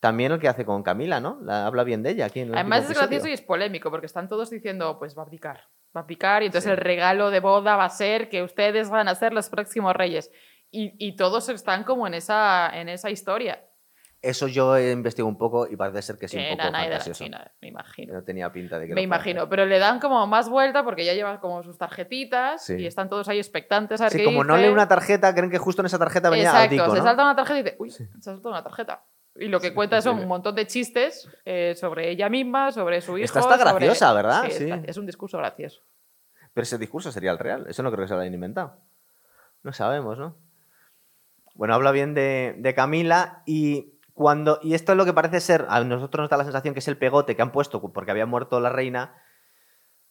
También 0.00 0.32
el 0.32 0.40
que 0.40 0.48
hace 0.48 0.64
con 0.64 0.82
Camila, 0.82 1.20
¿no? 1.20 1.38
La, 1.42 1.66
habla 1.66 1.84
bien 1.84 2.02
de 2.02 2.10
ella 2.10 2.24
aquí 2.24 2.40
en 2.40 2.48
el 2.48 2.54
Además 2.54 2.90
es 2.90 2.98
gracioso 2.98 3.28
y 3.28 3.32
es 3.32 3.42
polémico 3.42 3.90
porque 3.90 4.06
están 4.06 4.28
todos 4.28 4.50
diciendo, 4.50 4.98
pues 4.98 5.16
va 5.16 5.22
a 5.22 5.26
abdicar, 5.26 5.68
va 5.94 6.00
a 6.00 6.04
abdicar 6.04 6.42
y 6.42 6.46
entonces 6.46 6.72
el 6.72 6.78
regalo 6.78 7.30
de 7.30 7.38
boda 7.38 7.76
va 7.76 7.84
a 7.84 7.90
ser 7.90 8.28
que 8.28 8.42
ustedes 8.42 8.90
van 8.90 9.06
a 9.06 9.14
ser 9.14 9.32
los 9.32 9.50
próximos 9.50 9.94
reyes. 9.94 10.32
Y, 10.70 10.94
y 11.04 11.16
todos 11.16 11.48
están 11.48 11.84
como 11.84 12.06
en 12.06 12.14
esa, 12.14 12.70
en 12.72 12.88
esa 12.88 13.10
historia. 13.10 13.64
Eso 14.22 14.46
yo 14.48 14.76
he 14.76 14.92
investigado 14.92 15.28
un 15.28 15.38
poco 15.38 15.66
y 15.66 15.76
parece 15.76 16.02
ser 16.02 16.18
que 16.18 16.28
sí, 16.28 16.36
que 16.36 16.42
un 16.42 16.60
era 16.60 16.66
poco 16.70 16.78
de 16.78 16.88
la. 16.90 16.98
China, 17.00 17.52
me 17.62 17.68
imagino. 17.68 18.12
No 18.12 18.22
tenía 18.22 18.52
pinta 18.52 18.78
de 18.78 18.86
que 18.86 18.94
Me 18.94 19.00
lo 19.00 19.04
imagino, 19.04 19.48
pero 19.48 19.64
le 19.64 19.78
dan 19.78 19.98
como 19.98 20.26
más 20.26 20.50
vuelta 20.50 20.84
porque 20.84 21.06
ya 21.06 21.14
llevan 21.14 21.38
como 21.38 21.62
sus 21.62 21.78
tarjetitas 21.78 22.62
Sí. 22.66 22.74
y 22.74 22.86
están 22.86 23.08
todos 23.08 23.28
ahí 23.28 23.38
expectantes 23.38 23.98
a 24.00 24.04
ver 24.04 24.12
Sí, 24.12 24.18
qué 24.18 24.24
como 24.26 24.44
no 24.44 24.56
dice. 24.56 24.66
lee 24.66 24.72
una 24.74 24.86
tarjeta, 24.86 25.34
creen 25.34 25.50
que 25.50 25.56
justo 25.56 25.80
en 25.80 25.86
esa 25.86 25.98
tarjeta 25.98 26.28
venía 26.28 26.50
Exacto, 26.50 26.92
se 26.92 26.98
¿no? 26.98 27.04
salta 27.04 27.22
una 27.24 27.34
tarjeta 27.36 27.58
y 27.60 27.62
dice, 27.62 27.76
uy, 27.78 27.90
se 27.90 28.04
ha 28.04 28.20
saltado 28.22 28.50
una 28.50 28.62
tarjeta. 28.62 29.04
Y 29.36 29.46
lo 29.48 29.58
que 29.58 29.68
Sí, 29.68 29.74
cuenta 29.74 30.02
son 30.02 30.18
un 30.18 30.28
montón 30.28 30.54
de 30.54 30.66
chistes 30.66 31.26
eh, 31.46 31.74
sobre 31.74 32.10
ella 32.10 32.28
misma, 32.28 32.72
sobre 32.72 33.00
su 33.00 33.16
hijo. 33.16 33.24
Esta 33.24 33.40
está 33.40 33.56
sobre- 33.56 33.86
graciosa, 33.86 34.12
¿verdad? 34.12 34.42
Sí, 34.42 34.48
es 34.50 34.58
Sí. 34.58 34.64
gra- 34.66 34.84
es 34.86 34.96
un 34.98 35.06
discurso 35.06 35.38
gracioso. 35.38 35.80
Pero 36.52 36.62
ese 36.62 36.76
discurso 36.76 37.10
sería 37.10 37.30
el 37.30 37.38
real. 37.38 37.64
Eso 37.68 37.82
no 37.82 37.90
creo 37.90 38.04
que 38.04 38.08
se 38.08 38.14
lo 38.14 38.20
hayan 38.20 38.34
inventado. 38.34 38.76
No 39.62 39.72
sabemos, 39.72 40.18
¿no? 40.18 40.36
Bueno, 41.54 41.74
habla 41.74 41.90
bien 41.90 42.14
de, 42.14 42.54
de 42.58 42.74
Camila 42.74 43.42
y 43.46 43.98
cuando. 44.14 44.58
Y 44.62 44.74
esto 44.74 44.92
es 44.92 44.98
lo 44.98 45.04
que 45.04 45.12
parece 45.12 45.40
ser. 45.40 45.66
A 45.68 45.82
nosotros 45.84 46.24
nos 46.24 46.30
da 46.30 46.36
la 46.36 46.44
sensación 46.44 46.74
que 46.74 46.80
es 46.80 46.88
el 46.88 46.96
pegote 46.96 47.36
que 47.36 47.42
han 47.42 47.52
puesto 47.52 47.80
porque 47.92 48.10
había 48.10 48.26
muerto 48.26 48.60
la 48.60 48.70
reina. 48.70 49.14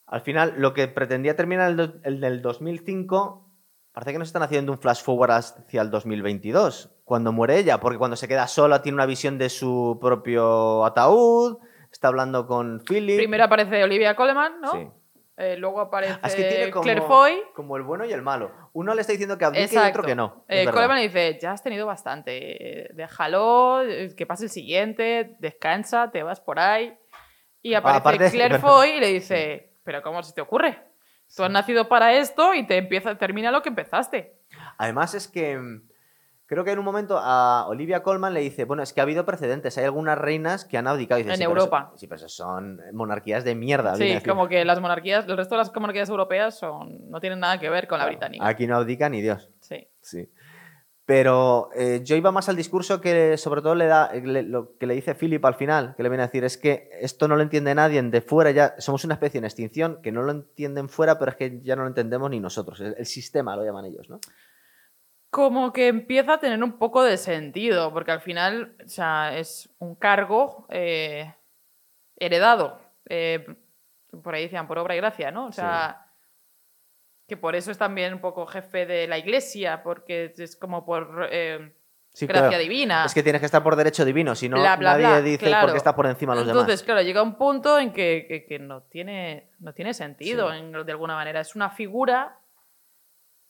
Al 0.05 0.21
final, 0.21 0.55
lo 0.57 0.73
que 0.73 0.87
pretendía 0.87 1.35
terminar 1.35 1.71
el, 1.71 2.01
el 2.03 2.19
del 2.19 2.41
2005. 2.41 3.45
Parece 3.91 4.11
que 4.11 4.19
nos 4.19 4.29
están 4.29 4.43
haciendo 4.43 4.71
un 4.71 4.77
flash 4.77 5.03
forward 5.03 5.31
hacia 5.31 5.81
el 5.81 5.89
2022, 5.89 7.01
cuando 7.03 7.31
muere 7.31 7.57
ella, 7.57 7.79
porque 7.79 7.97
cuando 7.97 8.15
se 8.15 8.27
queda 8.27 8.47
sola 8.47 8.81
tiene 8.81 8.95
una 8.95 9.07
visión 9.07 9.37
de 9.37 9.49
su 9.49 9.97
propio 9.99 10.85
ataúd, 10.85 11.57
está 11.91 12.07
hablando 12.07 12.45
con 12.45 12.81
Philip. 12.87 13.17
Primero 13.17 13.43
aparece 13.45 13.83
Olivia 13.83 14.15
Coleman, 14.15 14.61
¿no? 14.61 14.71
Sí. 14.71 14.87
Eh, 15.41 15.55
luego 15.55 15.79
aparece 15.79 16.19
Es 16.21 16.35
que 16.35 16.43
tiene 16.43 16.69
como, 16.69 16.83
Claire 16.83 17.01
Foy. 17.01 17.41
como 17.53 17.77
el 17.77 17.83
bueno 17.83 18.03
y 18.03 18.11
el 18.11 18.21
malo. 18.21 18.51
Uno 18.73 18.93
le 18.93 18.99
está 18.99 19.13
diciendo 19.13 19.37
que 19.37 19.45
abdique 19.45 19.73
y 19.73 19.77
otro 19.77 20.03
que 20.03 20.13
no. 20.13 20.43
Eh. 20.49 20.65
Coleman 20.65 20.97
le 20.97 21.03
dice, 21.03 21.39
ya 21.41 21.53
has 21.53 21.63
tenido 21.63 21.87
bastante, 21.87 22.81
eh, 22.81 22.89
déjalo, 22.93 23.81
eh, 23.83 24.13
que 24.17 24.25
pase 24.25 24.43
el 24.43 24.49
siguiente, 24.49 25.37
descansa, 25.39 26.11
te 26.11 26.23
vas 26.23 26.41
por 26.41 26.59
ahí. 26.59 26.93
Y 27.61 27.73
aparece 27.73 27.95
Ah, 27.95 27.99
aparte 28.01 28.25
es 28.25 28.33
Claire. 28.33 28.59
Foy 28.59 28.89
y 28.89 28.99
le 28.99 29.07
dice, 29.07 29.71
pero 29.85 30.01
¿cómo 30.01 30.21
se 30.23 30.33
te 30.33 30.41
ocurre? 30.41 30.77
Tú 31.33 31.43
has 31.43 31.51
nacido 31.51 31.87
para 31.87 32.11
esto 32.15 32.53
y 32.53 32.67
te 32.67 32.75
empieza, 32.75 33.17
termina 33.17 33.49
lo 33.49 33.61
que 33.61 33.69
empezaste. 33.69 34.41
Además 34.77 35.13
es 35.13 35.29
que 35.29 35.57
mm, 35.57 35.87
creo 36.50 36.64
que 36.66 36.72
en 36.72 36.80
un 36.80 36.86
momento 36.86 37.20
a 37.22 37.68
Olivia 37.68 38.02
Colman 38.02 38.34
le 38.34 38.39
dice, 38.41 38.66
bueno, 38.66 38.82
es 38.82 38.91
que 38.91 39.00
ha 39.02 39.04
habido 39.04 39.24
precedentes, 39.24 39.78
hay 39.78 39.86
algunas 39.86 40.18
reinas 40.18 40.66
que 40.66 40.78
han 40.80 40.88
abdicado. 40.88 41.20
Y 41.20 41.24
dice, 41.24 41.34
En 41.36 41.38
"Sí, 41.38 41.43
pero 41.45 41.52
eso- 41.58 41.66
Europa. 41.68 41.93
sí, 41.95 42.08
pero 42.08 42.16
eso 42.18 42.28
son 42.28 42.82
monarquías 42.91 43.43
de 43.43 43.54
mierda. 43.54 43.95
Sí, 43.95 44.18
como 44.28 44.47
que 44.47 44.66
las 44.66 44.82
monarquías, 44.82 45.26
el 45.28 45.38
resto 45.38 45.54
de 45.56 45.60
las 45.60 45.74
monarquías 45.76 46.10
europeas 46.10 46.58
son, 46.58 47.10
no 47.10 47.20
tienen 47.22 47.39
nada 47.39 47.60
que 47.60 47.70
ver 47.70 47.88
con 47.88 48.00
la 48.00 48.08
británica. 48.08 48.45
Aquí 48.47 48.66
no 48.66 48.76
abdica 48.78 49.08
ni 49.10 49.22
Dios. 49.22 49.50
Sí. 49.62 49.88
Sí. 50.02 50.28
Pero 51.06 51.70
eh, 51.76 52.02
yo 52.04 52.16
iba 52.16 52.32
más 52.32 52.50
al 52.50 52.56
discurso 52.56 53.02
que 53.02 53.36
sobre 53.38 53.64
todo 53.64 53.74
le 53.74 53.88
da 53.88 54.12
le- 54.14 54.43
lo 54.43 54.78
que 54.78 54.86
le 54.86 54.93
dice 54.93 55.16
Philip 55.16 55.43
al 55.43 55.56
final, 55.56 55.95
que 55.97 56.04
le 56.04 56.10
viene 56.10 56.22
a 56.24 56.28
decir, 56.28 56.43
es 56.43 56.56
que 56.58 56.88
esto 57.02 57.28
no 57.28 57.36
lo 57.36 57.41
entiende 57.41 57.74
nadie 57.74 58.00
de 58.02 58.22
fuera, 58.22 58.52
ya 58.52 58.76
somos 58.78 59.04
una 59.06 59.16
especie 59.16 59.39
en 59.39 59.45
extinción, 59.45 60.02
que 60.04 60.12
no 60.12 60.22
lo 60.22 60.32
entienden 60.32 60.88
fuera, 60.88 61.18
pero 61.18 61.32
es 61.32 61.38
que 61.38 61.62
ya 61.64 61.76
no 61.76 61.82
lo 61.82 61.88
entendemos 61.88 62.30
ni 62.30 62.39
nosotros. 62.39 62.80
El, 62.82 62.93
el 62.95 63.06
sistema 63.08 63.56
lo 63.56 63.64
llaman 63.66 63.86
ellos, 63.86 64.08
¿no? 64.08 64.20
Como 65.30 65.71
que 65.73 65.88
empieza 65.88 66.34
a 66.34 66.39
tener 66.39 66.63
un 66.63 66.77
poco 66.80 67.03
de 67.03 67.17
sentido, 67.17 67.93
porque 67.93 68.11
al 68.11 68.21
final, 68.21 68.75
o 68.84 68.88
sea, 68.89 69.38
es 69.38 69.69
un 69.80 69.95
cargo 69.95 70.65
eh, 70.69 71.34
heredado. 72.17 72.80
eh, 73.07 73.45
por 74.23 74.34
ahí 74.34 74.43
decían, 74.43 74.67
por 74.67 74.80
obra 74.80 74.95
y 74.95 74.97
gracia, 74.97 75.30
¿no? 75.32 75.45
O 75.47 75.51
sea, 75.51 76.07
que 77.27 77.38
por 77.38 77.55
eso 77.55 77.69
es 77.69 77.77
también 77.77 78.13
un 78.15 78.21
poco 78.21 78.47
jefe 78.47 78.88
de 78.88 79.07
la 79.07 79.19
iglesia, 79.19 79.84
porque 79.84 80.34
es 80.36 80.55
como 80.55 80.84
por 80.86 81.27
eh, 81.32 81.75
Sí, 82.11 82.25
gracia 82.25 82.47
claro. 82.49 82.63
divina. 82.63 83.05
Es 83.05 83.13
que 83.13 83.21
tienes 83.21 83.39
que 83.39 83.45
estar 83.45 83.61
por 83.61 83.75
derecho 83.75 84.03
divino, 84.03 84.34
si 84.34 84.49
no 84.49 84.57
Bla, 84.59 84.77
bla, 84.77 84.93
nadie 84.93 85.05
bla, 85.05 85.21
dice 85.21 85.45
claro. 85.45 85.67
por 85.67 85.71
qué 85.73 85.77
está 85.77 85.95
por 85.95 86.07
encima 86.07 86.34
de 86.34 86.39
los 86.41 86.47
Entonces, 86.49 86.67
demás. 86.80 86.84
claro, 86.84 87.01
llega 87.03 87.21
un 87.21 87.36
punto 87.36 87.77
en 87.77 87.93
que, 87.93 88.25
que- 88.27 88.45
que 88.47 88.57
no, 88.57 88.82
tiene, 88.82 89.51
no 89.59 89.73
tiene 89.75 89.93
sentido 89.93 90.51
Sí. 90.51 90.57
en- 90.57 90.71
de 90.71 90.91
alguna 90.91 91.13
manera. 91.13 91.39
Es 91.39 91.55
una 91.55 91.69
figura, 91.69 92.38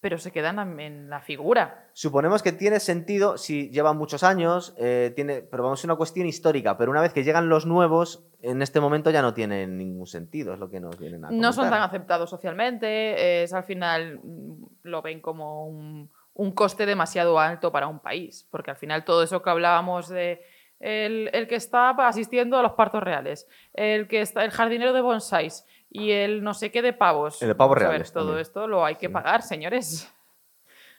pero 0.01 0.17
se 0.17 0.31
quedan 0.31 0.79
en- 0.79 1.09
la 1.09 1.19
figura. 1.21 1.89
Suponemos 1.93 2.41
que 2.41 2.51
tiene 2.51 2.79
sentido 2.79 3.37
si 3.37 3.69
llevan 3.69 3.97
muchos 3.97 4.23
años, 4.23 4.73
eh, 4.77 5.11
tiene, 5.15 5.41
pero 5.41 5.63
vamos 5.63 5.83
a 5.83 5.87
una 5.87 5.95
cuestión 5.95 6.25
histórica, 6.27 6.77
pero 6.77 6.91
una 6.91 7.01
vez 7.01 7.11
que 7.13 7.23
llegan 7.23 7.49
los 7.49 7.65
nuevos, 7.65 8.25
en 8.41 8.61
este 8.61 8.79
momento 8.79 9.09
ya 9.11 9.21
no 9.21 9.33
tienen 9.33 9.77
ningún 9.77 10.07
sentido, 10.07 10.53
es 10.53 10.59
lo 10.59 10.69
que 10.69 10.79
nos 10.79 10.97
vienen 10.97 11.25
a 11.25 11.31
no 11.31 11.51
son 11.51 11.63
tan 11.65 11.71
comentar. 11.71 11.81
aceptados 11.89 12.29
socialmente, 12.29 13.43
es 13.43 13.53
al 13.53 13.63
final 13.63 14.19
mm, 14.23 14.63
lo 14.83 15.01
ven 15.01 15.19
como 15.21 15.65
un, 15.67 16.09
un 16.33 16.51
coste 16.53 16.85
demasiado 16.85 17.37
alto 17.39 17.71
para 17.71 17.87
un 17.87 17.99
país, 17.99 18.47
porque 18.49 18.71
al 18.71 18.77
final 18.77 19.03
todo 19.03 19.23
eso 19.23 19.41
que 19.41 19.49
hablábamos 19.49 20.07
de 20.07 20.41
el, 20.79 21.29
el 21.33 21.47
que 21.49 21.55
está 21.55 21.89
asistiendo 21.89 22.57
a 22.57 22.61
los 22.63 22.71
partos 22.73 23.03
reales, 23.03 23.49
el 23.73 24.07
que 24.07 24.21
está 24.21 24.45
el 24.45 24.51
jardinero 24.51 24.93
de 24.93 25.01
bonsáis 25.01 25.65
y 25.89 26.11
el 26.11 26.43
no 26.43 26.53
sé 26.53 26.71
qué 26.71 26.81
de 26.81 26.93
pavos. 26.93 27.41
El 27.41 27.49
de 27.49 27.55
pavos 27.55 27.77
reales 27.77 28.11
todo 28.13 28.25
también. 28.27 28.41
esto 28.41 28.67
lo 28.67 28.85
hay 28.85 28.95
que 28.95 29.07
Sí. 29.07 29.13
pagar, 29.13 29.41
señores. 29.41 30.11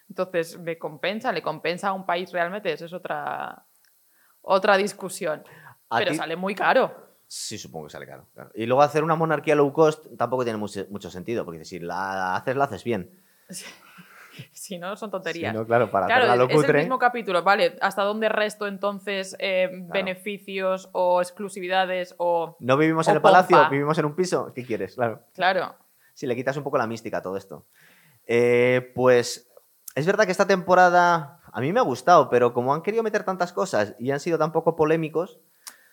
Entonces, 0.08 0.58
¿me 0.58 0.76
compensa? 0.78 1.30
¿Le 1.32 1.42
compensa 1.42 1.88
a 1.88 1.92
un 1.92 2.04
país 2.04 2.32
realmente? 2.32 2.72
Esa 2.72 2.86
es 2.86 2.92
otra, 2.92 3.64
otra 4.42 4.76
discusión. 4.76 5.44
Pero 5.88 6.10
ti- 6.10 6.16
sale 6.16 6.34
muy 6.36 6.54
caro. 6.54 7.08
Sí, 7.28 7.56
supongo 7.58 7.86
que 7.86 7.92
sale 7.92 8.06
caro. 8.06 8.26
claro. 8.34 8.50
Y 8.54 8.66
luego 8.66 8.82
hacer 8.82 9.04
una 9.04 9.14
monarquía 9.14 9.54
low 9.54 9.72
cost 9.72 10.06
tampoco 10.18 10.42
tiene 10.42 10.56
mucho, 10.58 10.84
mucho 10.90 11.10
sentido, 11.10 11.44
porque 11.44 11.64
si 11.64 11.78
la 11.78 12.34
haces, 12.34 12.56
la 12.56 12.64
haces 12.64 12.82
bien. 12.82 13.22
si 14.52 14.78
no, 14.78 14.96
son 14.96 15.10
tonterías. 15.10 15.52
Si 15.52 15.58
no, 15.58 15.66
claro, 15.66 15.90
para 15.90 16.06
Claro, 16.06 16.24
hacerla 16.24 16.44
lo 16.44 16.50
es 16.50 16.68
el 16.68 16.76
mismo 16.76 16.98
capítulo, 16.98 17.42
¿vale? 17.42 17.76
¿Hasta 17.80 18.02
dónde 18.02 18.28
resto 18.28 18.66
entonces 18.66 19.36
eh, 19.38 19.68
beneficios 19.92 20.88
o 20.92 21.20
exclusividades 21.20 22.14
o... 22.18 22.56
No 22.60 22.76
vivimos 22.76 23.06
o 23.06 23.10
en 23.10 23.16
el 23.16 23.22
palacio, 23.22 23.56
pompa. 23.56 23.70
vivimos 23.70 23.98
en 23.98 24.04
un 24.04 24.14
piso. 24.14 24.52
¿Qué 24.54 24.64
quieres? 24.64 24.94
Claro. 24.94 25.20
Claro, 25.34 25.74
Si 26.14 26.26
le 26.26 26.36
quitas 26.36 26.56
un 26.56 26.64
poco 26.64 26.78
la 26.78 26.86
mística 26.86 27.18
a 27.18 27.22
todo 27.22 27.36
esto. 27.36 27.66
Eh, 28.26 28.92
pues 28.94 29.50
es 29.94 30.06
verdad 30.06 30.24
que 30.24 30.30
esta 30.32 30.46
temporada 30.46 31.40
A 31.52 31.60
mí 31.60 31.72
me 31.72 31.80
ha 31.80 31.82
gustado, 31.82 32.28
pero 32.30 32.52
como 32.52 32.72
han 32.74 32.82
querido 32.82 33.02
meter 33.02 33.24
tantas 33.24 33.52
cosas 33.52 33.94
y 33.98 34.10
han 34.12 34.20
sido 34.20 34.38
tan 34.38 34.52
poco 34.52 34.76
polémicos, 34.76 35.40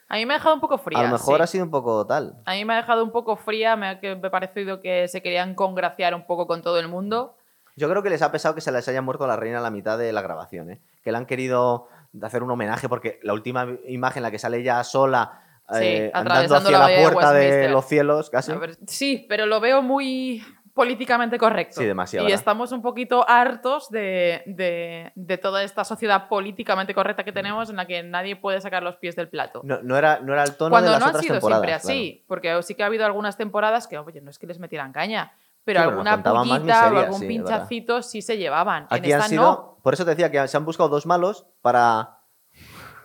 A 0.07 0.15
mí 0.17 0.25
me 0.25 0.35
ha 0.35 0.37
dejado 0.37 0.53
un 0.55 0.61
poco 0.61 0.77
fría. 0.77 0.99
a 0.99 1.03
lo 1.03 1.09
mejor 1.09 1.37
sí. 1.37 1.41
ha 1.43 1.47
sido 1.47 1.65
un 1.65 1.71
poco 1.71 2.05
tal. 2.05 2.35
A 2.45 2.53
mí 2.53 2.63
me 2.63 2.73
ha 2.73 2.77
dejado 2.77 3.03
un 3.03 3.11
poco 3.11 3.35
fría, 3.37 3.75
me 3.75 3.87
ha, 3.89 3.99
me 4.01 4.27
ha 4.27 4.31
parecido 4.31 4.81
que 4.81 5.07
se 5.07 5.21
querían 5.23 5.55
congraciar 5.55 6.13
un 6.13 6.25
poco 6.27 6.45
con 6.47 6.61
todo 6.61 6.79
el 6.79 6.87
mundo. 6.87 7.35
Yo 7.77 7.89
creo 7.89 8.03
que 8.03 8.09
les 8.09 8.21
ha 8.21 8.31
pesado 8.31 8.53
que 8.55 8.61
se 8.61 8.71
les 8.73 8.85
haya 8.89 9.01
muerto 9.01 9.25
la 9.27 9.37
reina 9.37 9.59
a 9.59 9.61
la 9.61 9.71
mitad 9.71 9.97
de 9.97 10.11
la 10.11 10.21
grabación, 10.21 10.71
¿eh? 10.71 10.81
Que 11.03 11.11
le 11.13 11.17
han 11.17 11.25
querido 11.25 11.87
hacer 12.21 12.43
un 12.43 12.51
homenaje 12.51 12.89
porque 12.89 13.19
la 13.23 13.31
última 13.33 13.67
imagen, 13.87 14.23
la 14.23 14.31
que 14.31 14.39
sale 14.39 14.61
ya 14.63 14.83
sola, 14.83 15.41
Sí, 15.69 15.79
eh, 15.83 16.11
andando 16.13 16.55
hacia 16.55 16.71
la 16.71 16.79
la, 16.79 16.87
de 16.87 17.01
puerta 17.01 17.33
de, 17.33 17.39
Westminster. 17.41 17.71
los 17.71 17.85
cielos, 17.85 18.29
casi. 18.29 18.53
Ver, 18.53 18.77
sí, 18.87 19.25
pero 19.27 19.45
lo 19.45 19.59
veo 19.59 19.81
muy 19.81 20.41
políticamente 20.73 21.37
correcto. 21.37 21.81
Sí, 21.81 21.85
demasiado, 21.85 22.23
Y 22.25 22.27
¿verdad? 22.31 22.39
estamos 22.39 22.71
un 22.71 22.81
poquito 22.81 23.27
hartos 23.27 23.89
de, 23.89 24.43
de- 24.45 25.11
de 25.15 25.37
toda 25.37 25.63
esta 25.63 25.83
sociedad 25.83 26.29
políticamente 26.29 26.93
correcta 26.93 27.23
que 27.25 27.31
tenemos 27.33 27.69
en 27.69 27.75
la 27.77 27.85
que 27.85 28.01
nadie 28.03 28.35
puede 28.37 28.61
sacar 28.61 28.81
los 28.83 28.95
pies 28.95 29.15
del 29.15 29.27
plato. 29.27 29.61
No, 29.65 29.81
no 29.81 29.97
era, 29.97 30.19
no 30.21 30.33
era 30.33 30.43
el 30.43 30.55
tono 30.55 30.69
Cuando 30.69 30.91
de 30.91 30.91
las 30.93 30.99
no 30.99 31.05
han 31.07 31.09
otras 31.09 31.23
sido 31.25 31.35
temporadas. 31.35 31.81
siempre 31.81 31.91
así, 31.93 32.23
porque 32.27 32.63
sí 32.63 32.75
que 32.75 32.83
ha 32.83 32.85
habido 32.85 33.05
algunas 33.05 33.35
temporadas 33.37 33.87
que, 33.87 33.97
oye, 33.97 34.21
no 34.21 34.29
es 34.29 34.39
que 34.39 34.47
les 34.47 34.59
metieran 34.59 34.93
caña, 34.93 35.33
pero 35.67 35.81
Sí, 35.81 35.87
alguna 35.89 36.23
pullita 36.23 36.91
o 36.93 36.97
algún 36.97 37.19
sí, 37.19 37.27
pinchacito 37.27 38.01
sí 38.01 38.21
se 38.21 38.37
llevaban. 38.37 38.87
Aquí 38.89 39.09
en 39.09 39.15
han 39.15 39.19
esta 39.19 39.29
sido. 39.29 39.41
no. 39.43 39.77
Por 39.83 39.93
eso 39.93 40.03
te 40.05 40.11
decía 40.11 40.31
que 40.31 40.47
se 40.47 40.55
han 40.57 40.63
buscado 40.65 40.87
dos 40.89 41.05
malos 41.05 41.45
para, 41.61 42.19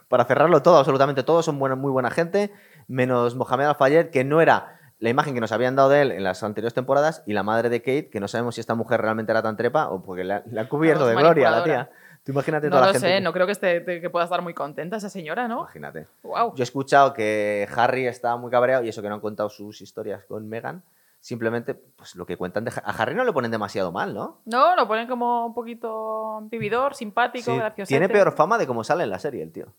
para 0.09 0.25
cerrarlo 0.25 0.63
todo, 0.63 0.79
absolutamente 0.79 1.23
todos 1.23 1.45
son 1.45 1.59
buena- 1.59 1.77
muy 1.77 1.91
buena 1.91 2.11
gente, 2.11 2.53
menos 2.89 3.35
Mohamed 3.35 3.67
Al-Fayed, 3.67 4.11
que 4.11 4.25
no 4.25 4.41
era 4.41 4.79
la 4.99 5.09
imagen 5.09 5.35
que 5.35 5.41
nos 5.41 5.51
habían 5.51 5.75
dado 5.75 5.89
de 5.89 6.03
él 6.03 6.13
en 6.13 6.23
las 6.23 6.43
anteriores 6.45 6.75
temporadas, 6.75 7.25
y 7.27 7.33
la 7.33 7.43
madre 7.43 7.69
de 7.69 7.81
Kate, 7.81 8.09
que 8.11 8.21
no 8.21 8.29
sabemos 8.29 8.55
si 8.55 8.61
esta 8.61 8.75
mujer 8.77 9.01
realmente 9.03 9.33
era 9.33 9.43
tan 9.43 9.57
trepa 9.57 9.89
o 9.89 10.03
porque 10.03 10.23
le, 10.23 10.35
ha- 10.35 10.43
le 10.47 10.61
han 10.61 10.69
cubierto 10.69 11.07
de 11.07 11.15
gloria 11.17 11.51
la 11.51 11.65
tía. 11.65 11.91
Tú 12.25 12.31
imagínate 12.31 12.69
No 12.69 12.77
toda 12.77 12.83
lo 12.83 12.87
la 12.87 12.93
gente. 12.93 13.09
sé, 13.09 13.21
no 13.21 13.33
creo 13.33 13.47
que, 13.47 13.53
esté, 13.53 13.85
que 14.01 14.09
pueda 14.11 14.25
estar 14.27 14.43
muy 14.43 14.55
contenta 14.55 14.97
esa 14.97 15.09
señora, 15.11 15.49
¿no? 15.49 15.63
Imagínate. 15.63 16.07
Wow. 16.23 16.55
Yo 16.55 16.63
he 16.63 16.65
escuchado 16.65 17.13
que 17.15 17.67
Harry 17.77 18.07
está 18.07 18.37
muy 18.37 18.49
cabreado 18.49 18.85
y 18.85 18.89
eso 18.91 19.03
que 19.03 19.09
no 19.09 19.17
han 19.17 19.21
contado 19.21 19.49
sus 19.51 19.81
historias 19.81 20.25
con 20.27 20.49
Meghan. 20.49 20.85
Simplemente, 21.23 21.75
pues 21.75 22.16
lo 22.16 22.27
que 22.27 22.37
cuentan 22.37 22.64
de 22.64 22.73
Ha- 22.73 22.83
a 22.85 22.91
Harry 23.01 23.14
no 23.14 23.23
le 23.25 23.33
ponen 23.33 23.53
demasiado 23.53 23.93
mal, 23.93 24.12
¿no? 24.12 24.41
No, 24.45 24.75
lo 24.75 24.89
ponen 24.89 25.07
como 25.07 25.47
un 25.47 25.55
poquito 25.55 26.41
vividor, 26.51 26.97
simpático, 26.97 27.53
Sí, 27.53 27.57
gracioso. 27.57 27.89
tiene 27.89 28.09
peor 28.09 28.33
fama 28.33 28.59
de 28.59 28.66
cómo 28.66 28.83
sale 28.83 29.05
en 29.05 29.11
la 29.11 29.20
serie 29.20 29.41
el 29.45 29.53
tío. 29.53 29.73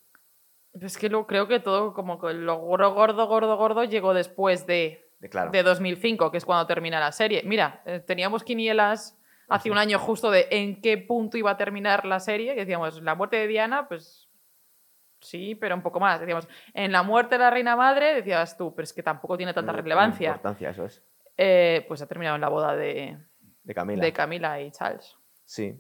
Es 0.80 0.98
que 0.98 1.10
lo, 1.10 1.28
creo 1.28 1.50
que 1.50 1.60
todo, 1.60 1.94
como 1.94 2.18
que 2.18 2.34
lo 2.34 2.56
gordo, 2.60 2.94
gordo, 2.94 3.28
gordo, 3.28 3.58
gordo 3.58 3.84
llegó 3.84 4.14
después 4.14 4.66
de, 4.68 5.06
De 5.20 5.28
claro. 5.30 5.52
de 5.52 5.64
2005, 5.64 6.32
que 6.32 6.38
es 6.38 6.46
cuando 6.46 6.66
termina 6.66 7.02
la 7.02 7.12
serie. 7.12 7.44
Mira, 7.44 7.82
eh, 7.86 8.00
teníamos 8.00 8.46
quinielas 8.46 9.20
hace 9.50 9.70
un 9.70 9.78
año 9.78 10.00
justo 10.00 10.32
de 10.32 10.48
en 10.50 10.80
qué 10.82 10.98
punto 10.98 11.38
iba 11.38 11.52
a 11.52 11.58
terminar 11.58 12.06
la 12.06 12.22
serie. 12.22 12.54
Que 12.56 12.62
decíamos, 12.62 13.02
la 13.02 13.16
muerte 13.16 13.36
de 13.36 13.48
Diana, 13.48 13.90
pues 13.90 14.30
sí, 15.20 15.56
pero 15.56 15.76
un 15.76 15.82
poco 15.84 16.00
más. 16.00 16.22
Decíamos, 16.22 16.48
en 16.74 16.94
la 16.94 17.04
muerte 17.04 17.36
de 17.36 17.40
la 17.44 17.50
reina 17.50 17.76
madre, 17.76 18.14
decías 18.16 18.56
tú, 18.58 18.74
pero 18.74 18.84
es 18.86 18.94
que 18.94 19.04
tampoco 19.04 19.36
tiene 19.36 19.54
tanta 19.54 19.74
no, 19.74 19.78
relevancia. 19.82 20.30
Importancia, 20.30 20.70
eso 20.70 20.86
es. 20.86 21.04
Eh, 21.38 21.86
pues 21.88 22.02
ha 22.02 22.08
terminado 22.08 22.36
en 22.36 22.42
la 22.42 22.50
boda 22.50 22.76
de, 22.76 23.18
De 23.64 23.74
Camila. 23.74 24.04
de 24.04 24.14
Camila 24.14 24.62
y 24.62 24.72
Charles. 24.72 25.16
Sí. 25.46 25.80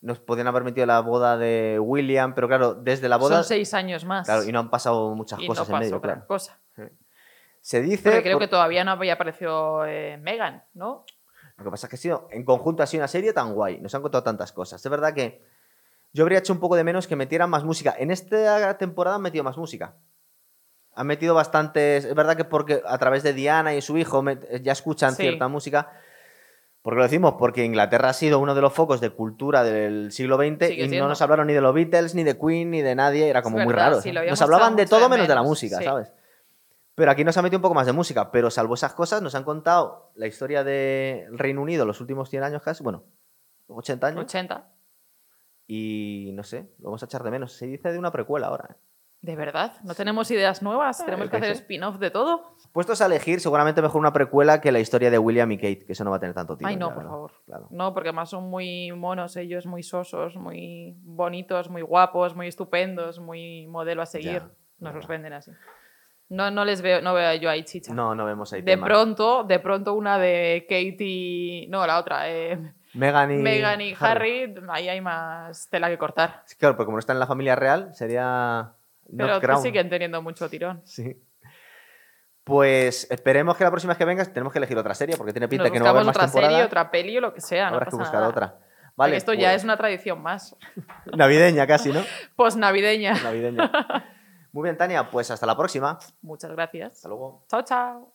Nos 0.00 0.18
podían 0.18 0.46
haber 0.48 0.64
metido 0.64 0.86
la 0.86 1.00
boda 1.00 1.36
de 1.36 1.78
William, 1.80 2.34
pero 2.34 2.48
claro, 2.48 2.74
desde 2.74 3.08
la 3.08 3.16
boda. 3.16 3.36
Son 3.36 3.44
seis 3.44 3.72
años 3.74 4.04
más. 4.04 4.26
Claro, 4.26 4.44
y 4.44 4.50
no 4.52 4.58
han 4.60 4.70
pasado 4.70 5.14
muchas 5.14 5.38
y 5.40 5.46
cosas 5.46 5.68
no 5.68 5.76
en 5.76 5.80
medio, 5.80 6.00
gran 6.00 6.14
claro. 6.16 6.26
cosa. 6.26 6.60
Se 7.60 7.80
dice. 7.80 8.02
Porque 8.10 8.22
creo 8.22 8.36
por- 8.38 8.42
que 8.42 8.48
todavía 8.48 8.82
no 8.84 8.90
había 8.90 9.12
aparecido 9.14 9.84
eh, 9.86 10.18
Megan, 10.18 10.64
¿no? 10.74 11.04
Lo 11.56 11.64
que 11.64 11.70
pasa 11.70 11.86
es 11.86 11.90
que 11.90 11.96
ha 11.96 11.98
sido, 11.98 12.26
en 12.32 12.44
conjunto 12.44 12.82
ha 12.82 12.86
sido 12.86 13.02
una 13.02 13.08
serie 13.08 13.32
tan 13.32 13.54
guay. 13.54 13.80
Nos 13.80 13.94
han 13.94 14.02
contado 14.02 14.24
tantas 14.24 14.50
cosas. 14.52 14.84
Es 14.84 14.90
verdad 14.90 15.14
que 15.14 15.44
yo 16.12 16.24
habría 16.24 16.38
hecho 16.40 16.52
un 16.52 16.58
poco 16.58 16.74
de 16.74 16.82
menos 16.82 17.06
que 17.06 17.14
metieran 17.14 17.48
más 17.50 17.62
música. 17.62 17.94
En 17.96 18.10
esta 18.10 18.76
temporada 18.78 19.16
han 19.16 19.22
metido 19.22 19.44
más 19.44 19.56
música. 19.56 19.94
Han 20.94 21.06
metido 21.06 21.34
bastantes. 21.34 22.04
Es 22.04 22.14
verdad 22.14 22.36
que 22.36 22.44
porque 22.44 22.82
a 22.86 22.98
través 22.98 23.22
de 23.22 23.32
Diana 23.32 23.74
y 23.74 23.80
su 23.82 23.96
hijo 23.98 24.22
met- 24.22 24.60
ya 24.62 24.72
escuchan 24.72 25.14
Sí. 25.14 25.22
cierta 25.22 25.48
música. 25.48 25.90
¿Por 26.82 26.94
qué 26.94 26.96
lo 26.98 27.02
decimos? 27.04 27.34
Porque 27.38 27.64
Inglaterra 27.64 28.08
ha 28.08 28.12
sido 28.12 28.40
uno 28.40 28.54
de 28.54 28.60
los 28.60 28.72
focos 28.72 29.00
de 29.00 29.10
cultura 29.10 29.62
del 29.62 30.10
siglo 30.12 30.36
XX 30.36 30.66
Sigue 30.68 30.84
y 30.84 30.88
siendo. 30.88 31.04
no 31.04 31.08
nos 31.10 31.22
hablaron 31.22 31.46
ni 31.46 31.52
de 31.54 31.60
los 31.60 31.72
Beatles, 31.72 32.14
ni 32.14 32.24
de 32.24 32.36
Queen, 32.36 32.70
ni 32.72 32.82
de 32.82 32.94
nadie. 32.96 33.28
Era 33.28 33.40
como 33.40 33.58
Es 33.58 33.64
muy 33.64 33.72
verdad, 33.72 34.00
raro. 34.02 34.02
¿eh? 34.24 34.30
nos 34.30 34.42
hablaban 34.42 34.74
de 34.76 34.86
todo 34.86 35.00
de 35.00 35.08
menos 35.08 35.28
de 35.28 35.34
la 35.34 35.42
música, 35.42 35.78
sí. 35.78 35.84
¿sabes? 35.84 36.12
Pero 36.94 37.10
aquí 37.10 37.24
nos 37.24 37.36
ha 37.38 37.42
metido 37.42 37.58
un 37.58 37.62
poco 37.62 37.74
más 37.74 37.86
de 37.86 37.92
música. 37.92 38.30
Pero 38.32 38.50
salvo 38.50 38.74
esas 38.74 38.92
cosas, 38.94 39.22
nos 39.22 39.34
han 39.34 39.44
contado 39.44 40.10
la 40.16 40.26
historia 40.26 40.62
del 40.64 41.38
Reino 41.38 41.62
Unido 41.62 41.86
los 41.86 42.00
últimos 42.00 42.28
100 42.28 42.42
años 42.42 42.62
casi. 42.62 42.82
Bueno, 42.82 43.04
80 43.68 44.08
años. 44.08 44.20
80. 44.24 44.68
Y 45.66 46.32
no 46.34 46.42
sé, 46.42 46.68
lo 46.80 46.86
vamos 46.86 47.02
a 47.02 47.06
echar 47.06 47.22
de 47.22 47.30
menos. 47.30 47.52
Se 47.54 47.66
dice 47.66 47.92
de 47.92 47.98
una 47.98 48.10
precuela 48.10 48.48
ahora. 48.48 48.68
¿eh? 48.72 48.74
¿De 49.22 49.36
verdad? 49.36 49.74
¿No 49.84 49.94
tenemos 49.94 50.28
ideas 50.32 50.62
nuevas? 50.62 50.98
¿Tenemos 50.98 51.26
yo 51.26 51.30
que 51.30 51.36
hacer 51.36 51.52
spin-off 51.52 51.98
de 51.98 52.10
todo? 52.10 52.56
Puestos 52.72 53.00
a 53.02 53.06
elegir, 53.06 53.38
seguramente 53.38 53.80
mejor 53.80 54.00
una 54.00 54.12
precuela 54.12 54.60
que 54.60 54.72
la 54.72 54.80
historia 54.80 55.12
de 55.12 55.18
William 55.18 55.50
y 55.52 55.58
Kate, 55.58 55.84
que 55.86 55.92
eso 55.92 56.02
no 56.02 56.10
va 56.10 56.16
a 56.16 56.20
tener 56.20 56.34
tanto 56.34 56.56
tiempo. 56.56 56.68
Ay, 56.68 56.76
no, 56.76 56.92
por 56.92 57.04
favor. 57.04 57.32
Claro. 57.46 57.68
No, 57.70 57.94
porque 57.94 58.08
además 58.08 58.30
son 58.30 58.50
muy 58.50 58.90
monos 58.90 59.36
ellos, 59.36 59.64
muy 59.64 59.84
sosos, 59.84 60.34
muy 60.34 60.96
bonitos, 61.02 61.70
muy 61.70 61.82
guapos, 61.82 62.34
muy 62.34 62.48
estupendos, 62.48 63.20
muy 63.20 63.68
modelo 63.68 64.02
a 64.02 64.06
seguir. 64.06 64.42
Ya, 64.42 64.50
Nos 64.80 64.94
los 64.94 65.06
venden 65.06 65.34
así. 65.34 65.52
No, 66.28 66.50
no 66.50 66.64
les 66.64 66.82
veo, 66.82 67.00
no 67.00 67.14
veo 67.14 67.32
yo 67.34 67.48
ahí 67.48 67.62
chicha. 67.62 67.94
No, 67.94 68.16
no 68.16 68.24
vemos 68.24 68.52
ahí 68.52 68.62
de 68.62 68.72
tema. 68.72 68.86
pronto, 68.86 69.44
de 69.44 69.60
pronto 69.60 69.94
una 69.94 70.18
de 70.18 70.66
Katie, 70.68 71.68
no, 71.68 71.86
la 71.86 71.98
otra, 71.98 72.28
eh, 72.28 72.58
Meghan 72.94 73.30
y, 73.30 73.36
Meghan 73.36 73.80
y 73.82 73.94
Harry, 74.00 74.54
ahí 74.68 74.88
hay 74.88 75.00
más 75.00 75.68
tela 75.68 75.88
que 75.88 75.98
cortar. 75.98 76.42
Claro, 76.58 76.76
porque 76.76 76.86
como 76.86 76.96
no 76.96 77.00
está 77.00 77.12
en 77.12 77.20
la 77.20 77.26
familia 77.26 77.54
real, 77.54 77.94
sería. 77.94 78.72
Pero 79.16 79.40
Crown. 79.40 79.62
siguen 79.62 79.88
teniendo 79.90 80.20
mucho 80.22 80.48
tirón. 80.48 80.80
Sí. 80.84 81.20
Pues 82.44 83.08
esperemos 83.10 83.56
que 83.56 83.64
la 83.64 83.70
próxima 83.70 83.92
vez 83.92 83.98
que 83.98 84.04
vengas 84.04 84.32
tenemos 84.32 84.52
que 84.52 84.58
elegir 84.58 84.76
otra 84.76 84.94
serie, 84.94 85.16
porque 85.16 85.32
tiene 85.32 85.46
pinta 85.48 85.64
Nos 85.64 85.72
que 85.72 85.78
no 85.78 85.84
va 85.84 85.90
a 85.90 85.92
haber 85.94 86.06
más 86.06 86.16
otra 86.16 86.28
serie, 86.28 86.40
temporadas. 86.48 86.66
otra 86.66 86.90
peli 86.90 87.18
o 87.18 87.20
lo 87.20 87.34
que 87.34 87.40
sea. 87.40 87.68
no 87.68 87.74
Habrá 87.76 87.86
que 87.86 87.90
pasa 87.92 88.02
buscar 88.02 88.20
nada. 88.20 88.28
otra. 88.28 88.48
Porque 88.58 88.92
Vale, 88.96 89.16
esto 89.16 89.32
ya 89.32 89.48
pues, 89.50 89.56
es 89.58 89.64
una 89.64 89.76
tradición 89.76 90.20
más. 90.20 90.56
navideña 91.16 91.66
casi, 91.66 91.92
¿no? 91.92 92.02
Post-navideña. 92.36 93.14
Navideña. 93.22 93.70
Muy 94.52 94.64
bien, 94.64 94.76
Tania, 94.76 95.08
pues 95.10 95.30
hasta 95.30 95.46
la 95.46 95.56
próxima. 95.56 95.98
Muchas 96.20 96.50
gracias. 96.50 96.94
Hasta 96.96 97.08
luego. 97.08 97.44
Chao, 97.48 97.62
chao. 97.62 98.11